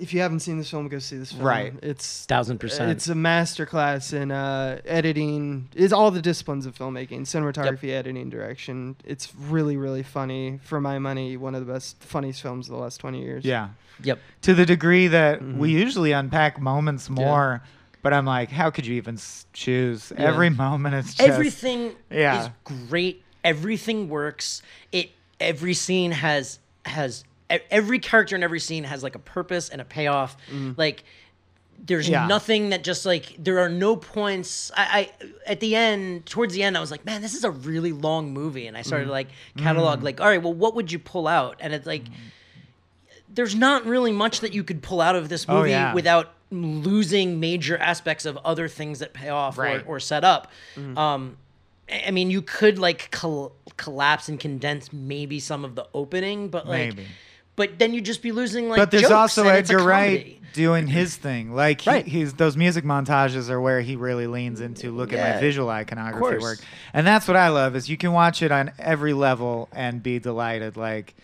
If 0.00 0.14
you 0.14 0.20
haven't 0.20 0.40
seen 0.40 0.56
this 0.58 0.70
film, 0.70 0.88
go 0.88 0.98
see 0.98 1.18
this 1.18 1.32
film. 1.32 1.44
Right. 1.46 1.74
It's 1.82 2.24
Thousand 2.26 2.58
percent. 2.58 2.90
It's 2.90 3.08
a 3.08 3.14
masterclass 3.14 4.12
in 4.14 4.30
uh, 4.30 4.80
editing. 4.86 5.68
It's 5.74 5.92
all 5.92 6.10
the 6.10 6.22
disciplines 6.22 6.64
of 6.66 6.74
filmmaking: 6.76 7.20
cinematography, 7.22 7.90
editing, 7.90 8.30
direction. 8.30 8.96
It's 9.04 9.34
really, 9.36 9.76
really 9.76 10.02
funny. 10.02 10.58
For 10.64 10.80
my 10.80 10.98
money, 10.98 11.36
one 11.36 11.54
of 11.54 11.64
the 11.66 11.72
best, 11.72 12.02
funniest 12.02 12.40
films 12.42 12.68
of 12.68 12.74
the 12.76 12.80
last 12.80 12.98
twenty 12.98 13.22
years. 13.22 13.44
Yeah. 13.44 13.68
Yep. 14.02 14.18
To 14.42 14.54
the 14.54 14.64
degree 14.64 15.08
that 15.08 15.40
Mhm. 15.40 15.58
we 15.58 15.70
usually 15.72 16.12
unpack 16.12 16.58
moments 16.58 17.10
more, 17.10 17.62
but 18.02 18.14
I'm 18.14 18.24
like, 18.24 18.48
how 18.50 18.70
could 18.70 18.86
you 18.86 18.94
even 18.94 19.18
choose? 19.52 20.10
Yeah. 20.16 20.24
Every 20.28 20.48
moment 20.48 20.94
is 20.94 21.14
just 21.14 21.28
Everything 21.28 21.92
Yeah. 22.10 22.44
is 22.44 22.50
great. 22.64 23.22
Everything 23.44 24.08
works. 24.08 24.62
It 24.92 25.10
every 25.38 25.74
scene 25.74 26.12
has 26.12 26.58
has 26.86 27.24
every 27.70 27.98
character 27.98 28.36
in 28.36 28.42
every 28.42 28.60
scene 28.60 28.84
has 28.84 29.02
like 29.02 29.14
a 29.14 29.18
purpose 29.20 29.68
and 29.68 29.80
a 29.80 29.84
payoff. 29.84 30.36
Mm. 30.50 30.76
Like 30.78 31.04
there's 31.82 32.08
Yeah. 32.08 32.26
nothing 32.26 32.70
that 32.70 32.84
just 32.84 33.06
like 33.06 33.34
there 33.38 33.58
are 33.60 33.68
no 33.68 33.96
points. 33.96 34.70
I, 34.76 35.10
I 35.26 35.28
at 35.46 35.60
the 35.60 35.74
end, 35.76 36.26
towards 36.26 36.52
the 36.54 36.62
end, 36.62 36.76
I 36.76 36.80
was 36.80 36.90
like, 36.90 37.04
man, 37.06 37.22
this 37.22 37.34
is 37.34 37.42
a 37.44 37.50
really 37.50 37.92
long 37.92 38.32
movie, 38.32 38.66
and 38.66 38.76
I 38.76 38.82
started 38.82 39.06
to 39.06 39.10
like 39.10 39.28
catalog 39.56 40.00
mm. 40.00 40.02
like, 40.04 40.20
all 40.20 40.26
right, 40.28 40.42
well, 40.42 40.52
what 40.54 40.74
would 40.74 40.92
you 40.92 40.98
pull 40.98 41.26
out? 41.26 41.56
And 41.60 41.72
it's 41.72 41.86
like. 41.86 42.04
There's 43.32 43.54
not 43.54 43.86
really 43.86 44.10
much 44.10 44.40
that 44.40 44.52
you 44.54 44.64
could 44.64 44.82
pull 44.82 45.00
out 45.00 45.14
of 45.14 45.28
this 45.28 45.46
Oh, 45.48 45.58
movie 45.58 45.70
yeah. 45.70 45.94
without 45.94 46.32
losing 46.50 47.38
major 47.38 47.78
aspects 47.78 48.26
of 48.26 48.36
other 48.38 48.66
things 48.66 48.98
that 48.98 49.12
pay 49.12 49.28
off 49.28 49.56
Right. 49.56 49.82
or, 49.86 49.96
or 49.96 50.00
set 50.00 50.24
up. 50.24 50.50
Mm-hmm. 50.74 50.98
Um, 50.98 51.36
I 51.88 52.04
I 52.08 52.10
mean, 52.10 52.30
you 52.30 52.42
could 52.42 52.78
like 52.80 53.10
col- 53.12 53.52
collapse 53.76 54.28
and 54.28 54.40
condense 54.40 54.92
maybe 54.92 55.38
some 55.38 55.64
of 55.64 55.76
the 55.76 55.86
opening, 55.94 56.48
but 56.48 56.66
like, 56.66 56.96
Maybe. 56.96 57.06
But 57.60 57.78
then 57.78 57.92
you'd 57.92 58.06
just 58.06 58.22
be 58.22 58.32
losing 58.32 58.70
like. 58.70 58.78
but 58.78 58.90
there's 58.90 59.02
jokes, 59.02 59.12
also 59.12 59.46
and 59.46 59.58
it's 59.58 59.68
a 59.68 59.74
Edgar 59.74 59.84
Wright 59.84 60.40
doing 60.54 60.86
his 60.86 61.14
thing. 61.14 61.54
Like 61.54 61.82
he, 61.82 61.90
Right. 61.90 62.06
he's 62.06 62.32
those 62.32 62.56
music 62.56 62.84
montages 62.84 63.50
are 63.50 63.60
where 63.60 63.82
he 63.82 63.96
really 63.96 64.26
leans 64.26 64.62
into 64.62 64.90
look 64.90 65.12
at 65.12 65.34
my 65.34 65.38
visual 65.40 65.68
iconography 65.68 66.38
work, 66.38 66.58
and 66.94 67.06
that's 67.06 67.28
what 67.28 67.36
I 67.36 67.50
love 67.50 67.76
is 67.76 67.90
you 67.90 67.98
can 67.98 68.12
watch 68.12 68.40
it 68.42 68.50
on 68.50 68.72
every 68.78 69.12
level 69.12 69.68
and 69.72 70.02
be 70.02 70.18
delighted. 70.18 70.78
Like 70.78 71.14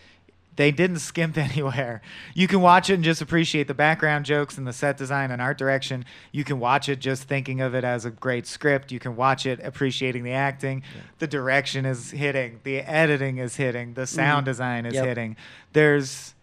they 0.57 0.71
didn't 0.71 0.99
skimp 0.99 1.37
anywhere. 1.37 2.01
You 2.33 2.47
can 2.47 2.61
watch 2.61 2.89
it 2.89 2.95
and 2.95 3.03
just 3.03 3.21
appreciate 3.21 3.67
the 3.67 3.73
background 3.73 4.25
jokes 4.25 4.57
and 4.57 4.67
the 4.67 4.73
set 4.73 4.97
design 4.97 5.31
and 5.31 5.41
art 5.41 5.57
direction. 5.57 6.03
You 6.31 6.43
can 6.43 6.59
watch 6.59 6.89
it 6.89 6.99
just 6.99 7.23
thinking 7.23 7.61
of 7.61 7.73
it 7.73 7.83
as 7.83 8.03
a 8.03 8.11
great 8.11 8.45
script. 8.45 8.91
You 8.91 8.99
can 8.99 9.15
watch 9.15 9.45
it 9.45 9.59
appreciating 9.63 10.23
the 10.23 10.33
acting. 10.33 10.83
The 11.19 11.27
direction 11.27 11.85
is 11.85 12.11
hitting. 12.11 12.59
The 12.63 12.79
editing 12.79 13.37
is 13.37 13.55
hitting. 13.55 13.93
The 13.93 14.05
sound 14.05 14.43
mm. 14.43 14.45
design 14.45 14.85
is 14.85 14.95
Yep. 14.95 15.05
hitting. 15.05 15.37
There's 15.73 16.33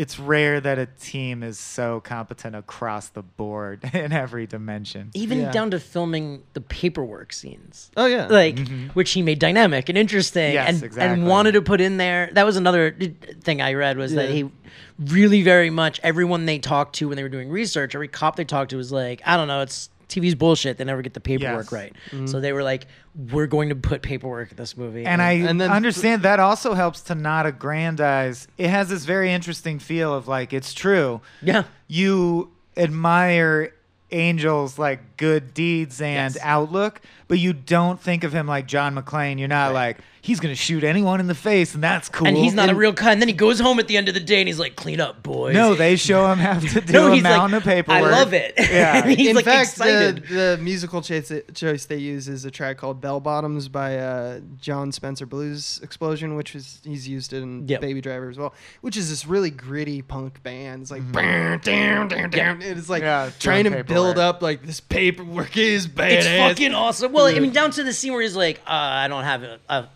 it's 0.00 0.18
rare 0.18 0.62
that 0.62 0.78
a 0.78 0.86
team 0.86 1.42
is 1.42 1.58
so 1.58 2.00
competent 2.00 2.56
across 2.56 3.08
the 3.10 3.22
board 3.22 3.84
in 3.92 4.12
every 4.12 4.46
dimension. 4.46 5.10
even 5.12 5.40
Yeah. 5.40 5.52
down 5.52 5.70
to 5.72 5.78
filming 5.78 6.42
the 6.54 6.62
paperwork 6.62 7.34
scenes. 7.34 7.90
Oh 7.98 8.06
yeah. 8.06 8.26
Like, 8.26 8.56
mm-hmm. 8.56 8.86
which 8.88 9.10
he 9.10 9.20
made 9.20 9.38
dynamic 9.38 9.90
and 9.90 9.98
interesting, 9.98 10.54
Yes, 10.54 10.68
and 10.70 10.82
exactly. 10.82 11.20
and 11.20 11.28
wanted 11.28 11.52
to 11.52 11.60
put 11.60 11.82
in 11.82 11.98
there. 11.98 12.30
That 12.32 12.46
was 12.46 12.56
another 12.56 12.96
thing 13.42 13.60
I 13.60 13.74
read 13.74 13.98
was 13.98 14.14
that 14.14 14.30
he 14.30 14.50
really 14.98 15.42
very 15.42 15.68
much 15.68 16.00
everyone 16.02 16.46
they 16.46 16.58
talked 16.58 16.94
to 16.96 17.08
when 17.08 17.16
they 17.16 17.22
were 17.22 17.28
doing 17.28 17.50
research, 17.50 17.94
every 17.94 18.08
cop 18.08 18.36
they 18.36 18.44
talked 18.44 18.70
to 18.70 18.78
was 18.78 18.90
like, 18.90 19.20
I 19.26 19.36
don't 19.36 19.48
know, 19.48 19.60
it's 19.60 19.90
TV's 20.10 20.34
bullshit. 20.34 20.76
They 20.76 20.84
never 20.84 21.00
get 21.02 21.14
the 21.14 21.20
paperwork 21.20 21.66
Yes. 21.66 21.72
right. 21.72 21.92
Mm-hmm. 22.10 22.26
So 22.26 22.40
they 22.40 22.52
were 22.52 22.62
like, 22.62 22.86
we're 23.32 23.46
going 23.46 23.70
to 23.70 23.74
put 23.76 24.02
paperwork 24.02 24.50
in 24.50 24.56
this 24.56 24.76
movie. 24.76 25.06
And 25.06 25.22
I 25.22 25.32
And 25.32 25.60
then- 25.60 25.70
understand 25.70 26.22
that 26.22 26.38
also 26.40 26.74
helps 26.74 27.00
to 27.02 27.14
not 27.14 27.46
aggrandize. 27.46 28.46
It 28.58 28.68
has 28.68 28.88
this 28.88 29.04
very 29.04 29.32
interesting 29.32 29.78
feel 29.78 30.12
of 30.14 30.28
like 30.28 30.52
it's 30.52 30.74
true. 30.74 31.20
yeah, 31.42 31.64
You 31.88 32.50
admire 32.76 33.72
Angel's 34.12 34.78
like 34.78 35.16
good 35.16 35.54
deeds 35.54 36.00
and 36.00 36.34
Yes. 36.34 36.42
outlook, 36.44 37.00
but 37.30 37.38
you 37.38 37.54
don't 37.54 37.98
think 37.98 38.24
of 38.24 38.32
him 38.34 38.46
like 38.46 38.66
John 38.66 38.94
McClane. 38.94 39.38
You're 39.38 39.48
not 39.48 39.72
like 39.72 39.96
he's 40.22 40.38
gonna 40.38 40.54
shoot 40.54 40.84
anyone 40.84 41.18
in 41.20 41.26
the 41.28 41.34
face, 41.34 41.72
and 41.74 41.82
that's 41.82 42.10
cool. 42.10 42.26
and 42.26 42.36
he's 42.36 42.52
not 42.52 42.68
a 42.68 42.74
real 42.74 42.92
cut. 42.92 43.12
And 43.12 43.22
then 43.22 43.28
he 43.28 43.34
goes 43.34 43.58
home 43.58 43.78
at 43.78 43.88
the 43.88 43.96
end 43.96 44.08
of 44.08 44.14
the 44.14 44.20
day 44.20 44.40
and 44.40 44.48
he's 44.48 44.58
like, 44.58 44.76
clean 44.76 45.00
up, 45.00 45.22
boys. 45.22 45.54
No, 45.54 45.74
they 45.74 45.96
show 45.96 46.30
him 46.30 46.38
have 46.38 46.62
to 46.74 46.80
do 46.86 46.92
no, 46.92 47.06
a 47.10 47.14
he's 47.14 47.22
mountain 47.22 47.52
like, 47.52 47.60
of 47.62 47.64
paperwork. 47.64 48.02
I 48.02 48.10
love 48.10 48.34
it. 48.34 48.52
Yeah. 48.58 49.06
he's 49.06 49.28
in 49.28 49.36
like 49.36 49.46
fact, 49.46 49.70
excited. 49.70 50.24
the, 50.26 50.34
the 50.34 50.58
musical 50.60 51.00
choice, 51.00 51.32
choice 51.54 51.86
they 51.86 51.96
use 51.96 52.28
is 52.28 52.44
a 52.44 52.50
track 52.50 52.76
called 52.76 53.00
"Bell 53.00 53.18
Bottoms" 53.20 53.68
by 53.68 53.96
uh, 53.98 54.40
Jon 54.60 54.92
Spencer 54.92 55.24
Blues 55.24 55.80
Explosion, 55.82 56.34
which 56.36 56.54
is 56.54 56.80
he's 56.84 57.08
used 57.08 57.32
in 57.32 57.66
Yep. 57.66 57.80
Baby 57.80 58.00
Driver 58.02 58.28
as 58.28 58.36
well, 58.36 58.52
which 58.82 58.96
is 58.98 59.08
this 59.08 59.26
really 59.26 59.50
gritty 59.50 60.02
punk 60.02 60.42
band. 60.42 60.82
It's 60.82 60.90
like 60.90 61.10
"Bam, 61.12 61.60
down, 61.60 62.08
down, 62.08 62.28
down," 62.30 62.60
and 62.62 62.78
it's 62.78 62.88
like 62.90 63.00
Mm-hmm. 63.02 63.06
Yeah, 63.06 63.26
it's 63.28 63.38
trying 63.38 63.64
to 63.64 63.70
doing 63.70 63.82
build 63.84 64.16
paperwork. 64.16 64.34
up 64.36 64.42
like 64.42 64.66
this 64.66 64.80
paperwork 64.80 65.56
is 65.56 65.88
badass. 65.88 66.10
It's 66.10 66.26
fucking 66.26 66.74
awesome. 66.74 67.12
Well, 67.24 67.36
I 67.36 67.38
mean, 67.38 67.52
down 67.52 67.70
to 67.72 67.84
the 67.84 67.92
scene 67.92 68.12
where 68.12 68.22
he's 68.22 68.36
like, 68.36 68.58
uh, 68.66 68.70
I 68.72 69.08
don't 69.08 69.24
have 69.24 69.42
a, 69.42 69.60
a 69.68 69.88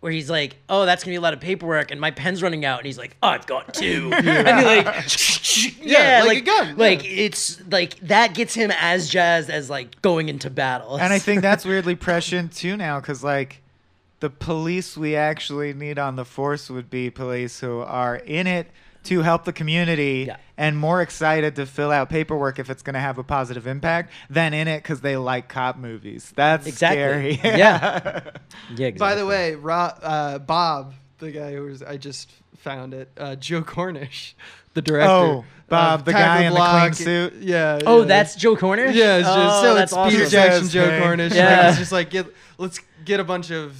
where 0.00 0.12
he's 0.12 0.30
like, 0.30 0.56
oh, 0.68 0.84
that's 0.86 1.02
gonna 1.02 1.12
be 1.12 1.16
a 1.16 1.20
lot 1.20 1.32
of 1.32 1.40
paperwork, 1.40 1.90
and 1.90 2.00
my 2.00 2.10
pen's 2.10 2.42
running 2.42 2.64
out, 2.64 2.78
and 2.78 2.86
he's 2.86 2.98
like, 2.98 3.16
oh, 3.22 3.28
I've 3.28 3.46
got 3.46 3.74
two, 3.74 4.12
and 4.14 4.24
he 4.24 4.64
like, 4.64 4.86
yeah, 5.80 6.20
Yeah, 6.20 6.20
like 6.20 6.28
like 6.28 6.38
a 6.38 6.40
gun, 6.42 6.76
like 6.76 7.04
yeah. 7.04 7.24
it's 7.24 7.62
like 7.70 7.98
that 8.00 8.34
gets 8.34 8.54
him 8.54 8.70
as 8.78 9.08
jazzed 9.08 9.50
as 9.50 9.70
like 9.70 10.00
going 10.02 10.28
into 10.28 10.50
battle. 10.50 10.96
And 10.96 11.12
I 11.12 11.18
think 11.18 11.42
that's 11.42 11.64
weirdly 11.64 11.96
prescient 11.96 12.52
too 12.52 12.76
now, 12.76 13.00
because 13.00 13.24
like 13.24 13.62
the 14.20 14.30
police 14.30 14.96
we 14.96 15.16
actually 15.16 15.72
need 15.72 15.98
on 15.98 16.16
the 16.16 16.24
force 16.24 16.70
would 16.70 16.90
be 16.90 17.10
police 17.10 17.60
who 17.60 17.80
are 17.80 18.16
in 18.16 18.46
it 18.46 18.70
to 19.06 19.22
help 19.22 19.44
the 19.44 19.52
community 19.52 20.24
Yeah. 20.28 20.36
and 20.56 20.76
more 20.78 21.02
excited 21.02 21.56
to 21.56 21.66
fill 21.66 21.90
out 21.90 22.08
paperwork 22.08 22.58
if 22.58 22.70
it's 22.70 22.82
going 22.82 22.94
to 22.94 23.00
have 23.00 23.18
a 23.18 23.24
positive 23.24 23.66
impact 23.66 24.12
than 24.30 24.54
in 24.54 24.68
it 24.68 24.82
because 24.82 25.00
they 25.00 25.16
like 25.16 25.48
cop 25.48 25.76
movies. 25.76 26.32
That's 26.36 26.66
Exactly. 26.66 27.36
scary. 27.36 27.58
Yeah. 27.58 28.20
yeah. 28.30 28.30
Exactly. 28.70 28.92
By 28.98 29.14
the 29.14 29.26
way, 29.26 29.54
Ro- 29.54 29.74
uh, 30.02 30.38
Bob, 30.38 30.94
the 31.18 31.30
guy 31.30 31.52
who 31.54 31.62
was 31.62 31.82
I 31.82 31.96
just 31.96 32.30
found 32.58 32.94
it, 32.94 33.10
uh, 33.16 33.36
Joe 33.36 33.62
Cornish, 33.62 34.34
the 34.74 34.82
director. 34.82 35.10
Oh, 35.10 35.44
Bob, 35.68 36.04
the 36.04 36.12
Tackle 36.12 36.26
guy 36.26 36.42
in 36.46 36.54
the 36.54 36.80
clean 36.80 36.92
suit? 36.94 37.42
Yeah. 37.42 37.80
oh, 37.86 38.00
yeah. 38.00 38.04
that's 38.06 38.36
Joe 38.36 38.54
Cornish. 38.56 38.94
Yeah, 38.94 39.16
it's 39.16 39.26
just, 39.26 39.38
oh, 39.38 39.62
so 39.62 39.74
that's 39.74 39.90
it's 39.92 39.96
awesome. 39.96 40.10
Peter 40.12 40.24
He 40.24 40.30
Jackson, 40.30 40.68
Joe. 40.68 41.00
Cornish. 41.00 41.34
Yeah. 41.34 41.56
Like, 41.60 41.68
it's 41.70 41.78
just 41.78 41.92
like 41.92 42.10
get 42.10 42.26
let's 42.58 42.80
get 43.04 43.18
a 43.20 43.24
bunch 43.24 43.50
of 43.50 43.76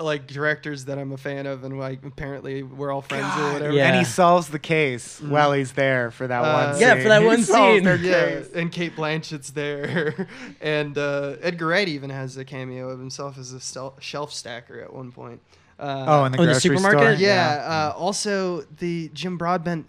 like 0.00 0.26
directors 0.26 0.84
that 0.84 0.98
I'm 0.98 1.12
a 1.12 1.16
fan 1.16 1.46
of, 1.46 1.64
and 1.64 1.78
like 1.78 2.04
apparently 2.04 2.62
we're 2.62 2.92
all 2.92 3.02
friends 3.02 3.34
or 3.38 3.52
whatever. 3.52 3.72
Yeah. 3.74 3.88
And 3.88 3.96
he 3.98 4.04
solves 4.04 4.48
the 4.48 4.58
case 4.58 5.20
while 5.20 5.52
he's 5.52 5.72
there 5.72 6.10
for 6.10 6.26
that 6.28 6.40
Uh, 6.42 6.52
one 6.52 6.74
scene. 6.74 6.82
Yeah, 6.82 7.02
for 7.02 7.08
that 7.08 7.22
one 7.24 7.42
solves 7.42 7.76
scene. 7.78 7.84
their 7.84 7.96
Yeah, 7.96 8.40
case. 8.40 8.50
and 8.54 8.70
Cate 8.70 8.94
Blanchett's 8.96 9.50
there, 9.50 10.26
and 10.60 10.96
uh, 10.96 11.36
Edgar 11.42 11.66
Wright 11.66 11.88
even 11.88 12.10
has 12.10 12.36
a 12.36 12.44
cameo 12.44 12.88
of 12.90 12.98
himself 12.98 13.36
as 13.38 13.52
a 13.52 13.60
stel- 13.60 13.96
shelf 14.00 14.32
stacker 14.32 14.80
at 14.80 14.92
one 14.92 15.10
point. 15.12 15.40
Uh, 15.78 16.04
Oh, 16.06 16.24
in 16.26 16.32
the 16.32 16.38
Oh, 16.38 16.42
in 16.42 16.48
the 16.50 16.60
supermarket? 16.60 17.00
store? 17.00 17.12
yeah. 17.26 17.90
Uh, 17.94 17.98
also, 17.98 18.60
the 18.78 19.10
Jim 19.14 19.36
Broadbent 19.38 19.86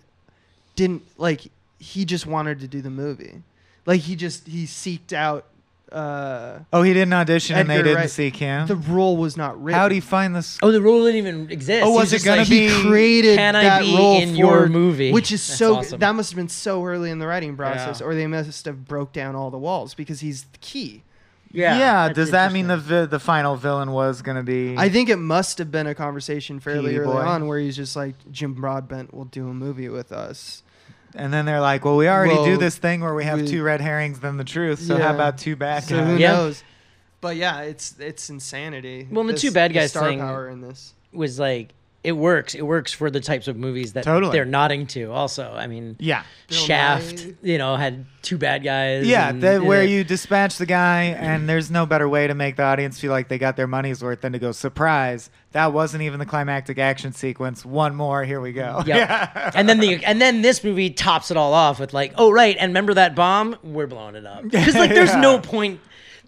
didn't 0.76 1.04
like. 1.18 1.52
He 1.80 2.06
just 2.06 2.26
wanted 2.26 2.60
to 2.62 2.68
do 2.68 2.82
the 2.82 2.90
movie. 2.90 3.42
Like 3.86 4.02
he 4.02 4.16
just 4.16 4.48
he 4.48 4.66
seeked 4.66 5.14
out. 5.14 5.46
Uh, 5.92 6.60
Oh, 6.72 6.84
he 6.84 6.94
didn't 6.94 7.14
audition 7.14 7.58
and 7.58 7.70
they 7.70 7.74
Edgar 7.76 7.84
didn't 7.84 7.98
Wright. 7.98 8.10
seek 8.10 8.36
him. 8.38 8.66
the 8.68 8.76
role 8.78 9.18
was 9.18 9.36
not 9.36 9.62
written. 9.62 9.80
How'd 9.80 9.92
he 9.92 10.00
find 10.00 10.34
this? 10.36 10.58
Oh, 10.64 10.72
the 10.72 10.82
role 10.82 11.04
didn't 11.04 11.18
even 11.18 11.52
exist. 11.52 11.84
Oh, 11.86 11.92
He 11.92 11.98
was 11.98 12.14
it 12.14 12.16
just 12.18 12.26
gonna 12.26 12.42
like, 12.42 12.50
be- 12.50 12.70
he 12.70 12.82
created 12.82 13.36
Can 13.38 13.56
I 13.58 13.64
that 13.64 13.82
be 13.82 13.96
role 13.98 14.18
in 14.22 14.30
for, 14.30 14.36
your 14.36 14.68
movie? 14.68 15.12
which 15.12 15.32
is 15.34 15.46
That's 15.46 15.58
so 15.60 15.76
awesome. 15.78 16.00
that 16.00 16.16
must 16.16 16.32
have 16.32 16.38
been 16.38 16.48
so 16.50 16.86
early 16.86 17.10
in 17.12 17.20
the 17.20 17.28
writing 17.28 17.58
process, 17.58 18.00
Yeah. 18.00 18.06
or 18.08 18.16
they 18.16 18.28
must 18.28 18.66
have 18.66 18.86
broke 18.88 19.12
down 19.12 19.36
all 19.36 19.52
the 19.52 19.58
walls 19.58 19.94
because 19.94 20.22
he's 20.22 20.44
the 20.44 20.58
key. 20.60 21.04
Yeah. 21.54 21.78
Yeah. 21.78 22.08
that's 22.08 22.16
does 22.16 22.32
that 22.32 22.54
mean 22.54 22.68
the 22.68 22.76
interesting. 22.76 22.98
vi- 23.02 23.06
the 23.08 23.20
final 23.20 23.58
villain 23.58 23.92
was 23.92 24.22
gonna 24.22 24.44
be? 24.44 24.76
I 24.78 24.88
think 24.88 25.10
it 25.10 25.18
must 25.18 25.58
have 25.58 25.70
been 25.72 25.88
a 25.88 25.94
conversation 25.94 26.62
fairly 26.62 26.92
Petey 26.92 27.00
early 27.00 27.12
boy. 27.16 27.20
on 27.20 27.48
where 27.48 27.60
he's 27.60 27.76
just 27.76 27.98
like 27.98 28.16
Jim 28.32 28.54
Broadbent 28.54 29.14
will 29.14 29.26
do 29.26 29.50
a 29.50 29.54
movie 29.54 29.90
with 29.90 30.14
us. 30.14 30.64
And 31.16 31.34
then 31.34 31.46
they're 31.46 31.62
like, 31.62 31.84
well, 31.86 31.98
we 31.98 32.08
already 32.08 32.36
do 32.46 32.58
this 32.58 32.78
thing 32.78 33.02
where 33.02 33.14
we 33.14 33.24
have 33.26 33.42
we- 33.42 33.48
two 33.48 33.64
red 33.64 33.82
herrings 33.82 34.20
than 34.20 34.38
the 34.38 34.44
truth. 34.44 34.80
So 34.80 34.98
Yeah. 34.98 35.08
how 35.08 35.14
about 35.16 35.38
two 35.38 35.56
bad 35.56 35.84
So 35.84 35.98
guys? 35.98 36.08
who 36.08 36.18
Yeah. 36.18 36.32
knows? 36.34 36.64
But 37.22 37.36
yeah, 37.36 37.62
it's 37.62 37.96
it's 38.00 38.30
insanity. 38.30 39.08
Well, 39.12 39.24
the 39.26 39.34
two 39.34 39.52
bad 39.52 39.72
the 39.72 39.76
guys 39.76 39.92
star 39.92 40.08
thing- 40.10 40.20
power 40.20 40.50
in 40.50 40.62
this. 40.62 40.94
was 41.14 41.38
like 41.40 41.70
it 42.04 42.14
works. 42.14 42.56
It 42.56 42.64
works 42.64 42.92
for 42.92 43.12
the 43.12 43.20
types 43.20 43.48
of 43.48 43.58
movies 43.58 43.94
that 43.94 44.04
Totally. 44.04 44.32
they're 44.32 44.46
nodding 44.46 44.88
to. 44.88 45.12
Also, 45.12 45.52
I 45.52 45.68
mean, 45.68 45.96
Yeah. 46.00 46.24
Shaft, 46.50 47.28
you 47.44 47.58
know, 47.58 47.76
had 47.76 48.06
two 48.24 48.38
bad 48.38 48.64
guys. 48.64 49.06
Yeah, 49.08 49.30
and, 49.30 49.42
that, 49.44 49.64
where 49.64 49.84
you 49.84 50.04
dispatch 50.04 50.58
the 50.58 50.66
guy, 50.66 51.04
and 51.18 51.48
there's 51.48 51.70
no 51.70 51.86
better 51.86 52.10
way 52.10 52.28
to 52.28 52.34
make 52.34 52.56
the 52.56 52.64
audience 52.64 53.00
feel 53.00 53.12
like 53.12 53.28
they 53.28 53.38
got 53.38 53.56
their 53.56 53.68
money's 53.68 54.04
worth 54.04 54.22
than 54.22 54.34
to 54.34 54.40
go, 54.40 54.52
surprise, 54.52 55.30
that 55.52 55.74
wasn't 55.74 56.04
even 56.04 56.20
the 56.20 56.26
climactic 56.26 56.78
action 56.80 57.14
sequence. 57.14 57.64
One 57.64 57.96
more, 57.96 58.24
here 58.24 58.42
we 58.42 58.52
go. 58.52 58.84
Yep. 58.92 59.54
and 59.56 59.70
then 59.70 59.80
the 59.80 60.04
and 60.04 60.20
then 60.20 60.42
this 60.42 60.64
movie 60.64 60.90
tops 60.90 61.32
it 61.32 61.38
all 61.38 61.54
off 61.54 61.80
with 61.80 61.94
like, 61.94 62.14
oh 62.18 62.32
right, 62.32 62.58
and 62.60 62.72
remember 62.72 62.96
that 62.96 63.16
bomb? 63.16 63.56
We're 63.64 63.88
blowing 63.88 64.16
it 64.16 64.26
up 64.26 64.44
because 64.50 64.76
like 64.76 64.90
there's 64.90 65.16
no 65.16 65.40
point. 65.40 65.80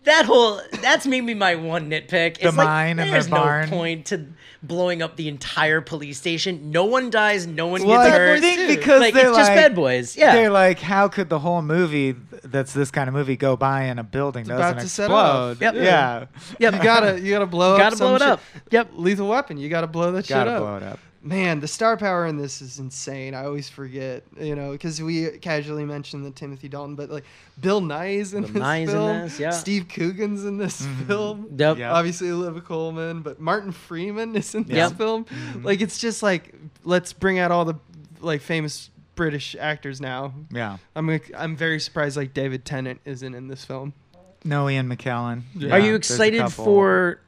That 0.05 0.25
whole 0.25 0.59
that's 0.81 1.05
maybe 1.07 1.33
my 1.33 1.55
one 1.55 1.89
nitpick. 1.89 2.37
The 2.39 2.47
It's 2.47 2.57
like, 2.57 2.67
mine 2.67 2.99
and 2.99 3.07
the 3.07 3.13
there's 3.13 3.27
barn. 3.29 3.69
no 3.69 3.75
point 3.77 4.07
to 4.07 4.25
blowing 4.61 5.01
up 5.01 5.15
the 5.15 5.27
entire 5.29 5.79
police 5.79 6.17
station. 6.17 6.71
No 6.71 6.83
one 6.85 7.09
dies. 7.09 7.47
No 7.47 7.67
one 7.67 7.83
Well, 7.85 8.03
gets 8.03 8.13
I 8.13 8.17
hurt. 8.17 8.39
think 8.41 8.59
too. 8.59 8.67
because 8.75 8.99
like 8.99 9.13
they're 9.13 9.29
it's 9.29 9.37
just 9.37 9.49
like, 9.49 9.57
bad 9.57 9.75
boys. 9.75 10.17
Yeah. 10.17 10.33
They're 10.35 10.49
like, 10.49 10.79
how 10.79 11.07
could 11.07 11.29
the 11.29 11.39
whole 11.39 11.61
movie 11.61 12.15
that's 12.43 12.73
this 12.73 12.91
kind 12.91 13.07
of 13.07 13.13
movie 13.13 13.37
go 13.37 13.55
by 13.55 13.83
in 13.83 13.97
a 13.99 14.03
building 14.03 14.45
about 14.45 14.57
doesn't 14.75 14.79
to 14.79 14.89
set 14.89 15.03
explode? 15.05 15.51
off. 15.51 15.61
Yep. 15.61 15.75
Yeah. 15.75 16.25
Yep. 16.59 16.73
You 16.73 16.83
gotta 16.83 17.19
you 17.21 17.31
gotta 17.31 17.45
blow 17.45 17.73
You 17.73 17.77
Gotta 17.79 17.95
up. 17.95 17.99
blow 17.99 18.07
some 18.07 18.15
it 18.15 18.19
shit. 18.19 18.29
up. 18.29 18.41
Yep. 18.71 18.89
Lethal 18.95 19.27
Weapon. 19.29 19.57
You 19.57 19.69
gotta 19.69 19.87
blow 19.87 20.11
that 20.11 20.27
Gotta 20.27 20.49
shit 20.49 20.55
up. 20.57 20.61
blow 20.61 20.77
it 20.77 20.83
up. 20.83 20.99
Man, 21.25 21.61
the 21.61 21.69
star 21.69 21.95
power 21.95 22.25
in 22.25 22.35
this 22.35 22.61
is 22.61 22.79
insane. 22.79 23.33
I 23.33 23.45
always 23.45 23.69
forget, 23.69 24.23
you 24.37 24.55
know, 24.55 24.73
because 24.73 25.01
we 25.01 25.29
casually 25.39 25.85
mentioned 25.85 26.25
the 26.25 26.31
Timothy 26.31 26.67
Dalton, 26.67 26.95
but 26.95 27.09
like 27.09 27.23
Bill 27.61 27.81
Nighy's 27.81 28.33
in 28.33 28.43
Bill 28.43 28.51
this 28.51 28.61
Nighy's 28.61 28.89
in 28.89 28.95
film. 28.95 29.21
this, 29.21 29.39
yeah. 29.39 29.49
Steve 29.51 29.87
Coogan's 29.87 30.43
in 30.43 30.57
this 30.57 30.81
mm-hmm. 30.81 31.05
film. 31.05 31.47
Yep. 31.57 31.77
Yeah. 31.77 31.93
Obviously, 31.93 32.29
Olivia 32.29 32.61
Colman, 32.61 33.21
but 33.21 33.39
Martin 33.39 33.71
Freeman 33.71 34.35
is 34.35 34.53
in 34.53 34.63
this 34.65 34.75
Yep. 34.75 34.97
film. 34.97 35.25
Mm-hmm. 35.25 35.65
Like, 35.65 35.79
it's 35.79 35.97
just 35.97 36.21
like 36.23 36.53
let's 36.83 37.13
bring 37.13 37.39
out 37.39 37.51
all 37.51 37.63
the 37.63 37.75
like 38.19 38.41
famous 38.41 38.89
British 39.15 39.55
actors 39.59 40.01
now. 40.01 40.33
Yeah. 40.51 40.77
I'm 40.95 41.07
like, 41.07 41.31
I'm 41.37 41.55
very 41.55 41.79
surprised 41.79 42.17
like 42.17 42.33
David 42.33 42.65
Tennant 42.65 42.99
isn't 43.05 43.33
in 43.33 43.47
this 43.47 43.63
film. 43.63 43.93
No 44.43 44.69
Ian 44.69 44.89
McKellen. 44.93 45.43
Yeah. 45.55 45.71
Are 45.71 45.79
you 45.79 45.95
excited 45.95 46.49
for 46.49 47.21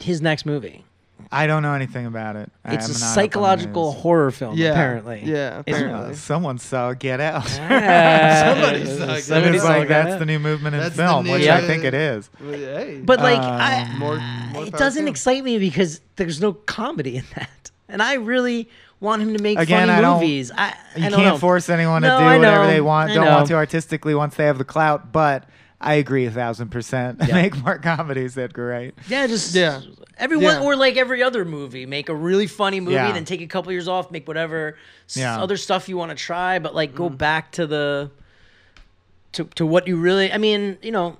his 0.00 0.20
next 0.20 0.44
movie? 0.44 0.84
I 1.30 1.46
don't 1.46 1.62
know 1.62 1.74
anything 1.74 2.06
about 2.06 2.36
it. 2.36 2.50
It's 2.64 2.66
a 2.66 2.72
not 2.74 2.74
up 2.74 2.82
on 2.84 2.88
the 2.88 2.94
psychological 2.94 3.92
horror 3.92 4.30
film. 4.30 4.56
Yeah, 4.56 4.70
Apparently. 4.70 5.22
yeah, 5.24 5.60
It's- 5.60 5.76
apparently. 5.76 6.12
Uh, 6.12 6.14
someone 6.14 6.58
saw 6.58 6.94
Get 6.94 7.20
Out. 7.20 7.46
Somebody 7.46 7.84
Somebody 7.84 8.84
saw 8.86 9.06
Get 9.06 9.08
Out. 9.10 9.20
Somebody's 9.22 9.54
It's 9.56 9.64
like, 9.64 9.82
saw 9.82 9.88
that's 9.88 10.10
that. 10.10 10.18
the 10.18 10.26
new 10.26 10.38
movement 10.38 10.74
in 10.74 10.80
That's 10.80 10.96
the 10.96 11.02
film, 11.02 11.26
new- 11.26 11.32
which 11.32 11.42
Yeah. 11.44 11.56
I 11.56 11.60
think 11.62 11.84
it 11.84 11.94
is. 11.94 12.30
Well, 12.40 12.52
hey, 12.52 13.00
But 13.04 13.20
like, 13.20 13.38
Um, 13.38 13.44
I, 13.44 13.94
more, 13.98 14.16
more 14.52 14.64
it 14.66 14.70
power 14.72 14.78
doesn't 14.78 15.02
to 15.02 15.06
him. 15.08 15.12
excite 15.12 15.44
me 15.44 15.58
because 15.58 16.00
there's 16.16 16.40
no 16.40 16.52
comedy 16.54 17.16
in 17.18 17.24
that, 17.36 17.70
and 17.88 18.02
I 18.02 18.14
really 18.14 18.68
want 19.00 19.22
him 19.22 19.36
to 19.36 19.42
make 19.42 19.58
Again, 19.58 19.86
funny 19.88 19.98
I 19.98 20.00
don't- 20.00 20.20
movies. 20.20 20.50
I, 20.56 20.74
You 20.96 21.02
don't 21.10 21.20
can't 21.20 21.34
know. 21.34 21.38
force 21.38 21.68
anyone 21.68 22.02
No, 22.02 22.08
to 22.18 22.24
I 22.24 22.34
do 22.34 22.40
whatever 22.40 22.64
know. 22.64 22.70
they 22.70 22.80
want, 22.80 23.10
I 23.10 23.14
don't 23.14 23.26
want 23.26 23.46
to 23.48 23.54
artistically 23.54 24.14
once 24.14 24.34
they 24.36 24.44
have 24.46 24.58
the 24.58 24.64
clout, 24.64 25.12
but 25.12 25.44
I 25.80 25.94
agree 25.94 26.26
a 26.26 26.30
thousand 26.30 26.70
percent. 26.70 27.20
Yeah. 27.28 27.34
Make 27.34 27.56
more 27.62 27.78
comedies, 27.78 28.36
Edgar 28.36 28.66
Wright. 28.66 28.94
Yeah, 29.08 29.26
just 29.26 29.54
Yeah. 29.54 29.80
Everyone 30.18 30.44
Yeah. 30.44 30.62
or 30.62 30.74
like 30.74 30.96
every 30.96 31.22
other 31.22 31.44
movie, 31.44 31.86
make 31.86 32.08
a 32.08 32.14
really 32.14 32.48
funny 32.48 32.80
movie, 32.80 32.94
Yeah. 32.94 33.12
then 33.12 33.24
take 33.24 33.40
a 33.40 33.46
couple 33.46 33.70
years 33.70 33.86
off, 33.86 34.10
make 34.10 34.26
whatever 34.26 34.76
Yeah. 35.14 35.40
other 35.40 35.56
stuff 35.56 35.88
you 35.88 35.96
want 35.96 36.10
to 36.10 36.16
try, 36.16 36.58
but 36.58 36.74
like 36.74 36.92
Mm. 36.92 36.96
go 36.96 37.08
back 37.08 37.52
to 37.52 37.66
the 37.66 38.10
to 39.32 39.44
to 39.54 39.64
what 39.66 39.86
you 39.86 39.96
really. 39.96 40.32
I 40.32 40.38
mean, 40.38 40.78
you 40.82 40.90
know, 40.90 41.16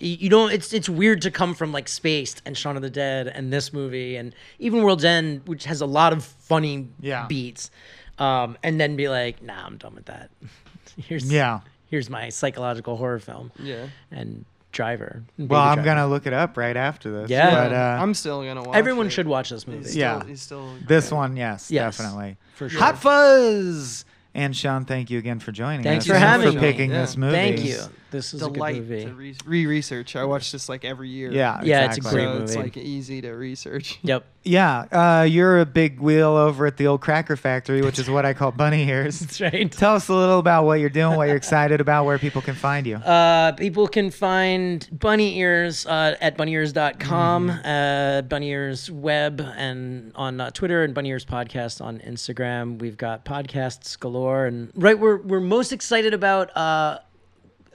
you, 0.00 0.16
you 0.22 0.28
don't. 0.28 0.52
It's 0.52 0.72
it's 0.72 0.88
weird 0.88 1.22
to 1.22 1.30
come 1.30 1.54
from 1.54 1.70
like 1.72 1.86
Spaced 1.88 2.42
and 2.44 2.56
Shaun 2.56 2.74
of 2.76 2.82
the 2.82 2.90
Dead 2.90 3.28
and 3.28 3.52
this 3.52 3.72
movie 3.72 4.16
and 4.16 4.34
even 4.58 4.82
World's 4.82 5.04
End, 5.04 5.42
which 5.46 5.64
has 5.64 5.80
a 5.80 5.86
lot 5.86 6.12
of 6.12 6.24
funny 6.24 6.88
Yeah. 7.00 7.26
beats, 7.26 7.70
um, 8.18 8.56
and 8.64 8.80
then 8.80 8.96
be 8.96 9.08
like, 9.08 9.42
nah, 9.42 9.64
I'm 9.66 9.76
done 9.76 9.94
with 9.94 10.06
that. 10.06 10.30
here's 10.96 11.30
Yeah. 11.30 11.60
Here's 11.88 12.08
my 12.10 12.28
psychological 12.28 12.96
horror 12.96 13.18
film 13.18 13.50
Yeah. 13.58 13.86
and 14.10 14.44
Driver. 14.70 15.22
and 15.38 15.48
Well, 15.48 15.60
Baby 15.62 15.68
I'm 15.70 15.74
Driver. 15.76 15.84
gonna 16.00 16.08
look 16.08 16.26
it 16.26 16.32
up 16.34 16.56
right 16.56 16.76
after 16.76 17.10
this. 17.10 17.30
Yeah. 17.30 17.50
But 17.50 17.72
uh, 17.72 17.98
I'm 18.02 18.12
still 18.14 18.42
gonna 18.44 18.62
watch. 18.62 18.76
Everyone 18.76 19.06
it. 19.06 19.10
should 19.10 19.26
watch 19.26 19.48
this 19.50 19.66
movie. 19.66 19.78
He's 19.84 19.96
Yeah. 19.96 20.18
Still, 20.18 20.28
he's 20.28 20.42
still 20.42 20.68
this 20.86 21.10
one, 21.10 21.36
yes, 21.36 21.70
Yes. 21.70 21.96
definitely. 21.96 22.36
For 22.54 22.68
sure. 22.68 22.80
Hot 22.80 22.98
Fuzz. 22.98 24.04
And 24.34 24.54
Sean, 24.54 24.84
thank 24.84 25.10
you 25.10 25.18
again 25.18 25.40
for 25.40 25.50
joining 25.52 25.82
Thanks 25.82 26.04
us. 26.04 26.08
for 26.10 26.14
and 26.14 26.22
having 26.22 26.48
for 26.50 26.54
me. 26.56 26.60
picking 26.60 26.90
Yeah. 26.90 27.00
this 27.00 27.16
movie. 27.16 27.32
Thank 27.32 27.64
you. 27.64 27.78
This 28.10 28.34
is 28.34 28.42
a 28.42 28.50
delight 28.50 28.74
good 28.74 28.88
movie. 28.88 29.04
to 29.06 29.12
re- 29.14 29.34
re-research. 29.46 30.14
I 30.16 30.24
watch 30.24 30.52
this 30.52 30.68
like 30.68 30.84
every 30.84 31.08
year. 31.08 31.32
Yeah, 31.32 31.60
Yeah, 31.64 31.86
it's 31.86 31.96
a 31.96 31.98
exactly. 31.98 32.22
great 32.24 32.36
so 32.36 32.42
it's 32.44 32.56
like 32.56 32.76
easy 32.76 33.20
to 33.22 33.32
research. 33.32 33.98
Yep. 34.02 34.24
Yeah, 34.48 34.86
uh, 34.90 35.24
you're 35.24 35.58
a 35.60 35.66
big 35.66 36.00
wheel 36.00 36.30
over 36.30 36.64
at 36.66 36.78
the 36.78 36.86
old 36.86 37.02
Cracker 37.02 37.36
Factory, 37.36 37.82
which 37.82 37.98
is 37.98 38.08
what 38.08 38.24
I 38.24 38.32
call 38.32 38.50
bunny 38.50 38.88
ears. 38.88 39.18
That's 39.20 39.40
right. 39.42 39.70
Tell 39.70 39.94
us 39.96 40.08
a 40.08 40.14
little 40.14 40.38
about 40.38 40.64
what 40.64 40.80
you're 40.80 40.88
doing, 40.88 41.16
what 41.18 41.28
you're 41.28 41.36
excited 41.36 41.82
about, 41.82 42.06
where 42.06 42.18
people 42.18 42.40
can 42.40 42.54
find 42.54 42.86
you. 42.86 42.96
Uh, 42.96 43.52
people 43.52 43.86
can 43.86 44.10
find 44.10 44.88
Bunny 44.90 45.36
Ears 45.38 45.84
uh, 45.86 46.16
at 46.20 46.38
bunnyears.com, 46.38 47.48
Mm-hmm. 47.50 47.66
uh, 47.68 48.22
Bunny 48.22 48.48
Ears 48.48 48.90
web, 48.90 49.40
and 49.56 50.12
on 50.14 50.40
uh, 50.40 50.50
Twitter, 50.50 50.82
and 50.82 50.94
Bunny 50.94 51.10
Ears 51.10 51.26
podcast 51.26 51.84
on 51.84 51.98
Instagram. 51.98 52.78
We've 52.78 52.96
got 52.96 53.26
podcasts 53.26 53.98
galore, 54.00 54.46
and 54.46 54.72
right, 54.74 54.98
we're 54.98 55.18
we're 55.18 55.40
most 55.40 55.72
excited 55.74 56.14
about 56.14 56.56
uh, 56.56 57.00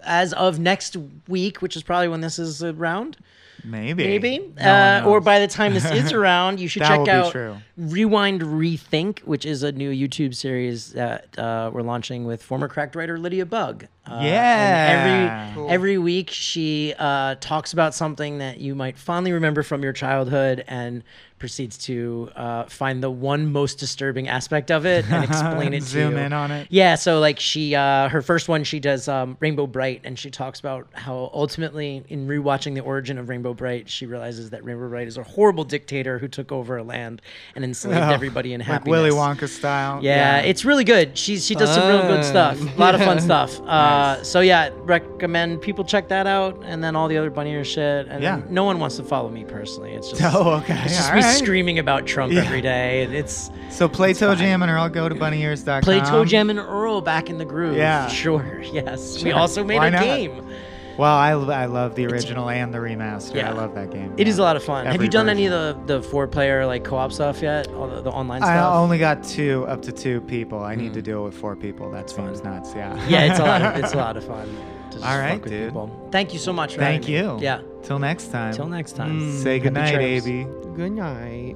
as 0.04 0.34
of 0.34 0.58
next 0.58 0.98
week, 1.28 1.62
which 1.62 1.76
is 1.76 1.84
probably 1.84 2.08
when 2.08 2.22
this 2.22 2.40
is 2.40 2.64
around. 2.64 3.18
Maybe. 3.64 4.04
maybe. 4.06 4.52
No 4.58 4.64
uh, 4.64 5.04
or 5.06 5.22
by 5.22 5.40
the 5.40 5.48
time 5.48 5.74
this 5.74 5.90
is 5.90 6.12
around 6.20 6.60
you 6.60 6.68
should 6.68 6.84
check 6.84 7.08
out 7.08 7.36
rewind 7.78 8.42
rethink 8.42 9.20
which 9.20 9.46
is 9.46 9.64
a 9.64 9.72
new 9.72 9.90
youtube 9.90 10.36
series 10.36 10.92
that 10.94 11.38
uh, 11.40 11.72
we're 11.74 11.82
launching 11.82 12.26
with 12.26 12.44
former 12.44 12.68
cracked 12.68 12.96
writer 12.96 13.18
lydia 13.18 13.46
bug 13.46 13.88
uh, 14.06 14.20
Yeah. 14.24 15.50
every 15.50 15.54
Cool. 15.56 15.70
every 15.72 15.98
week 15.98 16.30
she 16.32 16.94
uh, 16.98 17.36
talks 17.40 17.74
about 17.74 17.94
something 17.94 18.40
that 18.40 18.60
you 18.60 18.76
might 18.76 18.98
fondly 18.98 19.32
remember 19.32 19.64
from 19.64 19.84
your 19.84 19.94
childhood 19.94 20.64
and 20.68 21.04
proceeds 21.40 21.78
to 21.78 22.30
uh, 22.38 22.64
find 22.68 23.04
the 23.04 23.12
one 23.12 23.52
most 23.52 23.78
disturbing 23.78 24.30
aspect 24.30 24.72
of 24.72 24.86
it 24.86 25.04
and 25.12 25.26
explain 25.26 25.74
it 25.74 25.82
to 25.84 25.86
Zoom 25.86 26.14
you. 26.14 26.18
in 26.20 26.32
on 26.32 26.52
it. 26.52 26.68
Yeah, 26.70 26.96
so 26.96 27.20
like 27.20 27.38
she, 27.38 27.76
uh, 27.76 28.08
her 28.08 28.22
first 28.22 28.48
one, 28.48 28.64
she 28.64 28.80
does 28.80 29.10
um, 29.10 29.36
Rainbow 29.42 29.68
Brite, 29.68 30.00
and 30.06 30.18
she 30.18 30.30
talks 30.32 30.62
about 30.62 30.88
how 30.94 31.30
ultimately, 31.34 32.02
in 32.08 32.28
rewatching 32.30 32.76
the 32.76 32.80
origin 32.80 33.18
of 33.18 33.28
Rainbow 33.28 33.54
Brite, 33.54 33.90
she 33.90 34.06
realizes 34.06 34.52
that 34.52 34.64
Rainbow 34.64 34.88
Brite 34.88 35.10
is 35.10 35.18
a 35.18 35.24
horrible 35.24 35.66
dictator 35.66 36.18
who 36.18 36.30
took 36.30 36.54
over 36.54 36.78
a 36.78 36.84
land 36.84 37.22
and 37.56 37.66
enslaved 37.66 37.98
Oh, 38.04 38.10
everybody 38.14 38.54
in 38.54 38.62
like 38.62 38.68
happiness. 38.68 38.92
Willy 38.92 39.10
Wonka 39.12 39.50
style. 39.50 40.02
Yeah, 40.02 40.40
it's 40.40 40.64
really 40.64 40.86
good. 40.86 41.18
She's 41.18 41.46
she 41.46 41.56
does 41.56 41.74
some 41.76 41.90
real 41.90 42.04
good 42.04 42.24
stuff. 42.24 42.58
A 42.62 42.80
lot 42.80 42.96
of 42.96 43.02
fun 43.02 43.18
Yeah. 43.18 43.24
stuff. 43.24 43.60
Uh, 43.94 44.24
so 44.24 44.40
yeah, 44.42 44.70
recommend 44.84 45.62
people 45.62 45.84
check 45.84 46.08
that 46.10 46.28
out, 46.28 46.60
and 46.64 46.84
then 46.84 46.96
all 46.96 47.08
the 47.08 47.18
other 47.18 47.30
bunny 47.30 47.52
ear 47.52 47.64
shit. 47.64 48.08
And 48.08 48.22
Yeah. 48.24 48.42
no 48.50 48.64
one 48.64 48.80
wants 48.80 48.96
to 48.98 49.04
follow 49.04 49.30
me 49.30 49.44
personally. 49.44 49.92
It's 49.94 50.10
just 50.10 50.22
Oh, 50.36 50.54
okay. 50.58 50.80
it's 50.86 50.96
just 50.96 51.10
all 51.10 51.16
me 51.18 51.22
right. 51.22 51.36
screaming 51.38 51.80
about 51.80 52.06
Trump 52.06 52.34
Yeah. 52.34 52.42
every 52.42 52.62
day. 52.62 53.04
and 53.04 53.14
It's 53.14 53.52
So 53.70 53.88
play 53.88 54.14
Toe 54.14 54.30
fine. 54.30 54.38
Jam 54.38 54.62
and 54.64 54.72
I'll 54.72 54.90
go 54.90 55.08
to 55.10 55.16
bunnyears.com. 55.16 55.82
play 55.84 56.00
ToeJam 56.00 56.50
and 56.50 56.60
Earl 56.60 57.02
back 57.02 57.30
in 57.30 57.38
the 57.38 57.46
groove. 57.46 57.76
Yeah. 57.78 58.08
sure. 58.24 58.62
Yes, 58.72 59.24
we 59.24 59.32
also 59.32 59.64
made 59.64 59.78
Why 59.78 59.88
a 59.88 59.92
not? 59.92 60.02
game. 60.04 60.50
Well, 60.98 61.16
I, 61.16 61.32
I 61.32 61.66
love 61.66 61.96
the 61.96 62.06
original 62.06 62.50
and 62.50 62.74
the 62.74 62.78
remaster. 62.78 63.36
Yeah. 63.36 63.50
I 63.50 63.54
love 63.54 63.74
that 63.76 63.92
game. 63.92 64.14
It 64.18 64.28
is 64.28 64.38
yeah. 64.38 64.44
a 64.44 64.46
lot 64.46 64.56
of 64.56 64.64
fun. 64.64 64.86
Have 64.86 65.02
you 65.02 65.10
done 65.10 65.30
any 65.30 65.46
of 65.48 65.52
the 65.52 65.96
the 65.96 66.02
four 66.04 66.28
player 66.28 66.66
like 66.66 66.84
co 66.84 66.98
op 66.98 67.12
stuff 67.12 67.42
yet? 67.42 67.68
All 67.70 67.88
the, 67.88 68.02
the 68.02 68.12
online 68.12 68.44
I 68.44 68.56
stuff. 68.56 68.76
only 68.76 68.98
got 68.98 69.24
two, 69.24 69.66
up 69.68 69.82
to 69.84 69.92
two 69.92 70.22
people. 70.22 70.64
I 70.64 70.76
need 70.76 70.94
to 70.94 71.02
do 71.02 71.20
it 71.20 71.24
with 71.24 71.38
four 71.38 71.56
people. 71.56 71.90
That 71.92 72.10
seems 72.10 72.44
nuts. 72.44 72.74
Yeah. 72.76 72.96
yeah, 73.08 73.32
it's 73.32 73.40
a 73.40 73.44
lot. 73.44 73.62
Of, 73.62 73.84
it's 73.84 73.94
a 73.94 73.98
lot 74.06 74.18
of 74.18 74.26
fun. 74.26 74.56
Just 74.92 75.06
All 75.06 75.18
right, 75.18 75.42
dude. 75.44 75.70
people. 75.70 76.10
Thank 76.12 76.34
you 76.34 76.40
so 76.40 76.54
much. 76.54 76.76
Thank 76.76 77.06
having 77.06 77.28
me. 77.28 77.34
you. 77.34 77.40
Yeah. 77.42 77.62
Till 77.82 78.00
next 78.00 78.28
time. 78.28 78.54
Till 78.54 78.68
next 78.68 78.96
time. 78.96 79.20
Mm. 79.20 79.42
Say 79.42 79.54
Happy 79.54 79.64
goodnight, 79.64 79.94
trails. 79.96 80.28
AB. 80.28 80.48
Good 80.76 80.92
night. 80.92 81.56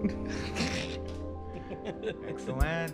Excellent. 2.27 2.93